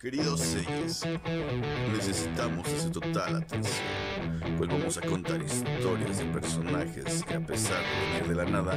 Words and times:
Queridos 0.00 0.38
seres, 0.38 1.02
necesitamos 1.92 2.70
de 2.70 2.78
su 2.78 2.88
total 2.88 3.34
atención, 3.34 3.84
pues 4.56 4.70
vamos 4.70 4.96
a 4.96 5.00
contar 5.00 5.42
historias 5.42 6.18
de 6.18 6.24
personajes 6.26 7.24
que 7.24 7.34
a 7.34 7.40
pesar 7.40 7.78
de 7.82 8.20
venir 8.20 8.28
de 8.28 8.34
la 8.36 8.44
nada, 8.44 8.76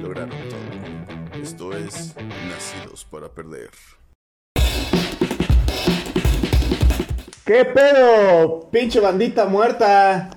lograron 0.00 0.30
todo. 0.48 1.42
Esto 1.42 1.76
es 1.76 2.14
Nacidos 2.48 3.04
para 3.10 3.28
Perder. 3.28 3.70
¿Qué 7.44 7.64
pedo? 7.64 8.70
Pinche 8.70 9.00
bandita 9.00 9.46
muerta. 9.46 10.30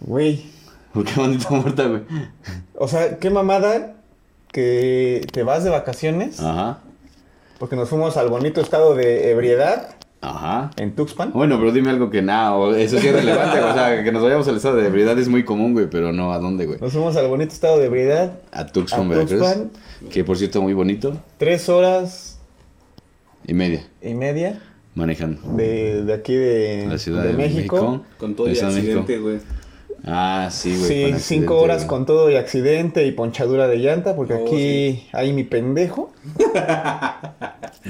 Güey. 0.00 0.44
¿Por 0.92 1.06
qué 1.06 1.18
bandita 1.18 1.48
muerta, 1.48 1.86
güey? 1.86 2.02
O 2.74 2.86
sea, 2.86 3.18
qué 3.18 3.30
mamada 3.30 3.96
que 4.52 5.26
te 5.32 5.42
vas 5.44 5.64
de 5.64 5.70
vacaciones. 5.70 6.40
Ajá. 6.40 6.83
Porque 7.64 7.76
nos 7.76 7.88
fuimos 7.88 8.18
al 8.18 8.28
bonito 8.28 8.60
estado 8.60 8.94
de 8.94 9.30
ebriedad 9.30 9.94
Ajá. 10.20 10.70
en 10.76 10.94
Tuxpan. 10.94 11.32
Bueno, 11.32 11.58
pero 11.58 11.72
dime 11.72 11.88
algo 11.88 12.10
que 12.10 12.20
nada, 12.20 12.54
eso 12.78 12.98
sí 12.98 13.06
es 13.06 13.14
relevante, 13.14 13.58
o 13.58 13.72
sea, 13.72 14.04
que 14.04 14.12
nos 14.12 14.22
vayamos 14.22 14.46
al 14.48 14.56
estado 14.56 14.76
de 14.76 14.86
ebriedad 14.86 15.18
es 15.18 15.30
muy 15.30 15.46
común, 15.46 15.72
güey, 15.72 15.88
pero 15.88 16.12
no, 16.12 16.34
¿a 16.34 16.38
dónde, 16.38 16.66
güey? 16.66 16.78
Nos 16.78 16.92
fuimos 16.92 17.16
al 17.16 17.26
bonito 17.26 17.54
estado 17.54 17.78
de 17.78 17.86
ebriedad. 17.86 18.38
A 18.52 18.66
Tuxpan, 18.66 19.06
A 19.06 19.08
Veracruz, 19.08 19.38
Tuxpan. 19.40 19.70
que 20.10 20.24
por 20.24 20.36
cierto 20.36 20.60
muy 20.60 20.74
bonito, 20.74 21.16
Tres 21.38 21.70
horas 21.70 22.38
y 23.46 23.54
media, 23.54 23.86
y 24.02 24.12
media 24.12 24.60
manejando. 24.94 25.40
de, 25.56 26.04
de 26.04 26.12
aquí 26.12 26.34
de, 26.34 26.84
La 26.86 26.98
Ciudad 26.98 27.22
de 27.22 27.28
de, 27.28 27.38
México. 27.38 28.04
Con 28.18 28.34
todo 28.34 28.46
el 28.46 28.52
México. 28.52 28.66
accidente, 28.68 29.18
güey. 29.20 29.38
Ah, 30.06 30.48
sí, 30.50 30.76
güey. 30.76 31.14
Sí, 31.14 31.18
cinco 31.18 31.56
horas 31.58 31.78
güey. 31.78 31.88
con 31.88 32.04
todo 32.06 32.30
y 32.30 32.36
accidente 32.36 33.06
y 33.06 33.12
ponchadura 33.12 33.68
de 33.68 33.78
llanta, 33.78 34.14
porque 34.14 34.34
Oh, 34.34 34.44
aquí 34.46 35.06
hay 35.12 35.32
mi 35.32 35.44
pendejo. 35.44 36.12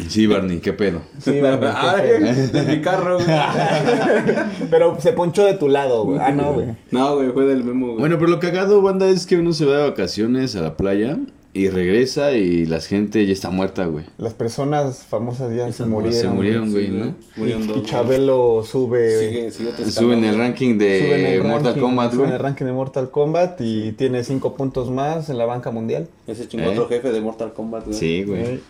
Sí, 0.08 0.26
Barney, 0.26 0.58
qué 0.58 0.72
pedo. 0.72 1.02
Sí, 1.18 1.40
Barney, 1.40 1.68
qué 1.70 1.76
Ay, 1.76 2.02
pedo. 2.20 2.46
de 2.52 2.62
mi 2.62 2.82
carro, 2.82 3.16
güey. 3.16 3.28
Pero 4.70 5.00
se 5.00 5.12
ponchó 5.12 5.44
de 5.44 5.54
tu 5.54 5.68
lado, 5.68 6.04
güey. 6.04 6.18
Ah, 6.20 6.30
no, 6.30 6.52
güey. 6.52 6.68
No, 6.90 7.16
güey, 7.16 7.30
fue 7.30 7.46
del 7.46 7.64
memo, 7.64 7.86
güey. 7.86 7.98
Bueno, 7.98 8.16
pero 8.18 8.30
lo 8.30 8.40
cagado, 8.40 8.80
banda, 8.82 9.08
es 9.08 9.26
que 9.26 9.36
uno 9.36 9.52
se 9.52 9.64
va 9.64 9.78
de 9.78 9.90
vacaciones 9.90 10.54
a 10.56 10.62
la 10.62 10.76
playa 10.76 11.16
y 11.56 11.68
regresa 11.70 12.32
y 12.32 12.66
la 12.66 12.80
gente 12.80 13.24
ya 13.24 13.32
está 13.32 13.48
muerta, 13.48 13.86
güey. 13.86 14.04
Las 14.18 14.34
personas 14.34 15.04
famosas 15.04 15.54
ya 15.56 15.70
se 15.72 15.86
murieron. 15.86 16.20
Se 16.20 16.28
murieron, 16.28 16.70
güey, 16.72 16.86
Sí, 16.86 16.92
¿no? 16.92 17.14
Murieron 17.36 17.62
Y, 17.62 17.66
güey. 17.68 17.82
Chabelo 17.84 18.64
sube, 18.68 19.20
Sigue, 19.28 19.50
sigue 19.52 19.68
otro 19.70 19.88
Suben 19.90 20.24
el 20.24 20.36
ranking 20.36 20.76
de 20.78 20.98
sube 21.00 21.20
en 21.20 21.26
el 21.42 21.42
Mortal 21.48 21.64
ranking- 21.74 21.80
Kombat, 21.80 22.10
sube 22.12 22.20
en 22.22 22.26
güey. 22.28 22.36
el 22.36 22.42
ranking 22.42 22.64
de 22.66 22.72
Mortal 22.72 23.10
Kombat 23.10 23.60
y 23.60 23.92
tiene 23.92 24.24
cinco 24.24 24.54
puntos 24.56 24.90
más 24.90 25.30
en 25.30 25.38
la 25.38 25.46
banca 25.46 25.70
mundial. 25.70 26.08
güey. 26.26 26.36
Ese 26.36 26.48
chingó 26.48 26.64
¿Eh? 26.64 26.68
otro 26.70 26.88
jefe 26.88 27.12
de 27.12 27.20
Mortal 27.20 27.52
Kombat, 27.54 27.84
güey. 27.86 27.96
Sí, 27.96 28.24
güey. 28.24 28.40
Eh, 28.42 28.60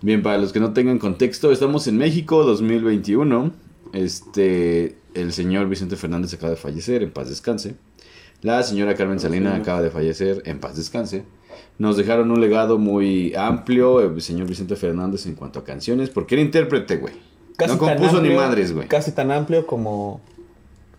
Bien, 0.00 0.22
para 0.22 0.38
los 0.38 0.52
que 0.52 0.60
no 0.60 0.72
tengan 0.72 0.98
contexto, 0.98 1.52
estamos 1.52 1.86
en 1.88 1.98
México 1.98 2.42
2021. 2.44 3.52
Este, 3.92 4.96
el 5.14 5.32
señor 5.32 5.68
Vicente 5.68 5.96
Fernández 5.96 6.32
acaba 6.34 6.50
de 6.50 6.56
fallecer, 6.56 7.02
en 7.02 7.10
paz 7.10 7.28
descanse. 7.28 7.74
La 8.42 8.62
señora 8.62 8.94
Carmen 8.94 9.18
Salina 9.18 9.54
sí. 9.56 9.60
acaba 9.62 9.82
de 9.82 9.90
fallecer, 9.90 10.42
en 10.46 10.60
paz 10.60 10.76
descanse. 10.76 11.24
Nos 11.78 11.96
dejaron 11.96 12.30
un 12.30 12.40
legado 12.40 12.78
muy 12.78 13.34
amplio, 13.34 14.00
el 14.00 14.20
señor 14.20 14.46
Vicente 14.48 14.74
Fernández, 14.76 15.26
en 15.26 15.34
cuanto 15.34 15.60
a 15.60 15.64
canciones, 15.64 16.10
porque 16.10 16.34
era 16.34 16.42
intérprete, 16.42 16.96
güey. 16.96 17.14
casi 17.56 17.72
No 17.72 17.78
compuso 17.78 18.20
ni 18.20 18.30
madres, 18.30 18.72
güey. 18.72 18.88
Casi 18.88 19.12
tan 19.12 19.30
amplio 19.30 19.66
como 19.66 20.20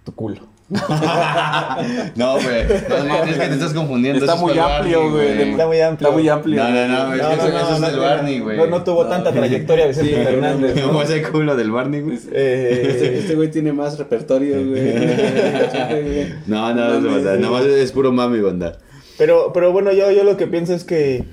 tu 0.06 0.14
culo. 0.14 0.42
No, 2.16 2.34
güey. 2.34 2.66
No, 3.08 3.24
es 3.26 3.38
que 3.38 3.48
te 3.48 3.54
estás 3.54 3.74
confundiendo. 3.74 4.24
Está 4.24 4.36
muy 4.36 4.58
amplio, 4.58 5.00
Barney, 5.12 5.12
güey. 5.12 5.52
Está 5.52 5.66
muy 5.68 5.82
amplio. 5.82 6.08
Está 6.08 6.12
muy 6.12 6.30
amplio. 6.30 6.64
No, 6.64 6.70
no, 6.70 6.88
no, 6.88 7.14
es 7.16 7.22
que 7.22 7.34
eso, 7.34 7.48
eso 7.58 7.74
es 7.76 7.82
del 7.82 8.00
Barney, 8.00 8.40
güey. 8.40 8.58
No, 8.58 8.68
no 8.68 8.84
tuvo 8.84 9.06
tanta 9.08 9.32
trayectoria 9.32 9.88
Vicente 9.88 10.16
Sí, 10.16 10.24
Fernández. 10.24 10.76
¿no? 10.76 10.88
Como 10.88 11.02
ese 11.02 11.22
culo 11.24 11.56
del 11.56 11.72
Barney, 11.72 12.02
güey. 12.02 12.20
Eh, 12.32 12.88
Este, 12.90 13.18
este 13.20 13.36
güey 13.36 13.50
tiene 13.50 13.74
más 13.74 13.98
repertorio, 13.98 14.64
güey. 14.66 14.94
No, 16.48 16.74
no, 16.74 17.02
güey. 17.02 17.24
Nada 17.24 17.50
más 17.50 17.64
es 17.66 17.92
puro 17.92 18.12
mami, 18.12 18.40
banda. 18.40 18.78
Pero, 19.20 19.52
pero 19.54 19.72
bueno, 19.72 19.92
yo, 19.92 20.10
yo 20.12 20.24
lo 20.24 20.36
que 20.38 20.48
pienso 20.48 20.74
es 20.74 20.84
que, 20.84 21.24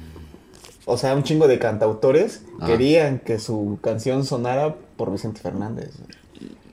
o 0.84 0.98
sea, 0.98 1.14
un 1.14 1.22
chingo 1.22 1.48
de 1.48 1.58
cantautores 1.58 2.42
Ah. 2.60 2.66
querían 2.66 3.18
que 3.20 3.38
su 3.38 3.78
canción 3.82 4.24
sonara 4.24 4.76
por 4.96 5.10
Vicente 5.10 5.40
Fernández. 5.40 5.90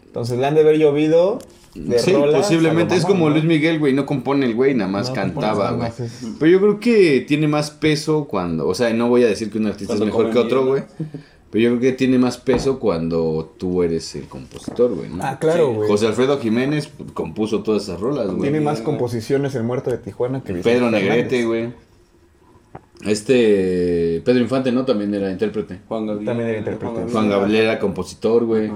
Entonces 0.05 0.37
le 0.37 0.45
han 0.45 0.55
de 0.55 0.61
haber 0.61 0.77
llovido 0.77 1.39
de 1.75 1.97
Sí, 1.99 2.13
rolas 2.13 2.41
posiblemente. 2.41 2.95
Es 2.95 3.03
como 3.05 3.29
Luis. 3.29 3.43
Miguel, 3.43 3.79
güey. 3.79 3.93
No 3.93 4.05
compone 4.05 4.45
el 4.45 4.53
güey, 4.53 4.75
nada 4.75 4.91
más 4.91 5.09
No, 5.09 5.15
cantaba, 5.15 5.71
güey. 5.71 5.89
Pero 6.39 6.51
yo 6.51 6.59
creo 6.59 6.79
que 6.79 7.21
tiene 7.27 7.47
más 7.47 7.71
peso 7.71 8.25
cuando. 8.25 8.67
O 8.67 8.75
sea, 8.75 8.93
no 8.93 9.09
voy 9.09 9.23
a 9.23 9.27
decir 9.27 9.49
que 9.49 9.57
un 9.57 9.65
artista 9.67 9.95
Cuando 9.97 10.05
es 10.05 10.11
mejor 10.11 10.31
que 10.31 10.37
otro, 10.37 10.65
güey. 10.65 10.83
Pero 11.53 11.65
yo 11.65 11.69
creo 11.77 11.91
que 11.91 11.91
tiene 11.95 12.17
más 12.17 12.39
peso 12.39 12.79
cuando 12.79 13.53
tú 13.59 13.83
eres 13.83 14.15
el 14.15 14.23
compositor, 14.23 14.95
güey. 14.95 15.07
¿no? 15.07 15.23
Ah, 15.23 15.37
claro, 15.39 15.67
Sí, 15.67 15.75
güey. 15.75 15.87
José 15.87 16.07
Alfredo 16.07 16.39
Jiménez 16.39 16.89
compuso 17.13 17.61
todas 17.61 17.83
esas 17.83 17.99
rolas, 17.99 18.25
güey. 18.25 18.41
Tiene 18.41 18.59
más 18.59 18.81
composiciones 18.81 19.53
el 19.53 19.61
muerto 19.61 19.91
de 19.91 19.99
Tijuana 19.99 20.41
que 20.41 20.51
Vicente 20.51 20.79
Pedro. 20.79 20.89
Negrete, 20.89 21.45
güey. 21.45 21.71
Este. 23.05 24.23
Pedro 24.25 24.39
Infante, 24.39 24.71
¿no? 24.71 24.83
También 24.83 25.13
era 25.13 25.29
intérprete. 25.29 25.81
Juan 25.87 26.07
Gabriel. 26.07 26.25
También 26.25 26.49
era 26.49 26.57
intérprete. 26.57 27.11
Juan 27.11 27.29
Gabriel 27.29 27.65
era 27.65 27.77
compositor, 27.77 28.45
güey. 28.45 28.71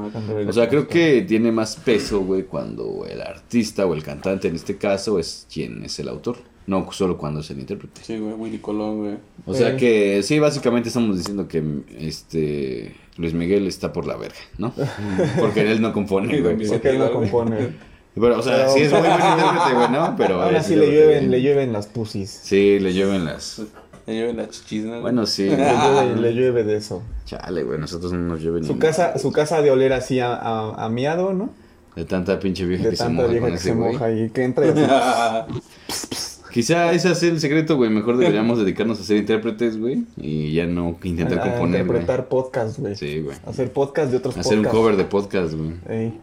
O 0.48 0.54
sea, 0.54 0.70
creo 0.70 0.88
que 0.88 1.24
tiene 1.24 1.52
más 1.52 1.78
peso, 1.78 2.20
güey, 2.20 2.44
cuando 2.44 3.08
el 3.10 3.24
artista 3.24 3.88
o 3.88 3.96
el 3.96 4.04
cantante, 4.04 4.50
en 4.50 4.56
este 4.56 4.78
caso, 4.78 5.18
es 5.18 5.48
quien 5.52 5.84
es 5.84 5.98
el 5.98 6.10
autor. 6.10 6.38
No 6.68 6.92
solo 6.92 7.18
cuando 7.18 7.40
es 7.40 7.50
el 7.50 7.60
intérprete. 7.60 8.02
Sí, 8.04 8.18
güey, 8.20 8.34
Willy 8.34 8.58
Colón, 8.60 8.98
güey. 9.00 9.18
O 9.46 9.54
sea 9.54 9.72
Sí. 9.72 9.78
que 9.78 10.22
sí, 10.24 10.38
básicamente 10.38 10.90
estamos 10.90 11.18
diciendo 11.18 11.48
que 11.48 11.64
este 11.98 12.94
Luis 13.18 13.34
Miguel 13.34 13.66
está 13.68 13.94
por 13.94 14.06
la 14.06 14.18
verga, 14.18 14.36
¿no? 14.58 14.74
Porque 15.40 15.62
él 15.72 15.82
no 15.82 15.94
compone, 15.94 16.42
güey. 16.42 16.68
Porque 16.68 16.90
él 16.90 17.00
no 17.00 17.12
compone. 17.12 17.70
Pero, 18.20 18.40
o 18.40 18.42
sea, 18.42 18.58
Pero- 18.58 18.74
sí 18.74 18.80
es 18.82 18.92
muy 18.92 19.02
buen 19.02 19.12
intérprete, 19.14 19.74
güey, 19.76 19.92
¿no? 19.92 20.16
Pero 20.18 20.42
Ahora 20.44 20.58
es 20.60 20.66
sí 20.66 20.76
le 20.76 20.88
llueven, 20.88 21.32
le 21.32 21.42
llueven 21.42 21.72
las 21.72 21.88
pusis. 21.88 22.30
Sí, 22.44 22.80
le 22.80 22.94
llueven 22.94 23.26
las. 23.26 23.62
Le 24.08 24.14
lleven 24.14 24.38
la 24.38 24.50
chichis, 24.50 24.86
¿no? 24.86 25.02
Bueno, 25.02 25.26
sí. 25.26 25.44
Le 25.50 25.56
llueve, 25.58 26.16
le 26.22 26.34
llueve 26.34 26.64
de 26.64 26.78
eso. 26.78 27.04
Chale, 27.26 27.64
güey, 27.64 27.78
nosotros 27.80 28.12
no 28.14 28.20
nos 28.20 28.42
llueve 28.42 28.62
ni 28.62 28.68
Su 28.68 28.80
casa, 28.80 29.18
su 29.20 29.32
casa 29.32 29.62
de 29.62 29.70
oler 29.72 29.94
así 29.94 30.20
a, 30.20 30.34
a, 30.34 30.86
a 30.86 30.90
miado, 30.90 31.34
¿no? 31.34 31.50
De 31.96 32.06
tanta 32.06 32.40
pinche 32.40 32.66
vieja 32.66 32.86
De 32.86 32.90
que 32.92 32.96
se 32.96 33.04
tanta 33.04 33.22
moja 33.24 33.32
vieja 33.32 33.42
con 33.46 33.50
que 33.52 33.56
ese 33.58 33.70
se 33.70 33.74
güey. 33.76 33.94
moja 33.94 34.12
y 34.12 34.30
que 34.30 34.44
entra 34.44 34.66
y 34.66 34.70
así. 34.70 36.37
Quizá 36.58 36.92
ese 36.92 37.12
es 37.12 37.22
el 37.22 37.40
secreto, 37.40 37.76
güey. 37.76 37.92
Mejor 37.92 38.18
deberíamos 38.18 38.58
dedicarnos 38.58 39.00
a 39.00 39.04
ser 39.04 39.18
intérpretes, 39.18 39.80
güey. 39.80 40.06
Y 40.18 40.54
ya 40.56 40.66
no 40.66 40.98
intentar 41.04 41.38
a 41.38 41.52
componer, 41.52 41.82
interpretar 41.82 42.30
podcast, 42.30 42.80
güey. 42.80 42.96
Sí, 42.96 43.20
güey. 43.20 43.38
Hacer 43.46 43.72
podcast 43.72 44.10
de 44.10 44.18
otros 44.18 44.36
Hacer 44.36 44.58
un 44.58 44.64
podcasts. 44.64 44.80
cover 44.80 44.98
de 44.98 45.04
podcast, 45.04 45.54
güey. 45.54 45.74
Ey. 45.88 46.20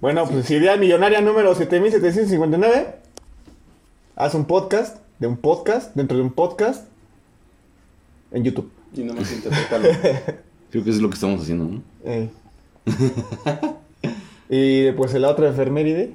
Bueno, 0.00 0.24
pues 0.28 0.48
idea 0.52 0.76
millonaria 0.76 1.20
número 1.20 1.52
7759. 1.52 2.94
Haz 4.14 4.36
un 4.36 4.44
podcast 4.44 4.98
de 5.18 5.26
un 5.26 5.36
podcast 5.36 5.96
dentro 5.96 6.16
de 6.16 6.22
un 6.22 6.32
podcast 6.32 6.86
en 8.30 8.44
YouTube. 8.44 8.70
Y 8.94 9.02
no 9.02 9.14
más 9.14 9.32
interpretarlo. 9.32 9.88
Creo 10.70 10.84
que 10.84 10.90
eso 10.90 10.98
es 10.98 11.02
lo 11.02 11.08
que 11.08 11.14
estamos 11.14 11.42
haciendo, 11.42 11.64
¿no? 11.64 11.82
Ey. 12.04 12.30
y 14.48 14.92
pues 14.92 15.12
la 15.14 15.28
otra 15.28 15.48
efeméride. 15.48 16.14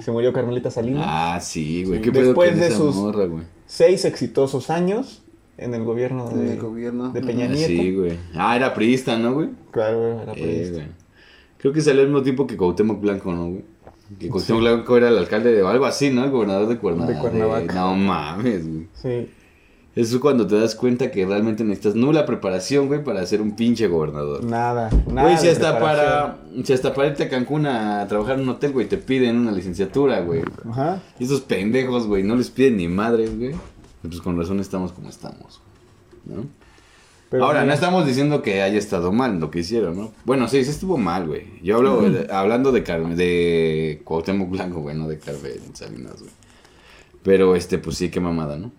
Se 0.00 0.10
murió 0.10 0.32
Carmelita 0.32 0.70
Salinas. 0.70 1.04
ah, 1.06 1.38
sí, 1.40 1.84
güey. 1.84 1.98
Sí. 1.98 2.04
¿Qué 2.04 2.12
pedo 2.12 2.26
Después 2.26 2.58
de 2.58 2.70
sus- 2.70 2.94
morra, 2.96 3.24
güey? 3.26 3.44
Seis 3.66 4.04
exitosos 4.04 4.70
años 4.70 5.22
en 5.56 5.74
el 5.74 5.84
gobierno 5.84 6.28
de, 6.30 6.56
gobierno. 6.56 7.10
de 7.10 7.20
Peña 7.20 7.46
Ah, 7.46 7.48
Nieto. 7.48 7.66
Sí, 7.68 7.94
güey. 7.94 8.18
Ah, 8.34 8.56
era 8.56 8.72
priista, 8.74 9.18
¿no, 9.18 9.34
güey? 9.34 9.48
Claro, 9.70 9.98
güey, 10.00 10.22
era 10.22 10.32
Eh, 10.32 10.34
periodista. 10.36 10.72
güey. 10.74 10.86
Creo 11.58 11.72
que 11.72 11.80
salió 11.80 12.02
al 12.02 12.08
mismo 12.08 12.22
tiempo 12.22 12.46
que 12.46 12.56
Cuauhtémoc 12.56 13.00
Blanco, 13.00 13.32
¿no, 13.32 13.48
güey? 13.50 13.64
Que 14.18 14.28
Cuauhtémoc 14.30 14.62
Blanco 14.62 14.96
era 14.96 15.08
el 15.08 15.18
alcalde 15.18 15.52
de 15.52 15.66
algo 15.66 15.84
así, 15.84 16.10
¿no? 16.10 16.24
El 16.24 16.30
gobernador 16.30 16.68
de 16.68 16.78
Cuernavaca. 16.78 17.12
De 17.14 17.20
Cuernavaca. 17.20 17.74
No 17.74 17.94
mames, 17.96 18.66
güey. 18.66 18.86
Sí. 18.94 19.30
Eso 19.96 20.14
es 20.16 20.20
cuando 20.20 20.46
te 20.46 20.54
das 20.58 20.76
cuenta 20.76 21.10
que 21.10 21.26
realmente 21.26 21.64
necesitas 21.64 21.96
nula 21.96 22.24
preparación, 22.24 22.86
güey, 22.86 23.02
para 23.02 23.24
ser 23.26 23.40
un 23.42 23.56
pinche 23.56 23.88
gobernador. 23.88 24.44
Nada, 24.44 24.90
nada. 25.10 25.22
Güey, 25.28 25.38
si 25.38 25.48
hasta 25.48 25.80
para, 25.80 26.38
si 26.62 26.72
hasta 26.72 26.94
para 26.94 27.08
irte 27.08 27.24
a 27.24 27.28
Cancún 27.28 27.66
a 27.66 28.06
trabajar 28.06 28.36
en 28.36 28.42
un 28.42 28.50
hotel, 28.50 28.72
güey, 28.72 28.86
te 28.86 28.96
piden 28.96 29.36
una 29.38 29.50
licenciatura, 29.50 30.20
güey. 30.20 30.42
Ajá. 30.70 31.02
Y 31.18 31.24
esos 31.24 31.40
pendejos, 31.40 32.06
güey, 32.06 32.22
no 32.22 32.36
les 32.36 32.48
piden 32.50 32.76
ni 32.76 32.86
madres, 32.86 33.36
güey. 33.36 33.54
Pues 34.02 34.20
con 34.20 34.38
razón 34.38 34.60
estamos 34.60 34.92
como 34.92 35.08
estamos, 35.08 35.60
¿no? 36.24 36.46
Pero 37.30 37.44
Ahora, 37.44 37.64
no 37.64 37.72
estamos 37.72 38.06
diciendo 38.06 38.40
que 38.40 38.62
haya 38.62 38.78
estado 38.78 39.12
mal 39.12 39.38
lo 39.40 39.50
que 39.50 39.58
hicieron, 39.58 39.96
¿no? 39.98 40.12
Bueno, 40.24 40.48
sí, 40.48 40.64
sí 40.64 40.70
estuvo 40.70 40.96
mal, 40.96 41.26
güey. 41.26 41.60
Yo 41.62 41.76
hablo, 41.76 42.00
de- 42.08 42.32
hablando 42.32 42.72
de, 42.72 42.84
Carmen, 42.84 43.16
de 43.16 44.00
Cuauhtémoc 44.04 44.48
Blanco, 44.48 44.80
güey, 44.80 44.96
no 44.96 45.08
de 45.08 45.18
Carmen 45.18 45.74
Salinas, 45.74 46.20
güey. 46.20 46.30
Pero, 47.24 47.54
este, 47.56 47.78
pues 47.78 47.96
sí, 47.98 48.10
qué 48.10 48.20
mamada, 48.20 48.56
¿no? 48.56 48.70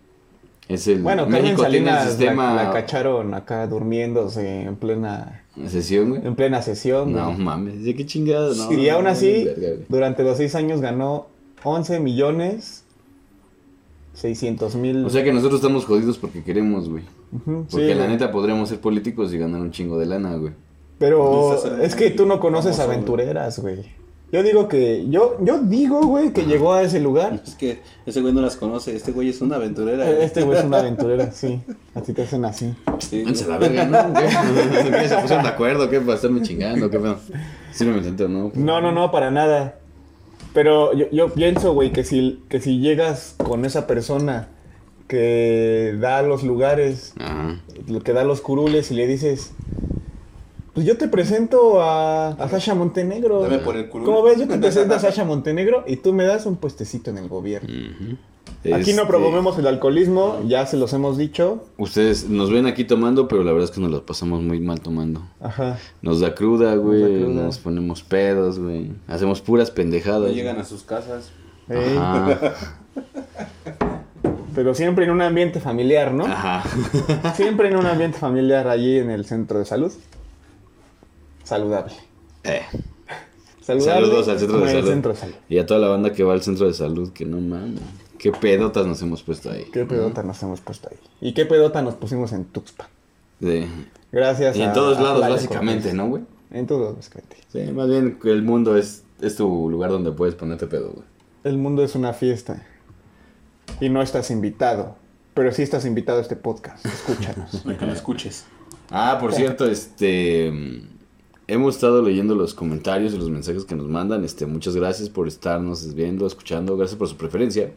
Es 0.70 0.88
el... 0.88 1.02
Bueno, 1.02 1.24
Carmen 1.24 1.42
México 1.42 1.64
tiene 1.64 1.78
el 1.78 1.86
Salinas 1.86 2.04
la- 2.06 2.10
sistema... 2.12 2.54
la, 2.54 2.72
cacharon 2.72 3.34
acá 3.34 3.68
durmiéndose 3.68 4.62
en 4.62 4.76
plena 4.78 5.44
¿Sesión, 5.68 6.10
güey? 6.12 6.26
en 6.26 6.36
plena 6.36 6.62
sesión. 6.62 7.12
No 7.12 7.26
güey. 7.34 7.38
mames, 7.40 7.84
¿de 7.84 7.96
qué 7.96 8.06
chingada? 8.06 8.54
No, 8.56 8.72
y 8.72 8.88
aún 8.88 9.08
así, 9.08 9.44
verga, 9.46 9.84
durante 9.90 10.24
los 10.24 10.38
seis 10.38 10.56
años 10.56 10.80
ganó 10.80 11.28
11 11.64 12.00
millones 12.00 12.86
600 14.14 14.76
mil. 14.76 15.06
O 15.06 15.10
sea 15.10 15.24
que 15.24 15.32
nosotros 15.34 15.60
estamos 15.62 15.86
jodidos 15.86 16.18
porque 16.18 16.44
queremos, 16.44 16.90
güey. 16.90 17.04
Porque 17.46 17.66
sí, 17.70 17.88
la 17.90 17.96
güey. 18.06 18.08
neta 18.10 18.32
podríamos 18.32 18.70
ser 18.70 18.80
políticos 18.80 19.34
y 19.34 19.38
ganar 19.38 19.62
un 19.62 19.72
chingo 19.72 19.98
de 19.98 20.06
lana, 20.06 20.36
güey. 20.36 20.54
Pero 20.98 21.56
es 21.82 21.96
que 21.96 22.10
tú 22.12 22.26
no 22.26 22.40
conoces 22.40 22.80
aventureras, 22.80 23.60
güey. 23.60 23.86
Yo 24.32 24.44
digo 24.44 24.68
que, 24.68 25.08
yo, 25.10 25.38
yo 25.42 25.60
digo, 25.60 26.02
güey, 26.06 26.32
que 26.34 26.46
llegó 26.46 26.74
a 26.74 26.84
ese 26.84 27.00
lugar. 27.00 27.42
Es 27.46 27.56
que 27.56 27.80
ese 28.06 28.22
güey 28.22 28.32
no 28.32 28.42
las 28.42 28.56
conoce. 28.58 28.96
Este 28.96 29.12
güey 29.12 29.30
es 29.30 29.42
una 29.42 29.56
aventurera. 29.56 30.06
güey. 30.06 30.22
Este 30.24 30.44
güey 30.44 30.60
es 30.60 30.64
una 30.66 30.80
aventurera, 30.82 31.32
sí. 31.32 31.60
Así 31.96 32.14
te 32.14 32.22
hacen 32.24 32.46
así. 32.46 32.74
Sí, 33.00 33.24
la 33.48 33.58
verga, 33.58 33.86
¿no? 33.86 34.14
¿Qué? 34.14 34.28
¿Qué? 35.00 35.08
¿Se 35.10 35.16
pusieron 35.18 35.44
de 35.44 35.50
acuerdo? 35.50 35.90
¿Qué? 35.90 36.00
¿Para 36.00 36.16
estarme 36.16 36.42
chingando? 36.44 36.90
¿Qué? 36.92 37.00
Sí 37.72 37.86
me 37.86 37.98
intento, 37.98 38.28
¿no? 38.28 38.52
No, 38.54 38.82
no, 38.82 38.92
no, 38.92 39.12
para 39.12 39.32
nada. 39.32 39.80
Pero 40.54 40.94
yo, 40.94 41.08
yo 41.12 41.30
pienso, 41.34 41.74
güey, 41.74 41.92
que 41.92 42.04
si, 42.04 42.44
que 42.50 42.60
si 42.60 42.80
llegas 42.80 43.36
con 43.38 43.66
esa 43.66 43.88
persona 43.88 44.50
que 45.08 45.96
da 46.00 46.22
los 46.22 46.44
lugares, 46.44 47.14
Ajá. 47.20 47.60
que 48.04 48.14
da 48.14 48.24
los 48.24 48.42
curules 48.42 48.92
y 48.92 48.94
le 48.96 49.08
dices, 49.08 49.54
pues 50.80 50.88
yo 50.88 50.98
te 50.98 51.10
presento 51.10 51.82
a, 51.82 52.30
a 52.30 52.48
Sasha 52.48 52.74
Montenegro. 52.74 53.42
Dame 53.42 53.58
por 53.60 53.76
el 53.76 53.90
culo. 53.90 54.06
¿Cómo 54.06 54.24
ves? 54.24 54.40
Yo 54.40 54.48
te 54.48 54.58
presento 54.60 54.96
a 54.96 55.00
Sasha 55.00 55.26
Montenegro 55.26 55.84
y 55.86 55.98
tú 55.98 56.14
me 56.14 56.24
das 56.24 56.46
un 56.46 56.56
puestecito 56.56 57.10
en 57.10 57.18
el 57.18 57.28
gobierno. 57.28 57.68
Aquí 58.74 58.94
no 58.94 59.02
Este, 59.02 59.06
promovemos 59.06 59.58
el 59.60 59.68
alcoholismo, 59.68 60.40
ya 60.48 60.66
se 60.66 60.78
los 60.78 60.94
hemos 60.94 61.18
dicho. 61.18 61.66
Ustedes 61.78 62.30
nos 62.30 62.50
ven 62.50 62.66
aquí 62.66 62.86
tomando, 62.86 63.28
pero 63.28 63.44
la 63.44 63.52
verdad 63.52 63.66
es 63.70 63.76
que 63.76 63.82
nos 63.82 63.92
la 63.92 64.00
pasamos 64.00 64.42
muy 64.42 64.62
mal 64.62 64.80
tomando. 64.80 65.22
Ajá. 65.42 65.78
Nos 66.02 66.22
da 66.22 66.34
cruda, 66.34 66.76
güey. 66.76 67.02
Nos 67.02 67.30
Nos, 67.30 67.36
da 67.36 67.42
cruda. 67.50 67.64
ponemos 67.64 68.04
pedos, 68.04 68.58
güey. 68.58 68.94
Hacemos 69.10 69.42
puras 69.42 69.68
No 69.70 69.76
pendejadas. 69.76 70.32
llegan 70.34 70.60
a 70.60 70.64
sus 70.64 70.84
casas. 70.84 71.30
Ajá. 71.70 72.54
Pero 74.56 74.74
siempre 74.74 75.06
en 75.06 75.12
un 75.12 75.22
ambiente 75.22 75.60
familiar, 75.60 76.14
¿no? 76.14 76.26
Ajá. 76.26 76.64
Siempre 77.36 77.68
en 77.70 77.76
un 77.78 77.86
ambiente 77.86 78.18
familiar 78.18 78.68
allí 78.70 78.98
en 78.98 79.10
el 79.12 79.26
centro 79.26 79.60
de 79.60 79.66
salud. 79.66 79.92
Saludable. 81.50 81.94
Eh. 82.44 82.62
Saludable 83.62 84.06
Saludos 84.06 84.28
al 84.28 84.40
centro 84.40 84.60
de 84.60 84.72
salud. 84.72 84.88
centro 84.90 85.12
de 85.14 85.18
salud. 85.20 85.36
Y 85.50 85.58
a 85.58 85.66
toda 85.66 85.80
la 85.80 85.88
banda 85.88 86.14
que 86.14 86.24
va 86.24 86.34
al 86.34 86.42
centro 86.44 86.68
de 86.68 86.74
salud, 86.74 87.12
que 87.12 87.26
no 87.26 87.40
mames. 87.42 87.82
Qué 88.20 88.32
pedotas 88.32 88.86
nos 88.86 89.02
hemos 89.02 89.24
puesto 89.24 89.50
ahí. 89.50 89.66
¿Qué 89.74 89.86
pedota 89.86 90.22
nos 90.24 90.42
hemos 90.44 90.62
puesto 90.62 90.90
ahí? 90.92 90.98
¿Y 91.22 91.34
qué 91.34 91.46
pedota 91.48 91.82
nos 91.82 91.96
pusimos 91.96 92.34
en 92.34 92.46
Tuxpan? 92.46 92.88
De- 93.40 93.68
Gracias 94.12 94.56
Y 94.58 94.62
en 94.62 94.70
a- 94.70 94.74
todos 94.74 94.98
a 94.98 95.02
lados, 95.02 95.22
básicamente. 95.28 95.92
¿no, 95.94 96.08
güey? 96.08 96.24
En 96.52 96.68
todos, 96.68 96.96
básicamente. 96.96 97.38
Sí, 97.52 97.72
más 97.72 97.88
bien 97.90 98.20
que 98.22 98.32
el 98.32 98.44
mundo 98.44 98.76
es, 98.78 99.04
es 99.22 99.36
tu 99.36 99.70
lugar 99.72 99.90
donde 99.90 100.12
puedes 100.12 100.36
ponerte 100.36 100.68
pedo, 100.68 100.92
güey. 100.92 101.06
El 101.44 101.58
mundo 101.58 101.84
es 101.84 101.96
una 101.96 102.14
fiesta. 102.14 102.64
Y 103.80 103.90
no 103.90 104.02
estás 104.04 104.30
invitado. 104.32 104.98
Pero 105.34 105.52
sí 105.52 105.62
estás 105.62 105.86
invitado 105.86 106.20
a 106.20 106.22
este 106.22 106.36
podcast. 106.36 106.86
Escúchanos. 106.86 107.64
Que 107.80 107.86
lo 107.86 107.94
escuches. 107.94 108.46
Ah, 108.92 109.18
por 109.22 109.34
cierto, 109.34 109.66
este 109.66 110.52
hemos 111.50 111.76
estado 111.76 112.02
leyendo 112.02 112.36
los 112.36 112.54
comentarios 112.54 113.14
y 113.14 113.18
los 113.18 113.30
mensajes 113.30 113.66
que 113.66 113.76
nos 113.76 113.88
mandan. 113.88 114.24
Este, 114.24 114.46
muchas 114.46 114.76
gracias 114.76 115.10
por 115.10 115.28
estarnos 115.28 115.94
viendo, 115.96 116.28
escuchando, 116.28 116.78
gracias 116.78 116.98
por 116.98 117.08
su 117.08 117.18
preferencia. 117.18 117.72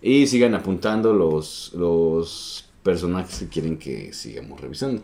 Y 0.00 0.26
sigan 0.26 0.54
apuntando 0.54 1.12
los, 1.12 1.72
los 1.74 2.68
personajes 2.82 3.40
que 3.40 3.48
quieren 3.48 3.76
que 3.76 4.12
sigamos 4.12 4.60
revisando. 4.60 5.02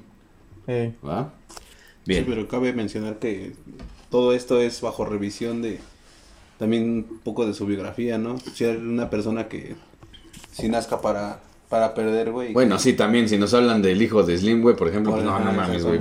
Eh, 0.67 0.95
¿Va? 1.05 1.33
Bien. 2.07 2.25
Bien. 2.25 2.27
pero 2.27 2.49
cabe 2.49 2.73
mencionar 2.73 3.19
que 3.19 3.53
todo 4.11 4.33
esto 4.33 4.61
es 4.61 4.81
bajo 4.81 5.05
revisión 5.05 5.61
de 5.61 5.81
también 6.59 7.07
un 7.11 7.21
poco 7.23 7.47
de 7.47 7.55
su 7.55 7.67
biografía, 7.67 8.19
¿no? 8.19 8.39
Si 8.55 8.65
era 8.65 8.79
una 8.79 9.11
persona 9.11 9.49
que 9.49 9.77
si 10.53 10.69
nazca 10.69 11.01
para, 11.01 11.41
para 11.69 11.93
perder, 11.95 12.31
güey. 12.33 12.53
Bueno, 12.55 12.79
sí, 12.79 12.95
también, 12.95 13.29
si 13.29 13.37
nos 13.37 13.53
hablan 13.53 13.83
del 13.83 14.01
hijo 14.01 14.23
de 14.23 14.39
Slim, 14.39 14.63
güey, 14.63 14.75
por 14.75 14.89
ejemplo, 14.89 15.13
pues 15.13 15.23
no, 15.25 15.39
no 15.39 15.53
mames, 15.53 15.85
güey, 15.85 15.99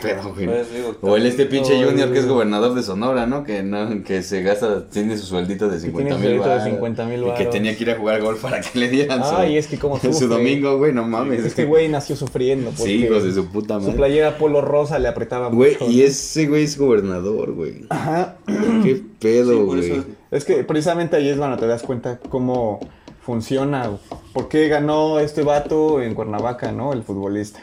pedo, 0.00 0.32
güey. 0.34 0.46
Pues, 0.46 0.72
digo, 0.74 0.96
O 1.02 1.16
el 1.16 1.26
este 1.26 1.44
pinche 1.44 1.84
Junior 1.84 2.10
que 2.10 2.20
es 2.20 2.26
gobernador 2.26 2.74
de 2.74 2.82
Sonora, 2.82 3.26
¿no? 3.26 3.44
Que 3.44 3.62
no, 3.62 4.02
que 4.02 4.22
se 4.22 4.42
gasta, 4.42 4.88
tiene 4.88 5.18
su 5.18 5.26
sueldito 5.26 5.68
de 5.68 5.78
tiene 5.78 5.92
50 5.92 6.14
su 6.14 6.18
mil 6.20 6.24
sueldito 6.28 6.48
de 6.48 6.56
varos. 6.56 6.64
50,000 6.64 7.24
Y 7.26 7.34
que 7.34 7.44
tenía 7.46 7.76
que 7.76 7.82
ir 7.84 7.90
a 7.90 7.96
jugar 7.98 8.22
golf 8.22 8.40
para 8.40 8.60
que 8.62 8.78
le 8.78 8.88
dieran 8.88 9.22
su, 9.22 9.34
Ay, 9.36 9.58
es 9.58 9.66
que 9.66 9.78
como 9.78 9.98
su 10.00 10.10
sufre. 10.12 10.28
domingo, 10.28 10.78
güey, 10.78 10.92
no 10.94 11.06
mames. 11.06 11.44
Este 11.44 11.66
güey 11.66 11.88
nació 11.88 12.16
sufriendo. 12.16 12.70
Sí, 12.70 12.76
porque 12.78 12.92
hijos 12.94 13.24
de 13.24 13.32
su 13.34 13.46
puta 13.48 13.74
Su 13.74 13.80
madre. 13.82 13.96
playera 13.96 14.38
polo 14.38 14.62
rosa 14.62 14.98
le 14.98 15.08
apretaba 15.08 15.48
Güey, 15.50 15.76
y 15.88 16.00
ese 16.02 16.46
güey 16.46 16.64
es 16.64 16.78
gobernador, 16.78 17.52
güey. 17.52 17.84
Ajá. 17.90 18.36
Qué 18.82 19.02
pedo, 19.20 19.50
Sí, 19.52 19.56
por 19.58 19.76
güey. 19.76 19.90
eso- 19.92 20.04
Es 20.30 20.44
que 20.46 20.64
precisamente 20.64 21.16
ahí 21.16 21.28
es 21.28 21.36
cuando 21.36 21.58
te 21.58 21.66
das 21.66 21.82
cuenta 21.82 22.18
cómo 22.30 22.80
funciona. 23.24 23.90
¿Por 24.32 24.48
qué 24.48 24.68
ganó 24.68 25.18
este 25.18 25.42
vato 25.42 26.02
en 26.02 26.14
Cuernavaca, 26.14 26.72
no? 26.72 26.92
El 26.92 27.02
futbolista. 27.02 27.60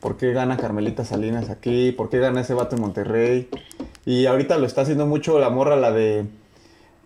¿Por 0.00 0.16
qué 0.16 0.32
gana 0.32 0.56
Carmelita 0.56 1.04
Salinas 1.04 1.50
aquí? 1.50 1.92
¿Por 1.92 2.08
qué 2.08 2.18
gana 2.18 2.40
ese 2.40 2.54
vato 2.54 2.76
en 2.76 2.82
Monterrey? 2.82 3.48
Y 4.04 4.26
ahorita 4.26 4.58
lo 4.58 4.66
está 4.66 4.82
haciendo 4.82 5.06
mucho 5.06 5.38
la 5.38 5.50
morra, 5.50 5.76
la 5.76 5.92
de... 5.92 6.26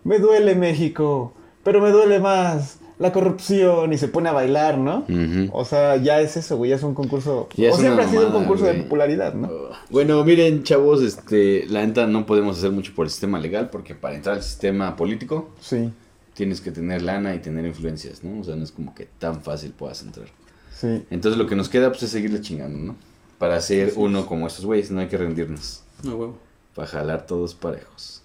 Me 0.03 0.19
duele 0.19 0.55
México, 0.55 1.33
pero 1.63 1.81
me 1.81 1.91
duele 1.91 2.19
más 2.19 2.79
la 2.99 3.11
corrupción 3.11 3.93
y 3.93 3.97
se 3.97 4.07
pone 4.07 4.29
a 4.29 4.31
bailar, 4.31 4.77
¿no? 4.77 5.05
O 5.51 5.65
sea, 5.65 5.97
ya 5.97 6.19
es 6.21 6.37
eso, 6.37 6.57
güey, 6.57 6.71
ya 6.71 6.77
es 6.77 6.83
un 6.83 6.95
concurso... 6.95 7.49
Ya 7.55 7.71
o 7.71 7.77
siempre 7.77 8.05
ha 8.05 8.07
sido 8.07 8.27
un 8.27 8.33
concurso 8.33 8.65
de 8.65 8.75
popularidad, 8.75 9.33
¿no? 9.33 9.49
Bueno, 9.89 10.23
miren, 10.23 10.63
chavos, 10.63 11.03
este, 11.03 11.65
la 11.67 11.85
neta 11.85 12.07
no 12.07 12.25
podemos 12.25 12.57
hacer 12.57 12.71
mucho 12.71 12.93
por 12.95 13.05
el 13.05 13.11
sistema 13.11 13.39
legal 13.39 13.69
porque 13.69 13.93
para 13.93 14.15
entrar 14.15 14.37
al 14.37 14.43
sistema 14.43 14.95
político 14.95 15.49
Sí, 15.59 15.91
tienes 16.37 16.61
que 16.61 16.71
tener 16.71 17.01
lana 17.01 17.33
y 17.33 17.39
tener 17.39 17.65
influencias, 17.65 18.23
¿no? 18.23 18.39
O 18.39 18.43
sea, 18.43 18.55
no 18.55 18.63
es 18.63 18.71
como 18.71 18.93
que 18.93 19.05
tan 19.17 19.41
fácil 19.41 19.71
puedas 19.71 20.03
entrar. 20.03 20.27
sí. 20.71 21.03
Entonces 21.09 21.37
lo 21.39 21.47
que 21.47 21.55
nos 21.55 21.67
queda 21.67 21.89
pues 21.89 22.03
es 22.03 22.11
seguirle 22.11 22.39
chingando, 22.41 22.77
¿no? 22.77 22.95
Para 23.39 23.59
ser 23.59 23.93
uno 23.95 24.27
como 24.27 24.45
estos 24.45 24.63
güeyes, 24.63 24.91
no 24.91 24.99
hay 25.01 25.07
que 25.07 25.17
rendirnos. 25.17 25.81
No, 26.03 26.15
huevo. 26.15 26.37
Para 26.75 26.87
jalar 26.87 27.25
todos 27.25 27.55
parejos. 27.55 28.21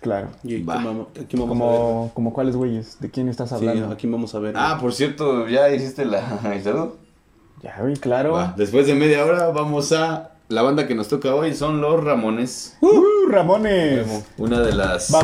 Claro. 0.00 0.30
Y 0.42 0.54
aquí 0.56 0.62
Va. 0.64 0.76
vamos, 0.76 1.08
aquí 1.20 1.36
vamos 1.36 1.60
a 1.60 1.64
ver. 2.04 2.12
Como, 2.14 2.32
cuáles 2.32 2.56
güeyes, 2.56 2.98
¿de 3.00 3.10
quién 3.10 3.28
estás 3.28 3.50
Sí, 3.50 3.54
hablando? 3.56 3.90
aquí 3.90 4.06
vamos 4.06 4.34
a 4.34 4.38
ver. 4.38 4.54
Ah, 4.56 4.78
por 4.80 4.92
cierto, 4.94 5.48
ya 5.48 5.68
hiciste 5.70 6.04
la 6.06 6.38
el 6.54 6.62
saludo. 6.62 6.96
Ya, 7.62 7.76
güey, 7.80 7.96
claro. 7.96 8.32
Va, 8.32 8.54
Después 8.56 8.86
de 8.86 8.94
media 8.94 9.24
hora 9.24 9.48
vamos 9.48 9.92
a 9.92 10.32
la 10.48 10.62
banda 10.62 10.86
que 10.86 10.94
nos 10.94 11.08
toca 11.08 11.34
hoy 11.34 11.54
son 11.54 11.80
los 11.80 12.02
Ramones. 12.02 12.76
¡Uh, 12.80 13.28
Ramones! 13.28 14.24
Una 14.38 14.60
de 14.60 14.72
las 14.72 15.10
ba, 15.10 15.22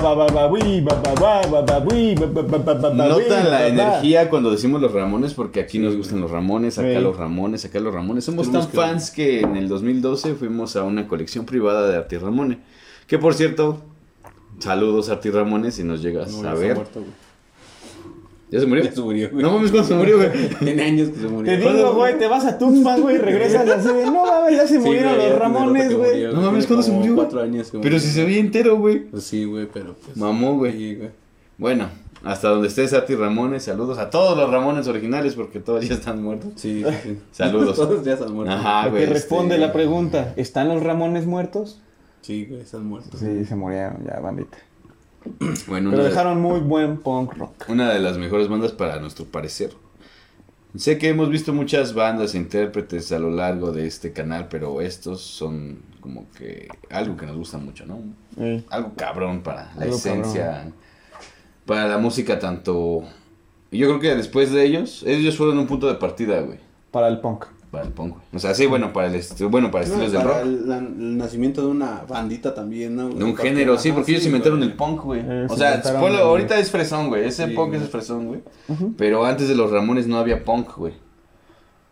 la 3.44 3.68
energía 3.68 4.28
cuando 4.28 4.50
decimos 4.50 4.80
los 4.80 4.92
Ramones, 4.92 5.34
porque 5.34 5.60
aquí 5.60 5.78
nos 5.78 5.96
gustan 5.96 6.20
los 6.20 6.30
Ramones, 6.30 6.78
acá 6.78 7.00
los 7.00 7.16
Ramones, 7.16 7.64
acá 7.64 7.78
los 7.78 7.94
Ramones. 7.94 8.24
Somos 8.24 8.50
tan 8.50 8.68
fans 8.68 9.10
que 9.10 9.40
en 9.40 9.56
el 9.56 9.68
2012 9.68 10.34
fuimos 10.34 10.74
a 10.74 10.82
una 10.82 11.06
colección 11.06 11.46
privada 11.46 11.88
de 11.88 11.96
Arti 11.96 12.18
Ramone. 12.18 12.58
Que 13.06 13.18
por 13.18 13.34
cierto, 13.34 13.80
saludos 14.58 15.08
Arti 15.08 15.30
Ramones 15.30 15.74
si 15.76 15.84
nos 15.84 16.02
llegas 16.02 16.34
a 16.42 16.54
ver. 16.54 16.80
¿Ya 18.52 18.60
se 18.60 18.66
murió? 18.66 18.84
Ya 18.84 18.92
se 18.92 19.00
murió, 19.00 19.30
güey. 19.32 19.42
No 19.42 19.52
mames, 19.52 19.70
¿cuándo 19.70 19.88
se 19.88 19.94
murió, 19.94 20.16
güey? 20.18 20.30
Tiene 20.60 20.82
años 20.82 21.08
que 21.08 21.20
se 21.20 21.26
murió. 21.26 21.52
Te 21.58 21.58
digo, 21.72 21.94
güey, 21.94 22.18
te 22.18 22.28
vas 22.28 22.44
a 22.44 22.58
Tuxpan, 22.58 23.00
güey, 23.00 23.16
y 23.16 23.18
regresas 23.18 23.68
así 23.68 23.88
de, 23.88 24.04
no 24.04 24.26
mames, 24.26 24.56
ya 24.56 24.66
se 24.68 24.74
Sí, 24.74 24.78
murieron 24.86 25.14
güey, 25.16 25.30
los 25.30 25.38
Ramones, 25.38 25.96
güey. 25.96 26.10
murió, 26.12 26.32
No 26.32 26.42
mames, 26.42 26.66
¿cuándo 26.66 26.82
se 26.82 26.92
murió? 26.92 27.14
Cuatro 27.16 27.40
años 27.40 27.66
que 27.70 27.78
Pero 27.78 27.94
murió. 27.94 27.98
si 28.00 28.08
se 28.08 28.24
veía 28.24 28.38
entero, 28.38 28.76
güey. 28.76 29.00
Pues 29.06 29.24
sí, 29.24 29.44
güey, 29.44 29.66
pero 29.72 29.94
pues. 30.04 30.16
Mamó, 30.16 30.56
güey. 30.58 30.72
Sí, 30.72 30.94
güey. 30.96 31.10
Bueno, 31.58 31.88
hasta 32.24 32.48
donde 32.50 32.68
estés, 32.68 32.92
Arti 32.92 33.14
Ramones, 33.14 33.62
saludos 33.62 33.98
a 33.98 34.10
todos 34.10 34.36
los 34.36 34.50
Ramones 34.50 34.86
originales, 34.86 35.34
porque 35.34 35.58
todos 35.58 35.88
ya 35.88 35.94
están 35.94 36.22
muertos. 36.22 36.52
Sí, 36.56 36.84
sí, 36.86 36.94
sí. 37.02 37.18
Saludos. 37.32 37.74
Todos 37.76 38.04
ya 38.04 38.12
están 38.14 38.32
muertos. 38.34 38.54
Ajá, 38.56 38.88
güey. 38.88 39.06
que 39.06 39.12
responde 39.14 39.54
este- 39.54 39.66
la 39.66 39.72
pregunta, 39.72 40.34
¿están 40.36 40.68
los 40.68 40.82
Ramones 40.82 41.24
muertos? 41.26 41.80
Sí, 42.20 42.46
güey, 42.48 42.60
están 42.60 42.84
muertos. 42.86 43.18
Sí, 43.18 43.44
se 43.44 43.56
murieron 43.56 44.04
ya, 44.06 44.20
bandita. 44.20 44.58
Bueno, 45.66 45.90
Pero 45.90 46.02
una 46.02 46.02
de- 46.02 46.08
dejaron 46.10 46.40
muy 46.40 46.60
buen 46.60 46.98
punk 46.98 47.34
rock. 47.34 47.64
una 47.68 47.92
de 47.92 47.98
las 48.00 48.18
mejores 48.18 48.48
bandas 48.48 48.72
para 48.72 48.98
nuestro 49.00 49.24
parecer. 49.24 49.72
Sé 50.76 50.96
que 50.96 51.08
hemos 51.10 51.28
visto 51.28 51.52
muchas 51.52 51.92
bandas 51.92 52.34
e 52.34 52.38
intérpretes 52.38 53.12
a 53.12 53.18
lo 53.18 53.30
largo 53.30 53.72
de 53.72 53.86
este 53.86 54.12
canal, 54.12 54.48
pero 54.48 54.80
estos 54.80 55.20
son 55.20 55.80
como 56.00 56.26
que 56.32 56.68
algo 56.90 57.16
que 57.16 57.26
nos 57.26 57.36
gusta 57.36 57.58
mucho, 57.58 57.84
¿no? 57.86 57.98
Algo 58.70 58.92
cabrón 58.96 59.42
para 59.42 59.72
la 59.76 59.82
Algo 59.82 59.96
esencia, 59.96 60.72
para 61.66 61.86
la 61.86 61.98
música 61.98 62.38
tanto... 62.38 63.02
Yo 63.70 63.86
creo 63.88 64.00
que 64.00 64.14
después 64.16 64.50
de 64.50 64.64
ellos, 64.64 65.02
ellos 65.06 65.36
fueron 65.36 65.58
un 65.58 65.66
punto 65.66 65.86
de 65.88 65.94
partida, 65.94 66.40
güey, 66.40 66.58
para 66.90 67.08
el 67.08 67.20
punk. 67.20 67.44
Para 67.72 67.84
el 67.86 67.90
punk. 67.92 68.10
güey. 68.12 68.22
O 68.34 68.38
sea, 68.38 68.54
sí, 68.54 68.66
bueno, 68.66 68.92
para 68.92 69.08
el 69.08 69.16
est- 69.16 69.40
bueno, 69.42 69.70
para 69.72 69.84
No, 69.86 69.92
estilos 69.94 70.12
del 70.12 70.22
rock. 70.22 70.36
El, 70.42 71.16
nacimiento 71.18 71.62
de 71.62 71.66
una 71.68 72.02
bandita 72.08 72.54
también, 72.54 72.94
¿no? 72.94 73.08
De 73.08 73.24
un 73.24 73.34
género, 73.36 73.76
sí, 73.78 73.90
porque 73.90 74.12
ellos 74.12 74.26
inventaron 74.26 74.62
el 74.62 74.74
punk, 74.74 75.02
güey. 75.02 75.22
Eh, 75.26 75.46
o 75.48 75.54
se 75.56 75.58
sea, 75.58 75.82
ahorita 76.22 76.58
es 76.60 76.70
fresón, 76.70 77.08
güey. 77.08 77.24
Ese 77.26 77.48
Sí, 77.48 77.54
punk 77.54 77.70
güey. 77.70 77.82
es 77.82 77.88
fresón, 77.88 78.26
güey. 78.28 78.40
Pero 78.96 79.24
antes 79.24 79.48
de 79.48 79.56
los 79.56 79.70
Ramones 79.72 80.06
no 80.06 80.18
había 80.18 80.44
punk, 80.44 80.76
güey. 80.76 80.92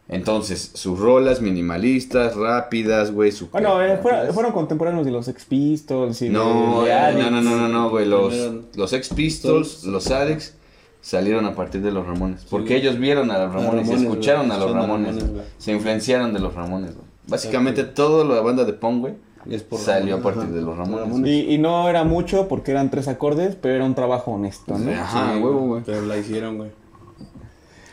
Entonces, 0.08 0.72
sus 0.74 0.98
rolas 0.98 1.40
minimalistas, 1.40 2.34
rápidas, 2.34 3.12
güey. 3.12 3.30
super- 3.30 3.62
Bueno, 3.62 3.80
eh, 3.80 3.96
fueron, 4.02 4.34
fueron 4.34 4.52
contemporáneos 4.52 5.04
de 5.06 5.12
los 5.12 5.24
Sex 5.26 5.44
Pistols 5.44 6.20
y 6.22 6.28
No, 6.30 6.82
de, 6.82 7.14
no, 7.14 7.30
no, 7.30 7.40
no, 7.40 7.56
no, 7.56 7.68
no, 7.68 7.90
güey. 7.90 8.06
Los, 8.06 8.34
los 8.74 8.92
Ex 8.92 9.08
Pistols, 9.10 9.84
los 9.84 10.10
Addicts 10.10 10.56
salieron 11.00 11.46
a 11.46 11.54
partir 11.54 11.82
de 11.82 11.90
los 11.90 12.06
Ramones. 12.06 12.46
Porque 12.50 12.76
ellos 12.76 12.98
vieron 12.98 13.30
a 13.30 13.38
los 13.38 13.52
Ramones, 13.52 13.86
y 13.86 13.90
Ramones, 13.90 14.02
escucharon 14.02 14.52
a 14.52 14.58
los 14.58 14.72
Ramones. 14.72 15.24
Se 15.58 15.72
influenciaron 15.72 16.32
de 16.32 16.40
los 16.40 16.54
Ramones. 16.54 16.92
Básicamente 17.26 17.84
toda 17.84 18.24
la 18.24 18.40
banda 18.40 18.64
de 18.64 18.72
punk, 18.72 19.00
güey, 19.00 19.14
Es 19.48 19.62
por 19.62 19.78
salió 19.78 20.16
a 20.16 20.20
partir 20.20 20.42
ajá. 20.44 20.52
de 20.52 20.62
los 20.62 20.76
Ramones. 20.76 21.00
Ramones. 21.06 21.30
Y, 21.30 21.54
y 21.54 21.58
no 21.58 21.88
era 21.88 22.04
mucho 22.04 22.48
porque 22.48 22.72
eran 22.72 22.90
tres 22.90 23.08
acordes, 23.08 23.56
pero 23.60 23.74
era 23.76 23.84
un 23.84 23.94
trabajo 23.94 24.32
honesto, 24.32 24.76
¿no? 24.78 24.90
Ajá, 24.92 25.32
Sí, 25.34 25.38
huevo, 25.40 25.60
güey. 25.66 25.82
Pero 25.84 26.02
la 26.02 26.16
hicieron, 26.16 26.58
güey. 26.58 26.70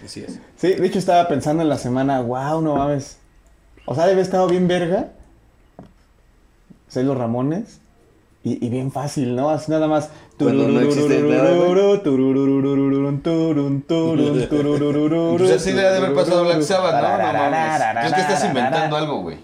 Así 0.03 0.21
es. 0.21 0.39
Sí, 0.55 0.73
de 0.73 0.85
hecho 0.85 0.99
estaba 0.99 1.27
pensando 1.27 1.61
en 1.63 1.69
la 1.69 1.77
semana, 1.77 2.21
wow, 2.21 2.61
no 2.61 2.75
mames. 2.75 3.17
O 3.85 3.95
sea, 3.95 4.05
debe 4.07 4.21
estado 4.21 4.47
bien 4.47 4.67
verga. 4.67 5.11
Ser 6.87 7.05
los 7.05 7.17
Ramones. 7.17 7.79
Y, 8.43 8.65
y 8.65 8.69
bien 8.69 8.91
fácil, 8.91 9.35
¿no? 9.35 9.49
Así 9.49 9.71
nada 9.71 9.87
más. 9.87 10.09
Cuando 10.37 10.67
no 10.67 10.79
existe 10.81 11.19
Pues 15.37 15.51
así 15.51 15.73
le 15.73 15.85
ha 15.87 15.91
de 15.91 15.97
haber 15.97 16.13
pasado 16.13 16.39
a 16.41 16.43
Black 16.43 16.61
Sabbath, 16.61 16.93
¿no? 16.93 17.01
No 17.01 17.07
mames. 17.07 17.17
Tarararararara. 17.31 18.07
Es 18.07 18.13
que 18.13 18.21
estás 18.21 18.45
inventando 18.45 18.95
algo, 18.97 19.21
güey. 19.21 19.37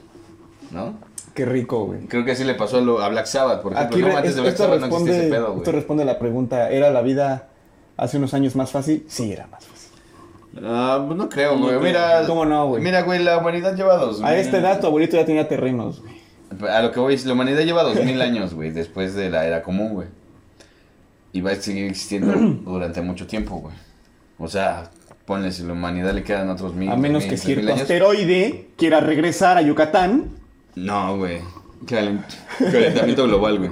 ¿No? 0.71 0.93
Qué 1.33 1.45
rico, 1.45 1.85
güey. 1.85 2.01
Creo 2.05 2.23
que 2.25 2.31
así 2.33 2.43
le 2.43 2.53
pasó 2.53 2.77
a, 2.77 2.81
lo- 2.81 3.01
a 3.01 3.09
Black 3.09 3.25
Sabbath, 3.25 3.61
por 3.61 3.73
ejemplo. 3.73 3.97
Aquí 3.97 4.05
no, 4.05 4.17
antes 4.17 4.35
de 4.35 4.41
Black 4.41 4.53
esto, 4.53 4.63
Sabbath 4.65 4.79
no 4.81 4.85
existía 4.85 5.05
responde, 5.13 5.27
ese 5.27 5.33
pedo, 5.35 5.47
esto 5.47 5.61
güey. 5.63 5.75
responde 5.75 6.03
a 6.03 6.05
la 6.05 6.19
pregunta, 6.19 6.69
¿era 6.69 6.91
la 6.91 7.01
vida 7.01 7.47
hace 7.97 8.17
unos 8.17 8.33
años 8.35 8.55
más 8.55 8.71
fácil? 8.71 9.03
Sí, 9.07 9.31
era 9.31 9.47
más 9.47 9.65
fácil. 9.65 9.89
Ah, 10.63 11.03
pues 11.07 11.17
no 11.17 11.27
creo, 11.29 11.57
güey. 11.57 11.79
Mira. 11.79 12.23
¿Cómo 12.27 12.45
no, 12.45 12.67
güey? 12.67 12.83
Mira, 12.83 13.01
güey, 13.01 13.23
la 13.23 13.39
humanidad 13.39 13.75
lleva 13.75 13.97
dos 13.97 14.21
A 14.23 14.35
este 14.37 14.57
edad 14.57 14.79
tu 14.79 14.85
abuelito 14.87 15.17
ya 15.17 15.25
tenía 15.25 15.47
terrenos, 15.47 16.01
güey. 16.01 16.21
A 16.71 16.83
lo 16.83 16.91
que 16.91 16.99
voy 16.99 17.15
es, 17.15 17.25
la 17.25 17.33
humanidad 17.33 17.61
lleva 17.61 17.81
dos 17.81 17.95
mil 18.03 18.21
años, 18.21 18.53
güey, 18.53 18.69
después 18.69 19.15
de 19.15 19.31
la 19.31 19.47
era 19.47 19.63
común, 19.63 19.93
güey. 19.95 20.07
Y 21.33 21.41
va 21.41 21.51
a 21.51 21.55
seguir 21.55 21.85
existiendo 21.85 22.33
durante 22.71 23.01
mucho 23.01 23.27
tiempo, 23.27 23.57
güey. 23.57 23.75
O 24.39 24.47
sea, 24.47 24.89
ponle, 25.25 25.51
si 25.51 25.63
la 25.63 25.73
humanidad 25.73 26.13
le 26.13 26.23
quedan 26.23 26.49
otros 26.49 26.73
mil, 26.73 26.89
A 26.89 26.95
menos 26.95 27.23
mil, 27.23 27.29
que 27.31 27.37
cierto 27.37 27.67
años. 27.67 27.81
asteroide 27.81 28.69
quiera 28.77 28.99
regresar 29.01 29.57
a 29.57 29.61
Yucatán. 29.61 30.29
No, 30.75 31.17
güey. 31.17 31.39
Calent- 31.85 32.23
Calentamiento 32.59 33.25
global, 33.27 33.57
güey. 33.59 33.71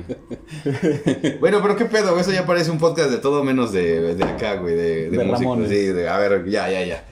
Bueno, 1.40 1.60
pero 1.62 1.76
qué 1.78 1.86
pedo, 1.86 2.10
güey? 2.10 2.22
eso 2.22 2.32
ya 2.32 2.46
parece 2.46 2.70
un 2.72 2.78
podcast 2.78 3.10
de 3.10 3.18
todo 3.20 3.44
menos 3.44 3.72
de, 3.72 4.16
de 4.16 4.24
acá, 4.26 4.56
güey, 4.56 4.76
de, 4.76 5.10
de, 5.10 5.18
De. 5.18 5.24
Ramones. 5.24 5.70
Sí, 5.70 5.76
de- 5.88 6.10
a 6.10 6.18
ver, 6.18 6.46
ya, 6.50 6.70
ya, 6.70 6.84
ya. 6.84 7.04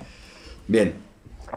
Bien. 0.68 0.94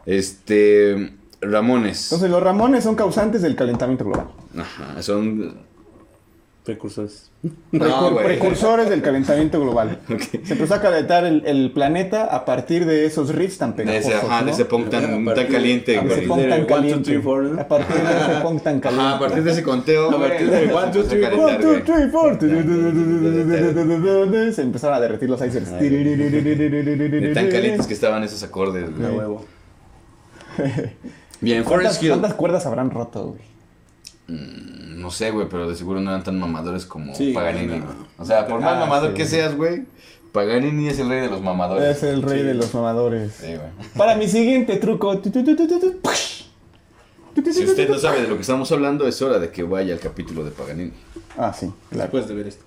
Este. 0.05 1.13
Ramones. 1.41 2.05
Entonces 2.05 2.29
los 2.29 2.41
Ramones 2.41 2.83
son 2.85 2.95
causantes 2.95 3.41
del 3.41 3.55
calentamiento 3.55 4.05
global. 4.05 4.27
Ajá, 4.57 5.01
son. 5.01 5.57
Precursores. 6.63 7.29
No, 7.73 8.11
Precur- 8.11 8.23
precursores 8.23 8.89
del 8.89 9.01
calentamiento 9.01 9.59
global. 9.59 9.99
Se 10.45 10.53
empezó 10.53 10.75
a 10.75 10.81
calentar 10.81 11.25
el, 11.25 11.43
el 11.45 11.71
planeta 11.73 12.23
a 12.23 12.45
partir 12.45 12.85
de 12.85 13.05
esos 13.05 13.35
riffs 13.35 13.57
tan 13.57 13.75
De 13.75 13.83
pegajosos, 13.83 14.13
ese, 14.13 14.25
ajá, 14.25 14.39
¿no? 14.39 14.45
de 14.45 14.51
ese 14.53 14.63
punk 14.65 14.87
A 14.87 14.89
tan, 14.91 15.25
partir 15.25 15.43
tan 15.43 15.51
caliente. 15.53 15.97
A 15.97 16.01
partir 16.01 16.15
de 16.17 16.21
ese 16.21 16.27
punk 16.29 16.41
tan 18.63 18.75
caliente. 18.79 18.87
Ajá, 18.87 19.15
a 19.15 19.19
partir 19.19 19.43
de 19.43 19.51
ese 19.51 19.63
conteo, 19.63 20.09
A 20.09 20.17
partir 20.19 20.49
de 20.49 20.73
one, 20.73 20.91
two, 20.93 21.03
three, 21.03 21.23
empezó 21.25 21.41
a 21.41 21.45
One, 21.45 21.57
calentar, 21.57 21.61
two, 21.61 21.69
güey. 21.69 21.83
three, 21.83 22.07
four. 22.11 22.39
Se 24.53 24.61
empezaron 24.61 24.95
a 24.95 24.99
derretir 25.01 25.29
los 25.29 25.41
icebergs. 25.41 25.71
De 25.79 27.31
tan 27.33 27.49
calientes 27.49 27.87
que 27.87 27.93
estaban 27.93 28.23
esos 28.23 28.41
acordes, 28.43 28.89
güey. 28.97 29.11
huevo. 29.11 29.45
Bien, 31.41 31.63
¿Cuántas, 31.63 31.97
Forest 31.97 32.03
Hill. 32.03 32.09
cuántas 32.11 32.33
cuerdas 32.35 32.65
habrán 32.65 32.89
roto, 32.89 33.35
güey? 33.35 33.41
No 34.93 35.11
sé, 35.11 35.31
güey, 35.31 35.47
pero 35.49 35.67
de 35.69 35.75
seguro 35.75 35.99
no 36.01 36.09
eran 36.11 36.23
tan 36.23 36.39
mamadores 36.39 36.85
como 36.85 37.15
Sí, 37.15 37.31
Paganini. 37.33 37.79
no. 37.79 37.85
O 38.17 38.25
sea, 38.25 38.47
por 38.47 38.59
más 38.61 38.73
Ah, 38.77 38.79
mamador 38.81 39.09
sí. 39.11 39.15
que 39.17 39.25
seas, 39.25 39.55
güey, 39.55 39.83
Paganini 40.31 40.87
es 40.87 40.99
el 40.99 41.09
rey 41.09 41.21
de 41.21 41.29
los 41.29 41.41
mamadores. 41.41 41.97
Es 41.97 42.03
el 42.03 42.21
rey 42.21 42.39
Sí. 42.41 42.45
de 42.47 42.53
los 42.55 42.73
mamadores. 42.73 43.33
Sí, 43.33 43.47
güey. 43.55 43.69
Para 43.97 44.15
mi 44.15 44.27
siguiente 44.27 44.77
truco. 44.77 45.21
Si 47.53 47.63
usted 47.65 47.89
no 47.89 47.97
sabe 47.97 48.21
de 48.21 48.27
lo 48.27 48.35
que 48.35 48.41
estamos 48.41 48.71
hablando, 48.71 49.07
es 49.07 49.21
hora 49.21 49.39
de 49.39 49.49
que 49.49 49.63
vaya 49.63 49.93
al 49.93 49.99
capítulo 49.99 50.43
de 50.43 50.51
Paganini. 50.51 50.91
Ah, 51.37 51.51
sí, 51.53 51.71
claro. 51.89 52.03
Después 52.11 52.27
de 52.27 52.35
ver 52.35 52.47
esto. 52.47 52.63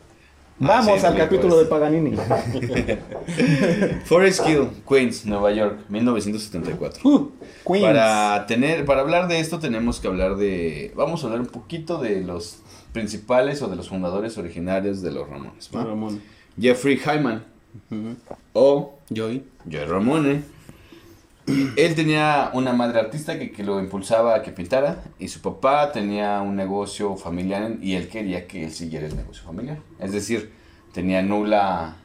Vamos 0.59 1.01
sí, 1.01 1.07
al 1.07 1.17
capítulo 1.17 1.55
pues. 1.55 1.65
de 1.65 1.71
Paganini. 1.71 2.17
Forest 4.05 4.49
Hill, 4.49 4.69
Queens, 4.89 5.27
Nueva 5.27 5.53
York, 5.53 5.81
1974. 5.89 7.09
Uh, 7.09 7.31
Queens. 7.67 7.85
Para 7.85 8.47
tener, 8.47 8.87
para 8.87 9.03
hablar 9.03 9.29
de 9.29 9.41
esto 9.41 9.59
tenemos 9.59 10.01
que 10.01 10.09
hablar 10.09 10.37
de, 10.37 10.93
vamos 10.97 11.23
a 11.23 11.27
hablar 11.27 11.41
un 11.41 11.49
poquito 11.49 11.99
de 11.99 12.23
los 12.23 12.61
principales 12.93 13.61
o 13.61 13.69
de 13.69 13.77
los 13.77 13.91
fundadores 13.91 14.39
originarios 14.39 15.03
de 15.03 15.13
los 15.13 15.29
Ramones. 15.29 15.71
¿va? 15.75 15.85
Ramón. 15.85 16.23
Jeffrey 16.59 16.99
Hyman 16.99 17.45
o 18.55 18.95
Joey. 19.15 19.45
Joe 19.71 19.85
Ramone. 19.85 20.56
Él 21.47 21.95
tenía 21.95 22.51
una 22.55 22.73
madre 22.73 22.99
artista 22.99 23.39
que, 23.39 23.53
que 23.53 23.63
lo 23.63 23.79
impulsaba 23.79 24.35
a 24.35 24.43
que 24.43 24.51
pintara 24.51 25.05
y 25.19 25.29
su 25.29 25.41
papá 25.41 25.93
tenía 25.93 26.41
un 26.43 26.57
negocio 26.57 27.17
familiar 27.17 27.77
y 27.81 27.95
él 27.95 28.09
quería 28.09 28.47
que 28.49 28.65
él 28.65 28.73
siguiera 28.73 29.07
el 29.07 29.17
negocio 29.17 29.45
familiar. 29.45 29.79
Es 30.01 30.13
decir, 30.13 30.51
tenía 30.93 31.23
nula, 31.23 31.97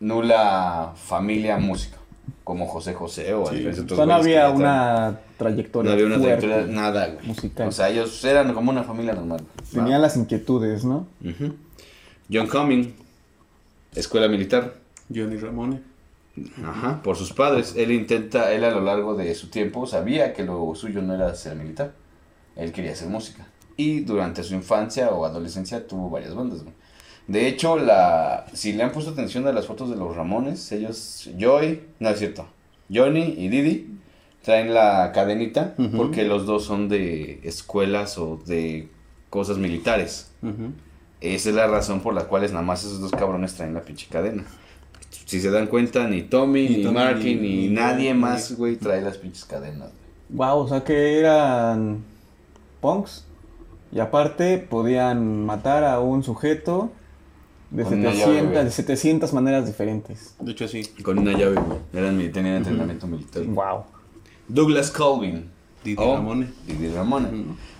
nula 0.00 0.92
familia 0.96 1.56
música, 1.56 1.96
como 2.44 2.66
José 2.66 2.92
José 2.92 3.32
o 3.32 3.46
Sí. 3.46 3.66
O 3.66 3.70
otros 3.70 3.96
sea, 3.96 4.06
no 4.06 4.14
había 4.14 4.50
una 4.50 5.18
trayectoria. 5.38 5.90
no 5.90 5.94
había 5.94 6.06
una 6.06 6.18
fuerte. 6.18 6.46
trayectoria, 6.46 6.80
nada, 6.80 7.06
güey. 7.06 7.26
musical. 7.26 7.68
O 7.68 7.72
sea, 7.72 7.88
ellos 7.88 8.22
eran 8.24 8.52
como 8.52 8.70
una 8.70 8.82
familia 8.82 9.14
normal. 9.14 9.40
¿va? 9.40 9.64
Tenían 9.72 10.02
las 10.02 10.16
inquietudes, 10.16 10.84
¿no? 10.84 11.06
John 12.30 12.48
Cumming, 12.48 12.94
escuela 13.94 14.28
militar. 14.28 14.74
Johnny 15.14 15.36
Ramone. 15.36 15.80
Ajá, 16.64 17.02
por 17.02 17.16
sus 17.16 17.32
padres. 17.32 17.74
Él 17.76 17.92
intenta, 17.92 18.52
él 18.52 18.64
a 18.64 18.70
lo 18.70 18.80
largo 18.80 19.14
de 19.14 19.34
su 19.34 19.48
tiempo 19.48 19.86
sabía 19.86 20.32
que 20.32 20.44
lo 20.44 20.74
suyo 20.74 21.02
no 21.02 21.14
era 21.14 21.34
ser 21.34 21.56
militar. 21.56 21.94
Él 22.56 22.72
quería 22.72 22.92
hacer 22.92 23.08
música. 23.08 23.46
Y 23.76 24.00
durante 24.00 24.42
su 24.42 24.54
infancia 24.54 25.10
o 25.10 25.24
adolescencia 25.24 25.86
tuvo 25.86 26.10
varias 26.10 26.34
bandas. 26.34 26.62
güey. 26.62 26.74
De 27.28 27.46
hecho, 27.46 27.76
la, 27.76 28.46
si 28.54 28.72
le 28.72 28.82
han 28.82 28.90
puesto 28.90 29.10
atención 29.12 29.46
a 29.46 29.52
las 29.52 29.66
fotos 29.66 29.90
de 29.90 29.96
los 29.96 30.16
Ramones, 30.16 30.72
ellos, 30.72 31.28
Joy, 31.38 31.82
no 32.00 32.08
es 32.08 32.18
cierto, 32.18 32.48
Johnny 32.92 33.34
y 33.36 33.48
Didi 33.48 33.98
traen 34.42 34.72
la 34.72 35.12
cadenita 35.12 35.74
porque 35.94 36.24
los 36.24 36.46
dos 36.46 36.64
son 36.64 36.88
de 36.88 37.40
escuelas 37.42 38.16
o 38.16 38.38
de 38.46 38.88
cosas 39.28 39.58
militares. 39.58 40.30
Esa 41.20 41.48
es 41.50 41.54
la 41.54 41.66
razón 41.66 42.00
por 42.00 42.14
la 42.14 42.24
cual 42.24 42.42
nada 42.44 42.62
más 42.62 42.84
esos 42.84 43.00
dos 43.00 43.10
cabrones 43.10 43.54
traen 43.54 43.74
la 43.74 43.82
pinche 43.82 44.06
cadena. 44.10 44.44
Si 45.10 45.40
se 45.40 45.50
dan 45.50 45.66
cuenta, 45.66 46.06
ni 46.08 46.22
Tommy, 46.22 46.68
Ni 46.68 46.76
ni, 46.78 46.82
Tommy, 46.84 46.94
Marky, 46.94 47.34
ni- 47.34 47.40
ni, 47.40 47.56
ni- 47.68 47.74
nadie 47.74 48.14
ni- 48.14 48.20
más, 48.20 48.56
güey, 48.56 48.76
trae 48.76 49.02
las 49.02 49.18
pinches 49.18 49.44
cadenas. 49.44 49.90
güey. 49.90 50.48
Wow, 50.50 50.58
o 50.60 50.68
sea 50.68 50.84
que 50.84 51.18
eran 51.18 52.02
punks. 52.80 53.24
Y 53.92 54.00
aparte 54.00 54.58
podían 54.58 55.46
matar 55.46 55.84
a 55.84 56.00
un 56.00 56.22
sujeto 56.22 56.90
de 57.70 57.84
Con 57.84 57.94
una 57.94 58.10
llave, 58.10 58.18
700, 58.24 58.52
güey. 58.52 58.64
de 58.64 58.70
700 58.70 59.32
maneras 59.32 59.66
diferentes. 59.66 60.34
De 60.40 60.52
hecho, 60.52 60.68
sí. 60.68 60.82
Con 61.02 61.18
una 61.18 61.32
llave, 61.32 61.54
güey. 61.56 61.78
Eran, 61.94 62.16
mil- 62.16 62.30
tenían 62.32 62.56
entrenamiento 62.56 63.06
militar. 63.06 63.44
Wow. 63.44 63.84
Douglas 64.48 64.90
Colvin. 64.90 65.50
Didi 65.84 65.96
o 66.02 66.16
Ramone. 66.16 66.48
Didi 66.66 66.88
Ramone. 66.88 67.28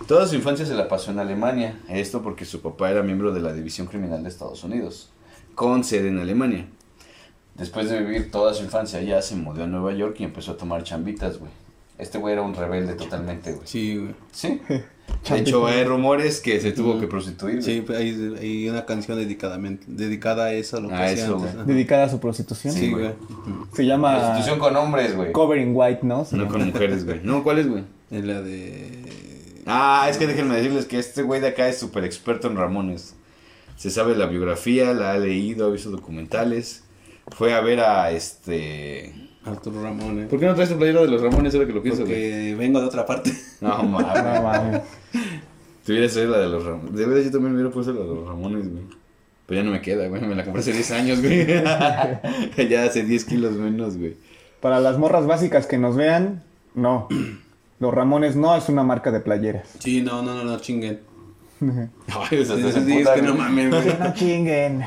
Toda 0.07 0.25
su 0.25 0.35
infancia 0.35 0.65
se 0.65 0.73
la 0.73 0.87
pasó 0.87 1.11
en 1.11 1.19
Alemania. 1.19 1.79
Esto 1.89 2.21
porque 2.23 2.45
su 2.45 2.61
papá 2.61 2.89
era 2.89 3.03
miembro 3.03 3.31
de 3.33 3.41
la 3.41 3.53
División 3.53 3.87
Criminal 3.87 4.23
de 4.23 4.29
Estados 4.29 4.63
Unidos, 4.63 5.11
con 5.53 5.83
sede 5.83 6.07
en 6.07 6.17
Alemania. 6.19 6.65
Después 7.59 7.89
de 7.89 7.99
vivir 7.99 8.31
toda 8.31 8.53
su 8.53 8.63
infancia 8.63 8.99
allá, 8.99 9.21
se 9.21 9.35
mudó 9.35 9.63
a 9.63 9.67
Nueva 9.67 9.93
York 9.93 10.15
y 10.19 10.23
empezó 10.23 10.51
a 10.53 10.57
tomar 10.57 10.83
chambitas, 10.83 11.37
güey. 11.39 11.51
Este 11.97 12.17
güey 12.17 12.31
era 12.33 12.41
un 12.41 12.55
rebelde 12.55 12.93
totalmente, 12.93 13.51
güey. 13.51 13.67
Sí, 13.67 13.97
güey. 13.97 14.15
Sí. 14.31 14.61
De 15.29 15.39
hecho, 15.39 15.65
hay 15.67 15.83
rumores 15.83 16.39
que 16.39 16.61
se 16.61 16.71
tuvo 16.71 16.99
que 16.99 17.07
prostituir. 17.07 17.55
güey. 17.55 17.63
Sí, 17.65 17.81
pues, 17.81 17.97
hay, 17.99 18.35
hay 18.39 18.69
una 18.69 18.85
canción 18.85 19.17
dedicadamente, 19.17 19.83
dedicada 19.87 20.45
a 20.45 20.53
eso, 20.53 20.79
lo 20.79 20.87
que 20.87 20.93
A 20.93 21.11
eso, 21.11 21.35
antes. 21.37 21.65
Dedicada 21.67 22.05
a 22.05 22.09
su 22.09 22.19
prostitución. 22.19 22.73
Sí, 22.73 22.81
Sí, 22.85 22.91
güey. 22.91 23.09
Se 23.73 23.85
llama 23.85 24.17
Prostitución 24.17 24.59
con 24.59 24.75
hombres, 24.77 25.15
güey. 25.15 25.31
Cover 25.33 25.59
in 25.59 25.71
White, 25.75 26.01
¿no? 26.03 26.23
Se 26.23 26.37
No 26.37 26.43
llama. 26.43 26.57
con 26.57 26.67
mujeres, 26.67 27.05
güey. 27.05 27.19
No, 27.23 27.43
¿cuál 27.43 27.57
es, 27.59 27.67
güey? 27.67 27.83
Es 28.11 28.23
la 28.23 28.41
de... 28.41 29.61
Ah, 29.65 30.07
es 30.09 30.17
que 30.17 30.27
déjenme 30.27 30.55
decirles 30.55 30.85
que 30.85 30.99
este 30.99 31.21
güey 31.23 31.41
de 31.41 31.47
acá 31.49 31.67
es 31.67 31.77
súper 31.77 32.05
experto 32.05 32.47
en 32.47 32.55
Ramones. 32.55 33.15
Se 33.75 33.89
sabe 33.89 34.15
la 34.15 34.27
biografía, 34.27 34.93
la 34.93 35.11
ha 35.13 35.17
leído, 35.17 35.67
ha 35.67 35.71
visto 35.71 35.89
documentales. 35.91 36.83
Fue 37.27 37.53
a 37.53 37.61
ver 37.61 37.79
a 37.79 38.11
este. 38.11 39.13
Arturo 39.45 39.81
Ramone. 39.81 40.25
¿Por 40.25 40.39
qué 40.39 40.45
no 40.45 40.53
traes 40.55 40.69
tu 40.69 40.77
playera 40.77 41.01
de 41.01 41.07
los 41.07 41.21
Ramones 41.21 41.53
ahora 41.55 41.65
que 41.67 41.73
lo 41.73 41.81
pienso, 41.81 42.03
güey? 42.05 42.13
Porque 42.13 42.55
vengo 42.57 42.79
de 42.81 42.85
otra 42.87 43.05
parte. 43.05 43.31
No, 43.61 43.77
No 43.83 43.89
mames. 43.89 44.41
mames. 44.43 44.81
Te 45.85 45.91
hubiera 45.93 46.07
traído 46.11 46.31
la 46.31 46.39
de 46.39 46.49
los 46.49 46.65
Ramones. 46.65 46.93
De 46.95 47.05
verdad, 47.05 47.23
yo 47.23 47.31
también 47.31 47.53
hubiera 47.55 47.69
puesto 47.71 47.93
la 47.93 48.01
de 48.01 48.07
los 48.07 48.27
Ramones, 48.27 48.69
güey. 48.71 48.83
Pero 49.47 49.61
ya 49.61 49.65
no 49.65 49.71
me 49.71 49.81
queda, 49.81 50.07
güey. 50.07 50.21
Me 50.21 50.35
la 50.35 50.43
compré 50.43 50.61
hace 50.61 50.73
10 50.73 50.91
años, 50.91 51.21
güey. 51.21 51.47
ya 52.69 52.83
hace 52.83 53.03
10 53.03 53.25
kilos 53.25 53.53
menos, 53.53 53.97
güey. 53.97 54.17
Para 54.61 54.79
las 54.79 54.97
morras 54.97 55.25
básicas 55.25 55.65
que 55.65 55.77
nos 55.77 55.95
vean, 55.95 56.43
no. 56.75 57.07
Los 57.79 57.93
Ramones 57.93 58.35
no 58.35 58.55
es 58.55 58.67
una 58.69 58.83
marca 58.83 59.09
de 59.11 59.21
playeras. 59.21 59.69
Sí, 59.79 60.01
no, 60.01 60.21
no, 60.21 60.35
no, 60.35 60.43
no, 60.43 60.59
chinguen. 60.59 60.99
Ay, 61.61 62.39
o 62.39 62.45
sea, 62.45 62.55
Sí, 62.57 62.97
es 62.99 63.09
que 63.09 63.21
no 63.21 63.35
mames, 63.35 63.69
güey. 63.69 63.97
no 63.99 64.13
chinguen. 64.13 64.83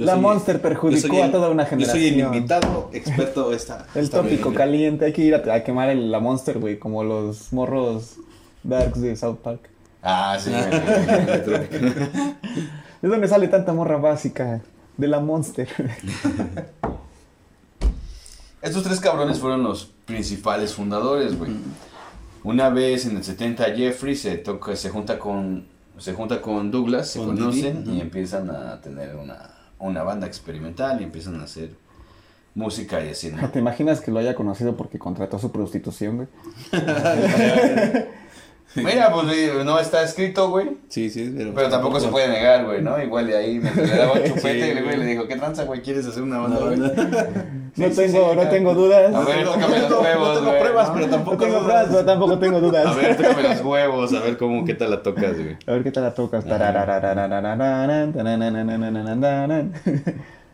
Yo 0.00 0.06
La 0.06 0.12
soy- 0.12 0.20
Monster 0.22 0.62
perjudicó 0.62 1.16
el- 1.18 1.22
a 1.24 1.30
toda 1.30 1.50
una 1.50 1.64
Yo 1.64 1.84
soy 1.86 2.06
el 2.06 2.14
generación. 2.14 2.34
invitado 2.34 2.90
experto 2.94 3.52
esta. 3.52 3.86
El 3.94 4.04
esta 4.04 4.22
tópico 4.22 4.54
caliente, 4.54 5.04
hay 5.04 5.12
que 5.12 5.22
ir 5.22 5.34
a, 5.34 5.54
a 5.54 5.62
quemar 5.62 5.90
el- 5.90 6.10
la 6.10 6.20
Monster, 6.20 6.58
güey, 6.58 6.78
como 6.78 7.04
los 7.04 7.52
morros 7.52 8.16
darks 8.62 9.00
de 9.02 9.14
South 9.14 9.36
Park. 9.42 9.60
Ah, 10.02 10.38
sí, 10.40 10.50
güey. 11.46 11.68
¿De 13.02 13.08
dónde 13.08 13.28
sale 13.28 13.48
tanta 13.48 13.72
morra 13.74 13.98
básica? 13.98 14.62
De 14.96 15.06
la 15.06 15.20
Monster. 15.20 15.68
Estos 18.62 18.82
tres 18.82 19.00
cabrones 19.00 19.38
fueron 19.38 19.62
los 19.62 19.86
principales 20.04 20.74
fundadores, 20.74 21.38
güey. 21.38 21.52
Una 22.44 22.68
vez 22.70 23.06
en 23.06 23.16
el 23.16 23.24
70 23.24 23.64
Jeffrey 23.76 24.14
se 24.16 24.36
toca, 24.36 24.74
se 24.76 24.90
junta 24.90 25.18
con 25.18 25.66
se 25.98 26.14
junta 26.14 26.40
con 26.40 26.70
Douglas, 26.70 27.10
se 27.10 27.18
Con 27.18 27.36
conocen 27.36 27.84
Didi, 27.84 27.98
y 27.98 28.00
empiezan 28.00 28.48
a 28.50 28.80
tener 28.80 29.16
una, 29.16 29.50
una 29.80 30.02
banda 30.02 30.26
experimental 30.26 31.00
y 31.00 31.04
empiezan 31.04 31.40
a 31.40 31.44
hacer 31.44 31.70
música 32.54 33.04
y 33.04 33.10
así, 33.10 33.30
¿no? 33.30 33.48
¿Te 33.52 33.58
imaginas 33.58 34.00
que 34.00 34.10
lo 34.10 34.18
haya 34.18 34.34
conocido 34.34 34.76
porque 34.76 34.98
contrató 34.98 35.38
su 35.38 35.50
prostitución, 35.50 36.16
güey? 36.16 36.28
Mira, 38.76 39.12
pues 39.12 39.26
no 39.64 39.80
está 39.80 40.04
escrito, 40.04 40.48
güey. 40.48 40.76
Sí, 40.88 41.10
sí, 41.10 41.32
pero. 41.36 41.52
Pero 41.54 41.68
tampoco 41.68 41.98
se 41.98 42.06
puede 42.08 42.28
negar, 42.28 42.64
güey, 42.64 42.80
¿no? 42.80 43.02
Igual 43.02 43.26
de 43.26 43.36
ahí 43.36 43.58
me 43.58 43.68
daba 43.70 44.12
un 44.12 44.22
chupete 44.24 44.74
y 44.78 44.82
güey 44.82 44.96
le 44.96 45.06
dijo, 45.06 45.26
¿qué 45.26 45.36
tranza, 45.36 45.64
güey? 45.64 45.82
¿Quieres 45.82 46.06
hacer 46.06 46.22
una 46.22 46.38
banda, 46.38 46.58
güey? 46.60 46.78
No, 46.78 46.90
tengo, 47.96 48.34
no 48.34 48.48
tengo 48.48 48.74
dudas. 48.74 49.12
A 49.12 49.20
ver, 49.24 49.44
tócame 49.44 49.78
los 49.80 49.90
huevos. 49.90 50.28
No 50.28 50.40
tengo 50.40 50.58
pruebas, 50.60 50.90
pero 50.94 51.06
tampoco. 51.08 51.36
No 51.36 51.42
tengo 51.42 51.64
pruebas, 51.64 51.86
pero 51.90 52.04
tampoco 52.04 52.38
tengo 52.38 52.60
dudas. 52.60 52.86
A 52.90 52.94
ver, 52.94 53.16
tócame 53.16 53.42
los 53.42 53.60
huevos, 53.60 54.12
a 54.12 54.20
ver 54.20 54.36
cómo, 54.36 54.64
qué 54.64 54.74
tal 54.74 54.90
la 54.90 55.02
tocas, 55.02 55.36
güey. 55.36 55.56
A 55.66 55.72
ver 55.72 55.82
qué 55.82 55.90
tal 55.90 56.04
la 56.04 56.14
tocas. 56.14 56.44
Ah. 56.48 57.70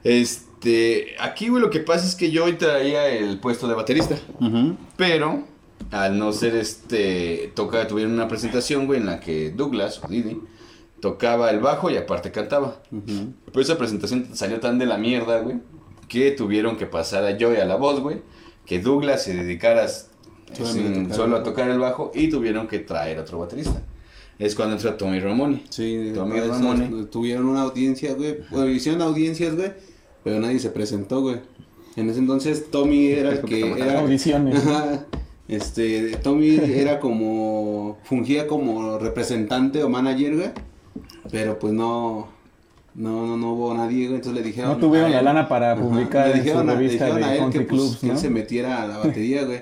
Este. 0.04 1.16
Aquí, 1.20 1.48
güey, 1.48 1.60
lo 1.62 1.68
que 1.68 1.80
pasa 1.80 2.06
es 2.06 2.14
que 2.14 2.30
yo 2.30 2.44
hoy 2.44 2.54
traía 2.54 3.08
el 3.08 3.40
puesto 3.40 3.68
de 3.68 3.74
baterista. 3.74 4.16
Pero 4.96 5.44
al 5.90 6.18
no 6.18 6.32
ser 6.32 6.56
este, 6.56 7.52
toca, 7.54 7.86
tuvieron 7.86 8.12
una 8.14 8.28
presentación, 8.28 8.86
güey, 8.86 9.00
en 9.00 9.06
la 9.06 9.20
que 9.20 9.50
Douglas, 9.50 10.00
o 10.04 10.08
Didi, 10.08 10.40
tocaba 11.00 11.50
el 11.50 11.60
bajo 11.60 11.90
y 11.90 11.96
aparte 11.96 12.32
cantaba. 12.32 12.80
Ujú. 12.90 13.32
Pero 13.46 13.60
esa 13.60 13.78
presentación 13.78 14.28
salió 14.34 14.60
tan 14.60 14.78
de 14.78 14.86
la 14.86 14.98
mierda, 14.98 15.40
güey, 15.40 15.56
que 16.08 16.30
tuvieron 16.32 16.76
que 16.76 16.86
pasar 16.86 17.24
a 17.24 17.36
Joey 17.38 17.58
a 17.58 17.64
la 17.64 17.76
voz, 17.76 18.00
güey, 18.00 18.22
que 18.64 18.80
Douglas 18.80 19.22
se 19.24 19.34
dedicara 19.34 19.86
sin- 19.88 21.12
solo 21.12 21.36
a 21.36 21.42
tocar 21.42 21.68
el 21.70 21.78
bajo 21.78 22.12
y 22.14 22.28
tuvieron 22.28 22.66
que 22.68 22.78
traer 22.80 23.18
otro 23.18 23.38
baterista. 23.38 23.82
Es 24.38 24.54
cuando 24.54 24.76
entra 24.76 24.96
Tommy 24.98 25.18
Ramone. 25.18 25.62
Sí, 25.70 26.12
Tommy 26.14 26.40
Ramone. 26.40 27.04
tuvieron 27.06 27.46
una 27.46 27.62
audiencia, 27.62 28.12
güey. 28.14 28.38
Bueno, 28.50 28.68
hicieron 28.68 29.00
audiencias, 29.02 29.54
güey. 29.56 29.72
Pero 30.24 30.40
nadie 30.40 30.58
se 30.58 30.70
presentó, 30.70 31.20
güey. 31.22 31.40
En 31.96 32.10
ese 32.10 32.18
entonces 32.18 32.70
Tommy 32.70 33.06
era 33.12 33.30
el 33.30 33.40
que 33.44 33.70
era. 33.72 34.00
Audiciones. 34.00 34.62
Este, 35.48 36.16
Tommy 36.16 36.56
era 36.56 36.98
como. 37.00 37.98
fungía 38.04 38.46
como 38.46 38.98
representante 38.98 39.82
o 39.82 39.88
manager, 39.88 40.36
güey. 40.36 40.48
Pero 41.30 41.58
pues 41.58 41.72
no. 41.72 42.28
No, 42.94 43.26
no, 43.26 43.36
no 43.36 43.52
hubo 43.52 43.74
nadie, 43.74 44.06
güey. 44.06 44.16
Entonces 44.16 44.40
le 44.42 44.46
dijeron. 44.46 44.70
No 44.72 44.76
tuvieron 44.78 45.08
a 45.10 45.12
la 45.12 45.18
él- 45.18 45.24
lana 45.26 45.48
para 45.48 45.76
publicar 45.76 46.28
le 46.28 46.32
en 46.32 46.38
su 46.38 46.42
dijeron 46.44 46.68
a- 46.70 46.72
le 46.72 46.78
revista 46.78 47.04
dijeron 47.06 47.24
a 47.24 47.26
de 47.28 47.32
él 47.34 47.40
country 47.40 47.60
que, 47.60 47.66
pues, 47.66 47.80
clubs, 47.80 47.96
que 47.98 48.06
¿no? 48.06 48.12
él 48.14 48.18
se 48.18 48.30
metiera 48.30 48.82
a 48.82 48.86
la 48.86 48.98
batería, 48.98 49.44
güey. 49.44 49.60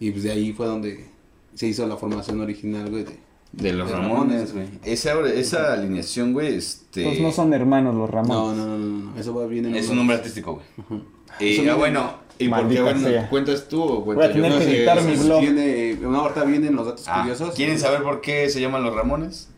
Y 0.00 0.10
pues 0.10 0.24
de 0.24 0.32
ahí 0.32 0.52
fue 0.52 0.66
donde 0.66 1.06
se 1.54 1.66
hizo 1.68 1.86
la 1.86 1.96
formación 1.96 2.40
original, 2.40 2.90
güey. 2.90 3.04
de- 3.04 3.25
De 3.52 3.72
los 3.72 3.88
De 3.88 3.96
Ramones, 3.96 4.52
güey. 4.52 4.66
Esa, 4.84 5.18
esa 5.32 5.72
alineación, 5.72 6.32
güey, 6.34 6.56
este... 6.56 7.04
Pues 7.04 7.20
no 7.20 7.32
son 7.32 7.54
hermanos 7.54 7.94
los 7.94 8.10
Ramones. 8.10 8.56
No, 8.58 8.66
no, 8.66 8.76
no, 8.78 9.12
no, 9.14 9.18
eso 9.20 9.34
va 9.34 9.46
bien 9.46 9.66
en 9.66 9.74
Es 9.76 9.82
los- 9.84 9.90
un 9.92 9.96
nombre 9.98 10.16
artístico, 10.16 10.60
güey. 10.88 11.00
Y, 11.40 11.58
Eso 11.60 11.72
ah, 11.72 11.74
bueno, 11.76 12.10
¿y 12.38 12.48
por 12.48 12.68
qué, 12.68 12.80
bueno, 12.82 13.00
sea. 13.00 13.28
cuentas 13.30 13.68
tú 13.68 13.82
o 13.82 14.04
cuento 14.04 14.22
Voy 14.22 14.30
a 14.30 14.32
tener 14.32 14.52
yo? 14.52 14.58
que 14.58 14.64
No 14.64 14.70
sé, 14.70 14.76
editar 14.78 15.02
mi 15.02 15.16
blog. 15.16 15.40
Viene, 15.40 15.98
no, 16.02 16.20
ahorita 16.20 16.44
vienen 16.44 16.76
los 16.76 16.86
datos 16.86 17.04
Ah, 17.08 17.20
curiosos. 17.22 17.54
¿Quieren 17.54 17.78
saber 17.78 18.02
por 18.02 18.20
qué 18.20 18.48
se 18.50 18.60
llaman 18.60 18.82
los 18.82 18.94
Ramones? 18.94 19.48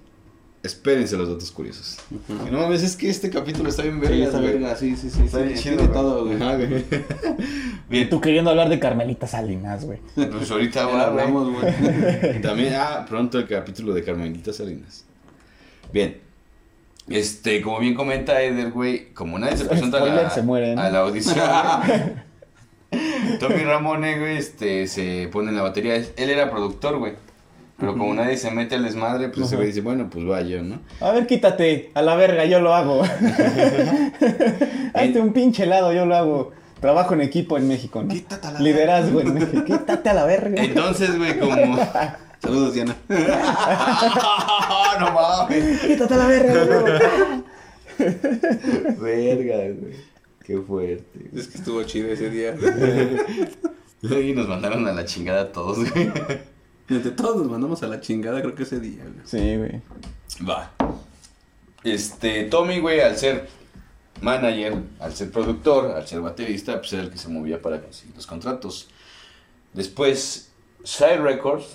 Espérense 0.62 1.16
los 1.16 1.28
datos 1.28 1.52
curiosos. 1.52 1.98
No 2.50 2.58
mames, 2.60 2.82
es 2.82 2.96
que 2.96 3.08
este 3.08 3.30
capítulo 3.30 3.68
está 3.68 3.82
bien 3.82 3.94
Sí, 3.94 4.08
vergas, 4.08 4.26
esta 4.26 4.40
güey. 4.40 4.52
verga, 4.54 4.76
sí, 4.76 4.96
sí, 4.96 5.08
sí. 5.08 5.22
Está 5.22 5.38
sí, 5.38 5.44
bien 5.44 5.56
sí, 5.56 5.62
chido, 5.62 5.76
güey. 5.76 5.92
todo, 5.92 6.24
güey. 6.24 6.36
Ajá, 6.36 6.56
güey. 6.56 6.84
Bien, 7.88 8.10
tú 8.10 8.20
queriendo 8.20 8.50
hablar 8.50 8.68
de 8.68 8.78
Carmelita 8.78 9.26
Salinas, 9.26 9.84
güey. 9.86 10.00
pues 10.14 10.50
ahorita 10.50 10.82
hablamos, 10.82 11.50
güey. 11.52 12.40
También, 12.42 12.74
ah, 12.76 13.06
pronto 13.08 13.38
el 13.38 13.46
capítulo 13.48 13.94
de 13.94 14.02
Carmelita 14.04 14.52
Salinas. 14.52 15.04
Bien. 15.92 16.20
Este, 17.08 17.62
como 17.62 17.78
bien 17.78 17.94
comenta 17.94 18.42
Eder, 18.42 18.70
güey, 18.70 19.14
como 19.14 19.38
nadie 19.38 19.56
se 19.56 19.64
presenta 19.64 20.02
a 20.02 20.06
la, 20.06 20.28
se 20.28 20.40
a 20.40 20.90
la 20.90 20.98
audición, 20.98 21.38
Tommy 23.40 23.62
Ramone, 23.64 24.18
güey, 24.18 24.36
este, 24.36 24.86
se 24.86 25.28
pone 25.32 25.48
en 25.48 25.56
la 25.56 25.62
batería. 25.62 25.96
Él 25.96 26.30
era 26.30 26.50
productor, 26.50 26.98
güey. 26.98 27.14
Pero 27.78 27.96
como 27.96 28.12
nadie 28.12 28.36
se 28.36 28.50
mete 28.50 28.74
al 28.74 28.82
desmadre, 28.82 29.28
pues 29.28 29.46
ese 29.46 29.54
güey 29.54 29.68
dice, 29.68 29.82
bueno, 29.82 30.10
pues 30.10 30.28
va 30.28 30.42
yo, 30.42 30.64
¿no? 30.64 30.80
A 31.00 31.12
ver, 31.12 31.28
quítate, 31.28 31.92
a 31.94 32.02
la 32.02 32.16
verga, 32.16 32.44
yo 32.44 32.58
lo 32.60 32.74
hago. 32.74 33.02
Hazte 34.94 35.20
un 35.20 35.32
pinche 35.32 35.62
helado, 35.62 35.92
yo 35.92 36.04
lo 36.04 36.16
hago. 36.16 36.50
Trabajo 36.80 37.14
en 37.14 37.20
equipo 37.20 37.56
en 37.56 37.68
México, 37.68 38.02
¿no? 38.02 38.08
Quítate 38.08 38.48
a 38.48 38.52
la 38.52 38.60
Liderazgo 38.60 39.20
en 39.20 39.34
México. 39.34 39.64
Quítate 39.64 40.08
a 40.08 40.14
la 40.14 40.24
verga. 40.24 40.60
Entonces, 40.60 41.16
güey, 41.16 41.38
como... 41.38 41.54
Saludos, 42.42 42.74
Diana. 42.74 42.96
no 45.00 45.12
mames. 45.12 45.80
Quítate 45.80 46.14
a 46.14 46.16
la 46.16 46.26
verga, 46.26 46.64
güey. 46.64 46.82
Verga, 48.98 49.56
güey. 49.56 49.94
Qué 50.44 50.58
fuerte. 50.58 51.30
Es 51.32 51.46
que 51.46 51.58
estuvo 51.58 51.80
chido 51.84 52.08
ese 52.10 52.28
día. 52.28 52.56
Y 54.02 54.32
nos 54.32 54.48
mandaron 54.48 54.84
a 54.88 54.92
la 54.92 55.04
chingada 55.04 55.42
a 55.42 55.52
todos, 55.52 55.78
güey. 55.78 56.10
Entre 56.88 57.10
todos 57.10 57.36
nos 57.36 57.50
mandamos 57.50 57.82
a 57.82 57.86
la 57.86 58.00
chingada, 58.00 58.40
creo 58.40 58.54
que 58.54 58.62
ese 58.62 58.80
día, 58.80 59.02
güey. 59.02 59.14
Sí, 59.24 59.56
güey. 59.56 59.80
Va. 60.48 60.70
Este, 61.84 62.44
Tommy, 62.44 62.80
güey, 62.80 63.00
al 63.00 63.16
ser 63.16 63.48
manager, 64.20 64.74
al 64.98 65.12
ser 65.14 65.30
productor, 65.30 65.92
al 65.92 66.06
ser 66.06 66.20
baterista, 66.20 66.78
pues 66.78 66.92
era 66.92 67.02
el 67.02 67.10
que 67.10 67.18
se 67.18 67.28
movía 67.28 67.60
para 67.60 67.80
conseguir 67.80 68.14
los 68.16 68.26
contratos. 68.26 68.88
Después, 69.74 70.50
Shy 70.84 71.16
Records, 71.20 71.66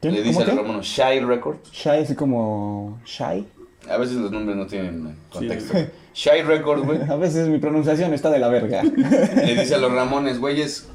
¿Quién? 0.00 0.14
le 0.14 0.22
dice 0.22 0.44
¿Cómo 0.44 0.44
a 0.44 0.46
los 0.46 0.54
qué? 0.56 0.62
Ramones 0.62 0.86
Shy 0.86 1.20
Records. 1.20 1.70
Shy, 1.70 1.88
así 1.90 2.14
como. 2.14 3.00
Shy. 3.04 3.46
A 3.88 3.96
veces 3.98 4.16
los 4.16 4.30
nombres 4.30 4.56
no 4.56 4.66
tienen 4.66 5.16
contexto. 5.30 5.74
Shy 6.14 6.42
Records, 6.42 6.84
güey, 6.84 7.00
A 7.08 7.16
veces 7.16 7.48
mi 7.48 7.58
pronunciación 7.58 8.12
está 8.14 8.30
de 8.30 8.38
la 8.38 8.48
verga. 8.48 8.82
le 8.82 9.54
dice 9.54 9.74
a 9.74 9.78
los 9.78 9.92
Ramones, 9.92 10.38
güeyes, 10.38 10.88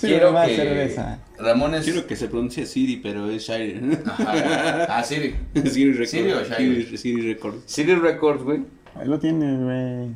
Sí, 0.00 0.06
quiero 0.06 0.32
más 0.32 0.48
que... 0.48 0.56
cerveza. 0.56 1.18
Ramones... 1.38 1.84
Quiero 1.84 2.06
que 2.06 2.16
se 2.16 2.28
pronuncie 2.28 2.64
Siri, 2.64 2.96
pero 2.96 3.30
es 3.30 3.42
Shire. 3.42 3.98
Ajá. 4.06 4.86
Ah, 4.88 5.04
Siri. 5.04 5.34
Siri 5.70 5.92
Records. 5.92 6.10
Siri 6.10 6.32
o 6.32 6.42
Shire? 6.42 6.56
Siri, 6.56 6.96
Siri 6.96 7.34
Records. 7.34 7.62
Siri 7.66 7.94
Records, 7.96 8.42
güey. 8.42 8.62
Ahí 8.94 9.06
lo 9.06 9.18
tienes, 9.18 9.60
güey. 9.60 10.14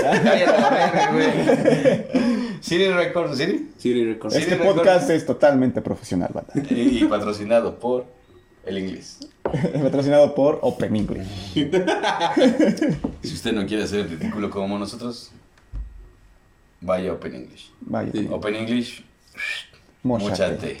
Cállate. 0.00 1.28
Siri 2.62 2.88
Records, 2.88 3.36
Siri. 3.36 3.70
Siri 3.76 4.04
Records. 4.06 4.34
Este 4.34 4.56
podcast 4.56 5.10
es 5.10 5.26
totalmente 5.26 5.82
profesional, 5.82 6.30
banda. 6.32 6.52
Y, 6.70 7.04
y 7.04 7.04
patrocinado 7.04 7.78
por 7.78 8.06
el 8.64 8.78
inglés. 8.78 9.18
Patrocinado 9.82 10.34
por 10.34 10.58
Open 10.62 10.96
English. 10.96 11.26
Si 13.22 13.34
usted 13.34 13.52
no 13.52 13.66
quiere 13.66 13.84
hacer 13.84 14.00
el 14.00 14.10
ridículo 14.10 14.50
como 14.50 14.78
nosotros, 14.78 15.30
vaya 16.82 17.12
Open 17.12 17.34
English. 17.34 17.70
Vaya. 17.80 18.12
Sí. 18.12 18.28
Open 18.30 18.54
English, 18.54 19.04
Móchate. 20.02 20.78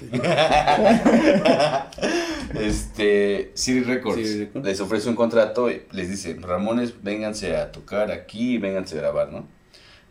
este, 2.66 3.52
Siri 3.54 3.84
Records, 3.84 4.48
les 4.54 4.80
ofrece 4.80 5.08
un 5.08 5.14
contrato 5.14 5.70
y 5.70 5.82
les 5.92 6.10
dice, 6.10 6.36
Ramones, 6.40 7.02
vénganse 7.02 7.56
a 7.56 7.72
tocar 7.72 8.10
aquí 8.10 8.54
y 8.54 8.58
vénganse 8.58 8.98
a 8.98 9.02
grabar, 9.02 9.32
¿no? 9.32 9.46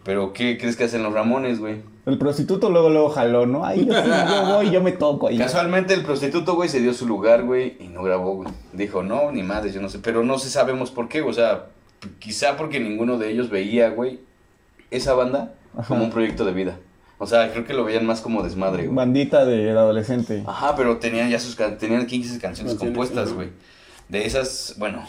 Pero, 0.03 0.33
¿qué 0.33 0.57
crees 0.57 0.75
que 0.75 0.85
hacen 0.85 1.03
los 1.03 1.13
Ramones, 1.13 1.59
güey? 1.59 1.83
El 2.07 2.17
prostituto 2.17 2.71
luego 2.71 2.89
luego 2.89 3.09
jaló, 3.09 3.45
¿no? 3.45 3.65
Ahí 3.65 3.85
yo, 3.85 3.93
sí, 3.93 4.09
yo 4.09 4.45
voy, 4.55 4.71
yo 4.71 4.81
me 4.81 4.93
toco 4.93 5.27
ahí. 5.27 5.37
Casualmente 5.37 5.93
el 5.93 6.01
prostituto, 6.03 6.55
güey, 6.55 6.69
se 6.69 6.79
dio 6.79 6.93
su 6.93 7.07
lugar, 7.07 7.43
güey, 7.43 7.77
y 7.79 7.87
no 7.87 8.01
grabó, 8.01 8.35
güey. 8.37 8.49
Dijo, 8.73 9.03
no, 9.03 9.31
ni 9.31 9.43
madres, 9.43 9.75
yo 9.75 9.81
no 9.81 9.89
sé. 9.89 9.99
Pero 9.99 10.23
no 10.23 10.39
sé, 10.39 10.49
sabemos 10.49 10.89
por 10.89 11.07
qué, 11.07 11.21
o 11.21 11.31
sea, 11.33 11.67
quizá 12.17 12.57
porque 12.57 12.79
ninguno 12.79 13.19
de 13.19 13.29
ellos 13.29 13.51
veía, 13.51 13.89
güey, 13.89 14.21
esa 14.91 15.13
banda 15.13 15.55
Ajá. 15.75 15.87
como 15.87 16.03
un 16.03 16.11
proyecto 16.11 16.45
de 16.45 16.51
vida. 16.53 16.77
O 17.17 17.27
sea, 17.27 17.51
creo 17.51 17.65
que 17.65 17.73
lo 17.73 17.83
veían 17.83 18.05
más 18.05 18.21
como 18.21 18.41
desmadre, 18.43 18.83
güey. 18.85 18.95
Bandita 18.95 19.45
de 19.45 19.69
adolescente. 19.71 20.43
Ajá, 20.45 20.75
pero 20.75 20.97
tenían 20.97 21.29
ya 21.29 21.39
sus, 21.39 21.55
can- 21.55 21.77
tenían 21.77 22.05
15 22.05 22.39
canciones 22.39 22.73
Canciones, 22.73 22.79
compuestas, 22.79 23.33
güey. 23.33 23.49
De 24.09 24.25
esas, 24.25 24.75
bueno. 24.77 25.03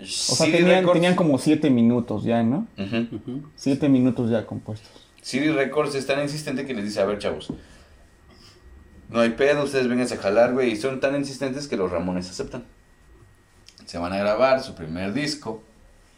O 0.00 0.04
sea, 0.04 0.46
tenían, 0.50 0.86
tenían 0.92 1.14
como 1.14 1.36
siete 1.38 1.68
minutos 1.70 2.22
ya, 2.24 2.42
¿no? 2.42 2.66
Ujú. 2.78 3.42
Siete 3.56 3.88
minutos 3.88 4.30
ya 4.30 4.46
compuestos. 4.46 4.88
City 5.20 5.50
Records 5.50 5.94
es 5.94 6.06
tan 6.06 6.22
insistente 6.22 6.64
que 6.64 6.72
les 6.72 6.84
dice, 6.84 7.00
a 7.00 7.04
ver, 7.04 7.18
chavos, 7.18 7.52
no 9.10 9.20
hay 9.20 9.30
pedo, 9.30 9.64
ustedes 9.64 9.88
vengan 9.88 10.06
a 10.10 10.16
jalar, 10.16 10.52
güey. 10.54 10.70
Y 10.70 10.76
son 10.76 11.00
tan 11.00 11.16
insistentes 11.16 11.66
que 11.68 11.76
los 11.76 11.90
Ramones 11.90 12.30
aceptan. 12.30 12.64
Se 13.84 13.98
van 13.98 14.12
a 14.12 14.18
grabar 14.18 14.62
su 14.62 14.74
primer 14.74 15.12
disco. 15.12 15.62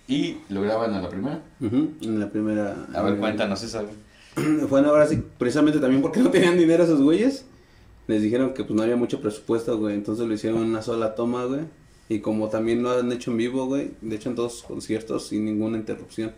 Y 0.08 0.38
lo 0.48 0.62
graban 0.62 0.94
a 0.94 1.00
la 1.00 1.08
primera. 1.08 1.42
En 1.60 2.20
la 2.20 2.30
primera. 2.30 2.86
A 2.94 3.02
ver, 3.02 3.14
eh, 3.14 3.18
cuéntanos 3.18 3.62
esa. 3.62 3.84
Bueno, 4.70 4.88
ahora 4.88 5.06
sí, 5.06 5.22
precisamente 5.36 5.78
también 5.78 6.00
porque 6.00 6.20
no 6.20 6.30
tenían 6.30 6.56
dinero 6.56 6.84
esos 6.84 7.02
güeyes. 7.02 7.44
Les 8.06 8.22
dijeron 8.22 8.54
que 8.54 8.64
pues 8.64 8.74
no 8.74 8.82
había 8.82 8.96
mucho 8.96 9.20
presupuesto, 9.20 9.78
güey. 9.78 9.94
Entonces 9.94 10.26
lo 10.26 10.32
hicieron 10.32 10.62
en 10.62 10.68
una 10.68 10.80
sola 10.82 11.14
toma, 11.14 11.44
güey. 11.44 11.60
Y 12.08 12.20
como 12.20 12.48
también 12.48 12.82
lo 12.82 12.90
han 12.90 13.12
hecho 13.12 13.30
en 13.30 13.36
vivo, 13.36 13.66
güey. 13.66 13.92
De 14.00 14.16
hecho 14.16 14.30
en 14.30 14.34
dos 14.34 14.62
conciertos 14.62 15.28
sin 15.28 15.44
ninguna 15.44 15.76
interrupción. 15.76 16.32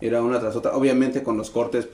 Era 0.00 0.22
una 0.22 0.38
tras 0.38 0.54
otra. 0.54 0.76
Obviamente 0.76 1.22
con 1.24 1.36
los 1.36 1.50
cortes 1.50 1.88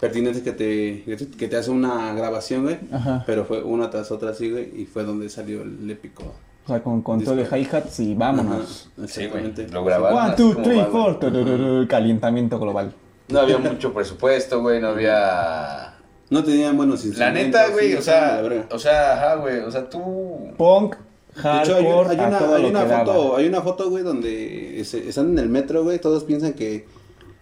pertinentes 0.00 0.42
que 0.42 0.52
te, 0.52 1.26
que 1.36 1.48
te 1.48 1.56
hace 1.56 1.70
una 1.70 2.14
grabación, 2.14 2.62
güey. 2.62 2.78
Ajá. 2.92 3.24
Pero 3.26 3.44
fue 3.44 3.62
una 3.62 3.90
tras 3.90 4.12
otra 4.12 4.30
así, 4.30 4.50
güey. 4.50 4.80
Y 4.80 4.86
fue 4.86 5.04
donde 5.04 5.28
salió 5.28 5.62
el 5.62 5.90
épico. 5.90 6.34
O 6.66 6.68
sea, 6.68 6.82
con 6.82 7.00
control 7.02 7.36
de 7.36 7.44
hi-hats 7.44 8.00
y 8.00 8.14
vámonos. 8.14 8.88
Ajá, 8.98 9.06
Sí, 9.08 9.26
güey. 9.28 9.46
exactamente. 9.46 9.68
Lo 9.72 9.84
grabaron. 9.84 10.18
One, 10.18 10.34
two, 10.36 10.54
three, 10.62 10.78
va, 10.78 10.86
four. 10.86 11.18
Calentamiento 11.88 12.58
global. 12.58 12.92
No 13.28 13.40
había 13.40 13.58
mucho 13.58 13.92
presupuesto, 13.92 14.60
güey, 14.62 14.80
no 14.80 14.88
había... 14.88 15.94
No 16.30 16.42
tenían 16.42 16.76
buenos 16.76 17.02
La 17.04 17.06
instrumentos. 17.08 17.44
neta, 17.60 17.68
güey, 17.72 17.90
sí, 17.92 17.96
o 17.96 18.02
sea, 18.02 18.42
la 18.42 18.64
o 18.74 18.78
sea, 18.78 19.12
ajá, 19.14 19.34
güey, 19.36 19.58
o 19.60 19.70
sea, 19.70 19.88
tú... 19.88 20.00
Punk, 20.56 20.96
De 21.34 21.40
hecho, 21.40 21.76
hay, 21.76 21.84
hardcore, 21.84 22.08
hay 22.10 22.16
una, 22.26 22.38
hay 22.56 22.64
una 22.64 22.80
foto, 22.84 23.36
hay 23.36 23.46
una 23.48 23.60
foto, 23.62 23.90
güey, 23.90 24.02
donde 24.02 24.82
se- 24.84 25.08
están 25.08 25.30
en 25.30 25.38
el 25.38 25.48
metro, 25.48 25.84
güey, 25.84 26.00
todos 26.00 26.24
piensan 26.24 26.54
que 26.54 26.86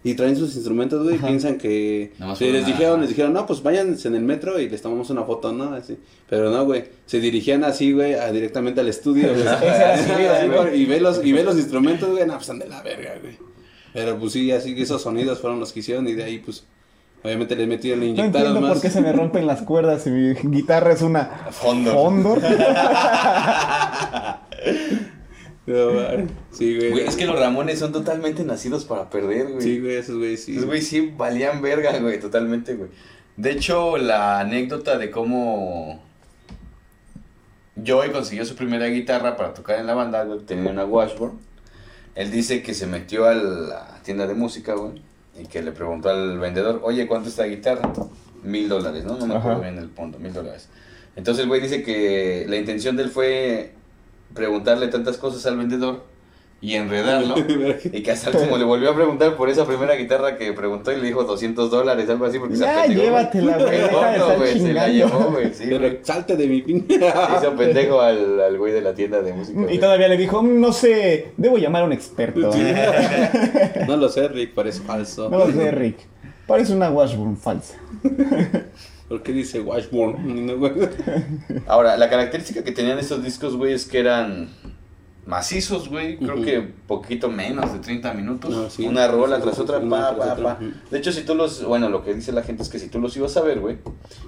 y 0.05 0.13
traen 0.13 0.37
sus 0.37 0.55
instrumentos, 0.55 1.03
güey, 1.03 1.17
Ajá. 1.17 1.27
piensan 1.27 1.57
que 1.57 2.13
sí, 2.17 2.23
fueron 2.23 2.53
les 2.53 2.65
dijeron, 2.65 2.99
les 3.01 3.09
dijeron, 3.09 3.33
"No, 3.33 3.45
pues 3.45 3.61
váyanse 3.63 4.07
en 4.07 4.15
el 4.15 4.21
metro 4.23 4.57
y 4.59 4.69
les 4.69 4.81
tomamos 4.81 5.09
una 5.09 5.23
foto", 5.23 5.51
¿no? 5.51 5.73
Así. 5.73 5.97
Pero 6.29 6.49
no, 6.51 6.63
güey, 6.63 6.85
se 7.07 7.19
dirigían 7.19 7.63
así, 7.63 7.91
güey, 7.91 8.13
a- 8.13 8.31
directamente 8.31 8.79
al 8.81 8.87
estudio, 8.87 9.29
güey. 9.33 9.43
Y 10.79 10.85
ve 10.85 10.99
los 11.01 11.25
y 11.25 11.33
ve 11.33 11.43
los 11.43 11.55
instrumentos, 11.57 12.09
güey, 12.09 12.25
no, 12.25 12.33
pues 12.33 12.43
están 12.43 12.59
de 12.59 12.67
la 12.69 12.81
verga, 12.83 13.15
güey. 13.21 13.35
Pero 13.93 14.17
pues 14.19 14.33
sí, 14.33 14.51
así 14.51 14.75
que 14.75 14.83
esos 14.83 15.01
sonidos 15.01 15.39
fueron 15.39 15.59
los 15.59 15.71
que 15.73 15.79
hicieron 15.79 16.07
y 16.07 16.13
de 16.13 16.23
ahí 16.23 16.37
pues 16.39 16.65
obviamente 17.23 17.55
les 17.55 17.67
metieron, 17.67 18.01
le 18.01 18.05
No 18.07 18.11
inyectaron 18.11 18.47
entiendo 18.49 18.61
más. 18.61 18.73
por 18.73 18.81
qué 18.83 18.89
se 18.91 19.01
me 19.01 19.11
rompen 19.11 19.47
las 19.47 19.63
cuerdas 19.63 20.03
si 20.03 20.11
mi 20.11 20.33
guitarra 20.35 20.93
es 20.93 21.01
una 21.01 21.47
Fondor. 21.51 21.93
Fondor. 21.95 22.41
No. 25.67 25.91
Sí, 26.51 26.75
güey. 26.77 26.91
Güey, 26.91 27.07
es 27.07 27.15
que 27.15 27.25
los 27.25 27.39
Ramones 27.39 27.79
son 27.79 27.91
totalmente 27.91 28.43
nacidos 28.43 28.85
para 28.85 29.09
perder, 29.09 29.47
güey. 29.47 29.61
Sí, 29.61 29.79
güey, 29.79 29.95
esos 29.95 30.17
güey 30.17 30.37
sí. 30.37 30.53
Esos 30.53 30.65
güey 30.65 30.81
sí 30.81 31.13
valían 31.17 31.61
verga, 31.61 31.97
güey, 31.99 32.19
totalmente, 32.19 32.75
güey. 32.75 32.89
De 33.35 33.51
hecho, 33.51 33.97
la 33.97 34.39
anécdota 34.39 34.97
de 34.97 35.11
cómo 35.11 36.01
Joey 37.85 38.11
consiguió 38.11 38.45
su 38.45 38.55
primera 38.55 38.85
guitarra 38.87 39.35
para 39.35 39.53
tocar 39.53 39.79
en 39.79 39.87
la 39.87 39.95
banda, 39.95 40.23
güey, 40.23 40.39
tenía 40.41 40.71
una 40.71 40.85
Washburn. 40.85 41.39
Él 42.13 42.31
dice 42.31 42.61
que 42.61 42.73
se 42.73 42.87
metió 42.87 43.25
a 43.25 43.33
la 43.33 43.99
tienda 44.03 44.25
de 44.27 44.35
música, 44.35 44.75
güey, 44.75 45.01
y 45.37 45.47
que 45.47 45.61
le 45.61 45.71
preguntó 45.71 46.09
al 46.09 46.39
vendedor, 46.39 46.79
oye, 46.83 47.07
¿cuánto 47.07 47.27
está 47.27 47.41
la 47.41 47.49
guitarra? 47.49 47.91
Mil 48.43 48.69
dólares, 48.69 49.03
¿no? 49.03 49.17
No 49.17 49.27
me 49.27 49.35
acuerdo 49.35 49.59
Ajá. 49.59 49.69
bien 49.69 49.79
el 49.81 49.89
punto, 49.89 50.19
mil 50.19 50.31
dólares. 50.31 50.69
Entonces 51.15 51.43
el 51.43 51.49
güey 51.49 51.59
dice 51.59 51.81
que 51.83 52.45
la 52.47 52.55
intención 52.55 52.95
de 52.95 53.03
él 53.03 53.09
fue 53.09 53.73
preguntarle 54.33 54.87
tantas 54.87 55.17
cosas 55.17 55.45
al 55.45 55.57
vendedor 55.57 56.03
y 56.61 56.73
enredarlo. 56.75 57.35
Y 57.91 58.01
que 58.01 58.11
hasta 58.11 58.29
el 58.31 58.37
último 58.37 58.57
le 58.57 58.63
volvió 58.63 58.89
a 58.89 58.95
preguntar 58.95 59.35
por 59.35 59.49
esa 59.49 59.65
primera 59.67 59.93
guitarra 59.95 60.37
que 60.37 60.51
preguntó 60.53 60.91
y 60.91 60.95
le 60.97 61.03
dijo 61.07 61.23
200 61.23 61.69
dólares, 61.69 62.09
algo 62.09 62.25
así, 62.25 62.39
porque 62.39 62.55
se 62.55 62.63
Ya, 62.63 62.79
apendejó. 62.79 63.03
llévatela, 63.03 63.57
güey, 63.57 64.37
güey, 64.37 64.59
se 64.59 64.73
la 64.73 64.87
llevó, 64.87 65.19
güey, 65.31 65.53
sí, 65.53 65.65
Pero 65.69 65.97
salte 66.01 66.35
de 66.35 66.47
mi 66.47 66.61
pin. 66.61 66.87
Hizo 66.89 67.53
pendejo 67.57 68.01
al, 68.01 68.39
al 68.41 68.57
güey 68.57 68.73
de 68.73 68.81
la 68.81 68.93
tienda 68.95 69.21
de 69.21 69.33
música. 69.33 69.71
Y 69.71 69.77
todavía 69.77 70.07
le 70.07 70.17
dijo, 70.17 70.41
"Mm, 70.41 70.59
no 70.59 70.71
sé, 70.73 71.33
debo 71.37 71.57
llamar 71.57 71.83
a 71.83 71.85
un 71.85 71.93
experto. 71.93 72.51
no 73.87 73.97
lo 73.97 74.09
sé, 74.09 74.27
Rick, 74.29 74.53
parece 74.53 74.81
falso. 74.81 75.29
No 75.29 75.39
lo 75.39 75.51
sé, 75.51 75.71
Rick. 75.71 75.97
Parece 76.47 76.73
una 76.73 76.89
Washburn 76.89 77.37
falsa. 77.37 77.75
¿Por 79.09 79.21
qué 79.23 79.31
dice 79.33 79.59
Washburn? 79.61 80.45
No, 80.47 80.57
güey. 80.57 80.73
Ahora, 81.67 81.95
la 81.97 82.09
característica 82.09 82.63
que 82.63 82.71
tenían 82.71 82.97
estos 82.99 83.23
discos, 83.23 83.55
güey, 83.55 83.73
es 83.73 83.85
que 83.85 83.99
eran 83.99 84.49
macizos, 85.27 85.89
güey. 85.89 86.17
Creo 86.17 86.35
Ujú. 86.35 86.43
que 86.43 86.61
poquito 86.87 87.29
menos 87.29 87.71
de 87.73 87.79
30 87.79 88.13
minutos. 88.13 88.51
No, 88.51 88.69
sí. 88.69 88.85
Una 88.87 89.07
rola 89.07 89.37
Sí, 89.37 89.41
tras 89.43 89.55
sí, 89.55 89.61
otra, 89.61 89.79
pa, 89.81 90.15
pa, 90.15 90.35
pa. 90.35 90.59
De 90.91 90.97
hecho, 90.97 91.11
si 91.11 91.21
tú 91.23 91.35
los. 91.35 91.63
Bueno, 91.63 91.89
lo 91.89 92.03
que 92.03 92.13
dice 92.13 92.31
la 92.31 92.43
gente 92.43 92.63
es 92.63 92.69
que 92.69 92.79
si 92.79 92.87
tú 92.87 92.99
los 92.99 93.15
ibas 93.17 93.35
a 93.37 93.41
ver, 93.41 93.59
güey, 93.59 93.77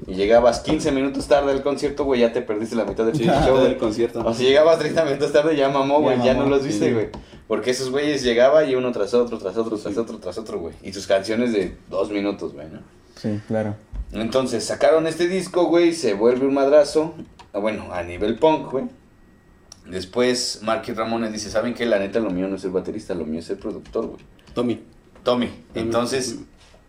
y 0.08 0.16
llegabas 0.16 0.60
15 0.62 0.92
minutos 0.92 1.28
tarde 1.28 1.52
al 1.52 1.62
concierto, 1.64 2.04
güey, 2.04 2.22
ya 2.22 2.32
te 2.34 2.42
perdiste 2.42 2.76
la 2.76 2.86
mitad 2.86 3.06
del 3.06 3.14
pinche 3.18 3.34
show, 3.34 3.46
todo 3.48 3.60
güey. 3.60 3.72
el 3.72 3.78
concierto. 3.78 4.24
O 4.26 4.34
si 4.34 4.44
llegabas 4.44 4.80
30 4.80 5.06
minutos 5.06 5.32
tarde, 5.32 5.56
ya 5.56 5.70
mamó, 5.70 5.96
Ya 6.00 6.16
güey, 6.16 6.24
ya, 6.26 6.34
no 6.34 6.46
los 6.48 6.64
viste, 6.64 6.94
güey. 6.94 7.10
Porque 7.48 7.72
esos 7.72 7.90
güeyes 7.92 8.24
llegaba 8.24 8.64
y 8.66 8.76
uno 8.76 8.92
tras 8.92 9.14
otro, 9.14 9.38
tras 9.38 9.56
otro, 9.58 9.78
tras 9.78 9.98
otro, 9.98 10.18
tras 10.18 10.38
otro, 10.38 10.60
güey. 10.60 10.74
Y 10.84 10.92
sus 10.94 11.08
canciones 11.08 11.54
de 11.54 11.76
dos 11.90 12.12
minutos, 12.12 12.54
güey, 12.54 12.68
¿no? 12.70 12.80
Sí, 13.18 13.40
claro. 13.48 13.76
Entonces 14.12 14.64
sacaron 14.64 15.08
este 15.08 15.28
disco, 15.28 15.66
güey, 15.66 15.94
se 15.94 16.14
vuelve 16.14 16.46
un 16.48 16.54
madrazo. 16.54 17.14
ah, 17.54 17.60
Bueno, 17.60 17.92
a 17.92 18.04
nivel 18.04 18.38
punk, 18.38 18.72
güey. 18.72 18.86
Después 19.86 20.62
Marky 20.64 20.94
Ramones 20.94 21.32
dice, 21.32 21.50
¿saben 21.50 21.74
qué? 21.74 21.86
La 21.86 22.00
neta, 22.00 22.20
lo 22.20 22.30
mío 22.30 22.48
no 22.48 22.56
es 22.58 22.64
el 22.66 22.72
baterista, 22.72 23.14
lo 23.14 23.26
mío 23.26 23.40
es 23.40 23.50
el 23.50 23.58
productor, 23.58 24.08
güey. 24.08 24.22
Tommy, 24.54 24.82
Tommy. 25.24 25.50
Entonces 25.76 26.40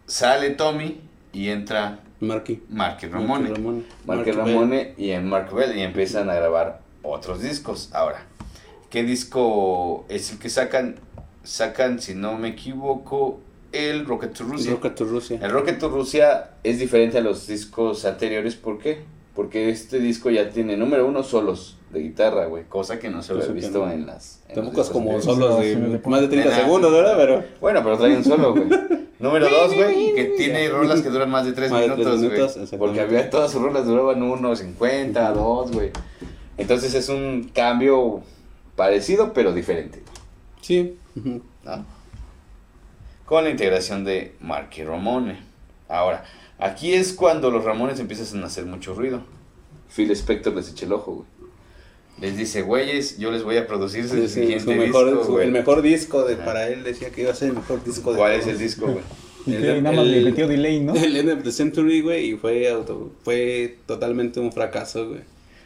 sale 0.07 0.51
Tommy 0.51 1.01
y 1.33 1.49
entra 1.49 2.01
Marky. 2.21 2.63
Marky 2.69 3.07
Ramone. 3.07 3.43
Marky 3.51 3.55
Ramone. 3.55 3.83
Marky 4.05 4.07
Marky 4.07 4.31
Ramone 4.33 4.95
y 4.97 5.11
en 5.11 5.29
Mark 5.29 5.55
Bell 5.55 5.77
y 5.77 5.83
empiezan 5.83 6.29
a 6.31 6.35
grabar 6.35 6.81
otros 7.03 7.41
discos. 7.43 7.91
Ahora, 7.93 8.25
¿qué 8.91 9.05
disco 9.05 10.05
es 10.09 10.33
el 10.33 10.39
que 10.39 10.51
sacan? 10.51 10.97
Sacan, 11.45 12.01
si 12.01 12.15
no 12.15 12.37
me 12.37 12.49
equivoco, 12.49 13.41
el 13.73 14.07
Rocket 14.07 14.33
to 14.33 14.45
Russia. 14.45 14.71
Rocket 14.73 14.95
to 14.95 15.05
Rusia. 15.05 15.39
El 15.43 15.51
Rocket 15.51 15.79
to 15.79 15.89
Rusia 15.89 16.51
es 16.65 16.79
diferente 16.79 17.19
a 17.19 17.21
los 17.21 17.47
discos 17.47 18.05
anteriores, 18.05 18.55
¿por 18.57 18.79
qué? 18.79 19.03
Porque 19.35 19.71
este 19.71 19.99
disco 20.01 20.31
ya 20.31 20.51
tiene, 20.51 20.77
número 20.77 21.07
uno, 21.07 21.23
solos 21.23 21.77
de 21.93 22.01
guitarra, 22.01 22.47
güey, 22.47 22.65
cosa 22.69 22.99
que 22.99 23.09
no 23.09 23.23
se 23.23 23.33
había 23.33 23.47
visto 23.49 23.87
no. 23.87 23.93
en 23.93 24.07
las... 24.07 24.43
en 24.49 24.57
los 24.57 24.65
Tampoco 24.65 24.83
es 24.83 24.89
como 24.91 25.13
anteriores. 25.17 25.25
solos 25.25 25.61
de 25.61 25.77
de- 25.99 26.09
más 26.09 26.21
de 26.23 26.29
30 26.29 26.49
de 26.49 26.55
nada. 26.55 26.65
segundos, 26.65 26.93
¿verdad? 26.93 27.15
Pero 27.17 27.45
Bueno, 27.61 27.81
pero 27.83 27.97
trae 27.99 28.17
un 28.17 28.25
solo, 28.25 28.53
güey. 28.55 28.69
Número 29.21 29.49
dos, 29.49 29.75
güey, 29.75 30.15
que 30.15 30.25
tiene 30.37 30.69
rolas 30.69 31.01
que 31.03 31.09
duran 31.09 31.29
más 31.31 31.45
de 31.45 31.53
tres 31.53 31.71
Más 31.73 31.81
minutos, 31.83 32.23
güey. 32.23 32.41
Porque 32.79 33.01
había 33.01 33.29
todas 33.31 33.51
sus 33.51 33.61
rolas 33.63 33.85
duraban 33.87 34.23
uno, 34.23 34.55
50, 34.55 35.33
dos, 35.33 35.73
güey. 35.73 35.91
Entonces 36.57 36.95
es 36.95 37.09
un 37.09 37.51
cambio 37.55 38.23
parecido, 38.77 39.33
pero 39.33 39.53
diferente, 39.53 40.03
sí. 40.61 40.97
¿no? 41.65 41.85
Con 43.29 43.45
la 43.45 43.51
integración 43.51 44.05
de 44.05 44.33
Marky 44.41 44.85
Ramone. 44.85 45.39
Ahora, 45.89 46.25
aquí 46.59 46.95
es 46.95 47.13
cuando 47.13 47.51
los 47.51 47.63
Ramones 47.65 48.01
empiezan 48.01 48.43
a 48.43 48.47
hacer 48.47 48.65
mucho 48.65 48.95
ruido. 48.95 49.21
Phil 49.95 50.11
Spector 50.13 50.55
les 50.55 50.71
echa 50.71 50.87
el 50.87 50.93
ojo, 50.93 51.13
güey. 51.15 51.27
Les 52.21 52.37
dice, 52.37 52.63
güeyes, 52.63 53.19
yo 53.19 53.31
les 53.31 53.45
voy 53.45 53.57
a 53.59 53.67
producir 53.67 54.09
su 54.09 54.17
Sí, 54.17 54.23
sí, 54.23 54.29
siguiente 54.41 54.65
su 54.65 54.71
mejor, 54.73 55.07
disco, 55.11 55.25
su- 55.25 55.33
güey". 55.33 55.47
el 55.47 55.53
mejor 55.53 55.83
disco 55.83 56.25
de, 56.25 56.35
Ajá. 56.35 56.45
para 56.45 56.69
él 56.69 56.83
decía 56.83 57.11
que 57.11 57.21
iba 57.23 57.31
a 57.31 57.35
ser 57.35 57.51
el 57.51 57.55
mejor 57.55 57.85
disco 57.85 58.11
de 58.13 58.19
¿Cuál 58.19 58.33
es 58.33 58.41
todos. 58.41 58.53
el 58.55 58.59
disco, 58.59 58.87
güey? 58.87 59.05
Y 59.47 59.55
El- 59.55 59.83
nada 59.83 59.97
más 59.97 60.07
le 60.07 60.19
el- 60.19 60.25
metió 60.25 60.49
delay, 60.49 60.81
¿no? 60.81 60.95
El 60.97 61.17
End 61.17 61.31
of 61.31 61.43
the 61.45 61.53
Century, 61.53 62.01
güey, 62.03 62.31
y 62.33 62.37
fue, 62.37 62.69
auto, 62.71 63.13
fue 63.23 63.77
totalmente 63.87 64.41
un 64.41 64.53
fracaso, 64.53 65.09
güey. 65.11 65.21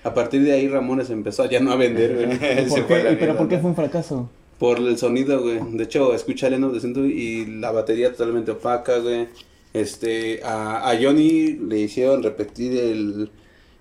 A 0.04 0.12
partir 0.14 0.42
de 0.42 0.52
ahí 0.52 0.68
Ramones 0.68 1.10
empezó 1.10 1.48
ya 1.48 1.58
no 1.60 1.72
a 1.72 1.76
vender, 1.76 2.14
güey. 2.14 2.38
¿Pero 2.88 3.10
mierda, 3.12 3.36
por 3.38 3.48
qué 3.48 3.58
fue 3.58 3.70
un 3.70 3.76
fracaso? 3.76 4.28
Por 4.62 4.78
el 4.78 4.96
sonido, 4.96 5.42
güey. 5.42 5.58
De 5.72 5.82
hecho, 5.82 6.14
escucha 6.14 6.48
the 6.48 6.78
Century 6.80 7.10
y 7.10 7.46
la 7.46 7.72
batería 7.72 8.12
totalmente 8.12 8.52
opaca, 8.52 8.98
güey. 8.98 9.26
Este, 9.72 10.40
a, 10.44 10.88
a 10.88 10.96
Johnny 11.02 11.54
le 11.54 11.80
hicieron 11.80 12.22
repetir 12.22 12.76
el 12.78 13.30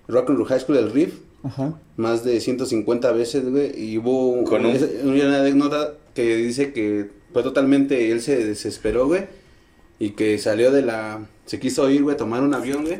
Rock 0.08 0.30
and 0.30 0.38
Roll 0.38 0.48
High 0.48 0.58
School, 0.60 0.78
el 0.78 0.90
riff, 0.90 1.14
Ajá. 1.44 1.78
más 1.96 2.24
de 2.24 2.40
150 2.40 3.12
veces, 3.12 3.48
güey. 3.48 3.70
Y 3.80 3.98
hubo 3.98 4.42
Con 4.42 4.66
un- 4.66 4.72
es- 4.74 4.88
una 5.04 5.38
anécdota 5.40 5.94
que 6.14 6.34
dice 6.36 6.72
que 6.72 7.10
fue 7.32 7.44
totalmente, 7.44 8.10
él 8.10 8.20
se 8.20 8.44
desesperó, 8.44 9.06
güey. 9.06 9.26
Y 10.00 10.10
que 10.10 10.36
salió 10.38 10.72
de 10.72 10.82
la, 10.82 11.24
se 11.46 11.60
quiso 11.60 11.88
ir, 11.90 12.02
güey, 12.02 12.16
tomar 12.16 12.42
un 12.42 12.54
avión, 12.54 12.84
güey. 12.84 12.98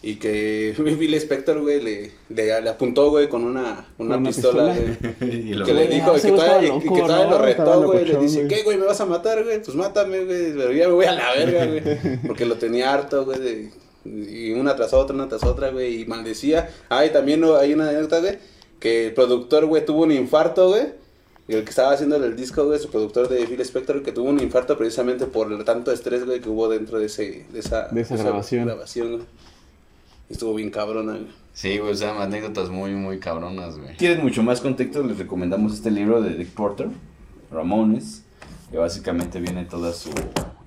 Y 0.00 0.16
que 0.16 0.74
Bill 0.78 1.14
Spector, 1.14 1.60
güey, 1.60 1.82
le, 1.82 2.12
le, 2.28 2.60
le 2.60 2.68
apuntó, 2.70 3.10
güey, 3.10 3.28
con 3.28 3.42
una, 3.44 3.86
una, 3.98 4.14
¿Con 4.14 4.20
una 4.20 4.28
pistola, 4.28 4.72
pistola? 4.74 5.14
güey. 5.20 5.50
Y 5.50 5.54
lo- 5.54 5.64
Que 5.66 5.74
le 5.74 5.88
dijo, 5.88 6.12
que 6.14 6.20
todavía, 6.20 6.44
estaba 6.44 6.60
que 6.60 6.86
loco, 6.88 6.96
todavía 7.06 7.24
¿no? 7.26 7.30
lo 7.30 7.38
retó, 7.44 7.82
güey. 7.82 8.04
Le 8.04 8.18
dice, 8.18 8.44
güey. 8.44 8.48
¿qué, 8.48 8.62
güey? 8.62 8.76
¿Me 8.78 8.86
vas 8.86 9.00
a 9.00 9.06
matar, 9.06 9.42
güey? 9.42 9.60
Pues 9.62 9.76
mátame, 9.76 10.24
güey. 10.24 10.52
Pero 10.52 10.72
ya 10.72 10.86
me 10.88 10.94
voy 10.94 11.06
a 11.06 11.12
la 11.12 11.32
verga, 11.32 11.66
güey. 11.66 12.18
Porque 12.26 12.44
lo 12.46 12.54
tenía 12.56 12.92
harto, 12.92 13.24
güey. 13.24 13.40
de- 13.40 13.70
y 14.04 14.52
una 14.52 14.74
tras 14.76 14.94
otra, 14.94 15.14
una 15.14 15.28
tras 15.28 15.42
otra, 15.44 15.70
güey. 15.70 16.02
Y 16.02 16.06
maldecía. 16.06 16.70
Ah, 16.88 17.04
y 17.04 17.10
también 17.10 17.40
no, 17.40 17.56
hay 17.56 17.74
una 17.74 17.88
anécdota, 17.88 18.20
güey. 18.20 18.38
Que 18.78 19.06
el 19.08 19.14
productor, 19.14 19.66
güey, 19.66 19.84
tuvo 19.84 20.04
un 20.04 20.12
infarto, 20.12 20.68
güey. 20.68 20.86
Y 21.48 21.54
el 21.54 21.64
que 21.64 21.70
estaba 21.70 21.92
haciendo 21.92 22.16
el 22.16 22.36
disco, 22.36 22.64
güey, 22.66 22.78
su 22.78 22.88
productor 22.90 23.28
de 23.28 23.44
Phil 23.46 23.60
Spector, 23.62 24.02
que 24.02 24.12
tuvo 24.12 24.28
un 24.28 24.38
infarto 24.40 24.76
precisamente 24.78 25.26
por 25.26 25.50
el 25.52 25.64
tanto 25.64 25.90
estrés, 25.90 26.24
güey, 26.24 26.40
que 26.40 26.48
hubo 26.50 26.68
dentro 26.68 26.98
de, 27.00 27.06
ese, 27.06 27.46
de 27.52 27.58
esa, 27.58 27.88
De 27.88 28.02
esa 28.02 28.16
grabación. 28.16 28.66
grabación, 28.66 29.12
güey. 29.12 29.22
Estuvo 30.28 30.54
bien 30.54 30.70
cabrona, 30.70 31.12
güey. 31.12 31.26
Sí, 31.52 31.78
güey, 31.78 31.92
o 31.92 31.96
sea, 31.96 32.22
anécdotas 32.22 32.68
muy, 32.70 32.92
muy 32.92 33.18
cabronas, 33.18 33.78
güey. 33.78 33.96
¿Quieres 33.96 34.22
mucho 34.22 34.42
más 34.42 34.60
contexto? 34.60 35.02
Les 35.02 35.18
recomendamos 35.18 35.74
este 35.74 35.90
libro 35.90 36.20
de 36.22 36.34
Dick 36.34 36.50
Porter, 36.50 36.88
Ramones. 37.50 38.24
que 38.70 38.78
básicamente 38.78 39.40
viene 39.40 39.64
toda 39.64 39.92
su 39.92 40.10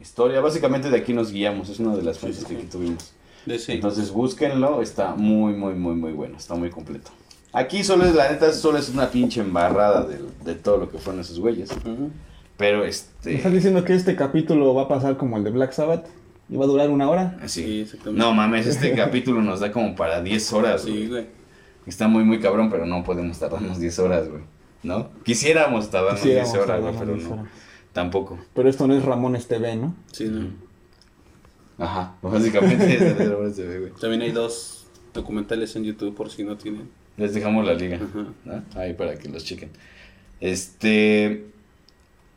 historia. 0.02 0.42
Básicamente 0.42 0.90
de 0.90 0.98
aquí 0.98 1.14
nos 1.14 1.32
guiamos, 1.32 1.70
es 1.70 1.80
una 1.80 1.96
de 1.96 2.04
las 2.04 2.18
fuentes 2.20 2.44
que 2.44 2.56
aquí 2.56 2.66
tuvimos. 2.66 3.14
Entonces 3.46 4.12
búsquenlo, 4.12 4.82
está 4.82 5.16
muy, 5.16 5.54
muy, 5.54 5.74
muy, 5.74 5.96
muy 5.96 6.12
bueno, 6.12 6.38
está 6.38 6.56
muy 6.56 6.70
completo. 6.70 7.12
Aquí 7.54 7.84
solo 7.84 8.06
es, 8.06 8.16
la 8.16 8.32
neta, 8.32 8.54
solo 8.54 8.78
es 8.78 8.90
una 8.90 9.10
pinche 9.10 9.42
embarrada 9.42 10.06
de, 10.06 10.20
de 10.46 10.56
todo 10.56 10.78
lo 10.78 10.90
que 10.90 10.98
fueron 10.98 11.22
esos 11.22 11.40
güeyes. 11.40 11.70
Pero 12.58 12.80
¿Me 12.80 12.88
este... 12.88 13.36
estás 13.36 13.52
diciendo 13.52 13.84
que 13.84 13.94
este 13.94 14.16
capítulo 14.16 14.74
va 14.74 14.84
a 14.84 14.88
pasar 14.88 15.18
como 15.18 15.38
el 15.38 15.44
de 15.44 15.50
Black 15.50 15.72
Sabbath? 15.74 16.06
¿Y 16.52 16.58
va 16.58 16.66
a 16.66 16.68
durar 16.68 16.90
una 16.90 17.10
hora? 17.10 17.38
Así. 17.42 17.64
Sí, 17.64 17.82
exactamente. 17.82 18.20
No 18.22 18.34
mames, 18.34 18.68
este 18.68 18.92
capítulo 18.96 19.42
nos 19.42 19.62
da 19.62 19.72
como 19.72 19.96
para 19.96 20.22
10 20.22 20.54
horas, 20.54 20.82
Sí, 20.84 20.92
güey. 20.92 21.08
güey. 21.08 21.26
Está 21.88 22.08
muy, 22.08 22.24
muy 22.24 22.40
cabrón, 22.40 22.70
pero 22.70 22.86
no 22.86 23.04
podemos 23.04 23.40
tardarnos 23.40 23.80
10 23.80 24.00
horas, 24.00 24.30
güey. 24.30 24.44
¿No? 24.84 25.10
Quisiéramos 25.24 25.90
tardarnos 25.90 26.22
10 26.24 26.40
Quisiéramos 26.44 26.70
horas, 26.70 26.82
güey, 26.82 26.96
pero 27.00 27.14
10 27.16 27.28
no. 27.28 27.34
horas. 27.36 27.46
Tampoco. 27.94 28.38
Pero 28.54 28.70
esto 28.70 28.86
no 28.88 28.96
es 28.96 29.04
Ramones 29.04 29.48
TV, 29.48 29.78
¿no? 29.78 29.96
Sí, 30.12 30.26
no. 30.26 30.48
Ajá, 31.84 32.16
básicamente 32.22 32.94
es 32.94 33.56
se 33.56 33.66
ve, 33.66 33.80
güey. 33.80 33.92
También 34.00 34.22
hay 34.22 34.32
dos 34.32 34.86
documentales 35.14 35.76
en 35.76 35.86
YouTube 35.86 36.14
por 36.16 36.30
si 36.30 36.44
no 36.44 36.58
tienen. 36.58 36.90
Les 37.18 37.34
dejamos 37.34 37.66
la 37.66 37.74
liga, 37.74 37.98
Ajá. 37.98 38.26
¿no? 38.46 38.64
Ahí 38.80 38.94
para 38.94 39.16
que 39.16 39.30
los 39.30 39.44
chequen. 39.44 39.70
Este... 40.40 41.51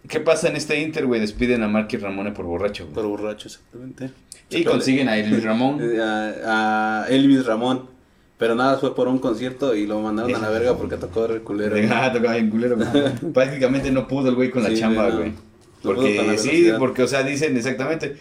¿Qué 0.08 0.20
pasa 0.20 0.48
en 0.48 0.56
este 0.56 0.80
Inter, 0.80 1.06
güey? 1.06 1.20
Despiden 1.20 1.62
a 1.62 1.68
Marky 1.68 1.96
Ramone 1.96 2.32
por 2.32 2.44
borracho, 2.44 2.84
güey. 2.84 2.94
Por 2.94 3.06
borracho, 3.06 3.48
exactamente. 3.48 4.10
Y 4.50 4.64
consiguen 4.64 5.08
a 5.08 5.16
Elvis 5.16 5.42
Ramón. 5.42 5.78
Eh, 5.80 6.00
A, 6.00 7.04
a 7.04 7.08
Elvis 7.08 7.46
Ramón. 7.46 7.88
Pero 8.36 8.54
nada, 8.54 8.78
fue 8.78 8.94
por 8.94 9.08
un 9.08 9.18
concierto 9.18 9.74
y 9.74 9.86
lo 9.86 10.00
mandaron 10.00 10.34
a 10.34 10.38
la 10.38 10.50
verga 10.50 10.76
porque 10.76 10.96
tocó 10.96 11.24
el 11.26 11.42
culero. 11.42 11.76
Ah, 11.90 12.12
tocaba 12.12 12.34
bien 12.34 12.50
culero, 12.50 12.76
güey. 12.76 12.88
Prácticamente 13.32 13.90
no 13.90 14.06
pudo 14.08 14.28
el 14.28 14.34
güey 14.34 14.50
con 14.50 14.62
la 14.62 14.74
chamba, 14.74 15.08
güey, 15.10 15.30
no. 15.30 15.36
Porque 15.82 16.36
sí, 16.38 16.70
porque, 16.78 17.02
o 17.02 17.06
sea, 17.06 17.22
dicen 17.22 17.56
exactamente. 17.56 18.16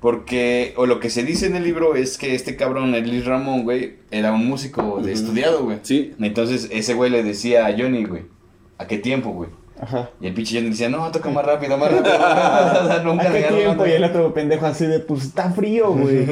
Porque, 0.00 0.74
o 0.76 0.86
lo 0.86 1.00
que 1.00 1.10
se 1.10 1.24
dice 1.24 1.46
en 1.46 1.56
el 1.56 1.64
libro 1.64 1.96
es 1.96 2.18
que 2.18 2.34
este 2.34 2.54
cabrón, 2.56 2.94
Elvis 2.94 3.24
Ramón, 3.24 3.64
güey, 3.64 3.96
era 4.10 4.32
un 4.32 4.46
músico 4.46 5.00
de 5.02 5.12
estudiado, 5.12 5.64
güey. 5.64 5.78
Sí. 5.82 6.12
Entonces, 6.20 6.68
ese 6.70 6.94
güey 6.94 7.10
le 7.10 7.24
decía 7.24 7.66
a 7.66 7.76
Johnny, 7.76 8.04
güey, 8.04 8.22
¿a 8.78 8.86
qué 8.86 8.98
tiempo, 8.98 9.30
güey? 9.30 9.50
Ajá. 9.80 10.10
Y 10.20 10.26
el 10.26 10.34
pinche 10.34 10.56
Johnny 10.56 10.70
decía, 10.70 10.88
no, 10.88 11.10
toca 11.12 11.30
más 11.30 11.44
rápido, 11.44 11.76
más 11.78 11.90
rápido. 11.92 12.14
O 12.14 12.18
sea, 12.86 13.00
nunca 13.04 13.28
¿A 13.28 13.32
qué 13.32 13.42
tiempo? 13.42 13.86
Y 13.86 13.90
el 13.92 14.04
otro 14.04 14.34
pendejo 14.34 14.66
así 14.66 14.86
de, 14.86 14.98
pues 15.00 15.24
está 15.24 15.50
frío, 15.50 15.92
güey. 15.92 16.26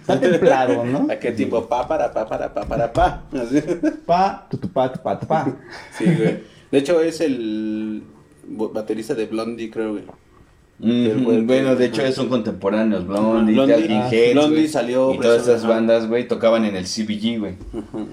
Está 0.00 0.20
templado, 0.20 0.84
¿no? 0.86 1.06
¿A 1.10 1.16
qué 1.16 1.32
tipo? 1.32 1.66
Pa, 1.66 1.86
para, 1.86 2.12
pa, 2.12 2.26
para, 2.26 2.52
pa, 2.54 2.62
para, 2.64 2.92
pa. 2.92 3.24
Así. 3.32 3.60
Pa, 4.06 4.46
tu, 4.50 4.56
tu, 4.56 4.68
pa, 4.70 4.92
tu, 4.92 5.00
pa, 5.02 5.18
tu, 5.18 5.26
pa. 5.26 5.46
Sí, 5.98 6.04
güey. 6.04 6.38
De 6.70 6.78
hecho, 6.78 7.00
es 7.00 7.20
el 7.20 8.02
baterista 8.48 9.14
de 9.14 9.26
Blondie, 9.26 9.70
creo, 9.70 9.92
güey. 9.92 10.04
Que- 10.80 11.42
Bueno, 11.42 11.74
de 11.74 11.86
hecho, 11.86 12.02
ajá. 12.02 12.12
son 12.12 12.28
contemporáneos. 12.28 13.06
Blondie, 13.06 13.54
Blondie, 13.54 13.88
ah, 13.96 14.08
Heads, 14.10 14.34
Blondie 14.34 14.56
güey, 14.56 14.68
salió 14.68 15.14
Y 15.14 15.18
todas 15.18 15.42
esas 15.42 15.66
bandas, 15.66 16.06
güey, 16.06 16.28
tocaban 16.28 16.64
en 16.64 16.76
el 16.76 16.84
CBG, 16.84 17.38
güey. 17.38 17.54
Ujú. 17.72 18.08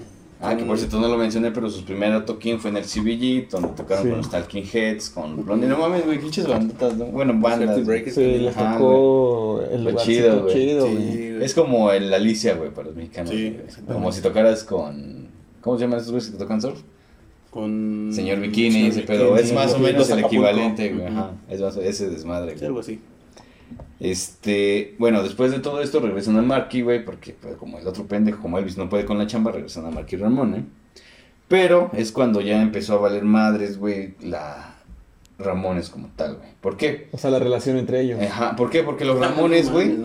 Ah, 0.46 0.56
que 0.56 0.64
por 0.64 0.76
cierto 0.78 0.98
no 1.00 1.08
lo 1.08 1.16
mencioné, 1.16 1.50
pero 1.50 1.68
sus 1.70 1.82
primeros 1.82 2.24
toquín 2.24 2.58
fue 2.60 2.70
en 2.70 2.76
el 2.78 2.84
CBG, 2.84 3.48
donde 3.50 3.68
tocaron 3.76 4.04
Sí. 4.04 4.08
con 4.10 4.18
los 4.18 4.30
Talking 4.30 4.64
Heads, 4.72 5.10
con 5.10 5.44
Blondie. 5.44 5.66
No 5.68 5.78
mames, 5.78 6.04
güey, 6.06 6.18
pinches 6.18 6.46
banditas, 6.46 6.96
¿no? 6.96 7.06
Bueno, 7.06 7.34
bandas. 7.40 7.76
Sí, 8.14 8.20
les 8.38 8.54
tocó 8.54 9.60
el 9.62 9.82
Fue 9.82 9.90
lugar 9.92 10.04
chido, 10.06 10.42
güey. 10.42 10.54
chido, 10.54 10.86
Sí. 10.86 11.36
Es 11.40 11.54
como 11.54 11.90
el 11.90 12.12
Alicia, 12.12 12.54
güey, 12.54 12.70
para 12.70 12.88
los 12.88 12.96
mexicanos. 12.96 13.30
Sí. 13.30 13.56
Como 13.86 14.12
si 14.12 14.20
tocaras 14.22 14.64
con... 14.64 15.28
¿Cómo 15.60 15.76
se 15.78 15.84
llaman 15.84 15.98
esos 15.98 16.10
güeyes 16.12 16.30
que 16.30 16.36
tocan 16.38 16.60
surf? 16.60 16.78
Con... 17.50 18.10
Señor 18.12 18.40
Bikini, 18.40 18.72
Señor 18.72 18.88
ese 18.90 19.02
pedo. 19.02 19.36
Es 19.36 19.52
más 19.52 19.72
o 19.74 19.78
menos 19.78 20.10
el 20.10 20.18
equivalente, 20.20 20.92
güey. 20.92 21.06
Ajá. 21.06 21.30
Es 21.48 21.60
más, 21.60 21.76
ese 21.76 22.10
desmadre, 22.10 22.50
Sí, 22.52 22.56
güey. 22.58 22.66
algo 22.66 22.80
así. 22.80 23.00
Este, 24.04 24.94
bueno, 24.98 25.22
después 25.22 25.50
de 25.50 25.60
todo 25.60 25.80
esto 25.80 25.98
regresan 25.98 26.36
al 26.36 26.44
Marquis, 26.44 26.84
güey, 26.84 27.02
porque 27.02 27.34
pues, 27.40 27.56
como 27.56 27.78
el 27.78 27.86
otro 27.86 28.06
pendejo, 28.06 28.42
como 28.42 28.58
Elvis 28.58 28.76
no 28.76 28.90
puede 28.90 29.06
con 29.06 29.16
la 29.16 29.26
chamba, 29.26 29.50
regresan 29.50 29.86
a 29.86 29.90
Marquis 29.90 30.20
Ramón, 30.20 30.54
¿eh? 30.54 30.64
Pero 31.48 31.90
es 31.94 32.12
cuando 32.12 32.42
ya 32.42 32.60
empezó 32.60 32.94
a 32.94 32.98
valer 32.98 33.24
madres, 33.24 33.78
güey, 33.78 34.14
la 34.20 34.74
Ramones 35.38 35.88
como 35.88 36.10
tal, 36.16 36.36
güey. 36.36 36.48
¿Por 36.60 36.76
qué? 36.76 37.08
O 37.12 37.18
sea, 37.18 37.30
la 37.30 37.38
relación 37.38 37.78
entre 37.78 38.02
ellos. 38.02 38.20
Ajá, 38.20 38.56
¿por 38.56 38.68
qué? 38.68 38.82
Porque 38.82 39.06
los 39.06 39.18
Ramones, 39.18 39.70
güey, 39.70 39.96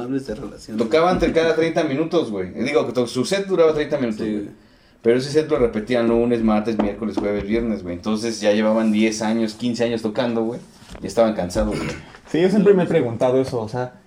No 0.70 0.78
tocaban 0.78 1.16
entre 1.16 1.34
cada 1.34 1.56
30 1.56 1.84
minutos, 1.84 2.32
güey. 2.32 2.52
Digo, 2.54 2.92
que 2.92 3.06
su 3.08 3.26
set 3.26 3.48
duraba 3.48 3.74
30 3.74 3.98
minutos, 3.98 4.26
Sí, 4.26 4.32
güey. 4.32 4.70
Pero 5.02 5.18
ese 5.18 5.30
set 5.30 5.50
lo 5.50 5.58
repetían 5.58 6.08
lunes, 6.08 6.42
martes, 6.42 6.78
miércoles, 6.78 7.18
jueves, 7.18 7.46
viernes, 7.46 7.84
güey. 7.84 7.96
Entonces 7.96 8.42
ya 8.42 8.52
llevaban 8.54 8.92
10 8.92 9.22
años, 9.22 9.54
15 9.56 9.84
años 9.84 10.02
tocando, 10.02 10.44
güey. 10.44 10.60
Y 11.02 11.08
estaban 11.08 11.36
cansados, 11.36 11.78
güey. 11.78 11.90
Sí, 12.32 12.42
yo 12.42 12.50
siempre 12.50 12.74
me 12.74 12.84
he 12.84 12.88
preguntado 12.88 13.42
eso, 13.42 13.60
o 13.60 13.68
sea, 13.68 14.02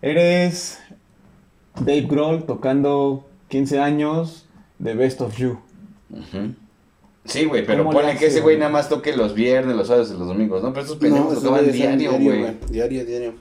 eres 0.00 0.78
Dave 1.76 2.02
Grohl 2.02 2.44
tocando 2.44 3.28
15 3.48 3.78
años 3.78 4.46
de 4.78 4.94
Best 4.94 5.20
of 5.20 5.36
You. 5.36 5.58
Sí, 7.24 7.44
güey, 7.44 7.64
pero 7.64 7.84
¿Cómo 7.84 7.92
le 7.92 8.06
pone 8.06 8.18
que 8.18 8.26
ese 8.26 8.40
güey 8.40 8.58
nada 8.58 8.70
más 8.70 8.88
toque 8.88 9.14
los 9.14 9.34
viernes, 9.34 9.76
los 9.76 9.86
sábados 9.86 10.10
y 10.10 10.18
los 10.18 10.26
domingos, 10.26 10.62
¿no? 10.62 10.70
Pero 10.72 10.82
estos 10.82 10.98
pendejos 10.98 11.32
esos 11.32 11.44
tocaban 11.44 11.70
diario, 11.70 12.12
güey. 12.18 12.56
Diario, 12.70 13.04
diario. 13.04 13.34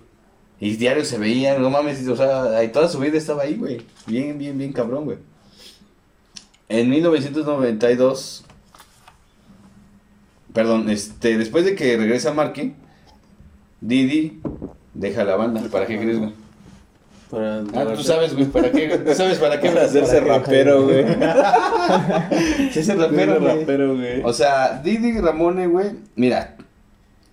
Y 0.59 0.75
diario 0.75 1.03
se 1.05 1.17
veían, 1.17 1.61
no 1.61 1.69
mames, 1.69 2.07
o 2.07 2.15
sea, 2.15 2.57
ahí 2.57 2.67
toda 2.67 2.87
su 2.87 2.99
vida 2.99 3.17
estaba 3.17 3.43
ahí, 3.43 3.55
güey. 3.55 3.81
Bien, 4.05 4.37
bien, 4.37 4.57
bien 4.57 4.73
cabrón, 4.73 5.05
güey. 5.05 5.17
En 6.69 6.89
1992, 6.89 8.45
perdón, 10.53 10.89
este, 10.89 11.37
después 11.37 11.65
de 11.65 11.75
que 11.75 11.97
regresa 11.97 12.33
Marky, 12.33 12.75
Didi 13.81 14.39
deja 14.93 15.23
la 15.23 15.35
banda. 15.35 15.61
¿Para 15.71 15.85
qué 15.85 15.99
crees, 15.99 16.19
güey? 16.19 16.31
Para, 17.29 17.59
Ah, 17.75 17.93
tú 17.95 18.03
sabes, 18.03 18.33
güey, 18.33 18.45
¿para 18.47 18.71
qué? 18.71 18.89
¿Tú 18.97 19.13
sabes 19.13 19.37
para 19.39 19.59
qué? 19.59 19.69
Para 19.69 19.85
hacerse 19.85 20.19
rapero, 20.19 20.83
güey. 20.83 20.99
Ese 22.75 22.95
rapero, 22.95 23.39
güey. 23.39 23.59
rapero, 23.61 23.95
güey. 23.95 24.21
O 24.23 24.33
sea, 24.33 24.81
Didi 24.83 25.17
Ramone, 25.19 25.67
güey, 25.67 25.91
mira, 26.15 26.57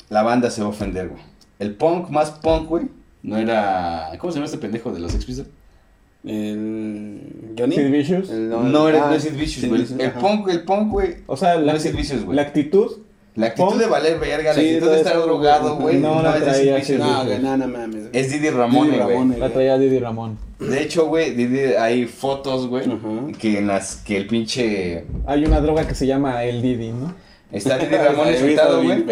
la 0.09 0.23
banda 0.23 0.51
se 0.51 0.61
va 0.61 0.69
a 0.69 0.71
ofender, 0.71 1.09
güey. 1.09 1.23
El 1.59 1.75
punk 1.75 2.11
más 2.11 2.31
punk, 2.31 2.69
güey, 2.69 2.85
no 3.25 3.37
era... 3.37 4.11
¿Cómo 4.19 4.31
se 4.33 4.37
llama 4.37 4.47
este 4.47 4.59
pendejo 4.59 4.93
de 4.93 5.01
los 5.01 5.11
Sex 5.13 5.25
Pistols? 5.25 5.49
El... 6.25 7.55
¿Johnny? 7.59 7.75
Sid 7.77 7.91
Vicious. 7.91 8.31
El- 8.31 8.51
No, 8.51 8.89
era, 8.89 9.07
ah, 9.07 9.11
no 9.11 9.15
es 9.17 9.23
Sid 9.25 9.35
Vicious, 9.37 9.69
güey. 9.69 9.85
El 9.99 10.13
punk, 10.13 10.49
el 10.49 10.63
punk, 10.65 10.91
güey. 10.93 11.17
O 11.27 11.37
sea, 11.37 11.57
la, 11.57 11.73
No 11.73 11.77
es 11.79 11.83
Sid 11.83 11.97
Vicious, 11.97 12.25
güey. 12.25 12.37
la 12.37 12.43
actitud, 12.43 12.99
La 13.39 13.47
actitud 13.47 13.69
punk. 13.71 13.81
de 13.81 13.87
valer 13.87 14.19
verga, 14.19 14.53
la 14.53 14.55
Sí, 14.55 14.61
actitud 14.61 14.81
todo 14.81 14.91
de 14.91 14.97
estar 14.99 15.13
eso, 15.17 15.27
drogado, 15.27 15.77
güey. 15.77 15.97
No, 15.99 16.17
No, 16.17 16.23
la 16.23 16.37
es 16.39 16.43
traía 16.45 16.77
Vicious, 16.77 16.99
No, 16.99 17.25
no, 17.25 17.57
no 17.57 17.69
mames. 17.69 18.05
Es 18.13 18.31
Didi 18.33 18.51
Ramone, 18.51 18.91
Didi 18.91 19.01
güey. 19.03 19.39
La 19.41 19.49
traía 19.51 19.79
Didi 19.79 19.99
Ramón. 19.99 20.39
De 20.59 20.83
hecho, 20.83 21.07
güey, 21.07 21.31
Didi, 21.35 21.61
hay 21.79 22.07
fotos, 22.07 22.67
güey, 22.67 22.85
Ajá. 22.85 22.99
que 23.39 23.59
en 23.59 23.69
las 23.69 23.97
que 23.97 24.17
el 24.17 24.27
pinche... 24.27 25.05
Hay 25.27 25.45
una 25.45 25.61
droga 25.61 25.87
que 25.87 25.95
se 25.95 26.07
llama 26.07 26.43
el 26.45 26.61
Didi, 26.61 26.91
¿no? 26.91 27.15
Está 27.53 27.79
Didi 27.79 27.97
visto 27.97 28.25
sentado, 28.39 28.83
güey. 28.83 29.05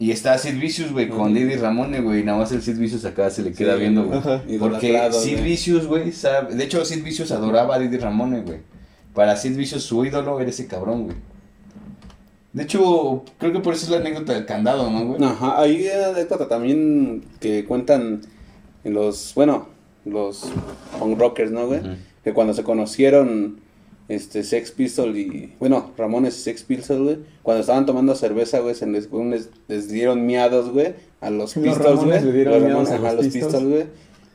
Y 0.00 0.10
está 0.10 0.36
Sid 0.36 0.58
Vicious, 0.58 0.90
güey, 0.92 1.08
con 1.08 1.32
Didi 1.32 1.54
Ramone, 1.54 2.00
güey. 2.00 2.24
Nada 2.24 2.38
más 2.38 2.50
el 2.52 2.60
Sid 2.60 2.76
Vicious 2.76 3.04
acá 3.04 3.30
se 3.30 3.42
le 3.42 3.52
queda 3.52 3.74
Sí, 3.74 3.80
viendo, 3.80 4.04
güey. 4.04 4.18
Ajá. 4.18 4.42
Porque 4.58 4.88
Idolatrado, 4.88 5.20
Sid 5.20 5.32
güey. 5.38 5.44
Vicious, 5.44 5.86
güey, 5.86 6.12
sabe... 6.12 6.56
De 6.56 6.64
hecho, 6.64 6.84
Sid 6.84 7.04
Vicious 7.04 7.30
adoraba 7.30 7.76
a 7.76 7.78
Didi 7.78 7.98
Ramone, 7.98 8.40
güey. 8.42 8.58
Para 9.14 9.36
Sid 9.36 9.56
Vicious, 9.56 9.84
su 9.84 10.04
ídolo 10.04 10.40
era 10.40 10.50
ese 10.50 10.66
cabrón, 10.66 11.04
güey. 11.04 11.16
De 12.54 12.62
hecho, 12.62 13.24
creo 13.38 13.52
que 13.52 13.58
por 13.60 13.74
eso 13.74 13.84
es 13.84 13.90
la 13.90 13.96
anécdota 13.98 14.32
del 14.32 14.46
candado, 14.46 14.88
¿no, 14.90 15.04
güey? 15.06 15.22
Ajá, 15.24 15.60
hay 15.60 15.86
anécdota 15.88 16.48
también 16.48 17.24
que 17.40 17.64
cuentan 17.64 18.22
en 18.84 18.94
los, 18.94 19.32
bueno, 19.34 19.66
los 20.04 20.46
punk 20.98 21.18
rockers, 21.18 21.50
¿no, 21.50 21.66
güey? 21.66 21.80
Ujú. 21.80 21.88
Que 22.22 22.32
cuando 22.32 22.54
se 22.54 22.62
conocieron, 22.62 23.58
este, 24.08 24.44
Sex 24.44 24.70
Pistols 24.70 25.16
y, 25.16 25.52
bueno, 25.58 25.90
Ramones 25.98 26.36
y 26.38 26.40
Sex 26.42 26.62
Pistols, 26.62 27.00
güey, 27.02 27.18
cuando 27.42 27.60
estaban 27.62 27.86
tomando 27.86 28.14
cerveza, 28.14 28.60
güey, 28.60 28.74
se 28.76 28.86
les, 28.86 29.10
les, 29.12 29.50
les 29.66 29.88
dieron 29.88 30.24
miados, 30.24 30.70
güey, 30.70 30.94
a 31.20 31.30
los 31.30 31.56
Los 31.56 31.64
Pistols, 31.64 31.78
Ramones 32.00 32.22
güey. 32.22 32.24
le 32.24 32.32
dieron 32.32 32.52
Los 32.54 32.62
miados 32.62 32.88
Ramones, 32.90 33.12
a 33.12 33.14
los. 33.14 33.26
Pistols, 33.32 33.64
güey. 33.64 33.84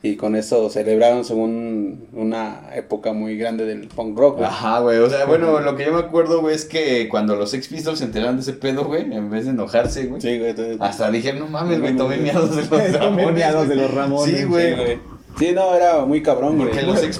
Y 0.01 0.15
con 0.15 0.37
eso 0.37 0.69
celebraron 0.69 1.25
según 1.25 2.07
una 2.13 2.69
época 2.73 3.11
muy 3.11 3.37
grande 3.37 3.65
del 3.65 3.89
punk 3.89 4.17
rock, 4.17 4.37
güey. 4.37 4.47
Ajá, 4.47 4.79
güey. 4.79 4.97
O 4.99 5.09
sea, 5.09 5.25
bueno, 5.25 5.59
lo 5.59 5.75
que 5.75 5.83
yo 5.85 5.91
me 5.93 5.99
acuerdo, 5.99 6.39
güey, 6.39 6.55
es 6.55 6.63
que 6.63 7.09
cuando 7.09 7.35
los 7.35 7.51
Sex 7.51 7.67
Pistols 7.67 7.99
se 7.99 8.05
enteraron 8.05 8.37
de 8.37 8.43
ese 8.43 8.53
pedo, 8.53 8.85
güey, 8.85 9.01
en 9.13 9.29
vez 9.29 9.43
de 9.43 9.51
enojarse, 9.51 10.05
güey, 10.05 10.21
Sí, 10.21 10.37
güey. 10.37 10.51
entonces- 10.51 10.77
hasta 10.79 11.11
dijeron, 11.11 11.41
no 11.41 11.47
mames, 11.47 11.81
güey, 11.81 11.97
tomé 11.97 12.15
miados 12.17 12.49
de 12.51 12.61
los 12.61 12.69
Tomé 12.69 12.87
Ramones. 12.97 13.33
miados 13.33 13.67
de 13.67 13.75
güey". 13.75 13.87
los 13.87 13.93
Ramones, 13.93 14.37
Sí, 14.37 14.43
güey. 14.45 14.69
Sí, 14.69 14.81
güey. 14.81 15.18
Sí, 15.39 15.51
no, 15.53 15.73
era 15.73 16.03
muy 16.05 16.21
cabrón, 16.21 16.57
güey. 16.57 16.69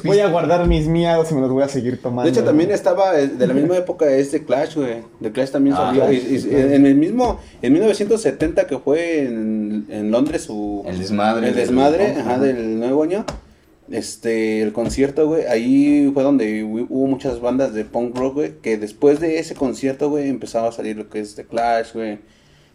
Voy 0.04 0.20
a 0.20 0.28
guardar 0.28 0.68
mis 0.68 0.88
miados 0.88 1.32
y 1.32 1.36
me 1.36 1.42
los 1.42 1.50
voy 1.52 1.64
a 1.64 1.70
seguir 1.70 2.02
tomando. 2.02 2.24
De 2.30 2.38
hecho, 2.38 2.44
también 2.44 2.70
estaba 2.70 3.18
eh, 3.20 3.28
de 3.28 3.48
la 3.48 3.54
misma 3.54 3.78
época 3.78 4.10
este 4.12 4.44
Clash, 4.44 4.76
güey. 4.76 4.98
The 5.22 5.32
Clash 5.32 5.52
también 5.52 5.76
Ah, 5.78 5.88
salió. 5.88 6.06
Clash. 6.06 6.24
y- 6.30 6.36
y- 6.50 6.56
en 6.56 6.86
el 6.86 6.96
mismo, 6.96 7.40
en 7.62 7.72
1970 7.74 8.68
que 8.68 8.78
fue 8.78 9.22
en, 9.24 9.86
en 9.90 10.12
Londres 10.12 10.44
su... 10.44 10.84
El 10.86 11.00
desmadre. 11.00 11.48
el 11.48 11.56
desmadre, 11.56 12.08
Ajá. 12.12 12.20
ajá, 12.22 12.40
del 12.40 12.80
nuevo 12.80 13.04
año. 13.04 13.26
Este, 13.90 14.62
el 14.62 14.72
concierto, 14.72 15.26
güey, 15.28 15.46
ahí 15.48 16.12
fue 16.14 16.22
donde 16.22 16.64
hu- 16.64 16.86
hubo 16.90 17.08
muchas 17.08 17.40
bandas 17.42 17.74
de 17.74 17.86
punk 17.86 18.16
rock, 18.18 18.34
güey, 18.36 18.52
que 18.62 18.78
después 18.78 19.20
de 19.20 19.40
ese 19.40 19.56
concierto, 19.56 20.12
güey, 20.12 20.30
empezaba 20.30 20.68
a 20.70 20.72
salir 20.72 20.96
lo 20.96 21.10
que 21.10 21.20
es 21.22 21.34
The 21.36 21.46
Clash, 21.46 21.94
güey, 21.94 22.20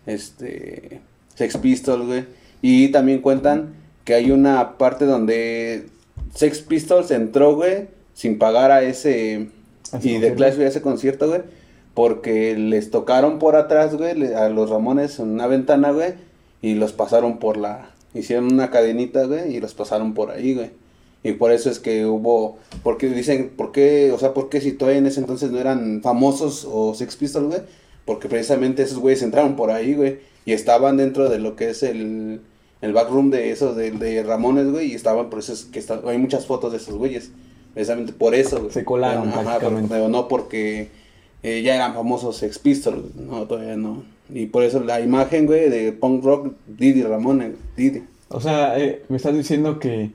este, 0.07 1.01
Sex 1.35 1.57
Pistols, 1.59 2.07
güey. 2.07 2.25
Y 2.63 2.89
también 2.89 3.21
cuentan 3.21 3.75
que 4.05 4.15
hay 4.15 4.31
una 4.31 4.77
parte 4.77 5.07
donde 5.07 5.87
Sex 6.35 6.61
Pistols 6.61 7.11
entró, 7.11 7.57
güey, 7.57 7.89
sin 8.13 8.39
pagar 8.39 8.71
a 8.71 8.83
ese... 8.83 9.49
¿A 9.93 9.99
ese 9.99 10.09
Y 10.09 10.13
de 10.15 10.29
concierto? 10.29 10.37
Clash 10.37 10.61
a 10.61 10.67
ese 10.67 10.83
concierto, 10.83 11.29
güey. 11.29 11.43
Porque 11.95 12.57
les 12.57 12.91
tocaron 12.91 13.39
por 13.39 13.57
atrás, 13.57 13.97
güey, 13.97 14.35
a 14.35 14.49
los 14.49 14.69
Ramones 14.71 15.19
en 15.19 15.31
una 15.31 15.47
ventana, 15.47 15.93
güey. 15.93 16.15
Y 16.61 16.75
los 16.75 16.93
pasaron 16.93 17.39
por 17.39 17.57
la... 17.57 17.91
Hicieron 18.15 18.53
una 18.53 18.71
cadenita, 18.71 19.25
güey, 19.27 19.57
y 19.57 19.61
los 19.61 19.75
pasaron 19.75 20.15
por 20.15 20.31
ahí, 20.31 20.55
güey. 20.55 20.71
Y 21.23 21.33
por 21.33 21.53
eso 21.53 21.71
es 21.71 21.79
que 21.79 22.05
hubo... 22.05 22.59
Porque 22.83 23.09
dicen, 23.09 23.53
¿por 23.57 23.73
qué? 23.73 24.13
O 24.13 24.19
sea, 24.19 24.35
¿por 24.35 24.51
qué 24.51 24.61
si 24.61 24.73
todavía 24.73 24.99
en 24.99 25.07
ese 25.07 25.21
entonces 25.21 25.51
no 25.51 25.59
eran 25.59 26.03
famosos 26.03 26.69
o 26.71 26.95
Sex 26.95 27.17
Pistols, 27.17 27.47
güey? 27.47 27.61
Porque 28.05 28.29
precisamente 28.29 28.83
esos 28.83 28.99
güeyes 28.99 29.23
entraron 29.23 29.57
por 29.57 29.71
ahí, 29.71 29.95
güey. 29.95 30.19
Y 30.45 30.53
estaban 30.53 30.97
dentro 30.99 31.29
de 31.29 31.39
lo 31.39 31.57
que 31.57 31.71
es 31.71 31.83
el... 31.83 32.43
El 32.85 32.93
backroom 32.93 33.31
de 33.31 33.51
esos, 33.51 33.75
de, 33.77 33.91
de 33.93 34.23
Ramones, 34.23 34.71
güey. 34.71 34.93
Y 34.93 34.95
estaban, 34.95 35.31
por 35.31 35.39
eso 35.39 35.53
es 35.53 35.65
que 35.65 35.79
está- 35.79 36.01
hay 36.07 36.19
muchas 36.19 36.47
fotos 36.47 36.71
de 36.73 36.79
esos 36.79 36.95
güeyes. 36.97 37.31
Precisamente 37.73 38.13
por 38.13 38.35
eso, 38.35 38.59
güey. 38.61 38.71
Se 38.73 38.85
colaron 38.85 39.29
Ajá, 39.31 39.43
prácticamente. 39.43 39.89
pero 39.91 40.09
no 40.09 40.29
porque 40.29 40.91
eh, 41.43 41.63
ya 41.63 41.75
eran 41.75 41.95
famosos 41.95 42.37
Sex 42.37 42.59
Pistols, 42.59 43.15
no, 43.17 43.47
todavía 43.47 43.77
no. 43.77 44.05
Y 44.33 44.47
por 44.47 44.63
eso 44.63 44.81
la 44.81 45.01
imagen, 45.01 45.47
güey, 45.47 45.69
de 45.69 45.93
punk 45.93 46.25
rock, 46.25 46.53
Didi 46.67 47.03
Ramón, 47.03 47.57
Didi. 47.77 48.05
O 48.29 48.41
sea, 48.41 48.79
eh, 48.79 49.03
me 49.09 49.17
estás 49.17 49.35
diciendo 49.35 49.79
que 49.79 50.11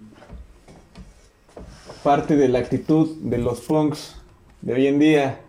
parte 2.03 2.35
de 2.35 2.47
la 2.47 2.59
actitud 2.59 3.17
de 3.21 3.37
los 3.37 3.61
punks 3.61 4.15
de 4.61 4.73
hoy 4.73 4.87
en 4.87 4.99
día, 4.99 5.39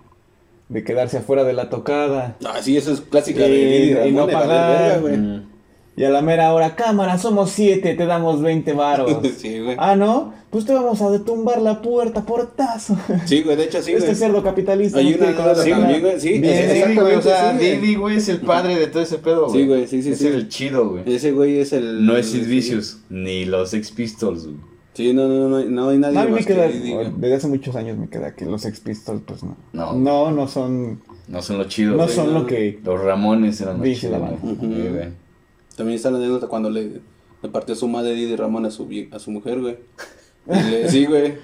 de 0.68 0.84
quedarse 0.84 1.18
afuera 1.18 1.44
de 1.44 1.52
la 1.52 1.68
tocada, 1.70 2.36
Ah, 2.44 2.60
sí, 2.62 2.76
eso 2.76 2.92
es 2.92 3.00
clásica 3.00 3.46
Y- 3.46 3.50
de 3.50 3.56
Didi 3.56 3.90
y 3.90 3.94
Ramón. 3.94 4.14
no 4.14 4.26
de 4.26 4.32
pagar. 4.32 4.78
verga, 4.82 4.98
güey. 5.00 5.16
Mm. 5.16 5.49
Y 6.00 6.04
a 6.04 6.08
la 6.08 6.22
mera 6.22 6.54
hora, 6.54 6.76
cámara, 6.76 7.18
somos 7.18 7.50
siete, 7.50 7.94
te 7.94 8.06
damos 8.06 8.40
20 8.40 8.72
varos. 8.72 9.18
Sí, 9.36 9.60
güey. 9.60 9.76
ah, 9.78 9.96
¿no? 9.96 10.32
Pues 10.48 10.64
te 10.64 10.72
vamos 10.72 11.02
a 11.02 11.10
detumbar 11.10 11.60
la 11.60 11.82
puerta, 11.82 12.24
portazo. 12.24 12.96
Sí, 13.26 13.42
güey, 13.42 13.54
de 13.56 13.64
hecho 13.64 13.82
sí, 13.82 13.92
este 13.92 14.06
güey. 14.06 14.16
cerdo 14.16 14.42
capitalista. 14.42 14.98
Hay 14.98 15.10
no 15.10 15.26
una 15.26 15.36
colaborar. 15.36 15.68
también, 15.68 16.00
güey, 16.00 16.18
sí, 16.18 16.38
Didi, 16.38 16.94
güey, 16.94 17.16
o 17.16 17.20
sea, 17.22 17.58
sí. 17.58 17.66
Didi, 17.66 17.94
güey, 17.96 18.16
es 18.16 18.30
el 18.30 18.40
padre 18.40 18.78
de 18.78 18.86
todo 18.86 19.02
ese 19.02 19.18
pedo, 19.18 19.48
güey. 19.48 19.60
Sí, 19.60 19.66
güey, 19.68 19.86
sí, 19.88 20.02
sí, 20.02 20.10
Es 20.12 20.18
sí. 20.20 20.26
el 20.28 20.48
chido, 20.48 20.88
güey. 20.88 21.02
Ese 21.14 21.32
güey 21.32 21.58
es 21.58 21.74
el... 21.74 22.06
No 22.06 22.16
es 22.16 22.30
Sid 22.30 22.44
sí. 22.44 22.50
Vicious, 22.50 22.98
ni 23.10 23.44
los 23.44 23.68
Sex 23.68 23.90
Pistols, 23.92 24.44
güey. 24.46 24.56
Sí, 24.94 25.12
no, 25.12 25.28
no, 25.28 25.48
no, 25.50 25.62
no 25.64 25.88
hay 25.90 25.98
nadie 25.98 26.14
No, 26.14 26.20
a 26.20 26.24
mí 26.24 26.30
me 26.30 26.36
más 26.38 26.46
que 26.46 26.54
queda, 26.54 26.66
Didi, 26.68 26.94
güey. 26.94 27.12
desde 27.14 27.34
hace 27.34 27.46
muchos 27.48 27.76
años 27.76 27.98
me 27.98 28.08
queda 28.08 28.34
que 28.34 28.46
los 28.46 28.62
Sex 28.62 28.80
Pistols, 28.80 29.20
pues 29.26 29.42
no. 29.44 29.54
No. 29.74 29.92
No, 29.92 30.30
no 30.30 30.48
son, 30.48 31.02
No 31.28 31.42
son 31.42 31.58
los 31.58 31.68
chidos, 31.68 31.94
no 31.98 32.04
güey. 32.04 32.16
son 32.16 32.32
lo 32.32 32.46
que... 32.46 32.80
Los 32.82 33.00
Ramones 33.02 33.60
eran 33.60 33.78
los 33.78 33.86
chidos, 33.86 34.12
la 34.12 34.18
banda. 34.18 34.38
güey. 34.42 35.29
También 35.80 35.96
está 35.96 36.10
la 36.10 36.18
anécdota 36.18 36.46
cuando 36.46 36.68
le, 36.70 37.00
le 37.42 37.48
partió 37.50 37.74
su 37.74 37.88
madre 37.88 38.12
Didi 38.14 38.36
Ramón 38.36 38.66
a 38.66 38.70
su, 38.70 38.86
a 39.12 39.18
su 39.18 39.30
mujer, 39.30 39.60
güey. 39.60 39.78
Y 40.46 40.70
le- 40.70 40.88
Sí, 40.90 41.06
güey. 41.06 41.34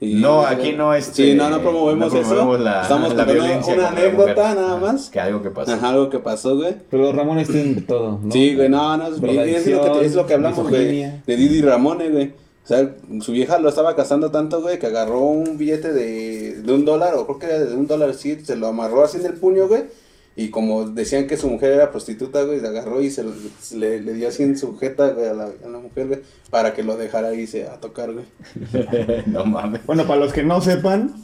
Y- 0.00 0.14
No, 0.14 0.42
aquí 0.44 0.72
no 0.72 0.94
este, 0.94 1.14
Sí, 1.32 1.34
no, 1.34 1.48
no 1.48 1.60
promovemos, 1.60 2.12
no 2.12 2.20
promovemos 2.20 2.54
eso. 2.56 2.64
la- 2.64 2.82
Estamos 2.82 3.14
la 3.14 3.24
contando 3.26 3.42
una 3.44 3.88
anécdota 3.88 4.32
mujer. 4.32 4.56
nada 4.56 4.76
más. 4.78 5.10
Que 5.10 5.20
algo 5.20 5.42
que 5.42 5.50
pasó. 5.50 5.72
Ajá, 5.72 5.90
algo 5.90 6.10
que 6.10 6.18
pasó, 6.18 6.56
güey. 6.56 6.74
Pero 6.90 7.12
Ramones 7.12 7.48
tienen 7.48 7.74
de 7.76 7.82
todo, 7.82 8.18
¿no? 8.22 8.32
Sí, 8.32 8.54
güey, 8.56 8.68
no, 8.68 8.96
no, 8.96 9.06
es, 9.08 9.12
es 9.14 9.20
lo 9.68 9.92
que, 10.00 10.04
es 10.06 10.14
lo 10.14 10.26
que 10.26 10.34
hablamos, 10.34 10.68
güey, 10.68 10.86
de 11.26 11.36
Didi 11.36 11.60
Ramone, 11.62 12.08
güey. 12.08 12.32
O 12.64 12.66
sea, 12.66 12.94
su 13.20 13.32
vieja 13.32 13.58
lo 13.58 13.68
estaba 13.68 13.94
casando 13.94 14.30
tanto, 14.30 14.60
güey, 14.62 14.78
que 14.78 14.86
agarró 14.86 15.20
un 15.20 15.58
billete 15.58 15.92
de, 15.92 16.62
de 16.62 16.72
un 16.72 16.84
dólar, 16.84 17.14
o 17.14 17.26
creo 17.26 17.38
que 17.38 17.46
era 17.46 17.58
de 17.60 17.74
un 17.76 17.86
dólar, 17.86 18.14
sí, 18.14 18.38
se 18.44 18.56
lo 18.56 18.68
amarró 18.68 19.04
así 19.04 19.18
en 19.18 19.26
el 19.26 19.34
puño, 19.34 19.68
güey. 19.68 19.84
Y 20.34 20.48
como 20.48 20.88
decían 20.88 21.26
que 21.26 21.36
su 21.36 21.48
mujer 21.48 21.72
era 21.72 21.90
prostituta, 21.90 22.42
güey, 22.44 22.60
le 22.60 22.68
agarró 22.68 23.02
y 23.02 23.10
se 23.10 23.22
lo- 23.22 23.34
le, 23.76 24.00
le 24.00 24.12
dio 24.14 24.28
así 24.28 24.42
en 24.42 24.56
su 24.56 24.78
jeta, 24.78 25.08
güey, 25.10 25.28
a 25.28 25.34
la, 25.34 25.44
a 25.64 25.68
la 25.68 25.78
mujer, 25.78 26.06
güey, 26.08 26.20
para 26.50 26.72
que 26.72 26.82
lo 26.82 26.96
dejara 26.96 27.34
irse 27.34 27.68
a 27.68 27.80
tocar, 27.80 28.12
güey. 28.12 28.24
no 29.26 29.44
mames. 29.44 29.84
Bueno, 29.86 30.06
para 30.06 30.20
los 30.20 30.32
que 30.32 30.42
no 30.42 30.60
sepan, 30.62 31.14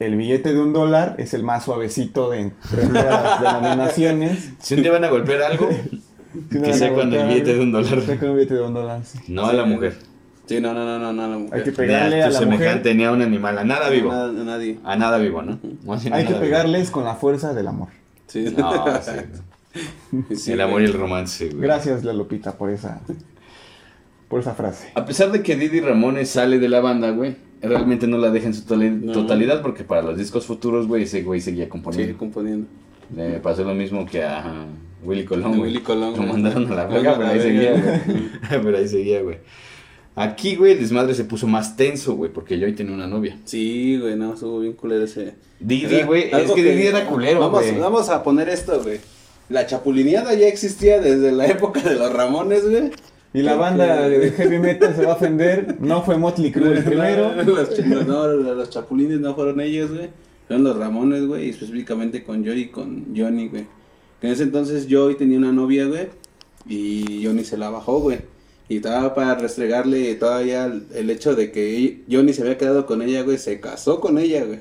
el 0.00 0.16
billete 0.16 0.52
de 0.52 0.60
un 0.60 0.72
dólar 0.72 1.14
es 1.18 1.34
el 1.34 1.42
más 1.44 1.64
suavecito 1.64 2.30
de 2.30 2.40
entre 2.40 2.88
las 2.92 3.40
denominaciones. 3.42 4.50
Si 4.60 4.74
un 4.74 4.82
día 4.82 4.92
van 4.92 5.04
a 5.04 5.08
golpear 5.08 5.42
algo, 5.42 5.68
que 6.50 6.74
sea 6.74 6.92
con 6.92 7.12
el 7.12 7.28
billete 7.28 7.54
de 7.54 7.60
un 7.60 7.70
dólar. 7.72 8.00
sea 8.02 8.18
con 8.18 8.30
un 8.30 8.36
billete 8.36 8.54
de 8.54 8.62
un 8.62 8.74
dólar, 8.74 9.04
sí. 9.04 9.18
No 9.28 9.46
a 9.46 9.52
la 9.52 9.64
mujer. 9.64 9.96
Sí, 10.48 10.60
no, 10.60 10.72
no, 10.72 10.84
no, 10.84 10.98
no, 10.98 11.12
no, 11.12 11.22
a 11.22 11.28
la 11.28 11.38
mujer. 11.38 11.58
Hay 11.58 11.64
que 11.64 11.72
pegarle 11.72 12.22
a 12.22 12.30
la 12.30 12.38
semejante 12.38 12.78
mujer. 12.90 12.96
ni 12.96 13.04
a 13.04 13.12
un 13.12 13.20
animal, 13.22 13.58
a 13.58 13.64
nada 13.64 13.90
vivo. 13.90 14.10
A 14.10 14.28
nadie. 14.32 14.78
A 14.82 14.96
nada 14.96 15.18
vivo, 15.18 15.42
¿no? 15.42 15.58
Hay 16.10 16.24
que 16.24 16.28
vivo. 16.32 16.40
pegarles 16.40 16.90
con 16.90 17.04
la 17.04 17.14
fuerza 17.14 17.52
del 17.54 17.68
amor. 17.68 17.88
Sí, 18.28 18.44
No, 18.56 18.84
sí. 19.00 20.34
Sí, 20.34 20.52
el 20.52 20.60
amor 20.60 20.82
y 20.82 20.86
el 20.86 20.92
romance, 20.94 21.48
güey. 21.48 21.60
Gracias, 21.62 22.02
la 22.04 22.12
Lupita, 22.12 22.56
por 22.58 22.68
esa, 22.70 23.00
por 24.28 24.40
esa 24.40 24.54
frase. 24.54 24.90
A 24.94 25.04
pesar 25.06 25.30
de 25.32 25.42
que 25.42 25.56
Didi 25.56 25.80
Ramones 25.80 26.30
sale 26.30 26.58
de 26.58 26.68
la 26.68 26.80
banda, 26.80 27.10
güey, 27.10 27.36
realmente 27.62 28.06
no 28.06 28.18
la 28.18 28.30
deja 28.30 28.46
en 28.48 28.54
su 28.54 28.76
No. 28.76 29.12
totalidad 29.12 29.62
porque 29.62 29.84
para 29.84 30.02
los 30.02 30.18
discos 30.18 30.46
futuros, 30.46 30.86
güey, 30.86 31.04
ese 31.04 31.22
güey 31.22 31.40
seguía 31.40 31.64
Sí, 31.64 31.70
componiendo. 31.70 32.18
componiendo. 32.18 32.66
Le 33.14 33.38
pasó 33.40 33.64
lo 33.64 33.74
mismo 33.74 34.04
que 34.04 34.22
a 34.22 34.66
Willy 35.02 35.24
Colón, 35.24 35.56
güey. 35.58 35.70
Willy 35.70 35.80
Colón, 35.82 36.14
Lo 36.16 36.22
mandaron 36.24 36.70
a 36.72 36.74
la 36.74 36.86
verga, 36.86 37.14
pero 37.16 37.28
ahí 37.28 37.28
mandaron 37.28 37.30
a 37.30 37.34
la 37.34 37.42
seguía, 37.42 37.72
güey. 37.72 38.28
pero 38.62 38.76
ahí 38.78 38.88
seguía, 38.88 39.22
güey. 39.22 39.38
Aquí, 40.18 40.56
güey, 40.56 40.72
el 40.72 40.80
desmadre 40.80 41.14
se 41.14 41.24
puso 41.24 41.46
más 41.46 41.76
tenso, 41.76 42.14
güey, 42.14 42.32
porque 42.32 42.58
yo 42.58 42.66
hoy 42.66 42.72
tenía 42.74 42.94
una 42.94 43.06
novia. 43.06 43.38
Sí, 43.44 43.98
güey, 44.00 44.16
no, 44.16 44.34
estuvo 44.34 44.60
bien 44.60 44.72
culero 44.74 45.04
ese. 45.04 45.34
Didi, 45.60 46.02
güey, 46.02 46.30
es 46.30 46.50
que 46.50 46.62
Didi 46.62 46.86
era 46.88 47.06
culero, 47.06 47.40
vamos, 47.40 47.62
güey. 47.62 47.78
Vamos 47.78 48.08
a 48.08 48.22
poner 48.22 48.48
esto, 48.48 48.82
güey. 48.82 48.98
La 49.48 49.66
chapulineada 49.66 50.34
ya 50.34 50.46
existía 50.46 51.00
desde 51.00 51.32
la 51.32 51.46
época 51.50 51.80
de 51.80 51.94
los 51.94 52.12
Ramones, 52.12 52.68
güey. 52.68 52.90
Y 53.34 53.42
la 53.42 53.56
banda 53.56 54.08
de 54.08 54.30
heavy 54.30 54.58
metal 54.58 54.96
se 54.96 55.04
va 55.04 55.12
a 55.12 55.16
ofender. 55.16 55.76
No 55.80 56.02
fue 56.02 56.16
Motley 56.16 56.50
Crue 56.50 56.78
el 56.78 56.84
primero. 56.84 57.34
Los, 57.34 57.78
no, 58.06 58.26
los, 58.26 58.56
los 58.56 58.70
chapulines 58.70 59.20
no 59.20 59.34
fueron 59.34 59.60
ellos, 59.60 59.92
güey. 59.92 60.08
Fueron 60.46 60.64
los 60.64 60.76
Ramones, 60.78 61.26
güey, 61.26 61.46
y 61.46 61.50
específicamente 61.50 62.24
con 62.24 62.44
Joey 62.44 62.60
y 62.60 62.68
con 62.68 63.14
Johnny, 63.14 63.48
güey. 63.48 63.66
Que 64.20 64.28
en 64.28 64.32
ese 64.32 64.44
entonces 64.44 64.86
Joey 64.90 65.14
tenía 65.14 65.38
una 65.38 65.52
novia, 65.52 65.86
güey, 65.86 66.08
y 66.66 67.24
Johnny 67.24 67.44
se 67.44 67.58
la 67.58 67.70
bajó, 67.70 68.00
güey. 68.00 68.18
Y 68.68 68.76
estaba 68.76 69.14
para 69.14 69.34
restregarle 69.34 70.14
todavía 70.16 70.66
el, 70.66 70.86
el 70.94 71.10
hecho 71.10 71.34
de 71.34 71.50
que 71.50 72.02
Johnny 72.10 72.32
se 72.32 72.42
había 72.42 72.58
quedado 72.58 72.86
con 72.86 73.02
ella, 73.02 73.22
güey, 73.22 73.38
se 73.38 73.60
casó 73.60 74.00
con 74.00 74.18
ella, 74.18 74.44
güey. 74.44 74.60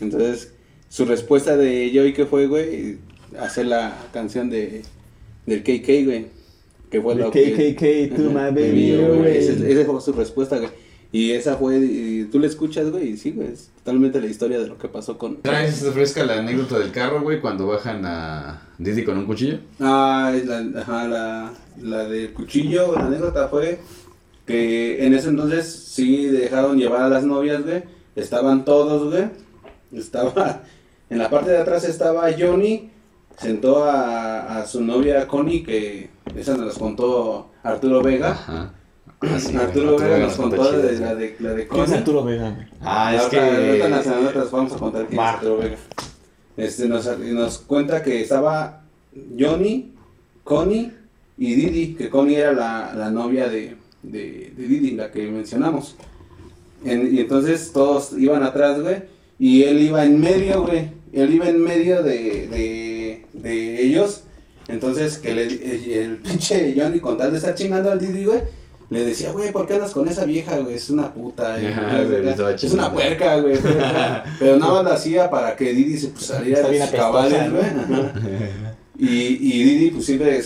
Entonces, 0.00 0.52
su 0.88 1.04
respuesta 1.04 1.56
de 1.56 1.90
Joey 1.94 2.12
que 2.12 2.26
fue, 2.26 2.46
güey, 2.46 2.98
hacer 3.38 3.66
la 3.66 3.96
canción 4.12 4.48
de 4.48 4.82
del 5.46 5.62
KK, 5.62 6.04
güey. 6.04 6.26
Que 6.90 7.00
fue 7.00 7.14
lo 7.14 7.30
que... 7.30 7.52
KKK 7.52 8.16
to 8.16 8.22
my 8.30 8.50
baby, 8.50 8.96
güey, 8.96 9.18
güey. 9.18 9.36
Esa 9.36 9.52
esa 9.66 9.84
fue 9.84 10.00
su 10.00 10.12
respuesta, 10.12 10.58
güey. 10.58 10.70
Y 11.12 11.32
esa 11.32 11.56
fue, 11.56 11.78
y 11.78 12.24
tú 12.24 12.38
la 12.38 12.46
escuchas, 12.46 12.90
güey, 12.90 13.10
y 13.10 13.16
sí, 13.16 13.30
güey, 13.30 13.52
es 13.52 13.70
totalmente 13.78 14.20
la 14.20 14.26
historia 14.26 14.58
de 14.58 14.66
lo 14.66 14.76
que 14.76 14.88
pasó 14.88 15.16
con... 15.16 15.40
¿Traes 15.40 15.88
fresca 15.94 16.24
la 16.24 16.40
anécdota 16.40 16.78
del 16.78 16.90
carro, 16.90 17.22
güey, 17.22 17.40
cuando 17.40 17.68
bajan 17.68 18.04
a 18.04 18.68
Didi 18.76 19.04
con 19.04 19.16
un 19.16 19.24
cuchillo? 19.24 19.60
Ah, 19.78 20.32
es 20.36 20.44
la, 20.46 20.58
ajá, 20.80 21.08
la, 21.08 21.52
la 21.80 22.04
del 22.04 22.32
cuchillo, 22.32 22.94
la 22.94 23.06
anécdota 23.06 23.48
fue 23.48 23.80
que 24.46 25.04
en 25.04 25.14
ese 25.14 25.28
entonces 25.28 25.66
sí 25.66 26.26
dejaron 26.26 26.78
llevar 26.78 27.02
a 27.02 27.08
las 27.08 27.24
novias, 27.24 27.64
güey. 27.64 27.82
Estaban 28.14 28.64
todos, 28.64 29.12
güey. 29.12 29.28
Estaba, 29.92 30.62
en 31.10 31.18
la 31.18 31.28
parte 31.28 31.50
de 31.50 31.58
atrás 31.58 31.84
estaba 31.84 32.28
Johnny, 32.38 32.90
sentó 33.36 33.84
a, 33.84 34.58
a 34.58 34.66
su 34.66 34.82
novia 34.82 35.26
Connie, 35.26 35.62
que 35.62 36.10
esa 36.34 36.56
nos 36.56 36.66
las 36.66 36.78
contó 36.78 37.50
Arturo 37.62 38.02
Vega. 38.02 38.30
Ajá. 38.30 38.72
Ah, 39.20 39.38
sí, 39.38 39.56
Arturo 39.56 39.98
Vega 39.98 40.18
nos 40.18 40.36
contó 40.36 40.56
chido, 40.56 40.82
de, 40.82 40.98
la 41.00 41.14
de, 41.14 41.36
la 41.40 41.54
de 41.54 41.66
¿Quién 41.66 41.80
es 41.80 41.86
Connie. 41.86 41.98
Arturo 41.98 42.24
Vega, 42.24 42.50
güey? 42.50 42.66
Ah, 42.82 43.14
es 43.14 43.22
ahorita 43.22 43.84
en 43.86 43.90
las 43.90 44.02
que... 44.04 44.08
anécdotas 44.10 44.50
vamos 44.50 44.72
a 44.72 44.78
contar 44.78 45.06
quién 45.06 45.20
es 45.20 45.26
Arturo 45.26 45.58
Vega. 45.58 45.76
Este, 46.56 46.88
nos, 46.88 47.18
nos 47.18 47.58
cuenta 47.58 48.02
que 48.02 48.22
estaba 48.22 48.82
Johnny, 49.38 49.94
Connie 50.44 50.92
y 51.38 51.54
Didi, 51.54 51.94
que 51.94 52.08
Connie 52.08 52.36
era 52.36 52.52
la, 52.52 52.94
la 52.96 53.10
novia 53.10 53.48
de, 53.48 53.76
de, 54.02 54.52
de 54.56 54.66
Didi, 54.66 54.92
la 54.92 55.10
que 55.10 55.26
mencionamos. 55.28 55.96
En- 56.84 57.14
y 57.14 57.20
entonces 57.20 57.72
todos 57.72 58.12
iban 58.18 58.42
atrás, 58.42 58.80
güey, 58.80 59.02
y 59.38 59.62
él 59.64 59.80
iba 59.82 60.04
en 60.04 60.20
medio, 60.20 60.64
güey. 60.66 60.90
Él 61.12 61.34
iba 61.34 61.48
en 61.48 61.60
medio 61.62 62.02
de, 62.02 62.46
de, 62.48 63.26
de 63.32 63.82
ellos. 63.82 64.22
Entonces, 64.68 65.18
que 65.18 65.34
le, 65.34 65.44
el, 65.44 65.92
el 65.92 66.16
pinche 66.18 66.74
Johnny, 66.76 67.00
con 67.00 67.16
tal 67.16 67.30
de 67.30 67.38
estar 67.38 67.54
chingando 67.54 67.90
al 67.90 68.00
Didi, 68.00 68.24
güey, 68.24 68.40
le 68.90 69.04
decía, 69.04 69.32
güey, 69.32 69.52
¿por 69.52 69.66
qué 69.66 69.74
andas 69.74 69.92
con 69.92 70.08
esa 70.08 70.24
vieja, 70.24 70.58
güey? 70.58 70.74
Es 70.76 70.90
una 70.90 71.12
puta, 71.12 71.52
güey. 71.58 71.66
Ajá, 71.72 72.02
güey, 72.04 72.54
es 72.54 72.72
una 72.72 72.92
puerca, 72.92 73.40
güey. 73.40 73.56
Pero 74.38 74.56
nada 74.58 74.72
más 74.74 74.84
lo 74.84 74.92
hacía 74.92 75.28
para 75.30 75.56
que 75.56 75.72
Didi 75.72 75.98
se 75.98 76.08
pues, 76.08 76.26
saliera 76.26 76.68
de 76.68 76.80
sus 76.80 76.90
güey. 77.50 77.64
Ajá. 77.64 78.12
Y, 78.98 79.06
y 79.08 79.62
Didi, 79.64 79.90
pues 79.90 80.06
siempre 80.06 80.42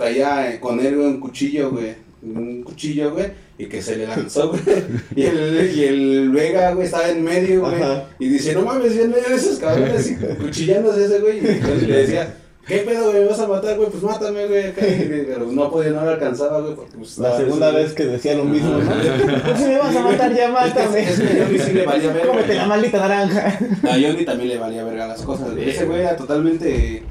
traía 0.00 0.58
con 0.60 0.80
él 0.80 0.96
güey, 0.96 1.06
un 1.08 1.20
cuchillo, 1.20 1.70
güey. 1.70 1.94
Un 2.22 2.62
cuchillo, 2.62 3.12
güey. 3.12 3.26
Y 3.58 3.66
que 3.66 3.80
se 3.82 3.96
le 3.96 4.06
lanzó, 4.06 4.48
güey. 4.50 4.60
Y 5.16 5.22
el, 5.22 5.72
y 5.74 5.84
el 5.84 6.30
Vega, 6.30 6.72
güey, 6.72 6.86
estaba 6.86 7.08
en 7.10 7.22
medio, 7.22 7.60
güey. 7.60 7.82
Ajá. 7.82 8.04
Y 8.18 8.28
dice, 8.28 8.54
no 8.54 8.62
mames, 8.62 8.94
yo 8.94 9.04
en 9.04 9.10
medio 9.10 9.28
de 9.28 9.34
esos 9.36 9.58
cabrones. 9.58 10.10
Y 10.10 10.14
cuchillándose 10.42 11.04
ese, 11.04 11.20
güey. 11.20 11.44
Y 11.44 11.48
entonces 11.48 11.88
le 11.88 11.96
decía, 11.96 12.34
¿qué 12.66 12.78
pedo, 12.78 13.10
güey? 13.10 13.22
¿Me 13.22 13.28
vas 13.28 13.40
a 13.40 13.46
matar, 13.48 13.76
güey? 13.76 13.90
Pues 13.90 14.02
mátame, 14.02 14.46
güey. 14.46 14.66
acá, 14.68 14.86
y- 14.86 15.24
Pero 15.28 15.46
no 15.52 15.70
podía, 15.70 15.90
no 15.90 16.04
lo 16.04 16.10
alcanzaba, 16.10 16.60
güey, 16.60 16.74
porque 16.74 16.96
pues, 16.98 17.18
La 17.18 17.36
segunda 17.36 17.70
vez 17.70 17.92
que 17.92 18.04
decía 18.04 18.34
lo 18.34 18.44
mismo, 18.44 18.70
¿no? 18.70 18.90
Pues 19.44 19.58
si 19.58 19.64
me 19.66 19.78
vas 19.78 19.96
a 19.96 20.02
matar, 20.02 20.34
ya 20.34 20.48
mátame. 20.50 21.02
Es 21.02 21.20
que 21.20 21.26
a 21.40 21.44
Johnny 21.46 21.58
sí 21.58 21.72
le 21.72 21.86
valía 21.86 22.12
verga. 22.12 22.28
Cómete 22.28 22.54
la 22.54 22.66
maldita 22.66 22.98
naranja. 22.98 23.58
A 23.84 23.92
Johnny 23.92 24.24
también 24.24 24.48
le 24.50 24.58
valía 24.58 24.84
verga 24.84 25.06
las 25.08 25.22
cosas. 25.22 25.52
güey. 25.52 25.68
Ese 25.70 25.84
güey 25.86 26.00
era 26.00 26.16
totalmente. 26.16 27.02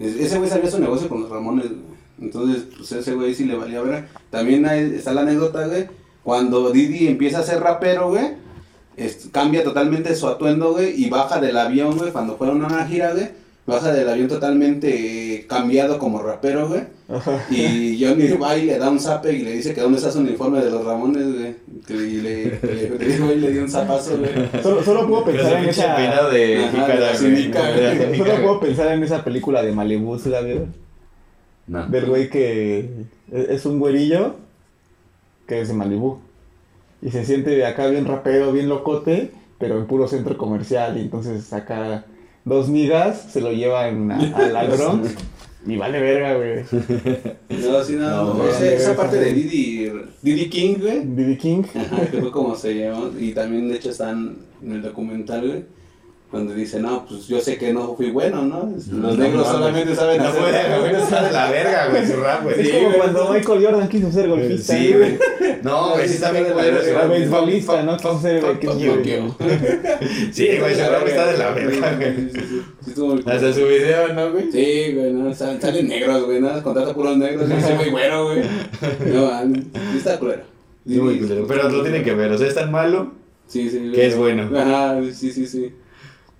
Ese 0.00 0.38
güey 0.38 0.48
sabía 0.50 0.70
su 0.70 0.80
negocio 0.80 1.08
con 1.08 1.20
los 1.22 1.30
Ramones, 1.30 1.66
güey. 1.68 1.91
Entonces, 2.22 2.64
pues 2.76 2.92
ese 2.92 3.12
güey 3.14 3.34
sí 3.34 3.44
le 3.44 3.56
valía 3.56 3.82
verga. 3.82 4.06
También 4.30 4.64
hay- 4.66 4.94
está 4.94 5.12
la 5.12 5.22
anécdota, 5.22 5.66
güey. 5.66 5.86
Cuando 6.22 6.70
Didi 6.70 7.08
empieza 7.08 7.40
a 7.40 7.42
ser 7.42 7.60
rapero, 7.60 8.08
güey. 8.10 8.40
es- 8.96 9.28
cambia 9.32 9.64
totalmente 9.64 10.14
su 10.14 10.28
atuendo, 10.28 10.72
güey. 10.72 11.02
Y 11.02 11.08
baja 11.10 11.40
del 11.40 11.56
avión, 11.56 11.96
güey. 11.98 12.12
Cuando 12.12 12.36
fueron 12.36 12.62
a 12.62 12.66
una 12.68 12.86
gira, 12.86 13.12
güey. 13.12 13.28
Baja 13.64 13.92
del 13.92 14.08
avión 14.08 14.26
totalmente 14.28 15.34
eh, 15.36 15.46
cambiado 15.46 15.98
como 15.98 16.20
rapero, 16.22 16.68
güey. 16.68 16.82
Y 17.50 18.02
Johnny 18.02 18.28
va 18.32 18.56
y 18.56 18.64
le 18.66 18.78
da 18.78 18.90
un 18.90 18.98
zape 19.00 19.32
y 19.32 19.42
le 19.42 19.52
dice 19.52 19.72
que 19.74 19.80
dónde 19.80 19.98
está 19.98 20.10
su 20.10 20.18
uniforme 20.18 20.60
de 20.60 20.70
los 20.70 20.84
Ramones, 20.84 21.24
güey. 21.32 21.54
Que 21.86 21.94
le, 21.94 22.22
le, 22.22 22.44
le- 22.98 23.18
güey, 23.18 23.38
le 23.38 23.52
dio 23.52 23.62
un 23.62 23.70
zapazo, 23.70 24.18
güey. 24.18 24.30
Solo, 24.62 24.82
solo 24.82 25.06
puedo 25.08 25.24
pensar 25.26 25.62
en 25.62 25.68
esa. 25.68 25.96
de 26.30 26.56
Ajá, 26.64 26.70
jícara, 26.70 26.94
de 26.94 27.00
la 27.00 27.06
güey. 27.06 27.16
cínica, 27.36 27.62
De 27.66 27.82
la 27.82 27.94
güey. 27.94 28.06
cínica, 28.06 28.24
Solo 28.26 28.42
puedo 28.42 28.58
güey. 28.58 28.68
pensar 28.68 28.92
en 28.92 29.02
esa 29.04 29.24
película 29.24 29.62
de 29.62 29.72
Malibu, 29.72 30.18
¿sí 30.18 30.28
la 30.28 30.40
vieron? 30.40 30.74
No. 31.72 31.86
Del 31.88 32.06
güey 32.06 32.28
que 32.30 32.80
es 33.32 33.48
es 33.48 33.66
un 33.66 33.78
güerillo 33.78 34.36
que 35.46 35.60
es 35.60 35.68
de 35.68 35.74
Malibu. 35.74 36.18
Y 37.00 37.10
se 37.10 37.24
siente 37.24 37.64
acá 37.66 37.86
bien 37.88 38.04
rapero, 38.04 38.52
bien 38.52 38.68
locote, 38.68 39.30
pero 39.58 39.78
en 39.78 39.86
puro 39.86 40.06
centro 40.06 40.36
comercial. 40.36 40.96
Y 40.98 41.00
entonces 41.02 41.44
saca 41.44 42.04
dos 42.44 42.68
migas, 42.68 43.28
se 43.32 43.40
lo 43.40 43.52
llevan 43.52 44.10
a, 44.12 44.18
a- 44.20 44.60
al 44.60 44.68
Bronx 44.76 45.14
y 45.66 45.76
vale 45.76 46.00
verga, 46.00 46.34
güey. 46.36 46.64
No, 47.48 47.82
sí, 47.84 47.94
no, 47.94 48.10
No, 48.10 48.24
no, 48.24 48.34
güey. 48.34 48.50
esa, 48.50 48.66
esa 48.72 48.96
parte 48.96 49.16
de 49.16 49.32
Didi, 49.32 49.90
Didi 50.20 50.48
King, 50.50 50.74
güey. 50.80 51.04
Diddy 51.04 51.36
King. 51.38 51.62
Ajá, 51.74 52.06
que 52.10 52.20
fue 52.20 52.30
como 52.32 52.54
se 52.56 52.74
llama. 52.74 53.10
Y 53.18 53.32
también, 53.32 53.68
de 53.68 53.76
hecho, 53.76 53.90
están 53.90 54.36
en 54.62 54.72
el 54.72 54.82
documental, 54.82 55.46
güey. 55.46 55.64
Donde 56.32 56.54
dice, 56.54 56.80
no, 56.80 57.04
pues 57.06 57.26
yo 57.28 57.40
sé 57.42 57.58
que 57.58 57.74
no 57.74 57.94
fui 57.94 58.10
bueno, 58.10 58.40
¿no? 58.40 58.72
Los 58.74 58.86
No 58.88 59.10
negros 59.12 59.46
mames. 59.46 59.52
solamente 59.52 59.94
saben 59.94 60.16
No 60.16 60.28
hacer 60.28 60.40
puede, 60.40 60.62
rap, 60.62 60.80
güey, 60.80 60.92
no 60.94 60.98
está 60.98 61.22
de 61.26 61.30
la 61.32 61.50
verga, 61.50 61.88
güey, 61.90 62.06
su 62.06 62.16
rap, 62.16 62.42
güey. 62.42 62.60
Es 62.60 62.66
Sí, 62.66 62.72
como 62.72 62.86
güey. 62.86 62.98
cuando 63.00 63.32
Michael 63.34 63.64
Jordan 63.66 63.88
quiso 63.90 64.12
ser 64.12 64.28
golfista. 64.30 64.74
Sí, 64.74 64.94
güey. 64.96 65.18
No, 65.62 65.90
güey, 65.90 66.08
sí 66.08 66.14
está 66.14 66.30
bien 66.32 66.44
culero 66.46 66.78
ese 66.80 66.94
rap. 66.94 67.08
beisbolista, 67.10 67.82
¿no? 67.82 67.96
Quiso 67.98 68.20
ser 68.22 68.40
you. 68.60 69.34
Sí, 70.32 70.48
güey, 70.58 70.72
ese 70.72 70.88
rap 70.88 71.06
está 71.06 71.26
de 71.32 71.36
la 71.38 71.50
verga, 71.50 71.96
güey. 71.96 73.24
Hasta 73.26 73.52
su 73.52 73.66
video, 73.66 74.12
¿no, 74.14 74.32
güey? 74.32 74.50
Sí, 74.50 74.92
güey, 74.94 75.12
no, 75.12 75.34
sal- 75.34 75.60
salen 75.60 75.86
negros, 75.88 76.24
güey, 76.24 76.40
nada, 76.40 76.62
contrata 76.62 76.94
puros 76.94 77.16
negros, 77.18 77.46
y 77.50 77.60
soy 77.62 77.74
muy 77.74 77.90
güero, 77.90 78.24
güey. 78.26 78.40
No, 79.12 79.30
sí 79.92 79.98
está 79.98 80.18
culero. 80.18 80.44
Sí, 80.86 80.98
muy 80.98 81.18
culero. 81.18 81.46
Pero 81.46 81.68
lo 81.68 81.82
tiene 81.82 82.02
que 82.02 82.14
ver, 82.14 82.32
o 82.32 82.38
sea, 82.38 82.48
es 82.48 82.54
tan 82.54 82.70
malo. 82.72 83.12
Sí, 83.46 83.68
sí. 83.68 83.92
Que 83.94 84.06
es 84.06 84.16
bueno. 84.16 84.48
Ajá, 84.58 84.98
sí, 85.12 85.30
sí, 85.30 85.46
sí. 85.46 85.72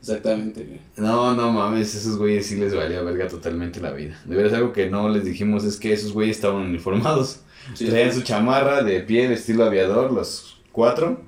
Exactamente. 0.03 0.81
No, 0.97 1.33
no 1.35 1.53
mames, 1.53 1.95
esos 1.95 2.19
güeyes 2.19 2.47
sí 2.47 2.57
les 2.57 2.75
valía 2.75 3.03
verga 3.03 3.29
totalmente 3.29 3.81
la 3.81 3.93
vida. 3.93 4.21
De 4.25 4.35
veras, 4.35 4.53
algo 4.53 4.73
que 4.73 4.91
no 4.91 5.09
les 5.09 5.25
dijimos 5.25 5.63
es 5.65 5.77
que 5.77 5.93
esos 5.93 6.13
güeyes 6.13 6.37
estaban 6.37 6.63
uniformados. 6.63 7.41
Sí, 7.77 7.87
Traían 7.87 8.11
sí. 8.11 8.19
su 8.19 8.25
chamarra 8.25 8.83
de 8.83 8.99
piel 9.03 9.31
estilo 9.31 9.65
aviador, 9.65 10.13
los 10.13 10.61
cuatro. 10.73 11.21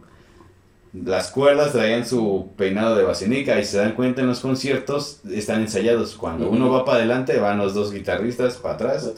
Las 0.93 1.31
cuerdas 1.31 1.71
traían 1.71 2.05
su 2.05 2.51
peinado 2.57 2.97
de 2.97 3.05
basinica 3.05 3.57
y 3.61 3.65
se 3.65 3.79
dan 3.79 3.95
cuenta 3.95 4.21
en 4.21 4.27
los 4.27 4.41
conciertos, 4.41 5.21
están 5.31 5.61
ensayados. 5.61 6.17
Cuando 6.17 6.51
uno 6.51 6.71
va 6.71 6.85
para 6.85 6.99
adelante, 6.99 7.39
van 7.39 7.59
los 7.59 7.73
dos 7.73 7.93
guitarristas 7.93 8.57
para 8.57 8.75
atrás. 8.75 9.13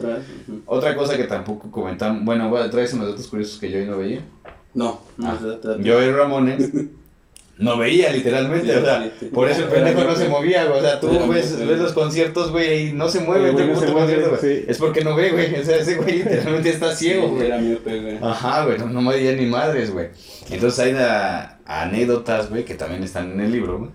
Otra 0.66 0.94
cosa 0.94 1.16
que 1.16 1.24
tampoco 1.24 1.70
comentamos, 1.70 2.22
bueno, 2.22 2.50
traes 2.70 2.92
unos 2.92 3.08
datos 3.08 3.28
curiosos 3.28 3.58
que 3.58 3.70
yo 3.70 3.78
hoy 3.78 3.86
no 3.86 3.96
veía. 3.96 4.20
No, 4.74 5.00
no, 5.16 5.26
Ah, 5.30 5.38
Yo 5.80 6.02
y 6.02 6.10
Ramones 6.12 6.70
no 7.58 7.78
veía 7.78 8.12
literalmente, 8.12 8.66
Sí, 8.72 8.78
o 8.78 8.84
sea, 8.84 9.02
sí, 9.04 9.10
sí. 9.20 9.26
por 9.26 9.48
eso 9.50 9.62
el 9.62 9.68
pendejo 9.68 10.04
no 10.04 10.14
se 10.14 10.28
movía, 10.28 10.66
güey, 10.66 10.78
o 10.78 10.82
sea, 10.82 11.00
tú 11.00 11.08
ves, 11.28 11.58
ves 11.58 11.78
los 11.78 11.92
conciertos, 11.94 12.50
güey, 12.50 12.88
y 12.88 12.92
no 12.92 13.08
se 13.08 13.20
mueve, 13.20 13.50
güey 13.52 13.66
no 13.68 13.80
se 13.80 13.86
mueve. 13.90 14.64
Es 14.68 14.76
porque 14.78 15.02
no 15.02 15.16
ve, 15.16 15.30
güey, 15.30 15.54
o 15.54 15.64
sea, 15.64 15.76
ese 15.76 15.94
güey 15.96 16.18
literalmente 16.18 16.68
está 16.70 16.94
ciego, 16.94 17.28
güey. 17.30 17.46
Era 17.46 17.58
miope, 17.58 18.00
güey. 18.00 18.18
Ajá, 18.22 18.64
güey, 18.66 18.78
no, 18.78 18.86
no 18.86 19.00
me 19.00 19.14
veía 19.14 19.32
ni 19.32 19.46
madres, 19.46 19.90
güey. 19.90 20.08
Entonces 20.50 20.78
hay 20.80 20.92
una- 20.92 21.58
anécdotas, 21.64 22.50
güey, 22.50 22.64
que 22.64 22.74
también 22.74 23.02
están 23.02 23.32
en 23.32 23.40
el 23.40 23.52
libro, 23.52 23.78
güey. 23.78 23.90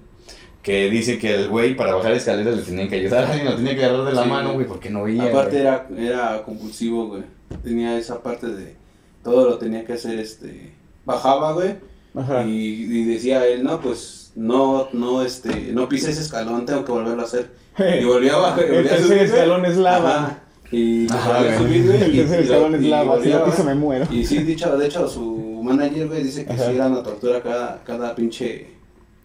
Que 0.64 0.90
dice 0.92 1.18
que 1.18 1.34
el 1.34 1.48
güey 1.50 1.76
para 1.76 1.96
bajar 1.96 2.12
escaleras 2.14 2.56
le 2.56 2.62
tenían 2.64 2.88
que 2.88 2.96
ayudar, 2.98 3.26
alguien 3.26 3.46
lo 3.46 3.56
tenía 3.56 3.76
que 3.76 3.84
agarrar 3.86 4.06
de 4.06 4.14
la 4.14 4.26
mano, 4.26 4.54
güey. 4.54 4.68
porque 4.68 4.90
no 4.92 5.04
veía. 5.04 5.24
Aparte 5.24 5.60
era, 5.60 5.88
era 5.98 6.44
compulsivo, 6.44 7.08
güey. 7.08 7.24
Tenía 7.64 7.98
esa 7.98 8.22
parte 8.22 8.48
de... 8.48 8.76
Todo 9.24 9.50
lo 9.50 9.58
tenía 9.58 9.84
que 9.86 9.94
hacer, 9.94 10.20
este... 10.20 10.74
Bajaba, 11.06 11.54
güey. 11.54 11.76
Ajá. 12.16 12.44
Y, 12.46 12.84
y 12.84 13.04
decía 13.06 13.46
él, 13.48 13.64
no, 13.64 13.80
pues... 13.82 14.32
No, 14.36 14.88
no, 14.94 15.22
este... 15.24 15.72
No 15.74 15.90
pises 15.90 16.10
ese 16.12 16.22
escalón, 16.22 16.66
tengo 16.66 16.86
que 16.86 16.92
volverlo 16.92 17.22
a 17.22 17.26
hacer. 17.26 17.50
Y 18.02 18.04
volvía 18.06 18.34
a 18.36 18.38
bajar. 18.40 18.64
El 18.66 18.88
tercer 18.88 19.18
escalón 19.20 19.66
es 19.66 19.78
lava. 19.78 20.16
Ajá. 20.18 20.38
Y 20.72 21.12
Ajá, 21.12 21.34
volvió 21.40 21.52
a 21.52 21.58
güey. 21.58 21.68
subir, 21.68 21.86
güey. 21.88 22.02
El 22.04 22.14
y- 22.16 22.18
tercer 22.20 22.40
escalón 22.42 22.76
es 22.76 22.82
y 22.82 22.88
lava. 22.88 23.22
Si 23.22 23.30
lo 23.30 23.46
piso 23.46 23.64
me 23.66 23.76
muero. 23.76 24.08
Y 24.12 24.26
sí, 24.26 24.38
dicho, 24.40 24.78
de 24.78 24.86
hecho, 24.88 25.08
su 25.08 25.62
manager, 25.64 26.08
güey, 26.08 26.24
dice 26.24 26.46
que 26.46 26.54
Ajá. 26.54 26.66
sí 26.66 26.76
era 26.76 26.88
una 26.88 27.04
tortura 27.04 27.42
cada, 27.42 27.82
cada 27.86 28.16
pinche... 28.16 28.68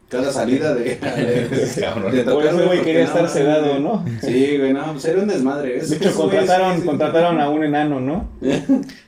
Cada 0.08 0.30
salida 0.32 0.72
de... 0.72 0.84
de, 0.84 1.72
Cabrón. 1.80 2.14
de 2.14 2.22
Por 2.22 2.46
eso, 2.46 2.64
güey, 2.66 2.82
quería 2.82 3.00
no, 3.02 3.06
estar 3.08 3.28
sedado. 3.28 3.78
¿no? 3.80 4.04
Sí, 4.22 4.56
güey, 4.56 4.72
no, 4.72 4.92
pues 4.92 5.04
era 5.04 5.20
un 5.20 5.26
desmadre. 5.26 5.78
Es- 5.78 5.90
De 5.90 5.96
hecho, 5.96 6.14
contrataron, 6.14 6.80
contrataron 6.82 7.40
a 7.40 7.48
un 7.48 7.64
enano, 7.64 8.00
¿no? 8.00 8.28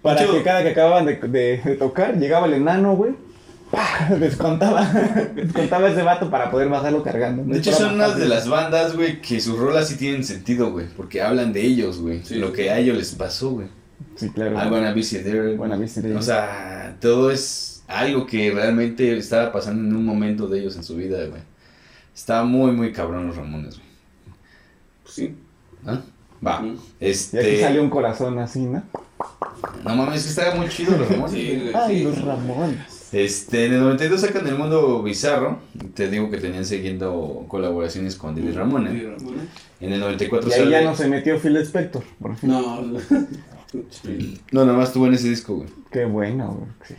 Para 0.02 0.20
De 0.22 0.26
que 0.28 0.42
cada 0.42 0.62
que 0.64 0.70
acababan 0.70 1.06
de, 1.06 1.14
de- 1.16 1.60
de 1.64 1.74
tocar, 1.76 2.16
llegaba 2.18 2.46
el 2.48 2.54
enano, 2.54 2.96
güey. 2.96 3.12
¡Pah! 3.70 4.14
Descontaba, 4.18 4.84
descontaba 5.34 5.88
ese 5.90 6.02
vato 6.02 6.30
para 6.30 6.50
poder 6.50 6.68
bajarlo 6.68 7.02
cargando. 7.02 7.44
¿no? 7.44 7.52
De 7.52 7.58
hecho, 7.60 7.72
son 7.72 7.94
unas 7.94 8.16
de 8.18 8.28
las 8.28 8.48
bandas, 8.48 8.96
güey, 8.96 9.20
que 9.20 9.40
sus 9.40 9.58
rolas 9.58 9.88
sí 9.88 9.96
tienen 9.96 10.24
sentido, 10.24 10.70
güey. 10.72 10.86
Porque 10.96 11.22
hablan 11.22 11.52
de 11.52 11.62
ellos, 11.62 11.98
güey. 12.00 12.22
Sí, 12.24 12.36
lo 12.36 12.48
sí. 12.48 12.52
que 12.54 12.70
a 12.70 12.78
ellos 12.78 12.96
les 12.96 13.14
pasó, 13.14 13.50
güey. 13.50 13.68
Sí, 14.16 14.30
claro. 14.30 14.52
I 14.52 14.70
wanna 14.70 14.92
be 14.92 15.02
there. 15.02 15.54
Wanna 15.56 15.76
be 15.76 15.86
there. 15.86 16.14
O 16.16 16.22
sea, 16.22 16.96
todo 17.00 17.30
es 17.30 17.82
algo 17.86 18.26
que 18.26 18.50
realmente 18.50 19.16
estaba 19.16 19.52
pasando 19.52 19.82
en 19.88 19.94
un 19.96 20.04
momento 20.04 20.46
de 20.48 20.60
ellos 20.60 20.76
en 20.76 20.84
su 20.84 20.96
vida, 20.96 21.24
güey. 21.26 21.42
Está 22.14 22.42
muy, 22.44 22.72
muy 22.72 22.92
cabrón 22.92 23.28
los 23.28 23.36
Ramones, 23.36 23.76
güey. 23.76 23.88
Pues 25.04 25.14
sí. 25.14 25.36
¿Ah? 25.86 26.00
Va. 26.44 26.58
Ujú. 26.60 26.66
Y 26.68 26.74
aquí 26.74 26.80
Este. 27.00 27.60
salió 27.60 27.82
un 27.82 27.90
corazón 27.90 28.38
así, 28.38 28.60
¿no? 28.60 28.82
No 29.84 29.94
mames, 29.96 30.24
que 30.24 30.28
estaba 30.30 30.54
muy 30.54 30.68
chido 30.68 30.96
los 30.96 31.08
Ramones. 31.08 31.32
Sí, 31.32 31.70
Ay, 31.74 31.98
sí. 31.98 32.04
los 32.04 32.20
Ramones. 32.24 32.97
Este, 33.12 33.66
en 33.66 33.74
el 33.74 33.80
92 33.80 34.20
sacan 34.20 34.46
El 34.46 34.56
Mundo 34.58 35.02
Bizarro. 35.02 35.58
Te 35.94 36.10
digo 36.10 36.30
que 36.30 36.38
tenían 36.38 36.64
siguiendo 36.64 37.44
colaboraciones 37.48 38.16
con. 38.16 38.36
Sí, 38.36 38.50
Ramones. 38.50 39.02
En 39.80 39.92
el 39.92 40.00
94 40.00 40.48
Y 40.48 40.52
ahí 40.52 40.58
sale. 40.58 40.70
ya 40.70 40.82
no 40.82 40.94
se 40.96 41.08
metió 41.08 41.38
Phil 41.38 41.56
Spector, 41.58 42.02
por 42.20 42.36
fin. 42.36 42.50
No, 42.50 42.82
no. 42.82 42.98
No, 44.50 44.64
nada 44.64 44.78
más 44.78 44.88
estuvo 44.88 45.06
en 45.06 45.12
ese 45.12 45.28
disco, 45.28 45.56
güey. 45.56 45.68
Qué 45.92 46.06
bueno, 46.06 46.56
güey. 46.58 46.70
Sí. 46.86 46.94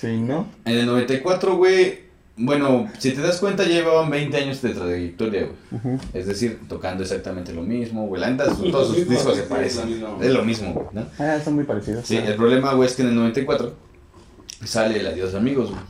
Sí, 0.00 0.20
¿no? 0.20 0.48
En 0.64 0.78
el 0.78 0.86
94, 0.86 1.56
güey. 1.56 2.08
Bueno, 2.36 2.88
si 2.98 3.12
te 3.12 3.20
das 3.20 3.38
cuenta, 3.38 3.62
ya 3.64 3.70
llevaban 3.70 4.10
20 4.10 4.36
años 4.36 4.62
de 4.62 4.70
trayectoria, 4.70 5.46
güey. 5.46 5.98
Es 6.12 6.26
decir, 6.26 6.58
tocando 6.68 7.02
exactamente 7.02 7.52
lo 7.52 7.62
mismo, 7.62 8.06
güey. 8.06 8.20
La 8.20 8.36
todos 8.36 8.88
sus 8.88 9.08
discos 9.08 9.36
se 9.36 9.42
parecen. 9.42 10.04
Es 10.20 10.32
lo 10.32 10.44
mismo, 10.44 10.72
güey, 10.72 10.86
¿no? 10.92 11.06
Ah, 11.18 11.38
son 11.44 11.54
muy 11.54 11.64
parecidos. 11.64 12.06
Sí, 12.06 12.16
el 12.16 12.34
problema, 12.34 12.74
güey, 12.74 12.88
es 12.88 12.96
que 12.96 13.02
en 13.02 13.08
el 13.08 13.14
94 13.14 13.87
sale 14.64 15.00
el 15.00 15.06
Adiós 15.06 15.34
Amigos, 15.34 15.70
güey. 15.70 15.82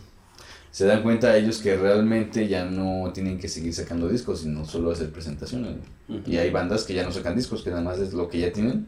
Se 0.71 0.85
dan 0.85 1.03
cuenta 1.03 1.35
ellos 1.37 1.59
que 1.59 1.77
realmente 1.77 2.47
ya 2.47 2.65
no 2.67 3.11
tienen 3.13 3.39
que 3.39 3.49
seguir 3.49 3.73
sacando 3.75 4.07
discos, 4.09 4.41
sino 4.43 4.65
solo 4.65 4.91
hacer 4.93 5.11
presentaciones. 5.11 5.77
Y 6.27 6.37
hay 6.37 6.51
bandas 6.51 6.85
que 6.85 6.95
ya 6.95 7.03
no 7.05 7.11
sacan 7.11 7.35
discos, 7.35 7.63
que 7.63 7.71
nada 7.71 7.83
más 7.83 7.99
es 7.99 8.13
lo 8.13 8.29
que 8.29 8.39
ya 8.39 8.53
tienen, 8.53 8.87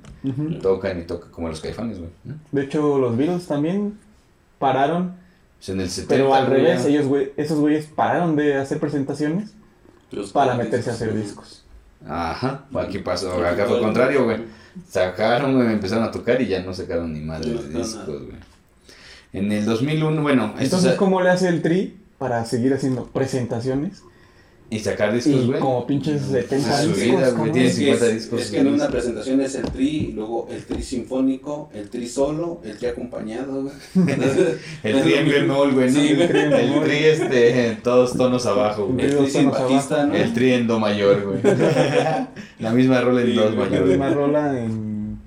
tocan 0.62 1.00
y 1.00 1.04
tocan, 1.04 1.30
como 1.30 1.48
los 1.48 1.60
caifanes, 1.60 1.98
güey. 1.98 2.10
¿no? 2.24 2.34
De 2.52 2.62
hecho, 2.64 2.98
los 2.98 3.16
Beatles 3.16 3.46
también 3.46 3.98
pararon, 4.58 5.14
en 5.66 5.80
el 5.80 5.90
70, 5.90 6.14
pero 6.14 6.34
al 6.34 6.46
güey, 6.46 6.60
revés, 6.60 6.82
ya- 6.84 6.88
ellos, 6.90 7.06
güey, 7.06 7.32
esos 7.36 7.58
güeyes 7.58 7.86
pararon 7.86 8.36
de 8.36 8.56
hacer 8.56 8.78
presentaciones 8.78 9.52
Los 10.10 10.32
para 10.32 10.52
discos, 10.52 10.64
meterse 10.64 10.90
a 10.90 10.92
hacer 10.92 11.14
discos. 11.14 11.64
Ajá, 12.06 12.64
aquí 12.74 12.98
pasó, 12.98 13.32
acá 13.44 13.66
fue 13.66 13.76
lo 13.78 13.82
contrario, 13.82 14.24
güey. 14.24 14.38
Sacaron, 14.88 15.54
güey, 15.56 15.72
empezaron 15.72 16.04
a 16.04 16.10
tocar 16.10 16.40
y 16.40 16.46
ya 16.46 16.62
no 16.62 16.72
sacaron 16.72 17.12
ni 17.12 17.20
madre 17.20 17.50
de 17.52 17.78
discos, 17.78 18.06
güey. 18.06 18.36
En 19.32 19.52
el 19.52 19.64
2001, 19.64 20.22
bueno, 20.22 20.54
Entonces, 20.58 20.94
¿cómo 20.94 21.20
le 21.22 21.30
hace 21.30 21.48
el 21.48 21.62
Tri 21.62 21.96
para 22.18 22.44
seguir 22.44 22.74
haciendo 22.74 23.06
presentaciones 23.06 24.02
Y 24.68 24.78
sacar 24.80 25.12
discos, 25.12 25.32
Y 25.42 25.46
güey. 25.46 25.58
como 25.60 25.84
pinches 25.86 26.22
70 26.22 26.76
Su 26.82 26.88
discos. 26.88 27.02
vida, 27.04 27.12
güey, 27.18 27.30
cabrón. 27.32 27.52
tiene 27.52 27.68
Es 27.68 27.74
que, 27.74 27.80
50 27.86 28.06
es- 28.06 28.14
discos, 28.14 28.40
es 28.42 28.50
que 28.50 28.58
en 28.60 28.66
una 28.68 28.88
presentación 28.88 29.40
es 29.40 29.54
el 29.56 29.64
tri, 29.70 30.12
luego 30.14 30.48
el 30.50 30.64
tri 30.64 30.82
sinfónico, 30.82 31.70
el 31.74 31.90
tri 31.90 32.06
solo, 32.08 32.60
el 32.64 32.76
tri 32.76 32.86
acompañado, 32.88 33.62
güey. 33.62 33.74
El 34.84 35.02
tri 35.02 35.14
en 35.14 35.28
bemol, 35.28 35.72
güey, 35.74 35.90
¿no? 35.92 36.00
Sí. 36.00 36.08
El 36.10 36.28
tri, 36.84 36.96
este, 37.04 37.66
en 37.68 37.82
todos 37.82 38.16
tonos 38.16 38.46
abajo, 38.46 38.86
güey. 38.86 39.06
El 39.06 39.16
tri 39.16 39.30
sin 39.30 39.50
bajista. 39.50 40.06
¿no? 40.06 40.14
El 40.14 40.32
tri 40.34 40.52
en 40.52 40.66
do 40.68 40.78
mayor, 40.78 41.22
güey. 41.24 41.40
La 42.60 42.70
misma 42.72 43.00
rola 43.00 43.22
en 43.22 43.26
Sí, 43.28 43.32
dos 43.34 43.54
güey. 43.54 43.64
La 43.70 43.70
mayor. 43.70 43.86
misma 43.88 44.10
rola 44.10 44.60
en, 44.60 45.18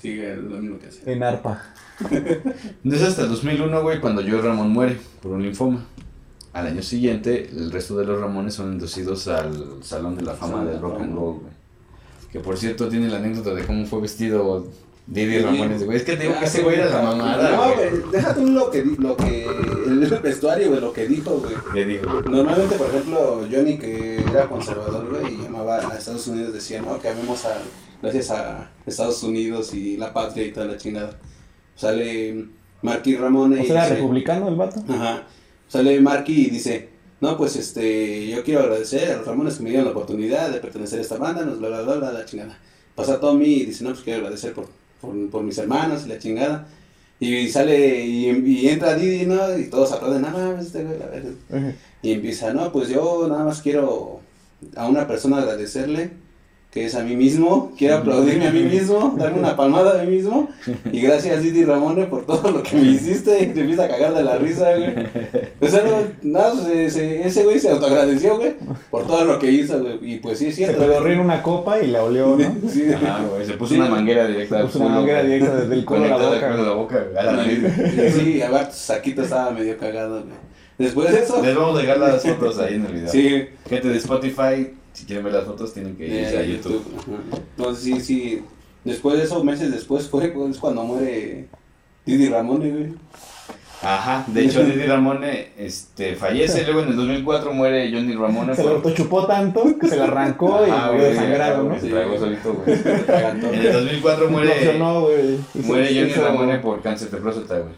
Sí, 0.00 0.16
lo 0.16 0.58
mismo 0.60 0.78
que 0.78 0.86
hace. 0.86 1.12
en 1.12 1.22
arpa. 1.22 1.62
No 2.84 2.94
es 2.96 3.02
hasta 3.02 3.22
el 3.22 3.28
2001, 3.28 3.82
güey, 3.82 4.00
cuando 4.00 4.22
Joe 4.22 4.40
Ramón 4.40 4.70
muere 4.70 4.98
por 5.22 5.32
un 5.32 5.42
linfoma. 5.42 5.84
Al 6.52 6.66
año 6.66 6.82
siguiente, 6.82 7.48
el 7.52 7.70
resto 7.70 7.96
de 7.96 8.04
los 8.04 8.20
Ramones 8.20 8.54
son 8.54 8.72
inducidos 8.72 9.28
al 9.28 9.76
Salón 9.82 10.16
de 10.16 10.22
la 10.22 10.34
Fama 10.34 10.64
del 10.64 10.80
Rock 10.80 11.00
and. 11.02 11.14
Roll, 11.14 11.34
güey. 11.40 11.52
Que 12.32 12.40
por 12.40 12.56
cierto 12.56 12.88
tiene 12.88 13.08
la 13.08 13.18
anécdota 13.18 13.54
de 13.54 13.64
cómo 13.64 13.84
fue 13.86 14.00
vestido 14.00 14.66
Didi 15.06 15.38
Sí. 15.38 15.42
Ramones, 15.42 15.84
güey. 15.84 15.96
Es 15.96 16.04
que 16.04 16.16
te 16.16 16.24
digo 16.24 16.38
que 16.38 16.44
ese 16.44 16.62
güey 16.62 16.76
era 16.76 16.88
la 16.90 17.02
mamada, 17.02 17.50
No, 17.56 17.74
güey. 17.74 17.90
déjate 18.12 18.40
un 18.40 18.54
lo 18.54 18.70
que, 18.70 18.84
lo 18.84 19.16
que, 19.16 19.44
el 19.44 19.98
vestuario, 20.22 20.68
güey, 20.68 20.80
lo 20.80 20.92
que 20.92 21.06
dijo, 21.06 21.38
güey. 21.38 21.98
Normalmente, 22.28 22.76
por 22.76 22.88
ejemplo, 22.88 23.40
Johnny, 23.50 23.78
que 23.78 24.20
era 24.20 24.48
conservador, 24.48 25.08
güey, 25.08 25.34
y 25.34 25.42
llamaba 25.42 25.78
a 25.78 25.96
Estados 25.96 26.26
Unidos, 26.28 26.52
decía, 26.52 26.80
no, 26.82 26.98
que 27.00 27.08
amemos 27.08 27.44
a, 27.44 27.58
gracias 28.02 28.30
a 28.30 28.70
Estados 28.86 29.22
Unidos 29.22 29.74
y 29.74 29.96
la 29.96 30.12
patria 30.12 30.46
y 30.46 30.52
toda 30.52 30.66
la 30.66 30.76
chingada. 30.76 31.18
Sale 31.80 32.44
Marky 32.82 33.16
Ramone 33.16 33.60
O 33.60 33.62
y 33.62 33.66
sea, 33.66 33.74
era 33.74 33.84
dice- 33.84 33.94
republicano 33.96 34.48
el 34.48 34.56
vato. 34.56 34.82
Ajá. 34.88 35.22
Sale 35.68 36.00
Marky 36.00 36.46
y 36.46 36.50
dice, 36.50 36.88
no, 37.20 37.36
pues 37.36 37.56
este, 37.56 38.28
yo 38.28 38.42
quiero 38.44 38.60
agradecer 38.60 39.12
a 39.12 39.16
los 39.18 39.26
Ramones 39.26 39.56
que 39.56 39.62
me 39.62 39.70
dieron 39.70 39.86
la 39.86 39.92
oportunidad 39.92 40.50
de 40.50 40.58
pertenecer 40.60 40.98
a 40.98 41.02
esta 41.02 41.16
banda, 41.16 41.44
nos 41.44 41.58
bla 41.58 41.68
bla 41.68 41.82
bla, 41.82 41.94
bla, 41.96 42.12
la 42.12 42.24
chingada. 42.24 42.58
Pasa 42.94 43.18
Tommy 43.20 43.46
y 43.46 43.66
dice, 43.66 43.84
no, 43.84 43.90
pues 43.90 44.02
quiero 44.02 44.18
agradecer 44.20 44.52
por, 44.52 44.66
por, 45.00 45.30
por 45.30 45.42
mis 45.42 45.56
hermanos 45.58 46.02
y 46.04 46.08
la 46.08 46.18
chingada. 46.18 46.66
Y 47.18 47.48
sale 47.48 48.04
y, 48.04 48.28
y 48.30 48.68
entra 48.68 48.94
Didi, 48.94 49.26
¿no? 49.26 49.56
Y 49.58 49.68
todos 49.70 49.92
aplauden, 49.92 50.22
no 50.22 50.30
mames, 50.30 50.66
este 50.66 50.84
güey, 50.84 50.98
la 50.98 51.06
verga". 51.06 51.30
Y 52.02 52.12
empieza, 52.12 52.52
no, 52.54 52.72
pues 52.72 52.88
yo 52.88 53.26
nada 53.28 53.44
más 53.44 53.60
quiero 53.62 54.20
a 54.74 54.88
una 54.88 55.06
persona 55.06 55.38
agradecerle, 55.38 56.10
que 56.70 56.84
es 56.86 56.94
a 56.94 57.02
mí 57.02 57.16
mismo, 57.16 57.72
quiero 57.76 57.96
aplaudirme 57.96 58.46
a 58.46 58.52
mí 58.52 58.62
mismo, 58.62 59.16
darme 59.18 59.40
una 59.40 59.56
palmada 59.56 60.00
a 60.00 60.04
mí 60.04 60.10
mismo, 60.16 60.48
y 60.92 61.00
gracias 61.00 61.42
Didi 61.42 61.64
Ramone 61.64 62.04
por 62.04 62.24
todo 62.26 62.48
lo 62.52 62.62
que 62.62 62.76
me 62.76 62.82
hiciste, 62.92 63.42
y 63.42 63.46
te 63.46 63.62
empieza 63.62 63.86
a 63.86 63.88
cagar 63.88 64.14
de 64.14 64.22
la 64.22 64.38
risa, 64.38 64.76
güey. 64.76 64.94
O 65.60 65.66
sea, 65.66 65.82
no, 65.82 65.90
nada, 66.22 66.54
se- 66.64 66.88
se- 66.90 67.26
ese 67.26 67.42
güey 67.42 67.58
se 67.58 67.70
autoagradeció, 67.70 68.36
güey, 68.36 68.52
por 68.88 69.04
todo 69.04 69.24
lo 69.24 69.38
que 69.40 69.50
hizo, 69.50 69.80
güey, 69.80 69.98
y 70.00 70.16
pues 70.18 70.38
sí 70.38 70.46
es 70.46 70.54
Se 70.54 70.64
cierto. 70.66 70.80
pedorrió 70.80 71.14
en 71.14 71.20
una 71.20 71.42
copa 71.42 71.80
y 71.80 71.88
la 71.88 72.04
olió, 72.04 72.36
¿no? 72.36 72.54
Sí, 72.70 72.84
ajá, 72.92 73.24
güey. 73.28 73.44
Se 73.44 73.54
puso 73.54 73.74
Sí. 73.74 73.80
una 73.80 73.88
manguera 73.90 74.28
directa 74.28 74.58
al 74.58 74.66
Puso 74.66 74.78
una 74.78 74.94
manguera 74.94 75.22
directa 75.24 75.56
desde 75.56 75.74
el 75.74 75.84
culo 75.84 76.04
a 76.04 76.08
la 76.08 76.16
boca. 76.18 76.50
culo 76.52 76.62
a 76.62 76.66
la 76.66 76.72
boca, 76.74 77.04
a 77.18 77.22
la 77.24 77.32
nariz. 77.32 77.58
sí, 78.14 78.40
aparte 78.42 78.74
saquito 78.74 79.22
estaba 79.22 79.50
medio 79.50 79.76
cagado, 79.76 80.20
güey. 80.22 80.34
Después 80.78 81.12
de 81.12 81.18
eso, 81.18 81.42
Les 81.42 81.54
vamos 81.54 81.76
a 81.78 81.82
dejar 81.82 81.98
las 81.98 82.22
fotos 82.22 82.58
ahí 82.60 82.74
en 82.76 82.86
el 82.86 82.92
video. 82.92 83.08
sí, 83.08 83.44
Gente 83.68 83.88
de 83.88 83.98
Spotify, 83.98 84.70
quieren 85.10 85.24
ver 85.24 85.32
las 85.34 85.44
fotos, 85.44 85.74
tienen 85.74 85.96
que 85.96 86.06
irse 86.06 86.38
a 86.38 86.42
YouTube. 86.44 86.84
Ajá. 86.96 87.40
Entonces 87.56 87.82
sí, 87.84 88.00
sí. 88.00 88.42
Después 88.84 89.18
de 89.18 89.24
eso, 89.24 89.42
meses 89.42 89.72
después, 89.72 90.08
fue 90.08 90.28
pues, 90.28 90.56
cuando 90.58 90.84
muere 90.84 91.48
Didi 92.06 92.28
Ramone, 92.28 92.70
güey. 92.70 92.92
Ajá, 93.82 94.24
de 94.26 94.44
hecho 94.44 94.62
Didi 94.62 94.84
Ramone 94.84 95.48
este, 95.56 96.14
fallece, 96.14 96.64
luego 96.64 96.82
en 96.82 96.90
el 96.90 96.96
2004 96.96 97.52
muere 97.52 97.90
Johnny 97.90 98.14
Ramone. 98.14 98.54
Se 98.54 98.62
lo 98.62 98.70
autochupó 98.76 99.26
tanto 99.26 99.78
que 99.78 99.88
se 99.88 99.96
la 99.96 100.04
arrancó 100.04 100.64
y 100.66 100.70
Ajá, 100.70 100.86
murió 100.92 101.00
güey, 101.00 101.12
desangrado, 101.12 101.62
¿no? 101.64 101.80
Se 101.80 101.88
tragó 101.88 102.18
solito, 102.18 102.54
güey. 102.54 102.78
En 103.54 103.54
el 103.66 103.72
2004 103.72 104.30
muere, 104.30 104.48
Implosionó, 104.50 105.00
güey. 105.02 105.38
Muere 105.54 105.86
Johnny 105.88 106.12
Ramone 106.12 106.58
por 106.58 106.82
cáncer 106.82 107.10
de 107.10 107.16
próstata, 107.16 107.58
güey. 107.58 107.72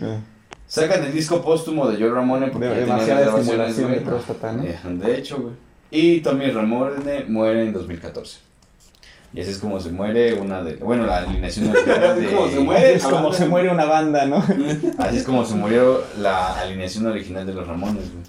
Eh, 0.00 0.18
Sacan 0.66 1.04
el 1.04 1.12
disco 1.12 1.42
póstumo 1.42 1.86
de 1.88 1.98
Joe 1.98 2.10
Ramone 2.10 2.48
porque 2.48 2.66
de- 2.66 2.86
las 2.86 3.06
grabaciones, 3.06 3.38
estimulación 3.40 3.92
de 3.92 4.00
próstata, 4.00 4.52
¿no? 4.52 4.64
Eh, 4.64 4.78
De 4.84 5.18
hecho, 5.18 5.38
güey. 5.38 5.67
Y 5.90 6.20
Tommy 6.20 6.50
Ramone 6.50 7.24
muere 7.28 7.64
en 7.64 7.72
2014. 7.72 8.38
Y 9.34 9.40
así 9.42 9.50
es 9.50 9.58
como 9.58 9.78
se 9.78 9.90
muere 9.90 10.34
una 10.34 10.62
de... 10.62 10.76
Bueno, 10.76 11.04
la 11.04 11.18
alineación 11.18 11.68
original 11.68 12.04
Así 12.12 12.20
de... 12.22 12.32
como 12.34 12.48
se 12.48 12.60
muere. 12.60 12.94
Es 12.94 13.04
como 13.04 13.32
se 13.32 13.46
muere 13.46 13.70
una 13.70 13.84
banda, 13.84 14.24
¿no? 14.24 14.36
Así 14.98 15.18
es 15.18 15.24
como 15.24 15.44
se 15.44 15.54
murió 15.54 16.02
la 16.18 16.58
alineación 16.60 17.06
original 17.06 17.46
de 17.46 17.52
los 17.54 17.66
Ramones, 17.66 18.10
güey. 18.12 18.24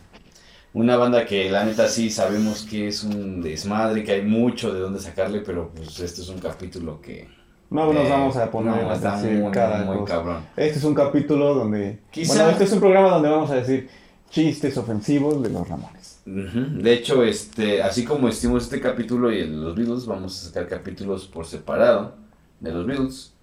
Una 0.73 0.97
banda 0.97 1.25
que 1.25 1.49
la 1.49 1.63
neta 1.63 1.87
sí 1.87 2.09
sabemos 2.11 2.61
que 2.69 2.87
es 2.89 3.03
un 3.03 3.41
desmadre, 3.41 4.03
que 4.03 4.11
hay 4.11 4.21
mucho 4.21 4.71
de 4.73 4.79
dónde 4.81 4.99
sacarle, 4.99 5.39
pero 5.39 5.71
pues 5.73 5.99
este 5.99 6.21
es 6.21 6.29
un 6.29 6.39
capítulo 6.39 7.01
que... 7.01 7.27
No 7.71 7.91
nos 7.93 8.05
eh, 8.05 8.09
vamos 8.09 8.35
a 8.35 8.51
poner 8.51 8.83
no, 8.83 8.89
a 8.91 8.95
está 8.95 9.15
decir 9.19 9.37
muy, 9.39 9.51
cada 9.51 9.83
muy 9.85 9.97
cosa. 9.97 10.13
cabrón. 10.15 10.43
Este 10.57 10.77
es 10.79 10.83
un 10.83 10.93
capítulo 10.93 11.53
donde... 11.55 11.99
Quizá- 12.11 12.35
Bueno, 12.35 12.49
este 12.51 12.63
es 12.65 12.71
un 12.73 12.79
programa 12.79 13.09
donde 13.09 13.29
vamos 13.29 13.49
a 13.51 13.55
decir 13.55 13.89
chistes 14.29 14.77
ofensivos 14.77 15.41
de 15.41 15.49
los 15.49 15.67
Ramones. 15.67 16.18
De 16.29 16.93
hecho, 16.93 17.23
este, 17.23 17.81
así 17.81 18.05
como 18.05 18.29
hicimos 18.29 18.63
este 18.63 18.79
capítulo 18.79 19.31
y 19.31 19.39
el 19.39 19.51
de 19.51 19.57
los 19.57 19.75
Beatles, 19.75 20.05
vamos 20.05 20.37
a 20.37 20.47
sacar 20.47 20.67
capítulos 20.67 21.27
por 21.27 21.45
separado 21.45 22.15
de 22.59 22.71
los 22.71 22.85
Beatles. 22.85 23.33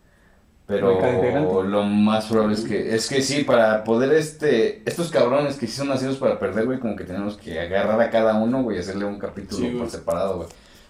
Pero 0.66 1.62
lo 1.62 1.84
más 1.84 2.26
probable 2.26 2.54
es 2.54 2.64
que, 2.64 2.94
es 2.94 3.08
que 3.08 3.22
sí, 3.22 3.44
para 3.44 3.84
poder 3.84 4.12
este, 4.12 4.82
estos 4.84 5.10
cabrones 5.10 5.56
que 5.56 5.68
sí 5.68 5.74
son 5.74 5.88
nacidos 5.88 6.16
para 6.16 6.40
perder, 6.40 6.66
güey, 6.66 6.80
como 6.80 6.96
que 6.96 7.04
tenemos 7.04 7.36
que 7.36 7.60
agarrar 7.60 8.00
a 8.00 8.10
cada 8.10 8.34
uno, 8.34 8.64
güey, 8.64 8.76
y 8.76 8.80
hacerle 8.80 9.04
un 9.04 9.18
capítulo 9.18 9.64
Sí, 9.64 9.74
por 9.76 9.88
separado, 9.88 10.38
güey. 10.38 10.48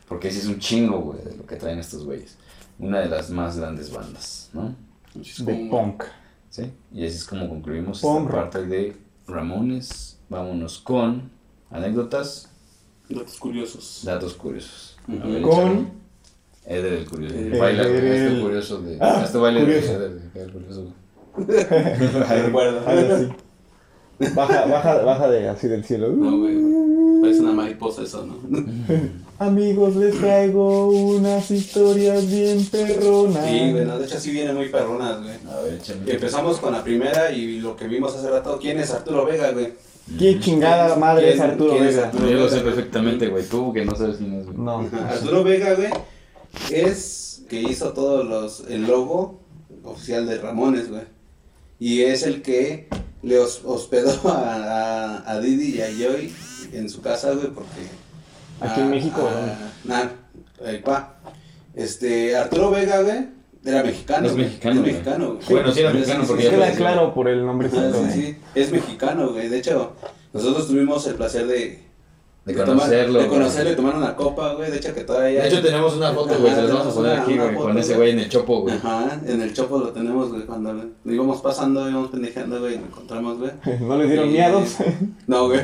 Porque 0.08 0.30
sí 0.30 0.38
es 0.38 0.46
un 0.46 0.58
chingo, 0.58 1.00
güey, 1.00 1.22
de 1.22 1.36
lo 1.36 1.44
que 1.44 1.56
traen 1.56 1.78
estos 1.78 2.06
güeyes. 2.06 2.38
Una 2.78 3.00
de 3.00 3.08
las 3.08 3.28
más 3.30 3.58
grandes 3.58 3.92
bandas, 3.92 4.50
¿no? 4.54 4.74
De 5.14 5.68
punk. 5.70 6.04
Sí. 6.48 6.72
Y 6.92 7.04
así 7.04 7.16
es 7.16 7.24
como 7.24 7.48
concluimos 7.48 8.00
Punk 8.00 8.28
esta 8.28 8.40
parte 8.40 8.66
de 8.66 8.96
Ramones. 9.26 10.18
Vámonos 10.28 10.78
con 10.78 11.30
anécdotas 11.70 12.48
Datos 13.08 13.36
curiosos. 13.38 14.00
Datos 14.04 14.34
curiosos. 14.34 14.96
Ujú. 15.08 15.22
A 15.22 15.26
ver, 15.26 15.42
Con-. 15.42 15.90
Eder 16.66 16.92
el 16.94 17.08
curioso. 17.08 17.34
Eder 17.36 17.60
Baila, 17.60 17.82
el- 17.82 18.04
este 18.04 18.40
curioso 18.42 18.80
de. 18.82 18.98
Ah, 19.00 19.22
este 19.24 19.38
baile 19.38 19.60
de 19.60 19.66
curioso. 19.66 19.92
Eder, 19.94 20.20
el 20.34 20.52
curioso. 20.52 20.92
Recuerdo. 22.44 22.80
Así. 22.88 23.28
Baja, 24.34 24.64
baja, 24.66 24.94
baja 25.02 25.28
de 25.28 25.48
así 25.48 25.68
del 25.68 25.84
cielo. 25.84 26.08
No, 26.08 26.38
güey. 26.38 26.56
Parece 27.20 27.40
una 27.40 27.52
mariposa 27.52 28.02
eso, 28.02 28.26
¿no? 28.26 28.36
Amigos, 29.38 29.94
les 29.96 30.18
traigo 30.18 30.88
unas 30.88 31.50
historias 31.50 32.26
bien 32.30 32.64
perronas. 32.66 33.46
Sí, 33.46 33.70
güey, 33.72 33.84
no, 33.84 33.98
de 33.98 34.06
hecho 34.06 34.18
sí 34.18 34.30
vienen 34.30 34.56
muy 34.56 34.68
perronas, 34.70 35.22
güey. 35.22 35.34
A 35.54 35.60
ver, 35.60 35.74
échale. 35.74 36.10
Empezamos 36.12 36.58
con 36.58 36.72
la 36.72 36.82
primera 36.82 37.30
y 37.30 37.60
lo 37.60 37.76
que 37.76 37.86
vimos 37.86 38.16
hace 38.16 38.30
rato. 38.30 38.58
¿Quién 38.60 38.80
es 38.80 38.90
Arturo 38.92 39.26
Vega, 39.26 39.50
güey? 39.52 39.74
¿Qué 40.18 40.38
chingada 40.40 40.96
madre 40.96 41.30
es 41.30 41.34
¿Quién- 41.36 41.50
Arturo 41.50 41.74
es 41.76 41.96
Vega? 41.96 42.06
Arturo? 42.08 42.28
Yo 42.30 42.38
lo 42.38 42.48
sé 42.48 42.60
perfectamente, 42.60 43.28
güey. 43.28 43.44
Tú 43.44 43.72
que 43.72 43.84
no 43.84 43.94
sabes 43.96 44.16
quién 44.18 44.34
es, 44.34 44.46
güey. 44.46 44.56
No. 44.58 44.88
Arturo 45.08 45.42
Vega, 45.44 45.74
güey, 45.74 45.90
es 46.70 47.42
que 47.48 47.60
hizo 47.62 47.92
todos 47.92 48.24
los, 48.26 48.64
el 48.70 48.86
logo 48.86 49.40
oficial 49.84 50.26
de 50.26 50.38
Ramones, 50.38 50.88
güey. 50.90 51.02
Y 51.78 52.02
es 52.02 52.22
el 52.22 52.42
que 52.42 52.88
le 53.22 53.38
hos- 53.38 53.62
hospedó 53.64 54.12
a, 54.28 54.54
a, 55.24 55.30
a 55.32 55.40
Didi 55.40 55.76
y 55.78 55.82
a 55.82 55.88
Joy 55.90 56.32
en 56.72 56.88
su 56.88 57.00
casa, 57.02 57.32
güey, 57.32 57.48
porque... 57.48 58.06
¿Aquí 58.60 58.80
en 58.80 58.90
México 58.90 59.20
o 59.22 59.28
ah, 59.28 59.32
dónde? 59.32 59.54
Nah, 59.84 60.66
ahí 60.68 60.78
pa. 60.78 61.18
Este, 61.74 62.34
Arturo 62.36 62.70
Vega, 62.70 63.02
güey, 63.02 63.28
era 63.66 63.82
mexicano. 63.82 64.26
Es 64.26 64.34
mexicano, 64.36 64.80
Es 64.80 64.86
mexicano, 64.86 65.34
güey. 65.34 65.46
Bueno, 65.48 65.72
sí 65.72 65.80
era 65.80 65.92
mexicano 65.92 66.22
sí, 66.22 66.28
porque 66.28 66.42
sí, 66.42 66.48
ya 66.50 66.54
Queda 66.54 66.72
claro 66.72 67.14
por 67.14 67.28
el 67.28 67.44
nombrecito. 67.44 67.80
Ajá, 67.80 67.90
¿no? 67.90 68.12
sí, 68.12 68.22
sí, 68.22 68.36
es 68.54 68.70
mexicano, 68.70 69.30
güey. 69.30 69.48
De 69.48 69.58
hecho, 69.58 69.92
nosotros 70.32 70.68
tuvimos 70.68 71.06
el 71.06 71.14
placer 71.14 71.46
de... 71.46 71.85
De 72.46 72.54
conocerlo. 72.54 73.18
de 73.20 73.26
conocerlo 73.26 73.72
y 73.72 73.74
tomar 73.74 73.96
una 73.96 74.14
copa, 74.14 74.54
güey. 74.54 74.70
De 74.70 74.76
hecho, 74.76 74.94
que 74.94 75.00
todavía... 75.02 75.42
De 75.42 75.48
hecho, 75.48 75.60
tenemos 75.60 75.96
una 75.96 76.12
foto, 76.12 76.32
güey. 76.38 76.54
Se 76.54 76.62
las 76.62 76.72
vamos 76.72 76.86
a 76.86 76.94
poner 76.94 77.18
aquí, 77.18 77.36
güey. 77.36 77.54
Con 77.56 77.76
ese 77.76 77.96
güey. 77.96 78.10
en 78.12 78.20
el 78.20 78.28
chopo, 78.28 78.60
güey. 78.60 78.76
Ajá, 78.76 79.20
en 79.26 79.40
el 79.42 79.52
chopo 79.52 79.78
lo 79.78 79.88
tenemos, 79.88 80.30
güey, 80.30 80.42
cuando 80.46 80.72
lo 80.72 81.12
íbamos 81.12 81.40
pasando, 81.42 81.90
íbamos 81.90 82.10
pendejeando, 82.10 82.60
güey, 82.60 82.74
y 82.74 82.78
lo 82.78 82.84
encontramos, 82.86 83.38
güey. 83.40 83.50
¿No 83.80 83.98
les 83.98 84.08
dieron 84.08 84.28
Y- 84.28 84.32
miados? 84.32 84.76
No, 85.26 85.48
güey. 85.48 85.58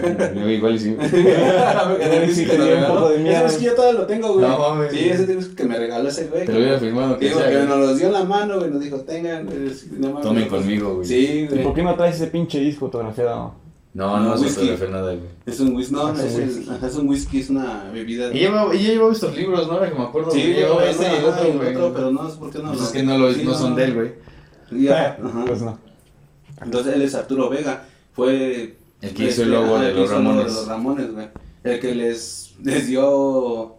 Igual 0.57 0.75
y 0.75 0.79
sí. 0.81 0.97
Sí 2.33 2.45
que 2.47 2.57
tenía 2.57 2.89
un 2.89 2.95
poco 2.97 3.11
de 3.11 3.19
miedo. 3.19 3.47
Ese 3.47 3.59
sí 3.61 3.65
yo 3.67 3.75
todavía 3.75 4.01
lo 4.01 4.07
tengo, 4.07 4.33
güey. 4.35 4.49
No 4.49 4.59
mames. 4.59 4.93
Sí, 4.93 5.09
ese 5.09 5.39
es 5.39 5.49
que 5.49 5.65
me 5.65 5.79
regaló 5.79 6.09
ese 6.09 6.27
güey. 6.27 6.45
Te 6.47 6.53
lo 6.53 6.59
hubiera 6.59 6.79
firmado 6.81 7.17
que 7.17 7.29
que 7.29 7.65
nos 7.69 7.79
los 7.79 7.97
dio 7.99 8.09
en 8.09 8.13
la 8.13 8.25
mano, 8.25 8.59
güey, 8.59 8.71
nos 8.73 8.81
dijo, 8.83 8.97
tengan, 9.03 9.47
güey. 9.47 9.71
Tomen 10.21 10.49
conmigo, 10.49 10.97
güey. 10.97 11.07
Sí, 11.07 11.17
¿Y 11.17 11.47
güey. 11.47 11.63
por 11.63 11.75
qué 11.75 11.83
no 11.85 11.95
traes 11.95 12.17
ese 12.17 12.27
pinche 12.27 12.59
disco 12.59 12.87
fotografiado? 12.87 13.55
No, 13.95 14.19
no, 14.21 14.31
no 14.31 14.39
se 14.39 14.49
fotografía 14.49 14.89
nada, 14.89 15.13
güey. 15.15 15.29
Es 15.45 15.61
un 15.61 15.75
whisky, 15.77 15.93
no, 15.95 16.13
Es 16.15 16.21
es, 16.21 16.35
un 16.35 16.41
el- 16.43 16.49
whisky. 16.49 16.87
es 16.87 16.95
un 16.97 17.09
whisky, 17.09 17.41
es 17.41 17.51
una 17.51 17.91
bebida. 17.93 18.33
Y 18.33 18.39
lleva, 18.39 18.75
y 18.75 18.83
ya 18.85 18.89
llevaba 18.93 19.13
estos 19.13 19.37
libros, 19.37 19.67
¿no? 19.67 19.75
Ahora 19.75 19.91
que 19.91 19.99
me 19.99 20.05
acuerdo. 20.05 20.31
Sí, 20.31 20.43
llevaba 20.43 20.85
ese 20.89 21.03
y 21.03 21.15
el 21.17 21.23
no, 21.23 21.29
otro, 21.29 21.53
güey. 21.53 21.69
otro, 21.77 21.93
pero 21.95 22.11
no, 22.11 22.29
es 22.29 22.35
porque 22.37 22.59
no. 22.59 22.69
Pues 22.69 22.81
lo- 22.81 22.87
es 22.87 22.93
que 22.93 23.03
no, 23.03 23.19
lo, 23.19 23.33
sí, 23.35 23.43
no 23.45 23.55
son 23.55 23.75
de 23.75 23.85
él, 23.85 23.95
güey. 23.95 24.13
Ya, 24.83 25.19
ajá. 25.23 25.45
Pues 25.47 25.61
no. 25.63 25.79
Entonces 26.63 26.95
él 26.95 27.03
es 27.03 27.15
Arturo 27.15 27.51
Vega. 27.51 27.85
Fue 28.13 28.77
El 29.03 29.15
que 29.15 29.25
hizo 29.25 29.43
el 29.43 29.51
logo 29.51 29.77
ah, 29.77 29.83
de 29.83 29.89
los 29.93 30.09
logo 30.09 30.13
Ramones. 30.13 30.47
de 30.47 30.53
los 30.53 30.67
Ramones, 30.69 31.13
güey. 31.13 31.29
El 31.65 31.79
que 31.81 31.95
les, 31.95 32.55
les 32.63 32.87
dio 32.87 33.75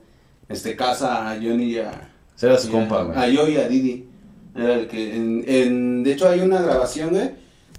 este, 0.50 0.76
casa 0.76 1.32
a 1.32 1.36
Johnny 1.36 1.72
y 1.72 1.80
a... 1.80 2.12
Será 2.36 2.58
su 2.58 2.70
compa, 2.72 3.04
güey. 3.04 3.18
A 3.18 3.28
yo 3.30 3.48
y 3.48 3.58
a 3.58 3.68
Didi. 3.68 4.08
Era 4.56 4.76
el 4.76 4.88
que... 4.88 5.16
En, 5.16 5.44
en- 5.48 6.04
de 6.04 6.12
hecho, 6.14 6.30
hay 6.30 6.42
una 6.42 6.62
grabación, 6.62 7.10
güey. 7.12 7.32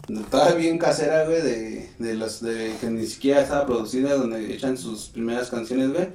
Estaba 0.08 0.52
bien 0.52 0.76
casera, 0.78 1.24
güey, 1.24 1.40
de, 1.42 1.88
de 1.98 2.14
los 2.14 2.40
de 2.42 2.72
que 2.80 2.88
ni 2.90 3.06
siquiera 3.06 3.40
estaba 3.40 3.64
producida, 3.66 4.14
donde 4.16 4.52
echan 4.54 4.76
sus 4.76 5.06
primeras 5.08 5.48
canciones, 5.50 5.90
güey. 5.92 6.08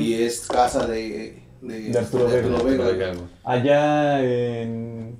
Y 0.00 0.14
es 0.14 0.46
casa 0.46 0.86
de, 0.86 1.42
de, 1.60 1.80
De 1.90 1.98
Arturo 1.98 2.28
Vega. 2.28 2.40
Vega, 2.62 2.84
güey. 2.84 2.96
güey. 3.16 3.18
Allá 3.44 4.22
en, 4.22 5.16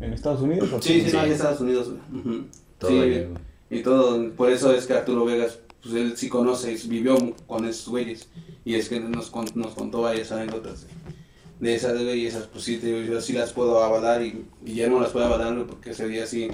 en 0.00 0.12
Estados 0.12 0.40
Unidos. 0.42 0.72
¿o 0.72 0.82
Sí, 0.82 1.02
qué? 1.02 1.10
sí, 1.10 1.16
no, 1.16 1.24
en 1.24 1.32
Estados 1.32 1.60
Unidos, 1.60 1.90
güey. 2.12 2.44
Todo 2.78 2.90
Sí, 2.90 2.98
allá, 2.98 3.26
güey. 3.28 3.38
Y 3.70 3.82
todo, 3.82 4.30
por 4.32 4.50
eso 4.50 4.72
es 4.74 4.86
que 4.86 4.94
Arturo 4.94 5.24
Vegas, 5.24 5.58
pues 5.82 5.94
él 5.94 6.14
sí 6.16 6.28
conoce, 6.28 6.74
vivió 6.88 7.16
con 7.46 7.64
esos 7.66 7.88
güeyes. 7.88 8.28
Y 8.64 8.74
es 8.74 8.88
que 8.88 8.98
nos, 8.98 9.30
con- 9.30 9.46
nos 9.54 9.74
contó 9.74 10.00
varias 10.02 10.32
anécdotas 10.32 10.86
de, 11.60 11.68
de 11.68 11.74
esas, 11.76 11.92
güey, 11.94 12.20
y 12.22 12.26
esas, 12.26 12.44
pues 12.48 12.64
sí, 12.64 12.80
yo 12.82 13.20
sí 13.20 13.32
las 13.34 13.52
puedo 13.52 13.82
avalar 13.84 14.22
y, 14.22 14.44
y 14.64 14.74
ya 14.74 14.88
no 14.88 15.00
las 15.00 15.10
puedo 15.10 15.26
avalar, 15.26 15.64
porque 15.66 15.90
ese 15.90 16.08
día 16.08 16.26
sí, 16.26 16.48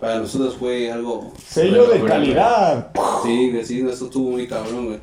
para 0.00 0.18
nosotros 0.18 0.56
fue 0.56 0.90
algo, 0.92 1.32
Sello 1.46 1.86
de 1.88 2.02
calidad. 2.04 2.90
sí, 3.22 3.50
güey, 3.50 3.64
sí, 3.64 3.80
eso 3.88 4.06
estuvo 4.06 4.30
muy 4.32 4.46
cabrón, 4.46 4.86
güey. 4.86 4.98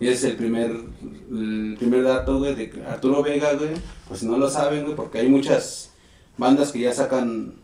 Y 0.00 0.08
ese 0.08 0.14
es 0.14 0.24
el 0.32 0.36
primer, 0.36 0.70
el 1.30 1.76
primer 1.78 2.02
dato, 2.02 2.38
güey, 2.38 2.54
de 2.54 2.70
que 2.70 2.82
Arturo 2.84 3.22
Vega, 3.22 3.52
güey, 3.54 3.70
pues 4.08 4.20
si 4.20 4.26
no 4.26 4.36
lo 4.38 4.50
saben, 4.50 4.82
güey, 4.84 4.96
porque 4.96 5.18
hay 5.20 5.28
muchas 5.28 5.90
bandas 6.38 6.72
que 6.72 6.80
ya 6.80 6.92
sacan 6.92 7.54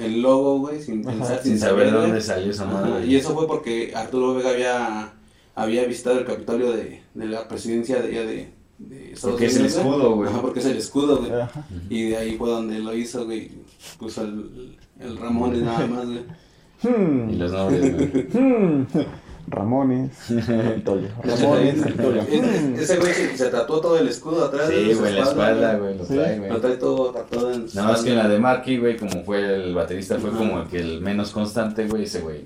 el 0.00 0.20
logo, 0.22 0.58
güey, 0.58 0.82
sin 0.82 1.04
pensar, 1.04 1.40
Sin 1.42 1.58
saber 1.58 1.86
de 1.86 1.92
güey. 1.92 2.02
dónde 2.02 2.20
salió 2.20 2.50
esa 2.50 2.64
madre. 2.64 3.06
Y 3.06 3.14
eso 3.16 3.34
fue 3.34 3.46
porque 3.46 3.92
Arturo 3.94 4.34
Vega 4.34 4.50
había, 4.50 5.12
había 5.54 5.84
visitado 5.84 6.18
el 6.18 6.24
Capitolio 6.24 6.72
de, 6.72 7.02
de 7.14 7.26
la 7.26 7.46
presidencia 7.46 8.02
de, 8.02 8.08
allá 8.08 8.26
de, 8.26 8.50
de 8.78 9.12
Estados 9.12 9.32
Porque 9.34 9.46
es 9.46 9.54
el 9.56 9.62
Unidos, 9.62 9.78
escudo, 9.78 10.16
güey. 10.16 10.30
Ajá, 10.30 10.40
porque 10.42 10.58
es 10.60 10.66
el 10.66 10.76
escudo, 10.78 11.18
güey. 11.18 11.32
Ajá. 11.32 11.64
Y 11.88 12.08
de 12.08 12.16
ahí 12.16 12.36
fue 12.36 12.50
donde 12.50 12.80
lo 12.80 12.92
hizo, 12.96 13.24
güey. 13.24 13.52
Puso 14.00 14.22
el, 14.22 14.76
el 15.00 15.16
Ramones 15.18 15.62
nada 15.62 15.86
más, 15.86 16.06
güey. 16.06 16.24
Hmm. 16.82 17.30
Y 17.30 17.36
los 17.36 17.52
nombres, 17.52 17.94
güey. 17.94 18.28
Hmm. 18.32 18.86
Ramones. 19.46 20.10
Capitolio. 20.46 21.08
Ramones. 21.22 21.82
Capitolio. 21.82 22.22
Es- 22.22 22.62
Hmm. 22.62 22.74
Ese 22.74 22.96
güey 22.98 23.12
se, 23.12 23.36
se 23.36 23.48
tatuó 23.50 23.80
todo 23.80 23.98
el 23.98 24.08
escudo 24.08 24.44
atrás 24.46 24.68
de 24.68 24.84
Sí, 24.86 24.92
su 24.94 25.00
güey, 25.00 25.12
la 25.14 25.22
espalda, 25.22 25.74
güey, 25.76 25.98
lo 25.98 26.04
Sí. 26.06 26.14
trae, 26.14 26.38
güey. 26.38 26.50
Lo 26.50 26.60
trae 26.60 26.76
todo 26.76 27.10
tatuado 27.12 27.52
en 27.52 27.68
su 27.68 27.76
Nada 27.76 27.92
más 27.92 28.02
que 28.02 28.08
en 28.10 28.14
la 28.16 28.20
espalda. 28.22 28.34
de 28.34 28.40
Marky, 28.40 28.78
güey, 28.78 28.96
como 28.96 29.22
fue 29.24 29.54
el 29.54 29.74
baterista, 29.74 30.18
fue 30.18 30.30
Ajá. 30.30 30.38
como 30.38 30.60
el 30.62 30.68
que 30.68 30.78
el 30.78 31.00
menos 31.02 31.30
constante, 31.30 31.86
güey, 31.86 32.04
ese 32.04 32.20
güey. 32.20 32.44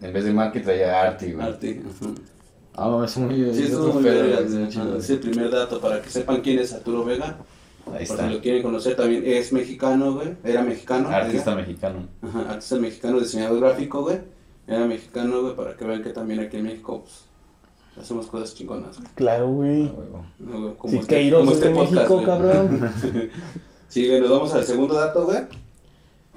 En 0.00 0.12
vez 0.12 0.24
de 0.24 0.32
Marky 0.32 0.60
traía 0.60 1.02
Artie, 1.02 1.32
güey. 1.34 1.46
Arte, 1.46 1.82
ajá. 1.84 2.10
Ah, 2.76 3.02
es 3.04 3.16
muy... 3.16 3.34
Sí, 3.36 3.50
es 3.62 3.70
estuvo 3.70 3.92
muy 3.94 4.02
verga, 4.02 4.40
güey, 4.42 4.64
ajá, 4.64 4.96
Es 4.98 5.10
el 5.10 5.20
primer 5.20 5.50
dato 5.50 5.80
para 5.80 6.02
que 6.02 6.10
sepan 6.10 6.40
quién 6.40 6.58
es 6.58 6.72
Arturo 6.72 7.04
Vega. 7.04 7.36
Ahí 7.86 8.06
Por 8.06 8.16
está. 8.16 8.28
si 8.28 8.34
lo 8.34 8.40
quieren 8.40 8.62
conocer, 8.62 8.96
también 8.96 9.22
es 9.26 9.52
mexicano, 9.52 10.14
güey. 10.14 10.34
Era 10.42 10.62
mexicano. 10.62 11.08
Artista 11.10 11.52
era. 11.52 11.60
mexicano. 11.60 12.08
Ajá, 12.22 12.50
artista 12.52 12.76
mexicano, 12.76 13.20
diseñador 13.20 13.60
gráfico, 13.60 14.02
güey. 14.02 14.18
Era 14.66 14.86
mexicano, 14.86 15.42
güey, 15.42 15.54
para 15.54 15.76
que 15.76 15.84
vean 15.84 16.02
que 16.02 16.10
también 16.10 16.40
aquí 16.40 16.56
en 16.56 16.64
México, 16.64 17.02
pues, 17.04 17.24
hacemos 18.02 18.26
cosas 18.26 18.54
chingonas, 18.54 18.96
güey. 18.96 19.08
Claro, 19.14 19.48
güey. 19.50 19.82
Huevo. 19.82 20.24
¿no, 20.38 20.60
güey? 20.62 20.74
Como 20.76 20.90
Si 20.92 20.98
este- 21.00 21.14
Queiroz 21.14 21.40
como 21.40 21.52
es 21.52 21.60
de 21.60 21.66
este 21.66 21.78
podcast, 21.78 21.94
México, 21.94 22.14
güey. 22.14 22.26
cabrón. 22.26 22.90
Sí, 23.88 24.08
güey, 24.08 24.20
nos 24.22 24.30
vamos 24.30 24.52
al 24.54 24.64
segundo 24.64 24.94
dato, 24.94 25.24
güey. 25.26 25.38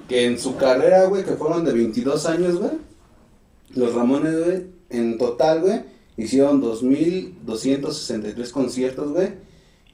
Que 0.08 0.26
en 0.26 0.38
su 0.38 0.58
carrera, 0.58 1.06
güey, 1.06 1.24
que 1.24 1.32
fueron 1.32 1.66
de 1.66 1.74
22 1.74 2.26
años, 2.28 2.58
güey. 2.60 2.72
Los 3.74 3.96
Ramones, 3.96 4.46
güey, 4.46 4.66
en 4.90 5.18
total, 5.18 5.62
güey, 5.62 5.82
hicieron 6.18 6.62
2.263 6.62 8.52
conciertos, 8.52 9.12
güey. 9.12 9.30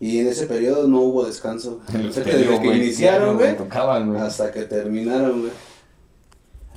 Y 0.03 0.19
en 0.19 0.27
ese 0.27 0.47
periodo 0.47 0.85
no 0.85 0.99
hubo 0.99 1.25
descanso. 1.25 1.79
Te 1.91 1.97
digo, 1.97 2.51
desde 2.51 2.61
que 2.61 2.75
iniciaron, 2.75 3.37
güey, 3.37 3.55
Tocaban, 3.55 4.09
güey. 4.09 4.19
hasta 4.19 4.51
que 4.51 4.63
terminaron, 4.63 5.39
güey. 5.43 5.53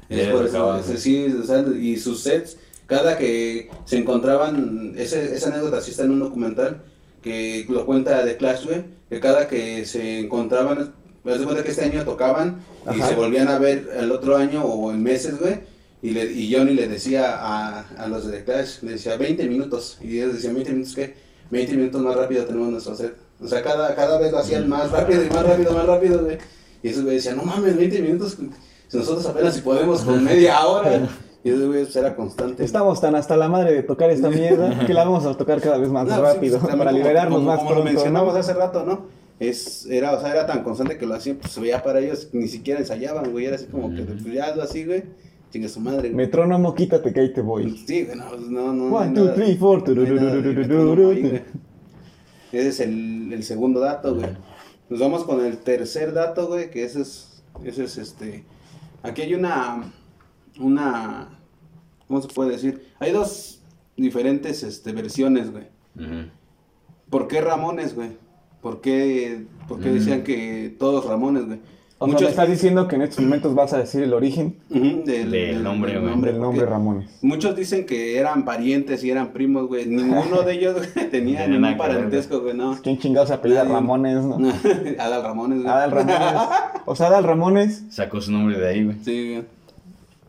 Es 0.08 0.28
por 0.28 0.46
eso, 0.46 0.80
sí, 0.96 1.26
o 1.42 1.44
sea, 1.44 1.64
y 1.76 1.96
sus 1.96 2.20
sets, 2.22 2.56
cada 2.86 3.18
que 3.18 3.68
se 3.84 3.98
encontraban, 3.98 4.94
ese, 4.96 5.34
esa 5.34 5.48
anécdota 5.48 5.80
sí 5.80 5.90
está 5.90 6.04
en 6.04 6.12
un 6.12 6.20
documental 6.20 6.82
que 7.20 7.66
lo 7.68 7.84
cuenta 7.84 8.24
de 8.24 8.36
Clash, 8.36 8.64
güey, 8.66 8.84
que 9.10 9.18
cada 9.18 9.48
que 9.48 9.84
se 9.86 10.20
encontraban, 10.20 10.94
me 11.24 11.32
das 11.32 11.42
cuenta 11.42 11.64
que 11.64 11.72
este 11.72 11.84
año 11.84 12.04
tocaban 12.04 12.60
y 12.84 13.00
Ajá. 13.00 13.08
se 13.08 13.16
volvían 13.16 13.48
a 13.48 13.58
ver 13.58 13.88
el 13.98 14.12
otro 14.12 14.36
año 14.36 14.62
o 14.64 14.92
en 14.92 15.02
meses, 15.02 15.40
güey, 15.40 15.58
y, 16.00 16.10
le, 16.10 16.30
y 16.30 16.54
Johnny 16.54 16.74
le 16.74 16.86
decía 16.86 17.34
a, 17.40 17.80
a 17.80 18.06
los 18.06 18.24
de 18.28 18.38
The 18.38 18.44
Clash, 18.44 18.82
le 18.82 18.92
decía 18.92 19.16
20 19.16 19.48
minutos, 19.48 19.98
y 20.00 20.18
ellos 20.20 20.34
decían 20.34 20.54
20 20.54 20.72
minutos, 20.74 20.94
¿qué? 20.94 21.25
20 21.50 21.76
minutos 21.76 22.00
más 22.00 22.16
rápido 22.16 22.44
tenemos 22.44 22.68
nuestro 22.68 22.94
set. 22.94 23.14
O 23.42 23.46
sea, 23.46 23.62
cada, 23.62 23.94
cada 23.94 24.18
vez 24.18 24.32
lo 24.32 24.38
hacían 24.38 24.68
más 24.68 24.90
rápido 24.90 25.22
y 25.24 25.28
más 25.28 25.46
rápido, 25.46 25.72
más 25.72 25.86
rápido, 25.86 26.24
güey. 26.24 26.38
Y 26.82 26.88
esos 26.88 27.02
güey 27.04 27.16
decían, 27.16 27.36
no 27.36 27.42
mames, 27.44 27.76
20 27.76 28.00
minutos, 28.02 28.36
si 28.88 28.96
nosotros 28.96 29.26
apenas 29.26 29.54
si 29.54 29.60
podemos 29.60 30.02
con 30.02 30.22
media 30.24 30.64
hora. 30.66 31.08
Y 31.44 31.50
ese 31.50 31.66
güey 31.66 31.84
pues, 31.84 31.94
era 31.96 32.16
constante. 32.16 32.64
Estamos 32.64 33.00
tan 33.00 33.14
hasta 33.14 33.36
la 33.36 33.48
madre 33.48 33.72
de 33.72 33.82
tocar 33.82 34.10
esta 34.10 34.28
mierda 34.30 34.84
que 34.86 34.92
la 34.94 35.04
vamos 35.04 35.24
a 35.26 35.36
tocar 35.36 35.60
cada 35.60 35.78
vez 35.78 35.90
más 35.90 36.06
No, 36.08 36.16
sí, 36.16 36.20
rápido 36.22 36.58
pues, 36.58 36.68
también 36.68 36.78
para 36.78 36.90
como- 36.90 36.98
liberarnos 36.98 37.38
como- 37.38 37.48
más 37.50 37.58
como 37.58 37.74
lo 37.74 37.84
mencionamos 37.84 38.34
¿no? 38.34 38.40
hace 38.40 38.52
rato, 38.54 38.84
¿no? 38.84 39.06
Es, 39.38 39.86
era, 39.86 40.12
o 40.12 40.20
sea, 40.20 40.30
era 40.32 40.46
tan 40.46 40.64
constante 40.64 40.96
que 40.96 41.04
lo 41.06 41.14
hacían, 41.14 41.36
pues 41.36 41.52
se 41.52 41.60
veía 41.60 41.82
para 41.82 42.00
ellos, 42.00 42.28
ni 42.32 42.48
siquiera 42.48 42.80
ensayaban, 42.80 43.30
güey. 43.30 43.44
Era 43.46 43.56
así 43.56 43.66
como 43.66 43.94
que, 43.94 44.02
pues 44.02 44.24
ya 44.32 44.46
hazlo 44.46 44.62
así, 44.62 44.84
güey. 44.86 45.04
Chingue 45.50 45.68
su 45.68 45.80
madre, 45.80 46.10
güey. 46.10 46.14
Metrónomo, 46.14 46.74
quítate 46.74 47.12
que 47.12 47.20
ahí 47.20 47.32
te 47.32 47.40
voy. 47.40 47.76
Sí, 47.86 48.04
güey, 48.04 48.16
no, 48.18 48.28
pues, 48.28 48.40
no, 48.42 48.72
no. 48.72 48.88
no 48.90 48.96
One, 48.96 49.14
two, 49.14 49.24
nada- 49.24 49.34
three, 49.34 49.56
four. 49.56 49.88
no 49.88 51.10
ahí. 51.10 51.42
Ese 52.52 52.68
es 52.68 52.80
el, 52.80 53.32
el 53.32 53.42
segundo 53.44 53.80
dato, 53.80 54.14
güey. 54.14 54.28
Nos 54.88 55.00
vamos 55.00 55.24
con 55.24 55.44
el 55.44 55.58
tercer 55.58 56.12
dato, 56.12 56.46
güey, 56.48 56.70
que 56.70 56.84
ese 56.84 57.02
es, 57.02 57.42
ese 57.64 57.84
es 57.84 57.98
este... 57.98 58.44
Aquí 59.02 59.22
hay 59.22 59.34
una, 59.34 59.92
una, 60.60 61.28
¿cómo 62.08 62.22
se 62.22 62.28
puede 62.28 62.52
decir? 62.52 62.82
Hay 62.98 63.12
dos 63.12 63.60
diferentes, 63.96 64.62
este, 64.62 64.92
versiones, 64.92 65.50
güey. 65.52 65.64
¿Por 67.10 67.28
qué 67.28 67.40
Ramones, 67.40 67.94
güey? 67.94 68.10
¿Por 68.60 68.80
qué, 68.80 69.44
por 69.68 69.80
qué 69.80 69.90
decían 69.90 70.22
que 70.24 70.74
todos 70.78 71.04
Ramones, 71.06 71.46
güey? 71.46 71.60
O 71.98 72.04
sea, 72.04 72.08
me 72.08 72.12
Muchos, 72.12 72.28
estás 72.30 72.48
diciendo 72.48 72.88
que 72.88 72.96
en 72.96 73.02
estos 73.02 73.24
momentos 73.24 73.54
vas 73.54 73.72
a 73.72 73.78
decir 73.78 74.02
el 74.02 74.12
origen 74.12 74.56
del, 74.68 75.30
Del 75.30 75.62
nombre, 75.62 75.98
güey. 75.98 76.20
del 76.20 76.38
nombre 76.38 76.60
porque 76.60 76.66
Ramones. 76.66 77.10
Muchos 77.22 77.56
dicen 77.56 77.86
que 77.86 78.18
eran 78.18 78.44
parientes 78.44 79.02
y 79.02 79.10
eran 79.10 79.28
primos, 79.32 79.66
güey. 79.66 79.86
Ninguno 79.86 80.42
de 80.42 80.52
ellos 80.52 80.74
güey, 80.76 81.08
tenía 81.10 81.46
ningún 81.48 81.78
parentesco, 81.78 82.40
güey, 82.40 82.54
no. 82.54 82.76
¿Quién 82.82 82.98
chingados 82.98 83.28
se 83.28 83.34
apellida 83.34 83.62
Nadie. 83.64 83.74
Ramones, 83.76 84.22
no? 84.24 84.36
Adal 84.98 85.22
Ramones, 85.22 85.62
güey. 85.62 85.70
Adal 85.72 85.90
Ramones. 85.90 86.18
O 86.88 86.94
sea, 86.94 87.06
Adal 87.08 87.24
Ramones, 87.24 87.84
Sacó 87.90 88.20
su 88.20 88.30
nombre 88.30 88.58
de 88.58 88.68
ahí, 88.68 88.84
güey. 88.84 88.96
Sí, 89.02 89.30
güey. 89.32 89.44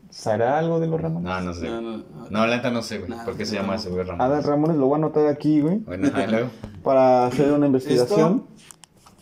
¿será 0.09 0.57
algo 0.57 0.79
de 0.79 0.87
los 0.87 0.99
Ramones? 0.99 1.23
No, 1.29 1.41
no 1.41 1.53
sé. 1.53 1.67
No, 1.69 1.81
no, 1.81 1.97
no. 1.97 2.03
No, 2.31 2.47
la 2.47 2.55
neta 2.55 2.71
no 2.71 2.81
sé, 2.81 2.97
güey. 2.97 3.09
Nah, 3.11 3.23
¿Por 3.25 3.35
qué 3.37 3.45
se 3.45 3.55
no. 3.55 3.61
llama 3.61 3.75
ese 3.75 3.89
güey 3.89 4.03
Ramón? 4.03 4.21
Adal 4.21 4.43
Ramones 4.43 4.77
lo 4.77 4.87
voy 4.87 4.95
a 4.95 4.97
anotar 4.97 5.27
aquí, 5.27 5.59
güey, 5.61 5.77
Bueno, 5.79 6.07
y 6.07 6.31
luego. 6.31 6.49
para 6.83 7.27
hacer 7.27 7.51
una 7.51 7.67
investigación. 7.67 8.45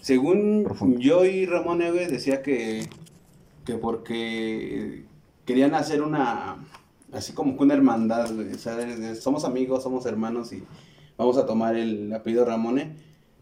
Según 0.06 0.62
Profundo. 0.66 1.00
yo 1.00 1.26
y 1.26 1.48
Ramón, 1.48 1.80
decía 1.80 2.44
que, 2.44 2.88
que 3.66 3.74
porque 3.74 5.04
querían 5.46 5.74
hacer 5.74 6.04
una, 6.04 6.58
así 7.12 7.34
como 7.34 7.58
que 7.58 7.64
una 7.64 7.74
hermandad. 7.74 8.30
O 8.30 8.58
sea, 8.60 9.16
somos 9.16 9.46
amigos, 9.46 9.82
somos 9.82 10.06
hermanos 10.06 10.54
y 10.54 10.62
vamos 11.18 11.38
a 11.38 11.48
tomar 11.48 11.76
el 11.76 12.14
apellido 12.14 12.46
Ramone 12.46 12.98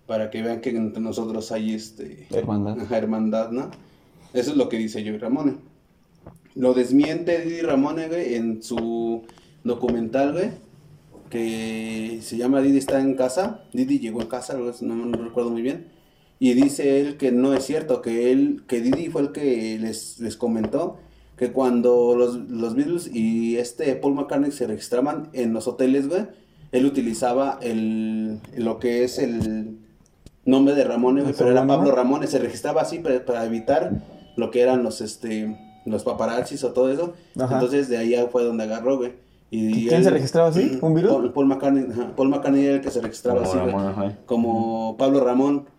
para 0.07 0.29
que 0.29 0.41
vean 0.41 0.61
que 0.61 0.69
entre 0.69 1.01
nosotros 1.03 1.51
hay 1.51 1.73
este... 1.73 2.27
Hermandad. 2.29 2.89
Hermandad, 2.89 3.51
¿no? 3.51 3.69
Eso 4.31 4.51
es 4.51 4.55
lo 4.55 4.69
que 4.69 4.77
dice 4.77 5.03
yo 5.03 5.13
y 5.13 5.17
Ramone. 5.17 5.57
Lo 6.55 6.73
desmiente 6.73 7.41
Didi 7.41 7.59
Ramone, 7.59 8.07
güey, 8.07 8.35
en 8.35 8.63
su 8.63 9.23
documental, 9.65 10.31
güey, 10.31 10.51
que 11.29 12.19
se 12.21 12.37
llama 12.37 12.61
Didi 12.61 12.77
está 12.77 13.01
en 13.01 13.15
casa. 13.15 13.65
Didi 13.73 13.99
llegó 13.99 14.21
en 14.21 14.27
casa, 14.27 14.57
no 14.57 15.11
recuerdo 15.25 15.49
muy 15.49 15.61
bien. 15.61 15.91
Y 16.43 16.55
dice 16.55 16.99
él 16.99 17.15
que 17.15 17.31
no 17.31 17.53
es 17.53 17.63
cierto, 17.63 18.01
que 18.01 18.29
él, 18.33 18.65
que 18.67 18.81
Didi 18.81 19.07
fue 19.07 19.21
el 19.21 19.31
que 19.31 19.79
les, 19.79 20.19
les 20.19 20.35
comentó 20.35 20.97
que 21.37 21.53
cuando 21.53 22.15
los, 22.17 22.35
los 22.49 22.75
Beatles 22.75 23.09
y 23.13 23.55
este 23.55 23.95
Paul 23.95 24.15
McCartney 24.15 24.51
se 24.51 24.67
registraban 24.67 25.29
en 25.31 25.53
los 25.53 25.69
hoteles, 25.69 26.09
güey, 26.09 26.25
él 26.73 26.85
utilizaba 26.85 27.59
el, 27.61 28.41
lo 28.57 28.77
que 28.77 29.05
es 29.05 29.19
el 29.19 29.77
nombre 30.43 30.75
de 30.75 30.83
Ramón, 30.83 31.15
güey, 31.15 31.29
¿El 31.29 31.33
pero 31.33 31.49
era? 31.49 31.65
Pablo 31.65 31.91
Ramón, 31.91 32.27
se 32.27 32.39
registraba 32.39 32.81
así 32.81 32.99
para, 32.99 33.23
para 33.23 33.45
evitar 33.45 33.93
lo 34.35 34.51
que 34.51 34.63
eran 34.63 34.83
los, 34.83 34.99
este, 34.99 35.81
los 35.85 36.03
paparazzis 36.03 36.61
o 36.65 36.73
todo 36.73 36.91
eso. 36.91 37.13
Ajá. 37.39 37.53
Entonces 37.53 37.87
de 37.87 37.95
ahí 37.95 38.15
fue 38.29 38.43
donde 38.43 38.65
agarró, 38.65 38.97
güey. 38.97 39.13
Y, 39.49 39.87
¿Quién 39.87 40.03
se 40.03 40.09
registraba 40.09 40.49
así? 40.49 40.77
¿Un 40.81 40.93
Beatle? 40.93 41.09
Paul, 41.09 41.31
Paul 41.31 41.45
McCartney, 41.45 41.85
ajá, 41.89 42.13
Paul 42.17 42.27
McCartney 42.27 42.65
era 42.65 42.75
el 42.75 42.81
que 42.81 42.91
se 42.91 42.99
registraba 42.99 43.43
Como 43.43 43.49
así, 43.49 43.59
güey, 43.59 43.71
Ramón, 43.71 44.17
como 44.25 44.97
Pablo 44.97 45.23
Ramón. 45.23 45.72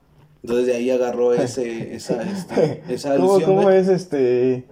Entonces 0.45 0.67
de 0.67 0.75
ahí 0.75 0.91
agarró 0.91 1.33
ese, 1.35 1.95
esa, 1.95 2.23
este, 2.23 2.83
esa 2.89 3.17
¿Cómo, 3.17 3.33
alusión, 3.33 3.51
cómo 3.51 3.63
güey. 3.63 3.79
es 3.79 3.89
este? 3.89 4.65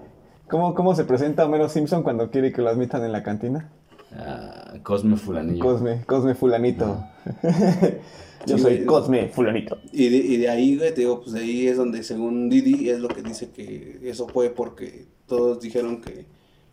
¿Cómo, 0.48 0.74
¿Cómo 0.74 0.94
se 0.94 1.04
presenta 1.04 1.46
Homero 1.46 1.70
Simpson 1.70 2.02
cuando 2.02 2.30
quiere 2.30 2.52
que 2.52 2.60
lo 2.60 2.68
admitan 2.68 3.02
en 3.04 3.12
la 3.12 3.22
cantina? 3.22 3.70
Ah, 4.14 4.74
Cosme 4.82 5.16
Fulanillo. 5.16 5.64
Cosme, 5.64 6.02
Cosme 6.04 6.34
Fulanito. 6.34 7.02
Yo 8.46 8.56
Sí, 8.58 8.62
soy. 8.62 8.84
Cosme 8.84 9.28
Fulanito. 9.28 9.78
Y 9.92 10.08
de, 10.10 10.16
y 10.18 10.36
de 10.36 10.48
ahí, 10.50 10.76
güey, 10.76 10.92
te 10.92 11.00
digo, 11.02 11.20
pues 11.22 11.32
de 11.32 11.40
ahí 11.40 11.66
es 11.68 11.78
donde, 11.78 12.02
según 12.02 12.50
Didi, 12.50 12.90
es 12.90 12.98
lo 13.00 13.08
que 13.08 13.22
dice 13.22 13.50
que 13.50 14.00
eso 14.02 14.28
fue 14.28 14.50
porque 14.50 15.06
todos 15.26 15.60
dijeron 15.60 16.02
que, 16.02 16.26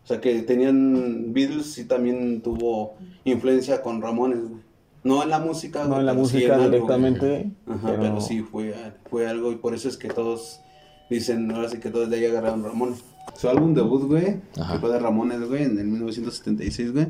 o 0.04 0.06
sea, 0.06 0.20
que 0.20 0.42
tenían 0.42 1.32
Beatles 1.32 1.78
y 1.78 1.84
también 1.86 2.42
tuvo 2.42 2.96
influencia 3.24 3.80
con 3.80 4.02
Ramones, 4.02 4.40
güey. 4.40 4.60
No 5.02 5.22
en 5.22 5.30
la 5.30 5.38
música, 5.38 5.84
No 5.84 5.88
güey, 5.88 6.00
en 6.00 6.06
la 6.06 6.12
sí 6.12 6.18
música 6.18 6.54
algo, 6.54 6.70
directamente. 6.70 7.50
Ajá, 7.66 7.96
pero... 7.98 8.20
sí 8.20 8.40
fue, 8.42 8.74
fue 9.08 9.26
algo 9.26 9.52
y 9.52 9.56
por 9.56 9.74
eso 9.74 9.88
es 9.88 9.96
que 9.96 10.08
todos 10.08 10.60
dicen, 11.08 11.50
ahora 11.50 11.68
sí 11.68 11.78
que 11.78 11.90
todos 11.90 12.10
de 12.10 12.16
ahí 12.16 12.26
agarraron 12.26 12.62
Ramones. 12.64 12.98
Su 13.36 13.48
álbum 13.48 13.74
debut, 13.74 14.02
güey, 14.04 14.36
Ajá. 14.58 14.74
que 14.74 14.78
fue 14.80 14.90
de 14.90 14.98
Ramones, 14.98 15.48
güey, 15.48 15.64
en 15.64 15.78
el 15.78 15.86
1976, 15.86 16.92
güey, 16.92 17.08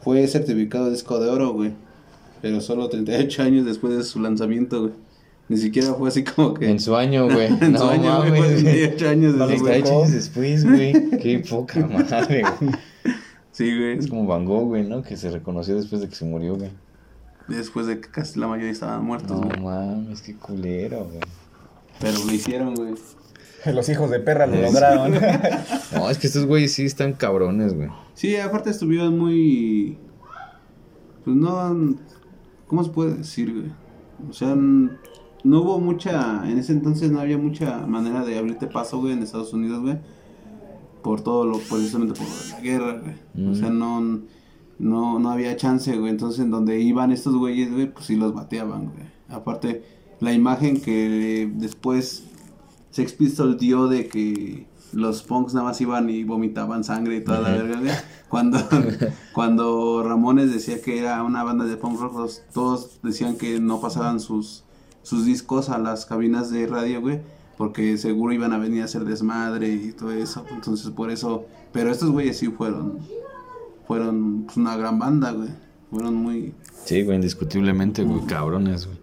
fue 0.00 0.26
certificado 0.26 0.90
disco 0.90 1.18
de 1.18 1.28
oro, 1.28 1.52
güey. 1.52 1.72
Pero 2.42 2.60
solo 2.60 2.88
38 2.88 3.42
años 3.42 3.66
después 3.66 3.96
de 3.96 4.04
su 4.04 4.20
lanzamiento, 4.20 4.82
güey. 4.82 4.92
Ni 5.48 5.56
siquiera 5.58 5.94
fue 5.94 6.08
así 6.08 6.24
como 6.24 6.54
que... 6.54 6.68
En 6.70 6.80
su 6.80 6.96
año, 6.96 7.24
güey. 7.26 7.46
en 7.60 7.72
no 7.72 7.78
su 7.78 7.84
año, 7.86 8.18
güey, 8.18 8.30
fue 8.30 8.40
mames, 8.40 8.62
güey. 8.62 8.96
38 8.96 9.08
años 9.08 9.38
después. 9.38 9.62
Treinta 9.62 9.78
y 9.78 9.82
ocho 9.82 9.90
Van 9.90 9.94
Gogh. 9.94 10.02
años 10.02 10.12
después, 10.12 10.64
güey. 10.64 11.10
Qué 11.22 11.38
poca 11.48 11.86
madre, 11.86 12.42
güey. 12.60 12.72
Sí, 13.52 13.74
güey. 13.74 13.96
Es 13.98 14.06
como 14.08 14.26
Van 14.26 14.44
Gogh, 14.44 14.66
güey, 14.66 14.86
¿no? 14.86 15.02
Que 15.02 15.16
se 15.16 15.30
reconoció 15.30 15.76
después 15.76 16.02
de 16.02 16.08
que 16.10 16.14
se 16.14 16.26
murió, 16.26 16.56
güey. 16.56 16.70
Después 17.48 17.86
de 17.86 18.00
que 18.00 18.08
casi 18.10 18.38
la 18.40 18.48
mayoría 18.48 18.72
estaban 18.72 19.04
muertos, 19.04 19.40
No 19.40 19.46
güey. 19.48 19.60
mames, 19.60 20.20
qué 20.22 20.34
culero, 20.34 21.04
güey. 21.04 21.20
Pero 22.00 22.18
lo 22.24 22.32
hicieron, 22.32 22.74
güey. 22.74 22.94
Los 23.72 23.88
hijos 23.88 24.10
de 24.10 24.20
perra 24.20 24.46
lo 24.46 24.60
lograron. 24.60 25.14
No, 25.92 26.10
es 26.10 26.18
que 26.18 26.26
estos 26.26 26.44
güeyes 26.46 26.72
sí 26.72 26.84
están 26.84 27.12
cabrones, 27.14 27.74
güey. 27.74 27.88
Sí, 28.14 28.36
aparte 28.36 28.70
estuvieron 28.70 29.18
muy... 29.18 29.98
Pues 31.24 31.36
no... 31.36 31.96
¿Cómo 32.66 32.84
se 32.84 32.90
puede 32.90 33.16
decir, 33.18 33.52
güey? 33.52 33.72
O 34.28 34.32
sea, 34.32 34.54
no 34.56 35.60
hubo 35.62 35.78
mucha... 35.80 36.48
En 36.48 36.58
ese 36.58 36.72
entonces 36.72 37.10
no 37.10 37.20
había 37.20 37.38
mucha 37.38 37.78
manera 37.86 38.24
de 38.24 38.38
abrirte 38.38 38.66
paso, 38.66 38.98
güey, 39.00 39.12
en 39.12 39.22
Estados 39.22 39.52
Unidos, 39.52 39.82
güey. 39.82 39.98
Por 41.02 41.22
todo 41.22 41.44
lo... 41.46 41.58
Precisamente 41.58 42.14
por 42.14 42.26
la 42.50 42.60
guerra, 42.60 43.00
güey. 43.00 43.48
O 43.48 43.54
sea, 43.54 43.70
no... 43.70 44.20
No, 44.78 45.18
no 45.18 45.30
había 45.30 45.56
chance, 45.56 45.96
güey. 45.96 46.10
Entonces, 46.10 46.40
en 46.40 46.50
donde 46.50 46.80
iban 46.80 47.12
estos 47.12 47.34
güeyes, 47.34 47.72
güey, 47.72 47.92
pues 47.92 48.06
sí 48.06 48.16
los 48.16 48.34
bateaban, 48.34 48.86
güey. 48.86 49.06
Aparte, 49.28 49.84
la 50.20 50.32
imagen 50.32 50.80
que 50.80 51.50
después 51.54 52.24
Sex 52.90 53.12
Pistols 53.12 53.58
dio 53.58 53.88
de 53.88 54.08
que 54.08 54.66
los 54.92 55.22
punks 55.22 55.54
nada 55.54 55.66
más 55.66 55.80
iban 55.80 56.08
y 56.08 56.24
vomitaban 56.24 56.84
sangre 56.84 57.16
y 57.16 57.24
toda 57.24 57.40
la 57.40 57.50
verga, 57.50 57.80
güey. 57.80 57.92
Cuando, 58.28 58.58
cuando 59.32 60.02
Ramones 60.02 60.52
decía 60.52 60.80
que 60.80 60.98
era 60.98 61.22
una 61.22 61.44
banda 61.44 61.64
de 61.64 61.76
punk 61.76 62.00
rock, 62.00 62.30
todos 62.52 62.98
decían 63.02 63.36
que 63.36 63.60
no 63.60 63.80
pasaban 63.80 64.20
sus, 64.20 64.64
sus 65.02 65.24
discos 65.24 65.68
a 65.68 65.78
las 65.78 66.06
cabinas 66.06 66.50
de 66.50 66.66
radio, 66.66 67.00
güey. 67.00 67.20
Porque 67.56 67.96
seguro 67.96 68.34
iban 68.34 68.52
a 68.52 68.58
venir 68.58 68.82
a 68.82 68.84
hacer 68.84 69.04
desmadre 69.04 69.72
y 69.72 69.92
todo 69.92 70.12
eso. 70.12 70.44
Entonces, 70.50 70.90
por 70.90 71.10
eso. 71.10 71.46
Pero 71.72 71.90
estos 71.90 72.10
güeyes 72.10 72.38
sí 72.38 72.48
fueron. 72.48 72.98
Fueron 73.86 74.44
pues, 74.44 74.56
una 74.56 74.76
gran 74.76 74.98
banda, 74.98 75.32
güey. 75.32 75.48
Fueron 75.90 76.14
muy. 76.16 76.54
Sí, 76.84 77.02
güey, 77.02 77.16
indiscutiblemente, 77.16 78.02
güey. 78.04 78.20
Cabrones, 78.26 78.86
güey. 78.86 78.98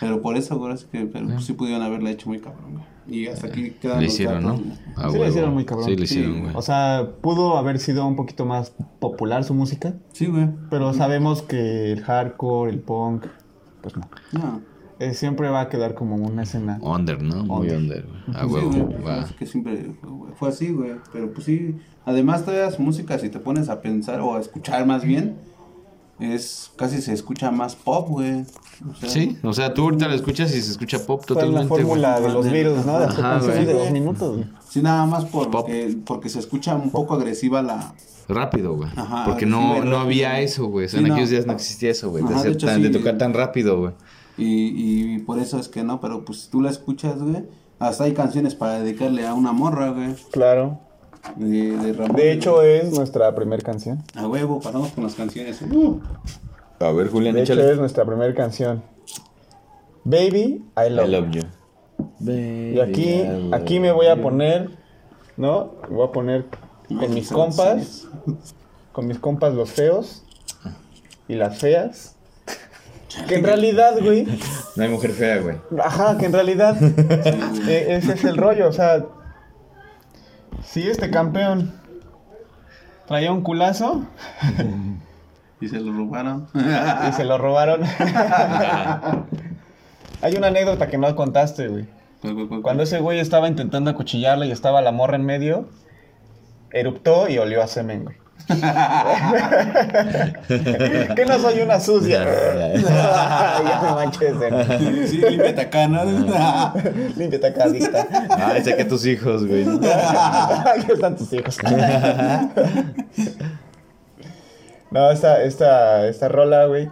Pero 0.00 0.20
por 0.20 0.36
eso, 0.36 0.58
güey, 0.58 0.74
es 0.74 0.84
que 0.84 1.06
pero, 1.06 1.26
pues, 1.26 1.44
sí 1.44 1.52
pudieron 1.54 1.82
haberla 1.82 2.10
hecho 2.10 2.28
muy 2.28 2.40
cabrón, 2.40 2.72
güey. 2.74 2.84
Y 3.08 3.28
hasta 3.28 3.46
aquí 3.46 3.70
quedan 3.80 3.98
Le 4.00 4.06
los 4.06 4.14
hicieron, 4.14 4.42
datos, 4.44 4.60
¿no? 4.60 4.64
güey. 4.66 4.78
A 4.96 5.00
sí, 5.10 5.16
huevo. 5.16 5.28
hicieron 5.30 5.54
muy 5.54 5.64
cabrón. 5.64 5.84
Sí, 5.86 5.96
le 5.96 6.06
Sí, 6.06 6.18
hicieron, 6.18 6.40
güey. 6.42 6.56
O 6.56 6.62
sea, 6.62 7.08
pudo 7.22 7.56
haber 7.56 7.78
sido 7.78 8.04
un 8.06 8.16
poquito 8.16 8.44
más 8.46 8.72
popular 8.98 9.44
su 9.44 9.54
música, 9.54 9.94
Sí, 10.12 10.26
güey. 10.26 10.48
pero 10.70 10.92
sabemos 10.92 11.42
que 11.42 11.92
el 11.92 12.02
hardcore, 12.02 12.72
el 12.72 12.80
punk, 12.80 13.26
pues 13.80 13.96
no. 13.96 14.08
No. 14.32 14.60
Eh, 14.98 15.12
siempre 15.12 15.48
va 15.50 15.60
a 15.62 15.68
quedar 15.68 15.94
como 15.94 16.16
una 16.16 16.44
escena. 16.44 16.78
Under, 16.80 17.22
¿no? 17.22 17.44
Muy 17.44 17.68
Under. 17.70 18.06
güey. 18.06 18.36
A 18.36 18.40
Sí, 18.46 18.46
huevo, 18.54 18.70
güey, 19.02 19.20
es 19.20 19.32
que 19.32 19.46
siempre 19.46 19.90
fue, 20.38 20.48
así, 20.48 20.70
güey. 20.70 20.92
Pero 21.12 21.32
pues 21.32 21.44
sí, 21.44 21.76
además 22.06 22.44
toda 22.46 22.70
su 22.70 22.80
música, 22.82 23.18
si 23.18 23.28
te 23.28 23.38
pones 23.38 23.68
a 23.68 23.82
pensar 23.82 24.20
o 24.20 24.34
a 24.36 24.40
escuchar 24.40 24.86
más 24.86 25.02
bien, 25.04 25.36
es 26.18 26.72
casi 26.76 27.02
se 27.02 27.12
escucha 27.12 27.50
más 27.50 27.76
pop, 27.76 28.08
güey. 28.08 28.44
O 28.90 28.94
sea, 28.94 29.10
Sí, 29.10 29.36
o 29.42 29.52
sea, 29.52 29.74
tú 29.74 29.82
ahorita 29.82 30.08
lo 30.08 30.14
escuchas 30.14 30.54
y 30.54 30.62
se 30.62 30.70
escucha 30.70 30.98
pop 31.04 31.22
Fue 31.26 31.36
la 31.36 31.40
totalmente, 31.42 31.68
güey. 31.68 31.82
fórmula 31.84 32.20
de 32.20 32.28
los 32.32 32.50
Beatles, 32.50 32.86
¿no? 32.86 32.98
De 32.98 33.04
Ajá, 33.04 33.38
güey. 33.40 33.66
de 33.66 33.72
dos 33.74 33.90
minutos. 33.90 34.36
güey. 34.36 34.48
Sí, 34.68 34.80
nada 34.80 35.04
más 35.04 35.26
porque, 35.26 35.94
porque 36.06 36.30
se 36.30 36.38
escucha 36.38 36.74
un 36.74 36.90
poco 36.90 37.14
agresiva 37.14 37.60
la... 37.62 37.94
Rápido, 38.28 38.74
güey. 38.74 38.88
Ajá, 38.96 39.24
Porque 39.26 39.46
no, 39.46 39.84
no 39.84 39.98
había 39.98 40.40
eso, 40.40 40.66
güey. 40.66 40.86
O 40.86 40.88
sea, 40.88 40.98
Sí, 40.98 41.04
en 41.04 41.08
no. 41.10 41.14
aquellos 41.14 41.30
días 41.30 41.46
no 41.46 41.52
existía 41.52 41.90
eso, 41.92 42.10
güey. 42.10 42.24
De, 42.24 42.30
Ajá, 42.30 42.34
de 42.34 42.40
hacer 42.40 42.52
hecho, 42.54 42.66
tan- 42.66 42.82
de 42.82 42.88
sí. 42.88 42.94
tocar 42.94 43.18
tan 43.18 43.34
rápido, 43.34 43.78
güey. 43.78 43.92
Y, 44.38 45.14
y 45.14 45.18
por 45.20 45.38
eso 45.38 45.58
es 45.58 45.68
que 45.68 45.82
no, 45.82 46.00
pero 46.00 46.24
pues 46.24 46.48
tú 46.50 46.60
la 46.60 46.70
escuchas, 46.70 47.20
güey. 47.22 47.44
Hasta 47.78 48.04
hay 48.04 48.14
canciones 48.14 48.54
para 48.54 48.80
dedicarle 48.80 49.26
a 49.26 49.34
una 49.34 49.52
morra, 49.52 49.90
güey. 49.90 50.14
Claro. 50.30 50.80
De, 51.36 51.76
de 51.76 51.92
Ramón. 51.92 52.16
De 52.16 52.32
hecho, 52.32 52.62
es 52.62 52.92
nuestra 52.92 53.34
primera 53.34 53.62
canción. 53.62 54.02
A 54.14 54.26
huevo, 54.26 54.60
pasamos 54.60 54.92
con 54.92 55.04
las 55.04 55.14
canciones. 55.14 55.60
Uh. 55.62 56.00
A 56.78 56.90
ver, 56.92 57.08
Julián, 57.08 57.34
De 57.34 57.42
hecho, 57.42 57.54
es 57.54 57.78
nuestra 57.78 58.04
primera 58.04 58.34
canción. 58.34 58.82
Baby, 60.04 60.64
I 60.76 60.90
love, 60.90 61.08
I 61.08 61.10
love 61.10 61.30
you. 61.32 61.42
Y 62.20 62.78
aquí, 62.78 63.22
aquí 63.52 63.80
me 63.80 63.90
voy 63.92 64.06
a 64.06 64.20
poner, 64.20 64.70
¿no? 65.36 65.72
Me 65.88 65.96
voy 65.96 66.06
a 66.06 66.12
poner 66.12 66.46
con 66.88 67.12
mis 67.12 67.30
compas, 67.30 68.06
con 68.92 69.06
mis 69.06 69.18
compas 69.18 69.54
los 69.54 69.70
feos 69.70 70.22
y 71.28 71.34
las 71.34 71.58
feas. 71.58 72.15
Que 73.28 73.36
en 73.36 73.44
realidad, 73.44 73.94
güey, 74.02 74.26
No 74.76 74.82
hay 74.82 74.88
mujer 74.90 75.12
fea, 75.12 75.38
güey. 75.38 75.56
ajá, 75.82 76.18
que 76.18 76.26
en 76.26 76.32
realidad 76.32 76.76
eh, 77.68 77.86
ese 77.96 78.12
es 78.14 78.24
el 78.24 78.36
rollo, 78.36 78.68
o 78.68 78.72
sea, 78.72 79.04
si 80.64 80.88
este 80.88 81.10
campeón 81.10 81.72
traía 83.06 83.30
un 83.32 83.42
culazo 83.42 84.04
Y 85.60 85.68
se 85.68 85.80
lo 85.80 85.92
robaron. 85.92 86.48
y 87.08 87.12
se 87.12 87.24
lo 87.24 87.38
robaron. 87.38 87.80
Hay 90.22 90.34
una 90.36 90.48
anécdota 90.48 90.88
que 90.88 90.98
no 90.98 91.14
contaste, 91.16 91.68
güey. 91.68 91.86
Cuando 92.62 92.82
ese 92.82 92.98
güey 93.00 93.20
estaba 93.20 93.48
intentando 93.48 93.90
acuchillarla 93.90 94.44
y 94.46 94.50
estaba 94.52 94.82
la 94.82 94.92
morra 94.92 95.16
en 95.16 95.24
medio, 95.24 95.68
eruptó 96.72 97.28
y 97.28 97.38
olió 97.38 97.62
a 97.62 97.68
semen, 97.68 98.04
güey. 98.04 98.16
Que 101.14 101.24
no 101.26 101.38
soy 101.38 101.60
una 101.60 101.80
sucia. 101.80 102.24
ya 102.24 103.80
me 103.82 103.90
manches, 103.92 104.36
eh. 104.40 105.06
Sí, 105.08 105.18
límpiate 105.18 105.62
acá, 105.62 105.88
¿no? 105.88 106.04
Límpiate 107.16 107.46
acá, 107.46 107.64
adicta. 107.64 108.06
Ay, 108.30 108.62
saqué 108.64 108.82
a 108.82 108.88
tus 108.88 109.04
hijos, 109.06 109.44
güey. 109.46 109.62
Aquí 109.66 110.92
están 110.92 111.16
tus 111.16 111.32
hijos. 111.32 111.58
no, 114.90 115.10
esta, 115.10 115.42
esta, 115.42 116.06
esta 116.06 116.28
rola, 116.28 116.66
güey, 116.66 116.88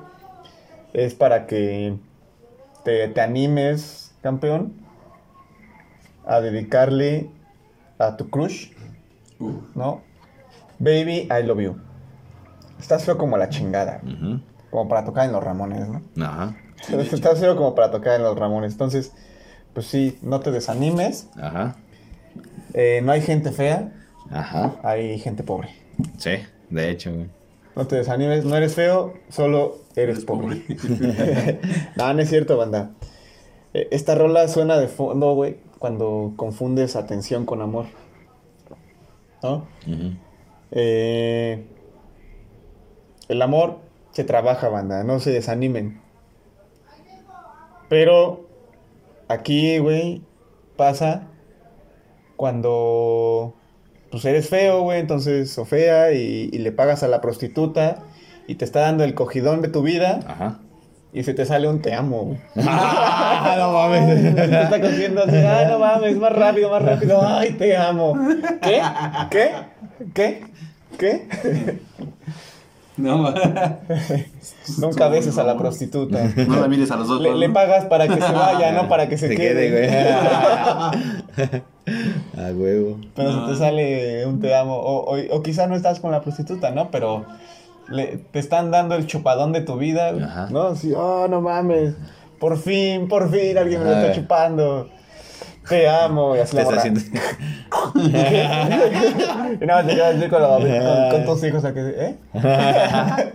es 0.93 1.15
para 1.15 1.47
que 1.47 1.97
te, 2.85 3.07
te 3.09 3.21
animes, 3.21 4.13
campeón, 4.23 4.73
a 6.27 6.41
dedicarle 6.41 7.31
a 7.99 8.17
tu 8.17 8.29
crush, 8.29 8.71
¿no? 9.75 10.03
Baby, 10.79 11.29
I 11.31 11.43
love 11.45 11.61
you. 11.61 11.77
Estás 12.79 13.05
feo 13.05 13.16
como 13.16 13.37
la 13.37 13.49
chingada, 13.49 14.01
como 14.70 14.89
para 14.89 15.05
tocar 15.05 15.27
en 15.27 15.33
los 15.33 15.43
Ramones, 15.43 15.89
¿no? 15.89 16.03
Ajá. 16.25 16.57
Estás 17.12 17.39
feo 17.41 17.57
como 17.57 17.75
para 17.75 17.91
tocar 17.91 18.16
en 18.16 18.22
los 18.22 18.39
Ramones. 18.39 18.72
Entonces, 18.72 19.12
pues 19.72 19.87
sí, 19.87 20.18
no 20.22 20.41
te 20.41 20.51
desanimes. 20.51 21.29
Ajá. 21.41 21.77
Eh, 22.75 23.01
no 23.05 23.12
hay 23.12 23.22
gente 23.22 23.53
fea, 23.53 23.93
Ajá. 24.31 24.75
hay 24.83 25.18
gente 25.18 25.43
pobre. 25.45 25.68
Sí, 26.18 26.33
de 26.70 26.91
hecho, 26.91 27.12
güey. 27.14 27.29
No 27.77 27.87
te 27.87 27.97
desanimes, 27.97 28.45
no 28.45 28.57
eres 28.57 28.75
feo, 28.75 29.14
solo 29.29 29.79
eres 29.97 30.16
Eres 30.18 30.25
pobre. 30.25 30.62
no, 31.97 32.12
no 32.14 32.20
es 32.20 32.29
cierto, 32.29 32.57
banda. 32.57 32.91
Eh, 33.72 33.89
Esta 33.93 34.14
rola 34.14 34.47
suena 34.49 34.79
de 34.79 34.89
fondo, 34.89 35.35
güey, 35.35 35.59
cuando 35.79 36.33
confundes 36.37 36.97
atención 36.97 37.47
con 37.47 37.62
amor. 37.62 37.87
¿No? 39.43 39.66
Ujú. 39.87 40.14
Eh, 40.75 41.64
el 43.29 43.43
amor 43.43 43.79
se 44.11 44.25
trabaja, 44.25 44.68
banda, 44.68 45.05
no 45.05 45.20
se 45.20 45.31
desanimen. 45.31 46.01
Pero 47.89 48.49
aquí, 49.29 49.79
güey, 49.79 50.22
pasa 50.77 51.29
cuando 52.37 53.55
pues 54.11 54.25
eres 54.25 54.49
feo, 54.49 54.83
güey, 54.83 55.01
entonces 55.01 55.57
o 55.59 55.64
fea 55.64 56.12
y, 56.12 56.51
y 56.53 56.59
le 56.59 56.72
pagas 56.72 57.03
a 57.03 57.09
la 57.09 57.20
prostituta 57.20 58.05
y 58.47 58.57
te 58.57 58.64
está 58.64 58.81
dando 58.81 59.05
el 59.05 59.14
cogidón 59.14 59.62
de 59.62 59.68
tu 59.68 59.83
vida 59.83 60.20
Ajá. 60.27 60.61
y 61.12 61.25
se 61.25 61.35
te 61.35 61.45
sale 61.47 61.68
un 61.68 61.83
te 61.83 61.95
amo, 61.95 62.25
güey. 62.25 62.39
¡Ah, 62.68 63.57
no 63.59 63.72
mames! 63.72 64.35
te 64.35 64.62
está 64.62 64.81
cogiendo 64.81 65.25
así, 65.25 65.37
ay, 65.37 65.66
no 65.68 65.79
mames, 65.79 66.16
más 66.16 66.33
rápido, 66.33 66.70
más 66.70 66.83
rápido, 66.83 67.27
ay, 67.27 67.53
te 67.53 67.77
amo. 67.77 68.16
¿Qué? 68.62 68.83
¿Qué? 69.31 69.51
¿Qué? 70.13 70.45
¿Qué? 70.99 71.27
No, 72.97 73.35
Nunca 74.79 75.09
beses 75.09 75.37
a 75.39 75.43
la 75.45 75.59
prostituta. 75.59 76.23
no 76.49 76.61
la 76.61 76.69
mires 76.69 76.91
a 76.93 76.97
los 76.97 77.09
ojos. 77.11 77.23
Le, 77.23 77.35
le 77.35 77.51
pagas 77.51 77.87
para 77.87 78.07
que 78.07 78.15
se 78.21 78.33
vaya, 78.33 78.71
no 78.83 78.89
para 78.89 79.09
que 79.09 79.19
se, 79.19 79.29
Se 79.29 79.35
quede. 79.37 79.71
güey. 79.71 79.91
A 82.37 82.51
huevo. 82.53 82.99
Pero 83.15 83.47
se 83.47 83.53
te 83.53 83.59
sale 83.59 84.27
un 84.27 84.41
te 84.41 84.55
amo. 84.55 84.77
O, 84.77 85.17
o, 85.17 85.37
o 85.37 85.43
quizá 85.43 85.67
no 85.67 85.75
estás 85.75 86.01
con 86.01 86.13
la 86.13 86.21
prostituta, 86.23 86.71
¿no? 86.71 86.91
Pero 86.91 87.25
le- 87.89 88.19
te 88.31 88.39
están 88.39 88.71
dando 88.71 88.95
el 88.95 89.07
chupadón 89.07 89.53
de 89.53 89.61
tu 89.63 89.77
vida. 89.77 90.11
Ajá. 90.11 90.49
No, 90.51 90.75
sí, 90.77 90.93
oh, 90.97 91.27
no 91.29 91.41
mames. 91.41 91.95
Por 92.39 92.59
fin, 92.59 93.09
por 93.09 93.31
fin 93.31 93.59
alguien 93.59 93.83
me 93.83 93.91
lo 93.91 93.97
está 93.97 94.13
chupando. 94.13 94.89
Te 95.69 95.89
amo. 95.89 96.37
Y 96.37 96.41
así 96.41 96.57
Te 96.57 96.62
la 96.62 96.62
está 96.62 96.75
morra. 96.75 96.79
haciendo. 96.81 97.01
y 99.61 99.65
no, 99.67 99.87
te 99.87 99.95
quedas 99.95 100.17
así 100.17 100.29
con, 100.29 100.43
la- 100.43 101.09
con- 101.11 101.11
con 101.11 101.25
tus 101.35 101.45
hijos. 101.45 101.65
a 101.65 101.73
que, 101.75 101.81
¿Eh? 101.81 102.17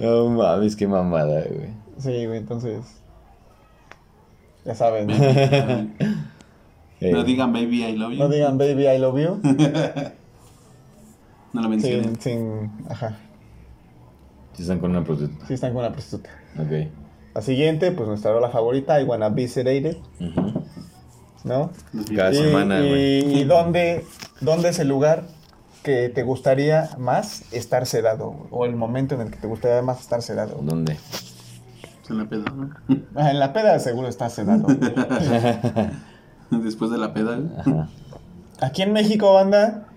No 0.00 0.28
mames, 0.30 0.76
qué 0.76 0.86
mamada, 0.86 1.42
güey. 1.42 1.70
Sí, 1.98 2.26
güey, 2.26 2.38
entonces. 2.38 2.80
Ya 4.64 4.74
saben. 4.74 5.06
¿no? 5.08 5.14
Eh, 6.98 7.12
No 7.12 7.24
digan 7.24 7.52
baby 7.52 7.84
I 7.84 7.92
love 7.94 8.12
you. 8.12 8.18
No 8.18 8.28
digan 8.30 8.56
baby, 8.56 8.86
I 8.88 8.96
love 8.98 9.18
you. 9.20 9.38
No 11.52 11.60
lo 11.60 11.68
mencionen. 11.68 12.18
Sin, 12.18 12.38
sin. 12.38 12.70
Ajá. 12.88 13.18
Si 14.54 14.62
están 14.62 14.78
con 14.78 14.92
una 14.92 15.04
prostituta. 15.04 15.46
Sí, 15.46 15.52
están 15.54 15.74
con 15.74 15.80
una 15.84 15.92
prostituta. 15.92 16.30
Ok. 16.58 16.88
La 17.36 17.42
siguiente, 17.42 17.92
pues 17.92 18.08
nuestra 18.08 18.32
rola 18.32 18.48
favorita, 18.48 18.98
I 18.98 19.04
Wanna 19.04 19.28
Be 19.28 19.46
Sedated. 19.46 19.98
¿no? 21.44 21.70
Cada 22.16 22.32
y, 22.32 22.34
semana, 22.36 22.80
y- 22.80 22.88
güey. 22.88 23.40
y 23.40 23.44
dónde, 23.44 24.06
dónde 24.40 24.70
es 24.70 24.78
el 24.78 24.88
lugar 24.88 25.24
que 25.82 26.08
te 26.08 26.22
gustaría 26.22 26.88
más 26.96 27.52
estar 27.52 27.84
sedado? 27.84 28.46
O 28.50 28.64
el 28.64 28.74
momento 28.74 29.16
en 29.16 29.20
el 29.20 29.30
que 29.30 29.36
te 29.36 29.46
gustaría 29.46 29.82
más 29.82 30.00
estar 30.00 30.22
sedado. 30.22 30.58
¿Dónde? 30.62 30.96
En 32.08 32.16
la 32.16 32.24
peda, 32.24 32.44
¿no? 32.56 32.70
Ah, 33.14 33.30
En 33.30 33.38
la 33.38 33.52
peda 33.52 33.78
seguro 33.80 34.08
estás 34.08 34.32
sedado. 34.32 34.66
Después 36.50 36.90
de 36.90 36.96
la 36.96 37.12
peda. 37.12 37.38
Ajá. 37.58 37.88
Aquí 38.62 38.80
en 38.80 38.94
México, 38.94 39.34
banda, 39.34 39.88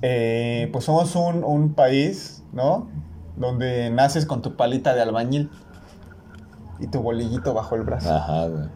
eh, 0.00 0.70
pues 0.72 0.86
somos 0.86 1.14
un, 1.16 1.44
un 1.44 1.74
país, 1.74 2.42
¿no? 2.54 2.88
Donde 3.36 3.90
naces 3.90 4.24
con 4.24 4.40
tu 4.40 4.56
palita 4.56 4.94
de 4.94 5.02
albañil 5.02 5.50
y 6.82 6.88
tu 6.88 7.00
bolillito 7.00 7.54
bajo 7.54 7.76
el 7.76 7.82
brazo. 7.82 8.12
Ajá, 8.12 8.48
güey. 8.48 8.68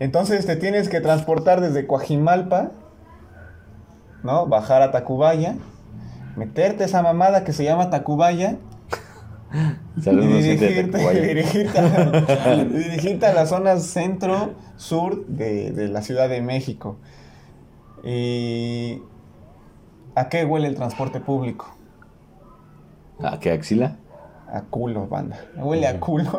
Entonces 0.00 0.46
te 0.46 0.56
tienes 0.56 0.88
que 0.88 1.00
transportar 1.00 1.60
desde 1.60 1.86
Coajimalpa, 1.86 2.72
¿no? 4.22 4.46
Bajar 4.46 4.82
a 4.82 4.90
Tacubaya, 4.90 5.56
meterte 6.34 6.84
esa 6.84 7.02
mamada 7.02 7.44
que 7.44 7.52
se 7.52 7.62
llama 7.62 7.90
Tacubaya 7.90 8.56
y 9.96 10.00
Saludos, 10.00 10.32
de 10.32 10.42
dirigirte, 10.42 10.84
Tacubaya. 10.90 11.20
dirigirte, 11.20 11.78
a, 11.78 12.54
dirigirte 12.64 13.26
a 13.26 13.34
la 13.34 13.46
zona 13.46 13.76
centro-sur 13.76 15.26
de, 15.26 15.70
de 15.70 15.88
la 15.88 16.02
Ciudad 16.02 16.28
de 16.28 16.40
México. 16.40 16.96
¿Y 18.02 19.00
a 20.14 20.28
qué 20.28 20.44
huele 20.44 20.68
el 20.68 20.74
transporte 20.74 21.20
público? 21.20 21.66
¿A 23.22 23.38
qué 23.38 23.52
axila? 23.52 23.98
A 24.56 24.62
culo, 24.62 25.08
banda. 25.08 25.36
Huele 25.56 25.86
a 25.88 25.98
culo. 25.98 26.30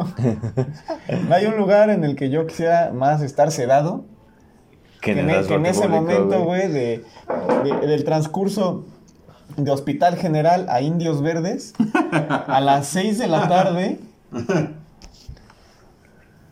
no 1.28 1.36
hay 1.36 1.46
un 1.48 1.58
lugar 1.58 1.90
en 1.90 2.04
el 2.06 2.16
que 2.16 2.30
yo 2.30 2.48
quisiera 2.48 2.92
más 2.94 3.22
estar 3.22 3.52
sedado 3.52 4.06
que 5.02 5.12
en, 5.12 5.30
el 5.30 5.44
e- 5.44 5.48
que 5.48 5.54
en 5.56 5.66
ese 5.66 5.82
público, 5.82 6.02
momento, 6.02 6.44
güey, 6.46 6.68
de, 6.72 7.04
de- 7.64 7.88
del 7.88 8.04
transcurso 8.06 8.86
de 9.58 9.70
Hospital 9.70 10.16
General 10.16 10.66
a 10.70 10.80
Indios 10.82 11.22
Verdes, 11.22 11.74
a 12.48 12.62
las 12.62 12.88
6 12.88 13.18
de 13.20 13.28
la 13.28 13.48
tarde. 13.50 14.00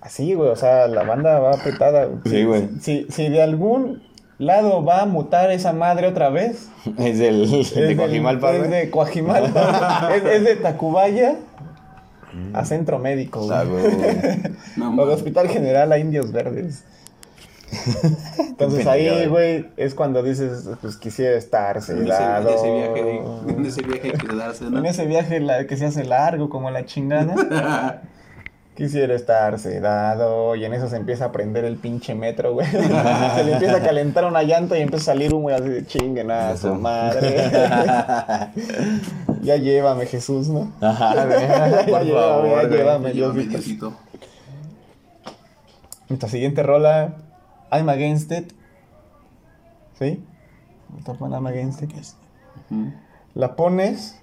Así, 0.02 0.34
güey, 0.34 0.50
o 0.50 0.56
sea, 0.56 0.88
la 0.88 1.04
banda 1.04 1.40
va 1.40 1.52
apretada. 1.54 2.10
Sí, 2.26 2.44
güey. 2.44 2.70
Si, 2.82 3.08
si 3.10 3.30
de 3.30 3.42
algún 3.42 4.04
lado 4.38 4.84
va 4.84 5.02
a 5.02 5.06
mutar 5.06 5.50
esa 5.52 5.72
madre 5.72 6.08
otra 6.08 6.30
vez, 6.30 6.70
Es 6.98 7.20
del 7.20 7.44
es 7.54 7.74
de 7.74 7.96
Coajimalpa, 7.96 8.52
es 8.54 8.70
de 8.70 8.90
Coajimalpa. 8.90 10.10
es, 10.16 10.24
es 10.26 10.44
de 10.44 10.56
Tacubaya 10.58 11.36
a 12.54 12.66
Centro 12.66 13.00
Médico, 13.00 13.42
güey. 13.48 13.64
O 15.00 15.06
de. 15.06 15.14
Hospital 15.14 15.48
General 15.50 15.92
a 15.92 15.98
Indios 15.98 16.32
Verdes. 16.32 16.84
Entonces 18.40 18.86
ahí, 18.86 19.26
güey, 19.28 19.68
es 19.78 19.96
cuando 19.96 20.22
dices, 20.22 20.70
pues 20.82 20.96
quisiera 20.98 21.36
estar 21.36 21.76
En 21.78 21.82
ese, 21.82 21.94
sedado. 21.96 22.50
en 22.50 22.56
ese 22.56 22.72
viaje, 22.72 23.22
en 23.48 23.66
ese 23.66 23.82
viaje 23.82 24.12
hay 24.12 24.18
que 24.20 24.28
quedarse, 24.28 24.66
¿no? 24.70 24.78
En 24.80 24.86
ese 24.86 25.06
viaje 25.08 25.40
la- 25.40 25.66
que 25.66 25.76
se 25.78 25.86
hace 25.86 26.04
largo 26.04 26.50
como 26.50 26.70
la 26.70 26.86
chingada. 26.86 28.04
Quisiera 28.76 29.14
estar 29.14 29.60
sedado. 29.60 30.56
Y 30.56 30.66
en 30.66 30.74
eso 30.74 30.90
se 30.90 30.98
empieza 30.98 31.26
a 31.26 31.32
prender 31.32 31.64
el 31.66 31.78
pinche 31.78 32.16
metro, 32.16 32.54
güey. 32.54 32.66
se 32.72 33.44
le 33.44 33.54
empieza 33.54 33.78
a 33.78 33.82
calentar 33.82 34.26
una 34.26 34.42
llanta 34.44 34.78
y 34.78 34.82
empieza 34.82 35.12
a 35.12 35.14
salir 35.14 35.34
un 35.34 35.44
güey 35.44 35.56
así 35.56 35.70
de 35.70 35.86
chinguen 35.86 36.32
a 36.32 36.58
su 36.58 36.74
madre. 36.74 37.52
ya 39.42 39.58
llévame, 39.58 40.06
Jesús, 40.08 40.48
¿no? 40.48 40.72
Ajá, 40.82 41.26
güey. 41.26 41.48
Ya 41.48 41.86
Por 41.86 42.04
llévame, 42.04 42.12
favor, 42.12 42.62
ya 42.64 42.78
llévame, 42.78 43.14
Llévame, 43.14 43.44
Diosito. 43.46 43.94
Nuestra 46.10 46.30
siguiente 46.30 46.64
rola, 46.64 47.16
I'm 47.72 47.90
Against 47.90 48.32
It. 48.32 48.54
¿Sí? 50.00 50.24
I'm 51.20 51.48
Against 51.48 51.82
It. 51.84 51.92
Ujú. 52.70 52.92
La 53.36 53.56
pones 53.56 54.20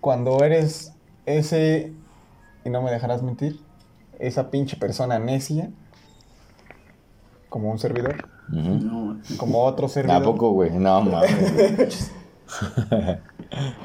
cuando 0.00 0.42
eres 0.44 0.92
ese, 1.24 1.92
y 2.66 2.70
no 2.70 2.82
me 2.82 2.90
dejarás 2.90 3.22
mentir, 3.22 3.60
esa 4.18 4.50
pinche 4.50 4.76
persona 4.76 5.20
necia, 5.20 5.70
como 7.48 7.70
un 7.70 7.78
servidor. 7.78 8.28
No, 8.48 9.20
como 9.36 9.64
otro 9.64 9.88
servidor. 9.88 10.20
¿A 10.20 10.24
poco, 10.24 10.50
güey? 10.50 10.70
No, 10.70 11.00
mames. 11.02 12.10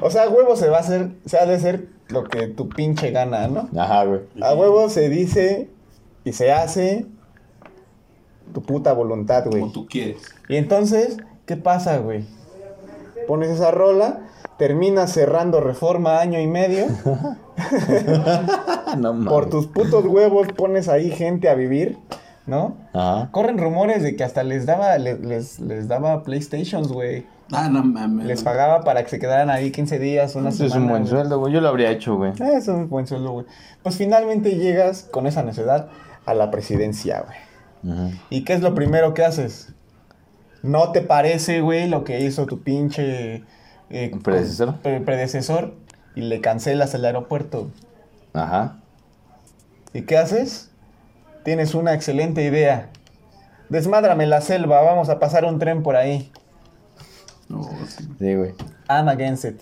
O 0.00 0.10
sea, 0.10 0.24
a 0.24 0.28
huevo 0.28 0.56
se 0.56 0.68
va 0.68 0.78
a 0.78 0.80
hacer, 0.80 1.12
se 1.26 1.38
ha 1.38 1.46
de 1.46 1.60
ser 1.60 1.88
lo 2.08 2.24
que 2.24 2.48
tu 2.48 2.68
pinche 2.68 3.12
gana, 3.12 3.46
¿no? 3.46 3.68
Ajá, 3.80 4.04
güey. 4.04 4.20
A 4.40 4.52
huevo 4.54 4.88
se 4.88 5.08
dice 5.08 5.70
y 6.24 6.32
se 6.32 6.50
hace 6.50 7.06
tu 8.52 8.62
puta 8.62 8.92
voluntad, 8.92 9.44
güey. 9.46 9.60
como 9.60 9.72
tú 9.72 9.86
quieres. 9.86 10.34
Y 10.48 10.56
entonces, 10.56 11.18
¿qué 11.46 11.56
pasa, 11.56 11.98
güey? 11.98 12.24
Pones 13.28 13.50
esa 13.50 13.70
rola, 13.70 14.26
terminas 14.58 15.12
cerrando 15.12 15.60
reforma 15.60 16.18
año 16.18 16.40
y 16.40 16.48
medio. 16.48 16.86
No 18.98 19.12
mames. 19.14 19.28
Por 19.28 19.48
tus 19.48 19.66
putos 19.66 20.04
huevos 20.06 20.48
pones 20.56 20.88
ahí 20.88 21.10
gente 21.10 21.48
a 21.48 21.54
vivir, 21.54 21.98
¿no? 22.46 22.76
Ajá. 22.92 23.30
Corren 23.32 23.58
rumores 23.58 24.02
de 24.02 24.16
que 24.16 24.24
hasta 24.24 24.42
les 24.42 24.66
daba, 24.66 24.98
les, 24.98 25.20
les, 25.20 25.60
les 25.60 25.88
daba 25.88 26.22
PlayStations, 26.22 26.88
güey. 26.88 27.26
Ah, 27.52 27.68
no 27.68 27.82
mames. 27.84 28.26
Les 28.26 28.42
pagaba 28.42 28.82
para 28.82 29.02
que 29.02 29.10
se 29.10 29.18
quedaran 29.18 29.50
ahí 29.50 29.70
15 29.70 29.98
días, 29.98 30.34
una 30.36 30.50
Eso 30.50 30.64
es 30.64 30.72
semana. 30.72 30.84
un 30.86 30.90
buen 30.98 31.06
sueldo, 31.06 31.38
güey. 31.38 31.52
Yo 31.52 31.60
lo 31.60 31.68
habría 31.68 31.90
hecho, 31.90 32.16
güey. 32.16 32.32
Ah, 32.40 32.48
Eso 32.56 32.72
es 32.72 32.78
un 32.78 32.88
buen 32.88 33.06
sueldo, 33.06 33.32
güey. 33.32 33.46
Pues 33.82 33.96
finalmente 33.96 34.56
llegas 34.56 35.02
con 35.10 35.26
esa 35.26 35.42
necesidad 35.42 35.88
a 36.26 36.34
la 36.34 36.50
presidencia, 36.50 37.24
güey. 37.26 38.12
¿Y 38.30 38.44
qué 38.44 38.52
es 38.52 38.60
lo 38.60 38.74
primero 38.74 39.12
que 39.12 39.24
haces? 39.24 39.72
¿No 40.62 40.92
te 40.92 41.00
parece, 41.00 41.60
güey, 41.60 41.88
lo 41.88 42.04
que 42.04 42.20
hizo 42.20 42.46
tu 42.46 42.62
pinche... 42.62 43.42
eh, 43.90 44.12
¿Predecesor? 44.22 44.76
pre- 44.76 45.00
predecesor 45.00 45.74
y 46.14 46.22
le 46.22 46.40
cancelas 46.40 46.94
el 46.94 47.04
aeropuerto. 47.04 47.68
Ajá. 48.34 48.76
¿Y 49.94 50.02
qué 50.02 50.16
haces? 50.18 50.70
Tienes 51.44 51.74
una 51.74 51.92
excelente 51.94 52.42
idea. 52.44 52.88
Desmádrame 53.68 54.26
la 54.26 54.40
selva, 54.40 54.80
vamos 54.82 55.08
a 55.08 55.18
pasar 55.18 55.44
un 55.44 55.58
tren 55.58 55.82
por 55.82 55.96
ahí. 55.96 56.30
No, 57.48 57.62
sí. 57.88 58.08
Sí, 58.18 58.34
güey. 58.34 58.54
I'm 58.88 59.08
against 59.08 59.44
it. 59.44 59.60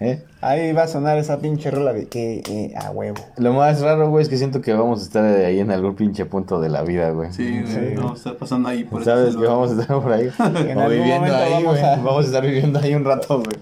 ¿Eh? 0.00 0.22
Ahí 0.40 0.72
va 0.72 0.84
a 0.84 0.86
sonar 0.88 1.18
esa 1.18 1.40
pinche 1.40 1.72
rola 1.72 1.92
de 1.92 2.06
que 2.06 2.42
eh, 2.48 2.72
a 2.76 2.92
huevo. 2.92 3.16
Lo 3.36 3.52
más 3.52 3.80
raro, 3.80 4.08
güey, 4.10 4.22
es 4.22 4.28
que 4.28 4.36
siento 4.36 4.60
que 4.60 4.72
vamos 4.72 5.00
a 5.00 5.02
estar 5.02 5.24
ahí 5.24 5.58
en 5.58 5.72
algún 5.72 5.96
pinche 5.96 6.24
punto 6.24 6.60
de 6.60 6.68
la 6.68 6.82
vida, 6.82 7.10
güey. 7.10 7.32
Sí, 7.32 7.62
güey. 7.62 7.66
Sí. 7.66 7.94
No, 7.96 8.14
está 8.14 8.36
pasando 8.38 8.68
ahí 8.68 8.84
por 8.84 9.04
Sabes 9.04 9.34
que 9.34 9.44
vamos 9.44 9.70
a 9.76 9.80
estar 9.80 10.00
por 10.00 10.12
ahí. 10.12 10.30
En 10.38 10.78
o 10.78 10.88
viviendo 10.88 11.34
ahí, 11.34 11.52
vamos 11.64 11.64
güey. 11.80 11.82
a- 11.82 11.96
Vamos 11.96 12.24
a 12.24 12.26
estar 12.28 12.42
viviendo 12.44 12.78
ahí 12.78 12.94
un 12.94 13.04
rato, 13.04 13.38
güey. 13.42 13.56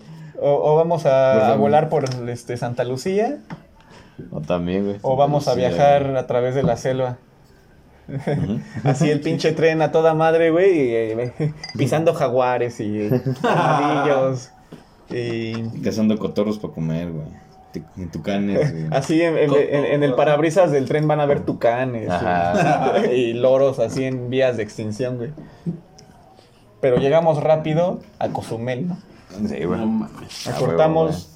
O, 0.49 0.73
o 0.73 0.77
vamos 0.77 1.07
a, 1.07 1.57
volar 1.57 1.89
por 1.89 2.05
este, 2.29 2.57
Santa 2.57 2.85
Lucía, 2.85 3.39
O 4.31 4.41
también, 4.41 4.85
güey. 4.85 4.97
o 5.03 5.17
vamos 5.17 5.49
a 5.49 5.55
viajar 5.55 6.17
a 6.17 6.27
través 6.27 6.55
de 6.55 6.63
la 6.63 6.77
selva. 6.77 7.19
Así 8.85 9.11
el 9.11 9.21
pinche 9.21 9.51
tren 9.53 9.83
a 9.83 9.91
toda 9.91 10.15
madre, 10.15 10.51
güey, 10.53 10.71
y, 10.79 10.95
eh, 10.95 11.35
pisando 11.77 12.15
jaguares 12.15 12.79
y. 12.81 13.11
Cazando 15.83 16.19
cotorros 16.19 16.59
para 16.59 16.75
comer, 16.75 17.11
güey. 17.11 17.27
En 17.99 18.11
tucanes, 18.11 18.73
güey. 18.73 18.87
así 18.93 19.21
en, 19.21 19.37
en- 19.37 19.53
en- 19.55 19.85
en 19.85 20.03
el 20.03 20.15
parabrisas 20.15 20.71
del 20.71 20.87
tren 20.87 21.07
van 21.09 21.21
a 21.21 21.27
ver 21.27 21.41
tucanes 21.41 22.09
Ajá. 22.09 23.07
y 23.13 23.35
loros 23.35 23.79
así 23.81 24.05
en 24.05 24.31
vías 24.31 24.57
de 24.57 24.63
extinción, 24.63 25.19
güey. 25.19 25.31
Pero 26.81 26.97
llegamos 26.99 27.43
rápido 27.43 28.01
a 28.19 28.29
Cozumel, 28.29 28.89
¿no? 28.89 28.97
Sí, 29.31 29.65
güey. 29.65 29.81
No 29.81 29.87
mames. 29.87 30.47
A 30.47 30.51
Acortamos 30.57 31.29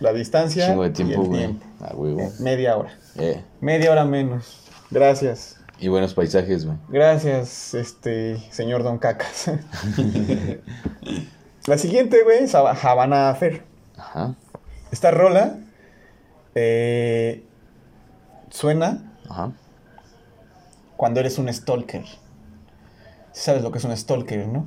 la 0.00 0.12
distancia. 0.12 0.68
Chingo 0.68 0.82
de 0.84 0.88
y 0.90 0.92
tiempo, 0.92 1.22
el 1.22 1.26
güey. 1.28 1.38
tiempo. 1.40 1.66
A 1.80 1.94
huevo. 1.94 2.20
Eh, 2.20 2.30
media 2.40 2.76
hora. 2.76 2.90
Eh. 3.16 3.42
Media 3.60 3.90
hora 3.92 4.04
menos. 4.04 4.60
Gracias. 4.90 5.56
Y 5.80 5.88
buenos 5.88 6.14
paisajes, 6.14 6.64
güey. 6.66 6.76
Gracias, 6.88 7.74
este, 7.74 8.36
señor 8.50 8.82
Don 8.82 8.98
Cacas. 8.98 9.50
la 11.66 11.78
siguiente, 11.78 12.22
güey, 12.24 12.44
es 12.44 12.54
Hava- 12.54 12.76
Havana 12.80 13.34
Fair. 13.34 13.62
Ajá. 13.96 14.34
Esta 14.90 15.10
rola 15.10 15.58
eh, 16.54 17.44
suena 18.50 19.14
Ajá. 19.28 19.52
cuando 20.96 21.20
eres 21.20 21.38
un 21.38 21.52
stalker. 21.52 22.04
Sabes 23.32 23.62
lo 23.62 23.70
que 23.70 23.78
es 23.78 23.84
un 23.84 23.96
stalker, 23.96 24.48
¿no? 24.48 24.66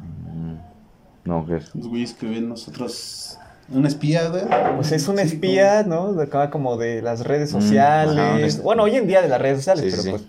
No, 1.26 1.46
¿qué 1.46 1.58
es? 1.58 1.74
Los 1.76 1.88
güeyes 1.88 2.14
que 2.14 2.26
ven 2.28 2.50
nosotros. 2.50 3.38
Un 3.74 3.86
espía, 3.86 4.28
güey. 4.30 4.44
Pues 4.76 4.92
es 4.92 5.08
un 5.08 5.18
Sí, 5.18 5.24
espía, 5.24 5.84
¿no? 5.84 6.14
De 6.14 6.24
acá 6.24 6.50
como 6.50 6.78
de 6.78 7.02
las 7.02 7.22
redes 7.26 7.54
Mm, 7.54 7.58
ajá, 7.58 7.66
sociales. 7.66 8.56
es- 8.56 8.62
bueno, 8.64 8.84
hoy 8.84 8.96
en 8.98 9.08
día 9.08 9.22
de 9.22 9.30
las 9.30 9.40
redes 9.40 9.58
sociales, 9.60 9.86
Sí, 9.86 9.90
pero 9.92 10.04
sí, 10.04 10.10
pues. 10.10 10.24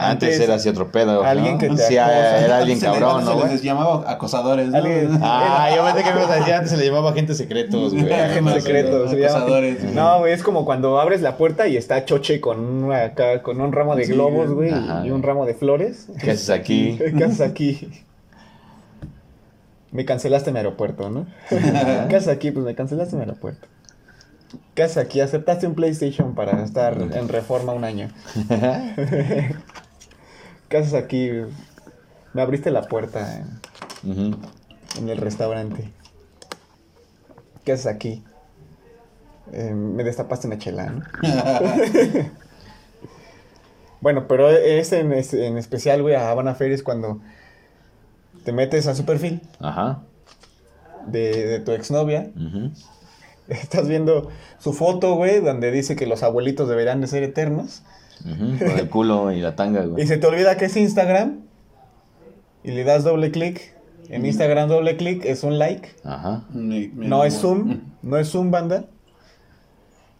Antes, 0.00 0.38
era 0.38 0.54
así 0.54 0.68
otro 0.68 0.92
pedo. 0.92 1.24
alguien 1.24 1.54
¿no? 1.54 1.58
que 1.58 1.68
te 1.70 1.76
Sí, 1.76 1.96
acosa. 1.98 2.44
era 2.44 2.58
alguien 2.58 2.78
Se 2.78 2.86
le- 2.86 2.92
cabrón, 2.92 3.24
¿no, 3.24 3.42
Se 3.42 3.48
les 3.48 3.62
llamaba 3.64 4.08
acosadores, 4.08 4.68
¿no? 4.68 4.76
Alguien- 4.78 5.10
Ah, 5.22 5.70
yo 5.74 5.84
pensé 5.84 6.04
que 6.04 6.10
me 6.14 6.20
ibas 6.20 6.30
a 6.30 6.34
decir 6.36 6.54
antes 6.54 6.70
se 6.70 6.76
le 6.76 6.86
llamaba 6.86 7.10
agentes 7.10 7.36
secretos, 7.36 7.94
güey. 7.94 8.12
Agente 8.12 8.40
no, 8.42 8.52
secreto, 8.60 8.98
no, 9.04 9.10
se 9.10 9.16
llama. 9.16 9.32
acosadores, 9.38 9.82
güey. 9.82 9.94
No, 9.94 10.18
güey, 10.20 10.32
es 10.32 10.42
como 10.44 10.64
cuando 10.64 11.00
abres 11.00 11.20
la 11.20 11.36
puerta 11.36 11.66
y 11.66 11.76
está 11.76 12.04
Choche 12.04 12.40
con, 12.40 12.60
una, 12.84 13.02
acá, 13.06 13.42
con 13.42 13.60
un 13.60 13.72
ramo 13.72 13.96
de 13.96 14.04
Sí, 14.06 14.12
globos, 14.12 14.50
güey, 14.52 14.72
y 15.04 15.10
un 15.10 15.22
ramo 15.24 15.46
de 15.46 15.54
flores. 15.54 16.06
¿Qué 16.20 16.30
haces 16.30 16.50
aquí? 16.50 16.96
¿Qué 17.18 17.24
haces 17.24 17.40
aquí? 17.40 17.88
Me 19.90 20.04
cancelaste 20.04 20.52
mi 20.52 20.58
aeropuerto, 20.58 21.08
¿no? 21.10 21.26
¿Qué 21.48 22.16
haces 22.16 22.28
aquí? 22.28 22.50
Pues 22.50 22.64
me 22.64 22.74
cancelaste 22.74 23.16
mi 23.16 23.22
aeropuerto. 23.22 23.66
¿Qué 24.74 24.82
haces 24.82 24.98
aquí? 24.98 25.20
Aceptaste 25.20 25.66
un 25.66 25.74
PlayStation 25.74 26.34
para 26.34 26.62
estar 26.62 27.00
en 27.00 27.28
reforma 27.28 27.72
un 27.72 27.84
año. 27.84 28.10
¿Qué 30.68 30.76
haces 30.76 30.94
aquí? 30.94 31.30
Me 32.34 32.42
abriste 32.42 32.70
la 32.70 32.82
puerta 32.82 33.42
en, 34.04 34.36
el 35.08 35.18
restaurante. 35.18 35.90
¿Qué 37.64 37.72
haces 37.72 37.86
aquí? 37.86 38.22
Eh, 39.52 39.72
me 39.74 40.04
destapaste 40.04 40.46
una 40.46 40.58
chela, 40.58 40.86
¿no? 40.90 41.02
bueno, 44.00 44.28
pero 44.28 44.50
es 44.50 44.92
en, 44.92 45.12
es- 45.12 45.34
en 45.34 45.56
especial, 45.56 46.02
güey, 46.02 46.14
a 46.14 46.30
Habana 46.30 46.54
Fair 46.54 46.72
es 46.72 46.82
cuando 46.82 47.20
te 48.48 48.52
metes 48.54 48.86
a 48.86 48.94
su 48.94 49.04
perfil 49.04 49.42
Ajá. 49.60 50.04
de, 51.06 51.46
de 51.46 51.60
tu 51.60 51.72
exnovia. 51.72 52.30
Estás 53.48 53.86
viendo 53.88 54.30
su 54.58 54.72
foto, 54.72 55.16
güey, 55.16 55.40
donde 55.40 55.70
dice 55.70 55.96
que 55.96 56.06
los 56.06 56.22
abuelitos 56.22 56.66
deberían 56.66 57.02
de 57.02 57.08
ser 57.08 57.22
eternos. 57.24 57.82
Con 58.22 58.58
el 58.78 58.88
culo 58.88 59.30
y 59.32 59.40
la 59.42 59.54
tanga, 59.54 59.84
Y 59.84 59.88
güey. 59.88 60.06
se 60.06 60.16
te 60.16 60.26
olvida 60.26 60.56
que 60.56 60.64
es 60.64 60.76
Instagram. 60.78 61.40
Y 62.64 62.70
le 62.70 62.84
das 62.84 63.04
doble 63.04 63.30
clic. 63.32 63.74
En 64.08 64.24
Instagram 64.24 64.70
doble 64.70 64.96
clic 64.96 65.26
es 65.26 65.42
un 65.44 65.58
like. 65.58 65.90
Ajá. 66.02 66.44
Me- 66.50 66.90
me- 66.94 67.06
No 67.06 67.24
es 67.24 67.34
Zoom, 67.34 67.82
no 68.00 68.16
es 68.16 68.28
Zoom, 68.30 68.50
banda. 68.50 68.86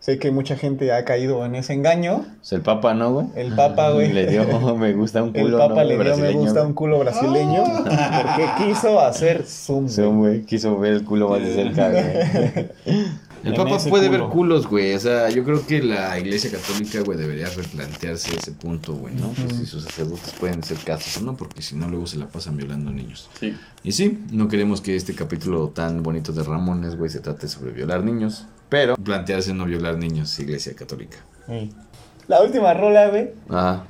Sé 0.00 0.18
que 0.18 0.30
mucha 0.30 0.56
gente 0.56 0.92
ha 0.92 1.04
caído 1.04 1.44
en 1.44 1.54
ese 1.56 1.72
engaño. 1.72 2.24
Es 2.40 2.52
el 2.52 2.60
papa, 2.62 2.94
¿no, 2.94 3.12
güey? 3.12 3.26
El 3.34 3.54
papa, 3.54 3.90
güey. 3.90 4.12
Le 4.12 4.26
dio 4.26 4.76
me 4.76 4.92
gusta 4.94 5.22
un 5.22 5.34
El 5.34 5.42
culo, 5.42 5.58
papa 5.58 5.82
¿no? 5.82 5.84
le 5.84 6.02
dio 6.04 6.16
me 6.16 6.32
gusta 6.32 6.60
güey. 6.60 6.66
un 6.66 6.72
culo 6.74 6.98
brasileño 7.00 7.64
porque 7.84 8.48
quiso 8.58 9.00
hacer 9.00 9.44
Zoom. 9.44 9.88
Sí, 9.88 10.02
güey. 10.02 10.42
quiso 10.42 10.78
ver 10.78 10.92
el 10.94 11.04
culo 11.04 11.28
más 11.30 11.40
de 11.42 11.54
cerca, 11.54 11.90
güey. 11.90 12.68
El 13.44 13.52
En 13.52 13.54
Papa 13.54 13.78
puede 13.88 14.08
culo. 14.08 14.18
ver 14.20 14.28
culos, 14.30 14.66
güey. 14.66 14.94
O 14.94 14.98
sea, 14.98 15.30
yo 15.30 15.44
creo 15.44 15.64
que 15.64 15.80
la 15.80 16.18
Iglesia 16.18 16.50
Católica, 16.50 17.00
güey, 17.02 17.16
debería 17.16 17.48
replantearse 17.48 18.34
ese 18.36 18.50
punto, 18.50 18.94
güey, 18.94 19.14
¿no? 19.14 19.28
Pues 19.28 19.56
si 19.58 19.64
sus 19.66 19.84
sacerdotes 19.84 20.32
pueden 20.40 20.64
ser 20.64 20.76
casos 20.78 21.22
o 21.22 21.24
no, 21.24 21.36
porque 21.36 21.62
si 21.62 21.76
no, 21.76 21.88
luego 21.88 22.08
se 22.08 22.18
la 22.18 22.26
pasan 22.26 22.56
violando 22.56 22.90
niños. 22.90 23.30
Sí. 23.38 23.56
Y 23.84 23.92
sí, 23.92 24.24
no 24.32 24.48
queremos 24.48 24.80
que 24.80 24.96
este 24.96 25.14
capítulo 25.14 25.68
tan 25.68 26.02
bonito 26.02 26.32
de 26.32 26.42
Ramones, 26.42 26.96
güey, 26.96 27.10
se 27.10 27.20
trate 27.20 27.46
sobre 27.46 27.70
violar 27.70 28.02
niños, 28.02 28.46
pero 28.68 28.96
plantearse 28.96 29.52
no 29.54 29.64
violar 29.64 29.96
niños, 29.96 30.38
Iglesia 30.40 30.74
Católica. 30.74 31.18
Sí. 31.46 31.70
La 32.26 32.42
última 32.42 32.74
rola, 32.74 33.08
güey, 33.08 33.30
Ajá. 33.48 33.84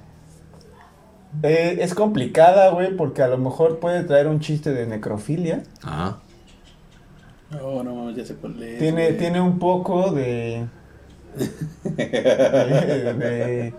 eh, 1.42 1.78
es 1.80 1.94
complicada, 1.94 2.70
güey, 2.70 2.96
porque 2.96 3.22
a 3.22 3.28
lo 3.28 3.38
mejor 3.38 3.80
puede 3.80 4.04
traer 4.04 4.28
un 4.28 4.40
chiste 4.40 4.72
de 4.72 4.86
necrofilia. 4.86 5.62
Ajá. 5.82 6.18
Oh, 7.62 7.82
no 7.82 7.94
mames, 7.94 8.14
ya 8.16 8.24
sé 8.26 8.34
cuál 8.34 8.62
es. 8.62 8.78
Tiene, 8.78 9.06
güey. 9.06 9.16
tiene 9.18 9.40
un 9.40 9.58
poco 9.58 10.12
de. 10.12 10.66
de, 11.84 13.14
de, 13.14 13.74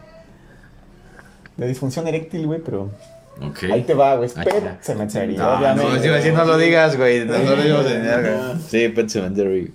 de 1.58 1.68
disfunción 1.68 2.08
eréctil, 2.08 2.48
güey, 2.48 2.60
pero. 2.64 2.90
Ahí 3.72 3.84
te 3.84 3.94
va, 3.94 4.16
güey. 4.18 4.30
Pet. 4.30 4.82
Cemetery, 4.82 5.38
No, 5.38 5.54
obviamente. 5.58 6.08
no, 6.08 6.14
decir, 6.14 6.34
no 6.34 6.44
lo 6.46 6.58
digas, 6.58 6.98
güey. 6.98 7.24
No, 7.26 7.38
no 7.38 7.56
lo 7.56 7.62
digas 7.64 7.86
en 7.86 8.02
verga. 8.02 8.58
Sí, 8.68 8.90
Pet 8.90 9.08
Cemetery. 9.10 9.74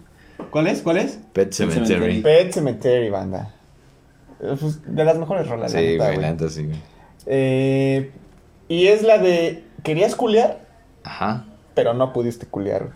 ¿Cuál 0.51 0.67
es? 0.69 0.83
¿Cuál 0.83 0.99
es? 0.99 1.19
Pet 1.33 1.53
Cemetery. 1.53 2.21
Pet 2.23 2.53
Cemetery, 2.53 3.11
banda. 3.11 3.55
Pues, 4.39 4.81
de 4.95 5.05
las 5.05 5.17
mejores 5.19 5.49
rolas, 5.49 5.73
la 5.73 5.79
Sí, 5.81 5.87
neta, 5.87 6.07
güey, 6.07 6.21
la 6.21 6.31
neta 6.31 6.49
sí, 6.49 6.65
güey. 6.65 6.77
Eh, 7.27 8.11
y 8.69 8.87
es 8.89 9.03
la 9.03 9.19
de. 9.19 9.65
Querías 9.83 10.15
culiar, 10.15 10.67
Ajá. 11.03 11.45
pero 11.75 11.95
no 11.95 12.13
pudiste 12.13 12.47
culiar, 12.47 12.91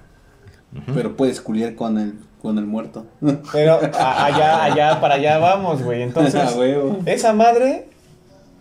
güey. 0.73 0.85
Pero 0.95 1.17
puedes 1.17 1.41
culiar 1.41 1.75
con 1.75 1.99
el, 1.99 2.15
con 2.43 2.59
el 2.59 2.67
muerto. 2.67 3.07
Pero 3.53 3.81
a- 3.95 4.25
allá, 4.27 4.65
allá, 4.65 5.01
para 5.01 5.15
allá 5.15 5.39
vamos, 5.39 5.83
güey. 5.83 6.03
Entonces, 6.03 6.43
esa 7.07 7.33
madre, 7.33 7.89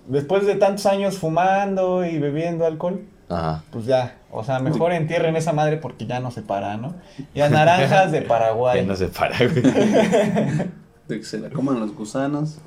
después 0.07 0.45
de 0.45 0.55
tantos 0.55 0.85
años 0.85 1.17
fumando 1.17 2.05
y 2.05 2.17
bebiendo 2.19 2.65
alcohol, 2.65 3.01
Ajá. 3.29 3.63
pues 3.71 3.85
ya, 3.85 4.15
o 4.31 4.43
sea, 4.43 4.59
mejor 4.59 4.93
entierren 4.93 5.35
esa 5.35 5.51
madre 5.51 5.77
porque 5.77 6.05
ya 6.05 6.19
no 6.21 6.31
se 6.31 6.41
para, 6.41 6.77
¿no? 6.77 6.95
Y 7.33 7.41
a 7.41 7.49
naranjas 7.49 8.11
de 8.11 8.21
Paraguay. 8.21 8.85
no 8.87 8.95
se 8.95 9.07
para, 9.07 9.37
güey. 9.37 9.61
De 11.07 11.19
que 11.19 11.23
se 11.23 11.39
la 11.39 11.49
coman 11.49 11.79
los 11.79 11.93
gusanos. 11.95 12.57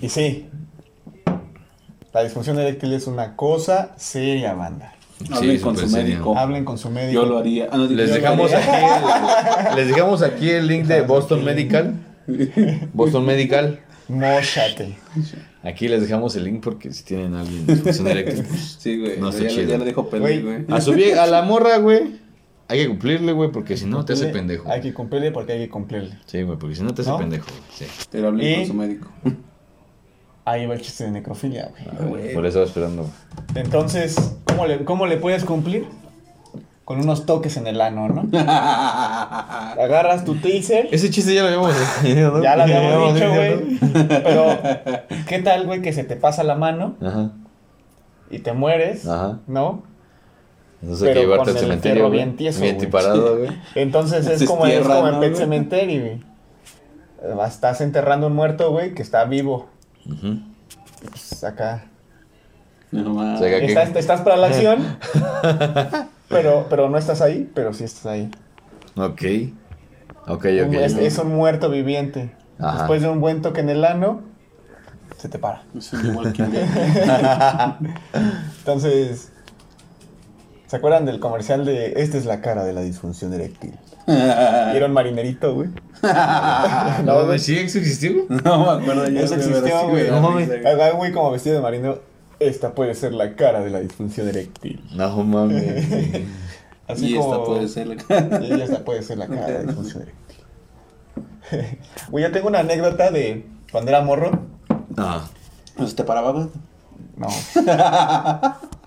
Y 0.00 0.08
sí, 0.10 0.48
la 2.12 2.22
disfunción 2.22 2.58
eréctil 2.58 2.92
es 2.92 3.06
una 3.06 3.36
cosa 3.36 3.92
seria, 3.96 4.52
banda. 4.54 4.92
Hablen 5.30 5.60
con 5.60 5.76
su 5.76 5.88
serio. 5.88 6.04
médico. 6.16 6.36
Hablen 6.36 6.64
con 6.64 6.76
su 6.78 6.90
médico. 6.90 7.22
Yo 7.22 7.26
lo 7.26 7.38
haría. 7.38 7.68
Ah, 7.70 7.76
no, 7.76 7.84
Les 7.86 8.10
yo 8.10 8.16
lo 8.16 8.20
dejamos 8.20 8.52
haría. 8.52 8.96
aquí, 9.68 9.76
les 9.76 9.88
dejamos 9.88 10.22
aquí 10.22 10.50
el 10.50 10.66
link 10.66 10.84
de 10.86 11.00
Boston 11.02 11.44
Medical. 11.44 11.94
Boston 12.92 13.24
Medical. 13.24 13.80
Móchate. 14.08 14.96
Aquí 15.64 15.86
les 15.88 16.00
dejamos 16.02 16.34
el 16.36 16.44
link 16.44 16.60
porque 16.62 16.92
si 16.92 17.04
tienen 17.04 17.34
a 17.34 17.42
alguien 17.42 17.66
disfunción 17.66 18.08
eréctil, 18.08 18.44
pues, 18.44 18.76
Sí, 18.80 18.98
güey. 18.98 19.18
No 19.20 19.28
está 19.30 19.42
ya, 19.44 19.48
chido. 19.48 19.68
ya 19.68 19.78
le 19.78 19.84
dejo 19.84 20.08
pedir, 20.08 20.42
Güey. 20.42 20.42
güey. 20.42 20.64
a 20.76 20.80
su 20.80 20.92
vie- 20.92 21.14
a 21.16 21.26
la 21.26 21.42
morra, 21.42 21.76
güey, 21.78 22.20
hay 22.68 22.80
que 22.82 22.88
cumplirle, 22.88 23.32
güey, 23.32 23.50
porque 23.52 23.76
si 23.76 23.86
no 23.86 24.04
te 24.04 24.14
hace 24.14 24.26
pendejo. 24.28 24.68
Hay 24.70 24.80
que 24.80 24.92
cumplirle 24.94 25.30
porque 25.30 25.52
hay 25.52 25.58
que 25.60 25.68
cumplirle. 25.68 26.18
Sí, 26.26 26.42
güey, 26.42 26.58
porque 26.58 26.74
si 26.74 26.82
no 26.82 26.92
te 26.94 27.02
hace 27.02 27.10
¿No? 27.10 27.18
pendejo, 27.18 27.46
güey. 27.48 27.60
Sí. 27.74 27.84
Pero 28.10 28.28
hablen 28.28 28.46
Y- 28.50 28.54
con 28.56 28.66
su 28.66 28.74
médico. 28.74 29.08
Ahí 30.44 30.66
va 30.66 30.74
el 30.74 30.80
chiste 30.80 31.04
de 31.04 31.12
necrofilia, 31.12 31.70
güey. 31.70 31.82
Ah, 31.86 32.04
güey. 32.04 32.34
Por 32.34 32.44
eso 32.46 32.62
estaba 32.64 32.66
esperando. 32.66 33.10
Entonces, 33.54 34.16
¿cómo 34.44 34.66
le, 34.66 34.84
¿cómo 34.84 35.06
le 35.06 35.16
puedes 35.18 35.44
cumplir? 35.44 35.86
Con 36.84 36.98
unos 37.00 37.26
toques 37.26 37.56
en 37.56 37.66
el 37.68 37.80
ano, 37.80 38.08
¿no? 38.08 38.28
Agarras 38.40 40.24
tu 40.24 40.34
taser. 40.34 40.88
Ese 40.90 41.10
chiste 41.10 41.34
ya 41.34 41.42
lo 41.42 41.46
habíamos 41.48 41.74
tenido, 42.02 42.32
¿no? 42.32 42.42
Ya 42.42 42.56
lo 42.56 42.62
habíamos 42.64 43.14
dicho, 43.14 43.28
güey. 43.28 43.78
Pero, 44.08 44.58
¿qué 45.28 45.38
tal, 45.40 45.66
güey, 45.66 45.80
que 45.80 45.92
se 45.92 46.02
te 46.04 46.16
pasa 46.16 46.42
la 46.42 46.54
mano 46.56 46.96
¿no? 47.00 47.08
Ajá. 47.08 47.30
y 48.30 48.40
te 48.40 48.52
mueres? 48.52 49.06
Ajá. 49.06 49.38
¿No? 49.46 49.84
Entonces 50.82 51.06
hay 51.06 51.14
Pero 51.14 51.20
que 51.20 51.26
llevarte 51.26 51.44
con 51.44 51.50
al 51.50 51.56
el 51.56 51.60
cementerio, 51.68 52.06
güey. 52.08 52.18
bien 52.18 52.36
tieso, 52.36 52.60
Bien 52.60 52.90
parado, 52.90 53.38
güey. 53.38 53.50
Entonces 53.76 54.26
es 54.26 54.44
como, 54.48 54.66
es 54.66 54.72
estierra, 54.74 54.96
como 54.96 55.08
en 55.08 55.14
¿no, 55.14 55.20
Pet 55.20 55.30
güey? 55.30 55.40
Cemetery, 55.44 56.00
güey. 56.00 56.12
Eh, 57.22 57.36
Estás 57.46 57.80
enterrando 57.80 58.26
un 58.26 58.34
muerto, 58.34 58.72
güey, 58.72 58.92
que 58.94 59.02
está 59.02 59.24
vivo. 59.24 59.68
Ujú. 60.04 60.40
Pues 61.08 61.44
acá. 61.44 61.84
No. 62.90 63.34
O 63.34 63.38
sea, 63.38 63.60
que- 63.60 63.66
Estás, 63.66 63.94
estás 63.94 64.20
para 64.22 64.36
la 64.36 64.48
acción, 64.48 64.84
pero, 66.32 66.66
pero 66.68 66.88
no 66.88 66.98
estás 66.98 67.20
ahí, 67.20 67.50
pero 67.54 67.72
sí 67.72 67.84
estás 67.84 68.06
ahí. 68.06 68.30
Ok. 68.96 69.22
Ok, 70.26 70.46
ok. 70.66 70.74
es, 70.74 70.96
es 70.96 71.18
un 71.18 71.34
muerto 71.34 71.70
viviente. 71.70 72.34
Ajá. 72.58 72.78
Después 72.78 73.02
de 73.02 73.08
un 73.08 73.20
buen 73.20 73.42
toque 73.42 73.60
en 73.60 73.68
el 73.70 73.84
ano, 73.84 74.22
se 75.18 75.28
te 75.28 75.38
para. 75.38 75.62
Walking 76.14 76.50
Dead. 76.50 76.66
Entonces, 78.58 79.30
¿se 80.66 80.76
acuerdan 80.76 81.04
del 81.04 81.20
comercial 81.20 81.64
de 81.64 81.94
Esta 81.96 82.18
es 82.18 82.24
la 82.24 82.40
cara 82.40 82.64
de 82.64 82.72
la 82.72 82.80
disfunción 82.82 83.32
eréctil? 83.32 83.74
Y 84.06 84.12
era 84.76 84.86
un 84.86 84.92
marinerito, 84.92 85.54
güey. 85.54 85.68
No, 87.04 87.24
güey, 87.26 87.38
¿sí 87.38 87.56
eso 87.56 87.78
existió? 87.78 88.24
No 88.28 88.64
me 88.64 88.82
acuerdo 88.82 89.08
ya. 89.08 89.20
Eso 89.20 89.36
existió, 89.36 89.88
güey. 89.88 90.10
No 90.10 90.20
mames. 90.20 90.50
güey 90.96 91.12
como 91.12 91.30
vestido 91.30 91.56
de 91.56 91.62
marino. 91.62 92.11
Esta 92.48 92.74
puede 92.74 92.94
ser 92.94 93.12
la 93.14 93.34
cara 93.36 93.60
de 93.60 93.70
la 93.70 93.80
disfunción 93.80 94.28
eréctil. 94.28 94.82
No 94.94 95.22
mames. 95.22 95.86
Así 96.88 97.14
y 97.14 97.16
como... 97.16 97.32
esta 97.34 97.44
puede 97.46 97.68
ser 97.68 97.86
la 97.86 97.94
Y 98.42 98.60
esta 98.60 98.84
puede 98.84 99.02
ser 99.02 99.18
la 99.18 99.26
cara 99.28 99.46
de 99.48 99.66
disfunción 99.66 100.02
eréctil. 100.02 100.18
Güey, 102.10 102.24
yo 102.24 102.32
tengo 102.32 102.48
una 102.48 102.60
anécdota 102.60 103.10
de 103.10 103.46
cuando 103.70 103.90
era 103.90 104.00
morro. 104.02 104.30
Ah. 104.96 105.28
Pues 105.76 105.94
te 105.94 106.04
paraba. 106.04 106.48
No. 107.16 107.28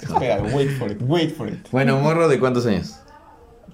Espera, 0.02 0.42
wait 0.54 0.72
for 0.78 0.92
it, 0.92 0.98
wait 1.02 1.36
for 1.36 1.48
it. 1.48 1.68
Bueno, 1.72 2.00
morro, 2.00 2.28
¿de 2.28 2.40
cuántos 2.40 2.66
años? 2.66 2.96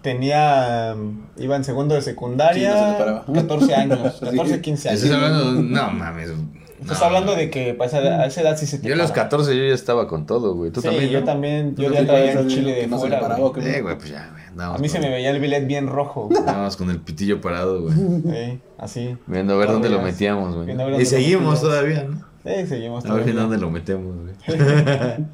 Tenía. 0.01 0.93
um, 0.95 1.27
Iba 1.38 1.55
en 1.55 1.63
segundo 1.63 1.95
de 1.95 2.01
secundaria. 2.01 2.73
Sí, 2.73 2.79
no 2.79 2.86
se 2.88 2.91
te 2.93 2.99
paraba. 2.99 3.25
14 3.34 3.75
años. 3.75 4.19
14, 4.19 4.55
Sí. 4.55 4.61
15 4.61 4.89
años. 4.89 5.03
Estás 5.03 5.17
hablando. 5.17 5.51
No 5.61 5.91
mames. 5.91 6.29
Estás 6.82 6.99
no. 6.99 7.05
hablando 7.05 7.36
de 7.36 7.49
que 7.49 7.73
pues, 7.75 7.93
a 7.93 7.97
a 7.99 8.25
esa 8.25 8.41
edad 8.41 8.57
sí 8.57 8.65
se 8.65 8.79
te 8.79 8.88
Yo 8.88 8.93
a 8.95 8.97
los 8.97 9.11
para. 9.11 9.23
14 9.23 9.55
yo 9.55 9.63
ya 9.65 9.73
estaba 9.73 10.07
con 10.07 10.25
todo, 10.25 10.55
güey. 10.55 10.71
¿Tú 10.71 10.82
sí, 10.82 10.88
también? 10.88 11.09
yo 11.09 11.19
no? 11.19 11.25
también. 11.25 11.75
Yo 11.75 11.91
ya 11.91 12.05
traía 12.05 12.34
el 12.34 12.47
chile 12.47 12.73
de 12.73 12.88
no 12.88 12.97
se 12.97 13.01
fuera. 13.01 13.15
le 13.17 13.21
paraba, 13.21 13.39
güey. 13.39 13.49
¿o 13.49 13.53
qué? 13.53 13.77
Eh, 13.77 13.82
güey, 13.82 13.97
pues 13.97 14.09
ya, 14.09 14.29
güey. 14.32 14.41
A 14.67 14.77
mí 14.77 14.89
se 14.89 14.97
con- 14.99 15.07
me 15.07 15.13
veía 15.13 15.29
el 15.29 15.39
bilet 15.39 15.65
bien 15.67 15.88
rojo. 15.88 16.23
güey. 16.27 16.39
Andábamos 16.39 16.75
con 16.77 16.89
el 16.89 16.99
pitillo 16.99 17.39
parado, 17.39 17.84
güey. 17.84 17.93
Sí, 17.95 18.59
así. 18.77 19.17
Viendo 19.27 19.53
a 19.53 19.57
ver 19.57 19.67
dónde 19.71 19.89
lo 19.89 20.01
metíamos, 20.01 20.55
güey. 20.55 21.01
Y 21.01 21.05
seguimos 21.05 21.61
todavía, 21.61 22.03
¿no? 22.03 22.29
Sí, 22.43 22.65
seguimos 22.67 23.05
A 23.05 23.13
ver 23.13 23.23
todavía. 23.23 23.41
dónde 23.41 23.57
lo 23.59 23.69
metemos, 23.69 24.15
güey. 24.15 24.34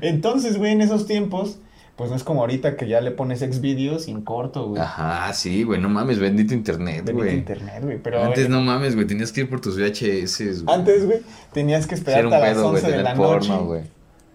Entonces, 0.00 0.58
güey, 0.58 0.72
en 0.72 0.80
esos 0.80 1.06
tiempos, 1.06 1.58
pues 2.00 2.10
no 2.10 2.16
es 2.16 2.24
como 2.24 2.40
ahorita 2.40 2.76
que 2.78 2.88
ya 2.88 3.00
le 3.02 3.10
pones 3.10 3.40
Xvideos 3.40 4.04
sin 4.04 4.22
corto, 4.22 4.68
güey. 4.68 4.80
Ajá, 4.80 5.30
sí, 5.34 5.62
güey. 5.64 5.78
No 5.78 5.90
mames, 5.90 6.18
bendito 6.18 6.54
internet, 6.54 7.04
Bendito 7.04 7.18
güey. 7.18 7.34
internet, 7.36 7.82
güey. 7.82 7.98
Pero 8.02 8.24
Antes 8.24 8.46
eh, 8.46 8.48
no 8.48 8.62
mames, 8.62 8.94
güey. 8.94 9.06
Tenías 9.06 9.30
que 9.32 9.42
ir 9.42 9.50
por 9.50 9.60
tus 9.60 9.76
VHS, 9.76 10.62
güey. 10.64 10.74
antes, 10.78 11.04
güey, 11.04 11.20
tenías 11.52 11.86
que 11.86 11.96
Sí, 11.98 12.04
era 12.06 12.26
un 12.26 12.32
a 12.32 12.38
las 12.38 12.50
pedo, 12.54 12.70
güey, 12.70 12.82
11 12.82 12.96
de 12.96 13.02
la 13.02 13.14
porno, 13.14 13.54
noche. 13.54 13.64
güey. 13.66 13.82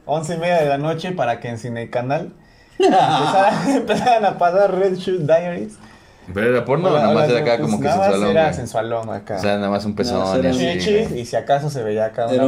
11 0.05 0.35
y 0.35 0.37
media 0.37 0.61
de 0.61 0.69
la 0.69 0.77
noche 0.77 1.11
para 1.13 1.39
que 1.39 1.49
en 1.49 1.57
Cine 1.57 1.89
Canal 1.89 2.31
empezaran, 2.79 3.69
empezaran 3.75 4.25
a 4.25 4.37
pasar 4.37 4.75
Red 4.77 4.95
Shoot 4.97 5.21
Diaries. 5.21 5.77
Pero 6.33 6.49
era 6.49 6.65
porno, 6.65 6.89
o 6.89 6.93
nada 6.93 7.13
más 7.13 7.29
era 7.29 7.39
acá 7.41 7.57
pues 7.57 7.61
como 7.61 7.79
que 7.79 7.85
nada 7.85 7.97
más 7.97 8.05
sensualón, 8.07 8.31
Era 8.31 8.43
güey. 8.43 8.53
sensualón 8.55 9.09
acá. 9.11 9.35
O 9.35 9.39
sea, 9.39 9.55
nada 9.57 9.69
más 9.69 9.85
un 9.85 9.95
pezón 9.95 10.19
No, 10.19 10.35
y 10.35 10.39
era 10.39 10.49
así, 10.49 10.59
Chichis, 10.79 11.09
güey. 11.09 11.21
y 11.21 11.25
si 11.25 11.35
acaso 11.35 11.69
se 11.69 11.83
veía 11.83 12.05
acá 12.05 12.27
una, 12.27 12.45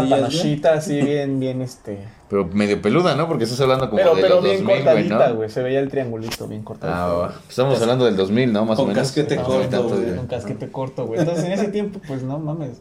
una 0.00 0.26
así 0.74 1.00
bien, 1.00 1.38
bien 1.38 1.62
este... 1.62 1.98
Pero 2.28 2.46
medio 2.46 2.80
peluda, 2.80 3.14
¿no? 3.14 3.28
Porque 3.28 3.44
estás 3.44 3.60
hablando 3.60 3.90
como 3.90 3.98
Pero, 4.02 4.14
de 4.14 4.22
pero 4.22 4.34
los 4.36 4.44
bien 4.44 4.56
2000, 4.64 4.64
güey, 4.66 4.84
cortadita, 4.84 5.28
¿no? 5.28 5.34
güey. 5.36 5.50
Se 5.50 5.62
veía 5.62 5.80
el 5.80 5.88
triangulito 5.90 6.48
bien 6.48 6.62
cortadito. 6.62 6.98
Ah, 6.98 7.12
va. 7.12 7.34
Estamos 7.48 7.80
hablando 7.80 8.06
del 8.06 8.16
2000, 8.16 8.52
¿no? 8.52 8.64
Más 8.64 8.78
o 8.78 8.82
Con 8.82 8.88
menos. 8.88 9.02
casquete 9.08 9.36
No, 9.36 9.44
corto, 9.44 9.68
tantos, 9.68 10.00
güey. 10.00 10.10
Un 10.18 10.26
casquete 10.26 10.72
corto, 10.72 11.06
güey. 11.06 11.20
Entonces 11.20 11.44
en 11.44 11.52
ese 11.52 11.68
tiempo, 11.68 12.00
pues 12.06 12.22
no 12.22 12.38
mames. 12.38 12.80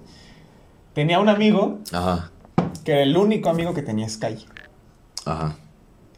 Tenía 0.94 1.20
un 1.20 1.30
amigo 1.30 1.80
Ajá, 1.92 2.32
que 2.84 2.94
era 2.94 3.04
el 3.04 3.16
único 3.16 3.50
amigo 3.50 3.74
que 3.74 3.82
tenía 3.82 4.08
Sky. 4.10 4.46
ajá. 5.26 5.56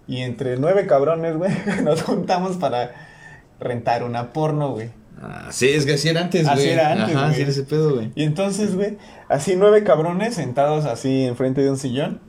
Y 0.07 0.17
entre 0.21 0.57
nueve 0.57 0.85
cabrones, 0.85 1.37
güey, 1.37 1.51
nos 1.83 2.01
juntamos 2.03 2.57
para 2.57 2.91
rentar 3.63 4.03
una 4.03 4.33
porno, 4.33 4.71
güey. 4.71 4.89
Ah, 5.21 5.47
sí, 5.51 5.69
es 5.69 5.85
que 5.85 5.93
así 5.93 6.09
era 6.09 6.21
antes, 6.21 6.43
güey. 6.43 6.53
Así 6.57 6.69
era 6.69 6.91
antes, 6.91 7.15
Ajá, 7.15 7.19
güey. 7.21 7.31
así 7.33 7.41
era 7.41 7.51
ese 7.51 7.63
pedo, 7.63 7.95
güey. 7.95 8.11
Y 8.15 8.23
entonces, 8.23 8.75
güey, 8.75 8.97
así 9.29 9.55
nueve 9.57 9.83
cabrones 9.83 10.35
sentados 10.35 10.85
así 10.85 11.25
enfrente 11.25 11.61
de 11.61 11.69
un 11.71 11.77
sillón. 11.77 12.19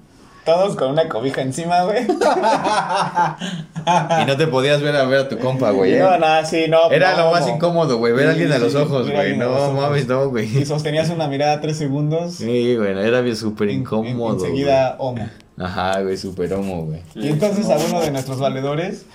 Todos 0.44 0.76
con 0.76 0.90
una 0.90 1.08
cobija 1.08 1.40
encima, 1.40 1.82
güey. 1.84 2.06
Y 4.22 4.26
no 4.26 4.36
te 4.36 4.46
podías 4.46 4.80
ver 4.82 4.96
a 4.96 5.04
ver 5.04 5.20
a 5.20 5.28
tu 5.28 5.38
compa, 5.38 5.70
güey. 5.70 5.94
¿eh? 5.94 5.98
No, 6.00 6.18
nada, 6.18 6.44
sí, 6.44 6.66
no. 6.68 6.90
Era 6.90 7.16
no, 7.16 7.24
lo 7.26 7.30
más 7.32 7.48
incómodo, 7.48 7.98
güey. 7.98 8.12
Ver 8.12 8.28
a 8.28 8.34
Sí, 8.34 8.40
alguien 8.42 8.52
a 8.52 8.58
los 8.58 8.72
sí, 8.72 8.78
ojos, 8.78 9.10
güey. 9.10 9.36
No 9.36 9.72
mames, 9.72 10.06
no, 10.06 10.24
Y 10.24 10.28
güey. 10.28 10.66
sostenías 10.66 11.10
una 11.10 11.28
mirada 11.28 11.60
tres 11.60 11.76
segundos. 11.78 12.34
Sí, 12.36 12.76
güey, 12.76 12.90
era 12.90 13.20
bien 13.20 13.36
súper 13.36 13.68
en- 13.68 13.76
en- 13.76 13.80
incómodo. 13.82 14.34
Enseguida, 14.34 14.96
homo. 14.98 15.28
Ajá, 15.58 16.00
güey, 16.02 16.16
súper 16.16 16.52
homo, 16.54 16.86
güey. 16.86 17.00
Y 17.14 17.28
entonces 17.28 17.68
a 17.70 17.76
uno 17.76 18.00
de 18.00 18.10
nuestros 18.10 18.38
valedores, 18.38 19.06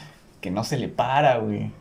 que 0.42 0.52
no 0.52 0.64
se 0.64 0.78
le 0.78 0.88
para, 0.88 1.38
güey. 1.38 1.72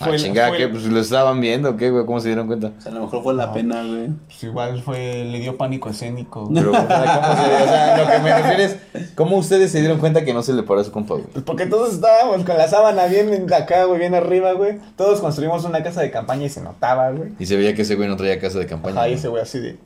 Ah, 0.00 0.10
chingada, 0.16 0.56
el- 0.56 0.70
Pues 0.70 0.84
lo 0.84 1.00
estaban 1.00 1.40
viendo, 1.40 1.76
¿qué, 1.76 1.90
güey? 1.90 2.04
¿Cómo 2.06 2.20
se 2.20 2.28
dieron 2.28 2.46
cuenta? 2.46 2.72
O 2.78 2.80
sea, 2.80 2.92
a 2.92 2.94
lo 2.94 3.00
mejor 3.02 3.22
fue 3.22 3.34
la 3.34 3.46
No. 3.46 3.52
pena, 3.52 3.82
güey. 3.82 4.08
Pues 4.26 4.44
igual 4.44 4.82
fue, 4.82 5.24
le 5.24 5.40
dio 5.40 5.56
pánico 5.56 5.88
escénico. 5.90 6.48
Pero, 6.54 6.70
o 6.70 6.74
sea, 6.74 6.86
¿cómo 6.86 7.34
se, 7.36 7.62
o 7.64 7.66
sea, 7.66 7.96
lo 7.96 8.10
que 8.10 8.18
me 8.20 8.36
refiero 8.42 8.62
es, 8.62 8.76
¿cómo 9.14 9.36
ustedes 9.38 9.72
se 9.72 9.80
dieron 9.80 9.98
cuenta 9.98 10.24
que 10.24 10.32
no 10.34 10.42
se 10.42 10.52
le 10.52 10.62
paró 10.62 10.80
a 10.80 10.84
su 10.84 10.92
compa, 10.92 11.14
güey? 11.14 11.26
Pues 11.32 11.44
porque 11.44 11.66
todos 11.66 11.94
estábamos 11.94 12.44
con 12.44 12.56
la 12.58 12.68
sábana 12.68 13.06
bien 13.06 13.32
en- 13.32 13.52
acá, 13.52 13.84
güey, 13.84 13.98
bien 13.98 14.14
arriba, 14.14 14.52
güey. 14.52 14.78
Todos 14.96 15.20
construimos 15.20 15.64
una 15.64 15.82
casa 15.82 16.00
de 16.02 16.10
campaña 16.10 16.44
y 16.44 16.48
se 16.50 16.60
notaba, 16.60 17.10
güey. 17.10 17.30
Y 17.38 17.46
se 17.46 17.56
veía 17.56 17.74
que 17.74 17.82
ese 17.82 17.94
güey 17.96 18.08
no 18.08 18.16
traía 18.16 18.38
casa 18.38 18.58
de 18.58 18.66
campaña. 18.66 18.96
Ajá, 19.00 19.08
y 19.08 19.14
ese 19.14 19.28
güey 19.28 19.42
así 19.42 19.58
de, 19.58 19.78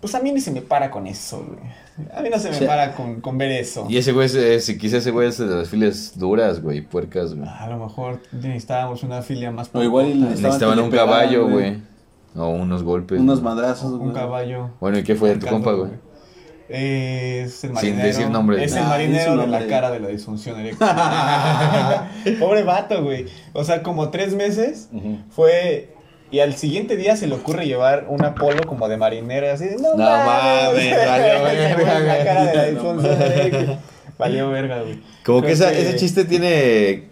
pues 0.00 0.14
a 0.14 0.20
mí 0.20 0.32
ni 0.32 0.40
se 0.40 0.50
me 0.50 0.62
para 0.62 0.90
con 0.90 1.06
eso, 1.06 1.44
güey. 1.46 2.08
A 2.14 2.22
mí 2.22 2.30
no 2.30 2.38
se 2.38 2.50
me 2.50 2.66
para 2.66 2.92
con, 2.94 3.20
con 3.20 3.36
ver 3.36 3.50
eso. 3.52 3.86
Y 3.88 3.98
ese 3.98 4.12
güey, 4.12 4.26
es- 4.26 4.64
si 4.64 4.78
quizá 4.78 4.96
ese 4.98 5.10
güey 5.10 5.28
es 5.28 5.38
de 5.38 5.46
las 5.46 5.68
filas 5.68 6.12
duras, 6.18 6.62
güey, 6.62 6.80
puercas, 6.80 7.34
güey. 7.34 7.48
A 7.48 7.66
lo 7.68 7.78
mejor 7.78 8.20
necesitábamos 8.32 9.02
una 9.02 9.20
filia 9.22 9.50
más 9.50 9.68
O 9.72 9.82
igual 9.82 10.18
Necesitaban 10.30 10.78
un 10.78 10.90
caballo, 10.90 11.44
güey. 11.48 11.54
güey. 11.74 11.82
O 12.36 12.48
unos 12.48 12.82
golpes. 12.82 13.20
Unos 13.20 13.40
güey. 13.42 13.54
madrazos, 13.54 13.90
güey. 13.96 14.08
un 14.08 14.14
caballo. 14.14 14.70
Bueno, 14.80 14.98
¿y 14.98 15.02
qué 15.02 15.14
fue 15.16 15.30
de 15.30 15.36
tu 15.36 15.46
compa, 15.46 15.72
güey? 15.72 15.90
Es 16.72 17.64
el 17.64 17.70
Sin 17.70 17.72
marinero. 17.74 18.06
decir 18.06 18.30
nombre. 18.30 18.62
Es 18.64 18.76
el 18.76 18.84
marinero 18.84 19.36
de 19.36 19.46
la 19.48 19.66
cara 19.66 19.90
de 19.90 19.98
la 19.98 20.06
disfunción 20.08 20.58
eréctil. 20.60 20.86
Pobre 22.38 22.62
vato, 22.62 23.02
güey. 23.02 23.26
O 23.52 23.64
sea, 23.64 23.82
como 23.82 24.10
tres 24.10 24.34
meses 24.34 24.88
fue. 25.30 25.92
Y 26.32 26.38
al 26.40 26.54
siguiente 26.54 26.96
día 26.96 27.16
se 27.16 27.26
le 27.26 27.34
ocurre 27.34 27.66
llevar 27.66 28.06
un 28.08 28.24
Apolo 28.24 28.64
como 28.66 28.88
de 28.88 28.96
marinero, 28.96 29.46
y 29.46 29.48
así. 29.50 29.64
de, 29.64 29.76
No, 29.76 29.96
No 29.96 30.04
mames, 30.04 30.96
valió 31.06 31.42
verga, 31.44 31.98
La 32.00 32.24
cara 32.24 32.44
de 32.46 32.54
la 32.54 32.62
No 32.66 32.70
disfunción 32.70 33.18
mames. 33.18 33.36
eréctil. 33.36 33.76
Valió 34.18 34.50
verga, 34.50 34.82
güey. 34.82 35.00
Como 35.24 35.42
que, 35.42 35.52
esa, 35.52 35.72
ese 35.72 35.96
chiste 35.96 36.24
tiene... 36.24 37.08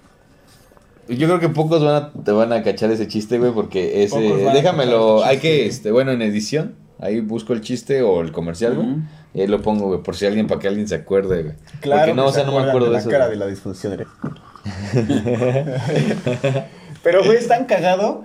Yo 1.09 1.27
creo 1.27 1.41
que 1.41 1.49
pocos 1.49 1.83
van 1.83 1.95
a, 1.95 2.13
te 2.23 2.33
van 2.33 2.53
a 2.53 2.63
cachar 2.63 2.91
ese 2.91 3.09
chiste, 3.09 3.39
güey, 3.39 3.53
porque 3.53 4.05
ese... 4.05 4.21
Déjamelo, 4.21 5.25
hay 5.25 5.39
que, 5.39 5.67
este, 5.67 5.91
bueno, 5.91 6.13
en 6.13 6.21
edición, 6.21 6.75
ahí 7.01 7.21
busco 7.21 7.55
el 7.55 7.63
chiste 7.63 8.03
o 8.03 8.21
el 8.21 8.31
comercial, 8.31 8.75
güey. 8.75 8.89
Y 9.35 9.41
ahí 9.41 9.47
lo 9.47 9.63
pongo, 9.63 9.87
güey, 9.87 10.03
por 10.03 10.17
si 10.17 10.27
alguien, 10.27 10.47
para 10.47 10.61
que 10.61 10.69
alguien 10.69 10.87
se 10.87 10.97
acuerde, 10.97 11.43
güey. 11.45 11.55
Claro, 11.81 12.01
porque 12.03 12.15
no, 12.15 12.27
o 12.27 12.33
sea, 12.33 12.45
se 12.45 12.51
no 12.51 12.61
me 12.61 12.67
acuerdo 12.69 12.89
de, 12.89 12.93
la 12.93 12.99
eso. 12.99 13.09
cara 13.11 13.27
güey. 13.27 13.39
de 13.39 13.45
la 13.45 13.51
disfunción 13.51 13.95
eréctil. 13.95 14.31
Pero, 17.03 17.25
güey, 17.25 17.39
es 17.39 17.49
tan 17.49 17.65
cagado. 17.65 18.25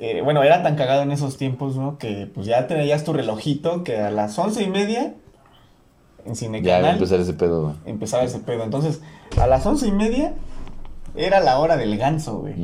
Eh, 0.00 0.20
bueno, 0.22 0.42
era 0.42 0.62
tan 0.62 0.76
cagado 0.76 1.02
en 1.02 1.12
esos 1.12 1.36
tiempos, 1.36 1.76
¿no? 1.76 1.98
Que 1.98 2.28
pues 2.32 2.46
ya 2.46 2.66
tenías 2.66 3.04
tu 3.04 3.12
relojito 3.12 3.84
que 3.84 3.98
a 3.98 4.10
las 4.10 4.38
once 4.38 4.62
y 4.62 4.68
media 4.70 5.14
en 6.26 6.36
Cine 6.36 6.62
Ya 6.62 6.72
va 6.74 6.78
a 6.78 6.80
Canal 6.80 6.94
empezar 6.96 7.20
ese 7.20 7.32
pedo, 7.34 7.62
güey. 7.62 7.74
empezaba 7.86 8.22
ese 8.24 8.38
pedo. 8.40 8.62
Entonces, 8.64 9.00
a 9.38 9.46
las 9.46 9.64
once 9.66 9.86
y 9.86 9.92
media 9.92 10.34
era 11.14 11.40
la 11.40 11.58
hora 11.58 11.76
del 11.76 11.96
ganso, 11.98 12.38
güey. 12.40 12.54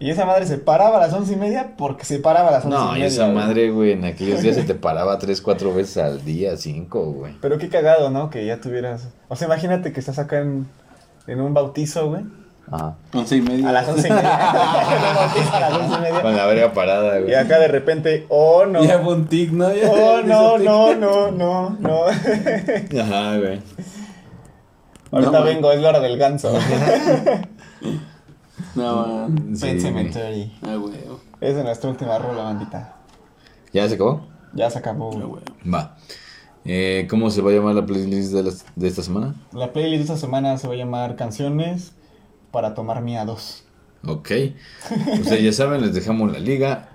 Y 0.00 0.10
esa 0.10 0.26
madre 0.26 0.44
se 0.44 0.58
paraba 0.58 0.96
a 0.98 1.00
las 1.00 1.12
once 1.14 1.32
y 1.32 1.36
media 1.36 1.74
porque 1.78 2.04
se 2.04 2.18
paraba 2.18 2.48
a 2.48 2.52
las 2.52 2.64
once 2.64 2.76
y 2.76 2.80
No, 2.80 2.88
y 2.90 2.92
media. 2.94 3.06
esa 3.06 3.24
güey. 3.24 3.34
madre, 3.36 3.70
güey, 3.70 3.92
en 3.92 4.04
aquellos 4.04 4.42
días 4.42 4.56
se 4.56 4.62
te 4.64 4.74
paraba 4.74 5.18
tres, 5.18 5.40
cuatro 5.40 5.72
veces 5.72 5.98
al 5.98 6.24
día, 6.24 6.56
cinco, 6.56 7.12
güey. 7.12 7.32
Pero 7.40 7.58
qué 7.58 7.68
cagado, 7.68 8.10
¿no? 8.10 8.28
Que 8.28 8.44
ya 8.44 8.60
tuvieras. 8.60 9.08
O 9.28 9.36
sea, 9.36 9.46
imagínate 9.46 9.92
que 9.92 10.00
estás 10.00 10.18
acá 10.18 10.40
en, 10.40 10.66
en 11.26 11.40
un 11.40 11.54
bautizo, 11.54 12.08
güey. 12.10 12.24
Ajá. 12.70 12.96
Once 13.12 13.36
y 13.36 13.42
media. 13.42 13.68
A 13.68 13.72
las 13.72 13.88
once 13.88 14.08
y 14.08 14.10
media. 14.10 14.50
A 14.50 15.60
las 15.60 15.72
once 15.78 15.94
y 15.96 16.00
media. 16.00 16.22
Con 16.22 16.36
la 16.36 16.46
verga 16.46 16.72
parada, 16.72 17.18
güey. 17.18 17.30
Y 17.30 17.34
acá 17.34 17.58
de 17.58 17.68
repente, 17.68 18.26
oh 18.28 18.64
no. 18.66 18.82
Ya 18.84 18.98
fue 19.00 19.14
un 19.14 19.26
tic, 19.26 19.50
¿no? 19.52 19.72
Ya 19.72 19.88
Oh 19.90 20.22
no, 20.26 20.58
no, 20.58 20.94
no, 20.94 21.30
no, 21.30 21.70
no. 21.78 22.04
Ajá, 23.02 23.36
güey. 23.38 23.60
Ahorita 25.12 25.30
No, 25.38 25.44
vengo, 25.44 25.70
es 25.72 25.80
la 25.80 25.90
hora 25.90 26.00
del 26.00 26.16
ganso. 26.18 26.52
No, 28.74 29.06
man. 29.06 29.56
Sí, 29.56 29.60
Pet 29.66 29.70
güey. 29.72 29.80
Cemetery. 29.80 30.52
Ah, 30.62 30.74
güey. 30.76 30.94
Es 31.40 31.54
de 31.56 31.62
nuestra 31.64 31.90
última 31.90 32.18
rola, 32.18 32.42
bandita. 32.44 32.96
¿Ya 33.72 33.88
se 33.88 33.94
acabó? 33.94 34.26
Ya 34.54 34.70
se 34.70 34.78
acabó. 34.78 35.10
Ah, 35.16 35.24
güey. 35.26 35.42
Va. 35.72 35.96
Eh, 36.64 37.06
¿Cómo 37.10 37.30
se 37.30 37.42
va 37.42 37.50
a 37.50 37.54
llamar 37.54 37.74
la 37.74 37.84
playlist 37.84 38.32
de, 38.32 38.42
las- 38.42 38.64
de 38.74 38.88
esta 38.88 39.02
semana? 39.02 39.34
La 39.52 39.72
playlist 39.72 39.98
de 40.08 40.14
esta 40.14 40.16
semana 40.16 40.56
se 40.58 40.66
va 40.66 40.74
a 40.74 40.76
llamar 40.76 41.14
Canciones 41.16 41.92
para 42.54 42.72
tomar 42.72 43.02
miados. 43.02 43.64
Ok. 44.06 44.30
Ustedes 45.20 45.42
ya 45.42 45.52
saben, 45.52 45.82
les 45.82 45.92
dejamos 45.92 46.32
la 46.32 46.38
liga. 46.38 46.88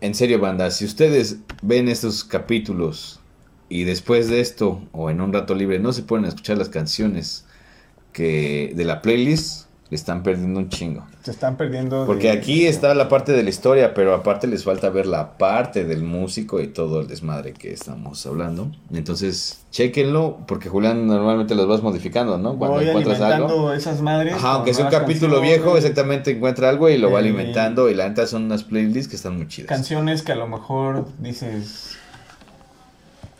En 0.00 0.14
serio, 0.14 0.40
banda, 0.40 0.70
si 0.70 0.86
ustedes 0.86 1.36
ven 1.62 1.88
estos 1.88 2.24
capítulos 2.24 3.20
y 3.68 3.84
después 3.84 4.28
de 4.28 4.40
esto, 4.40 4.80
o 4.92 5.10
en 5.10 5.20
un 5.20 5.34
rato 5.34 5.54
libre, 5.54 5.78
no 5.78 5.92
se 5.92 6.02
pueden 6.02 6.24
escuchar 6.24 6.56
las 6.56 6.70
canciones 6.70 7.44
que 8.12 8.72
de 8.74 8.84
la 8.86 9.02
playlist, 9.02 9.65
le 9.88 9.94
están 9.96 10.22
perdiendo 10.22 10.58
un 10.58 10.68
chingo. 10.68 11.04
Se 11.22 11.30
están 11.30 11.56
perdiendo. 11.56 12.00
de- 12.00 12.06
Porque 12.06 12.30
aquí 12.30 12.66
está 12.66 12.92
la 12.94 13.08
parte 13.08 13.32
de 13.32 13.42
la 13.42 13.50
historia, 13.50 13.94
pero 13.94 14.14
aparte 14.14 14.46
les 14.48 14.64
falta 14.64 14.88
ver 14.90 15.06
la 15.06 15.38
parte 15.38 15.84
del 15.84 16.02
músico 16.02 16.60
y 16.60 16.66
todo 16.68 17.00
el 17.00 17.06
desmadre 17.06 17.52
que 17.52 17.72
estamos 17.72 18.26
hablando. 18.26 18.70
Entonces, 18.92 19.60
chequenlo, 19.70 20.38
porque 20.48 20.68
Julián 20.68 21.06
normalmente 21.06 21.54
los 21.54 21.68
vas 21.68 21.82
modificando, 21.82 22.36
¿no? 22.38 22.56
Cuando 22.58 22.78
Voy 22.78 22.88
encuentras 22.88 23.20
algo. 23.20 23.72
esas 23.72 24.00
madres. 24.02 24.34
Ajá, 24.34 24.52
aunque 24.54 24.74
sea 24.74 24.86
un 24.86 24.90
capítulo 24.90 25.40
viejo, 25.40 25.76
exactamente 25.76 26.32
encuentra 26.32 26.68
algo 26.68 26.88
y 26.88 26.98
lo 26.98 27.10
va 27.12 27.18
Eh, 27.20 27.22
alimentando. 27.22 27.88
Y 27.88 27.94
la 27.94 28.08
neta 28.08 28.26
son 28.26 28.44
unas 28.44 28.64
playlists 28.64 29.08
que 29.08 29.16
están 29.16 29.36
muy 29.36 29.46
chidas. 29.46 29.68
Canciones 29.68 30.22
que 30.22 30.32
a 30.32 30.36
lo 30.36 30.48
mejor 30.48 31.06
dices. 31.18 31.96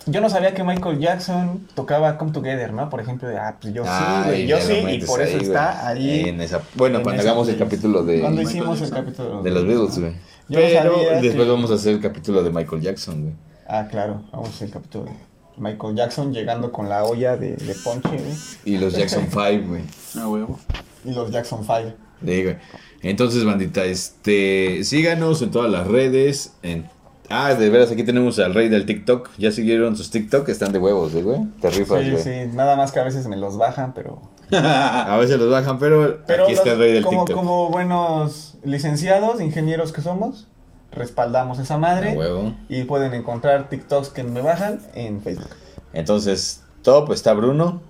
Yo 0.07 0.21
no 0.21 0.31
sabía 0.31 0.55
que 0.55 0.63
Michael 0.65 0.99
Jackson 1.01 1.67
tocaba 1.75 2.17
Come 2.19 2.33
Together, 2.33 2.73
¿no? 2.73 2.89
Por 2.89 3.01
ejemplo, 3.01 3.29
de, 3.29 3.37
ah, 3.39 3.57
pues 3.61 3.75
yo 3.75 3.83
sí, 3.85 3.91
Ay, 3.93 4.25
güey, 4.27 4.47
yo 4.47 4.59
sí, 4.61 4.73
y 4.89 5.05
por 5.05 5.21
eso 5.21 5.33
ahí, 5.33 5.39
güey. 5.39 5.47
está 5.47 5.89
ahí. 5.89 6.21
En 6.29 6.41
esa, 6.41 6.63
bueno, 6.75 6.99
en 6.99 7.03
cuando 7.03 7.21
esa 7.23 7.31
hagamos 7.31 7.49
el 7.49 7.59
capítulo 7.59 8.03
de, 8.05 8.21
Cuando 8.21 8.39
Michael 8.43 8.57
hicimos 8.57 8.81
el 8.81 8.87
Jackson. 8.91 9.05
capítulo 9.05 9.43
de 9.43 9.51
los 9.51 9.67
Beatles, 9.67 9.99
güey. 9.99 10.13
Yo 10.49 10.61
no 10.61 10.67
Pero 10.67 10.95
sabía 10.95 11.21
después 11.21 11.45
que- 11.45 11.51
vamos 11.51 11.71
a 11.71 11.75
hacer 11.75 11.93
el 11.95 12.01
capítulo 12.01 12.43
de 12.43 12.51
Michael 12.51 12.83
Jackson, 12.83 13.23
güey. 13.23 13.35
Ah, 13.69 13.89
claro, 13.91 14.23
vamos 14.33 14.49
a 14.49 14.53
hacer 14.53 14.69
el 14.69 14.75
capítulo 14.75 15.05
de 15.07 15.11
Michael 15.59 15.97
Jackson 15.97 16.33
llegando 16.33 16.71
con 16.71 16.89
la 16.89 17.03
olla 17.05 17.37
de, 17.37 17.57
de 17.57 17.75
ponche, 17.83 18.09
güey. 18.11 18.33
Y 18.65 18.79
los 18.79 18.95
Jackson 18.95 19.25
5, 19.31 19.67
güey. 19.69 19.83
Ah, 20.17 20.29
huevo. 20.29 20.59
Y 21.05 21.13
los 21.13 21.31
Jackson 21.33 21.61
5. 21.65 21.93
Sí, 22.25 22.43
güey. 22.45 22.57
Entonces, 23.03 23.45
bandita, 23.45 23.85
este, 23.85 24.83
síganos 24.85 25.43
en 25.43 25.51
todas 25.51 25.71
las 25.71 25.87
redes. 25.87 26.55
En... 26.63 26.89
Ah, 27.29 27.55
de 27.55 27.71
veras, 27.71 27.91
aquí 27.91 28.05
tenemos 28.05 28.39
al 28.39 28.55
rey 28.55 28.69
del 28.69 28.87
TikTok. 28.87 29.31
¿Ya 29.39 29.51
siguieron 29.51 29.97
sus 29.97 30.11
TikTok? 30.11 30.49
Están 30.49 30.73
de 30.73 30.79
huevos, 30.79 31.13
¿eh, 31.15 31.23
güey. 31.23 31.41
Te 31.61 31.71
rifas, 31.71 32.03
Sí, 32.03 32.11
güey. 32.11 32.23
sí, 32.23 32.31
nada 32.55 32.77
más 32.77 32.93
que 32.93 33.01
a 33.01 33.05
veces 33.05 33.27
me 33.27 33.37
los 33.37 33.57
bajan, 33.59 33.95
pero... 33.95 34.23
a 34.53 35.17
veces 35.19 35.39
los 35.39 35.51
bajan, 35.51 35.79
pero, 35.79 36.21
Pero 36.27 36.45
aquí 36.45 36.53
está 36.53 36.73
el 36.73 36.79
rey 36.79 36.93
del 36.93 37.03
como, 37.05 37.25
TikTok. 37.25 37.37
como 37.37 37.71
buenos 37.71 38.55
licenciados, 38.63 39.41
ingenieros 39.41 39.93
que 39.93 40.03
somos, 40.03 40.47
respaldamos 40.93 41.59
esa 41.59 41.79
madre. 41.79 42.13
A 42.13 42.15
huevo. 42.19 42.55
Y 42.69 42.85
pueden 42.85 43.13
encontrar 43.15 43.69
TikToks 43.69 44.11
que 44.11 44.23
me 44.23 44.41
bajan 44.41 44.81
en 44.95 45.21
Facebook. 45.21 45.51
Entonces, 45.93 46.63
top 46.83 47.11
está 47.13 47.33
Bruno, 47.33 47.81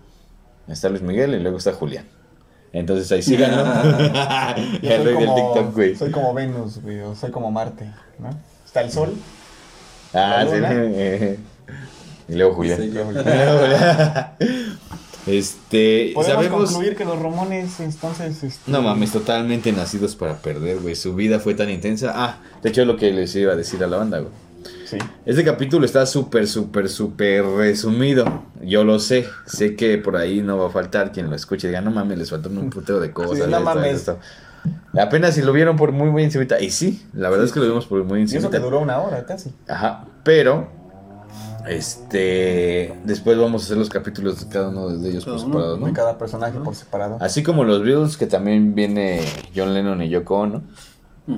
está 0.66 0.88
Luis 0.88 1.02
Miguel 1.02 1.34
y 1.34 1.40
luego 1.40 1.58
está 1.58 1.72
Julián. 1.74 2.06
Entonces 2.72 3.12
ahí 3.12 3.20
síganlo. 3.22 3.64
Yo 4.82 4.90
el 4.90 5.02
soy 5.02 5.04
rey 5.04 5.26
del 5.26 5.34
TikTok, 5.34 5.74
güey. 5.74 5.94
soy 5.94 6.10
como 6.10 6.32
Venus, 6.32 6.80
güey, 6.82 7.00
o 7.00 7.14
soy 7.14 7.30
como 7.30 7.50
Marte, 7.50 7.90
¿no? 8.18 8.30
Está 8.76 8.80
el 8.82 8.92
sol. 8.92 9.14
Ah, 10.12 10.44
sí. 10.48 11.38
Y 12.28 12.34
luego 12.34 12.54
Julián. 12.54 12.78
Sí, 12.78 12.84
Y 12.86 12.90
luego 12.92 13.10
Julián. 13.12 14.32
Este, 15.26 16.12
Podemos 16.14 16.36
sabemos. 16.44 16.70
concluir 16.70 16.96
que 16.96 17.04
los 17.04 17.18
Ramones, 17.20 17.80
entonces... 17.80 18.42
este, 18.44 18.70
No 18.70 18.82
mames, 18.82 19.12
totalmente 19.12 19.72
nacidos 19.72 20.14
para 20.16 20.36
perder, 20.36 20.78
güey. 20.80 20.94
Su 20.96 21.14
vida 21.14 21.38
fue 21.40 21.54
tan 21.54 21.70
intensa. 21.70 22.12
Ah, 22.14 22.38
de 22.62 22.68
hecho 22.68 22.82
es 22.82 22.86
lo 22.86 22.96
que 22.96 23.12
les 23.12 23.34
iba 23.36 23.52
a 23.52 23.56
decir 23.56 23.82
a 23.82 23.86
la 23.86 23.96
banda, 23.96 24.18
güey. 24.18 24.32
Sí. 24.86 24.98
Este 25.24 25.44
capítulo 25.44 25.84
está 25.86 26.04
súper, 26.06 26.46
súper, 26.48 26.88
súper 26.88 27.44
resumido. 27.44 28.42
Yo 28.62 28.82
lo 28.84 28.98
sé. 28.98 29.26
Sé 29.46 29.74
que 29.76 29.98
por 29.98 30.16
ahí 30.16 30.42
no 30.42 30.58
va 30.58 30.66
a 30.66 30.70
faltar 30.70 31.12
quien 31.12 31.28
lo 31.30 31.34
escuche 31.36 31.66
y 31.66 31.70
diga, 31.70 31.80
no 31.80 31.90
mames, 31.92 32.18
les 32.18 32.30
faltan 32.30 32.56
un 32.58 32.70
putero 32.70 33.00
de 33.00 33.12
cosas. 33.12 33.36
Sí, 33.36 33.40
no 33.50 33.58
esto, 33.58 33.60
mames. 33.60 33.94
esto". 33.96 34.18
Apenas 34.98 35.34
si 35.34 35.42
lo 35.42 35.52
vieron 35.52 35.76
por 35.76 35.92
muy, 35.92 36.10
muy 36.10 36.22
encimita. 36.24 36.60
Y 36.60 36.70
sí, 36.70 37.06
la 37.12 37.28
verdad 37.28 37.46
es 37.46 37.52
que 37.52 37.60
lo 37.60 37.66
vimos 37.66 37.86
por 37.86 38.02
muy 38.04 38.20
Y 38.20 38.24
eso 38.24 38.32
que 38.32 38.36
encimita. 38.36 38.58
duró 38.60 38.80
una 38.80 38.98
hora 39.00 39.24
casi. 39.26 39.52
Ajá, 39.68 40.04
pero 40.24 40.68
este 41.68 42.96
después 43.04 43.36
vamos 43.38 43.62
a 43.62 43.64
hacer 43.66 43.76
los 43.76 43.88
capítulos 43.88 44.40
de 44.40 44.48
cada 44.48 44.68
uno 44.68 44.88
de 44.88 45.10
ellos 45.10 45.24
por 45.24 45.40
separado, 45.40 45.76
De 45.76 45.80
¿no? 45.86 45.92
cada 45.92 46.16
personaje 46.18 46.58
por 46.60 46.74
separado. 46.74 47.18
Así 47.20 47.42
como 47.42 47.64
los 47.64 47.82
Beatles, 47.82 48.16
que 48.16 48.26
también 48.26 48.74
viene 48.74 49.20
John 49.54 49.74
Lennon 49.74 50.02
y 50.02 50.08
Yoko 50.08 50.38
Ono, 50.38 50.62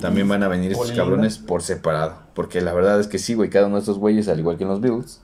también 0.01 0.27
van 0.29 0.43
a 0.43 0.47
venir 0.47 0.71
estos 0.71 0.91
cabrones 0.91 1.37
por 1.39 1.63
separado. 1.63 2.15
Porque 2.35 2.61
la 2.61 2.73
verdad 2.73 2.99
es 2.99 3.07
que 3.07 3.17
sí, 3.17 3.33
güey, 3.33 3.49
cada 3.49 3.65
uno 3.67 3.75
de 3.75 3.79
estos 3.81 3.97
güeyes, 3.97 4.27
al 4.27 4.39
igual 4.39 4.57
que 4.57 4.63
en 4.63 4.69
los 4.69 4.81
Beatles, 4.81 5.21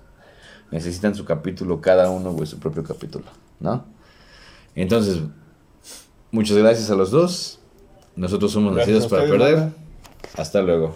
necesitan 0.71 1.13
su 1.13 1.23
capítulo, 1.23 1.81
cada 1.81 2.09
uno, 2.09 2.31
güey, 2.33 2.47
su 2.47 2.59
propio 2.59 2.83
capítulo, 2.83 3.25
¿no? 3.59 3.85
Entonces, 4.73 5.19
muchas 6.31 6.57
gracias 6.57 6.89
a 6.89 6.95
los 6.95 7.11
dos. 7.11 7.59
Nosotros 8.15 8.51
somos 8.51 8.75
Gracias 8.75 9.03
nacidos 9.03 9.11
para 9.11 9.29
perder. 9.29 9.69
Hasta 10.37 10.61
luego. 10.61 10.95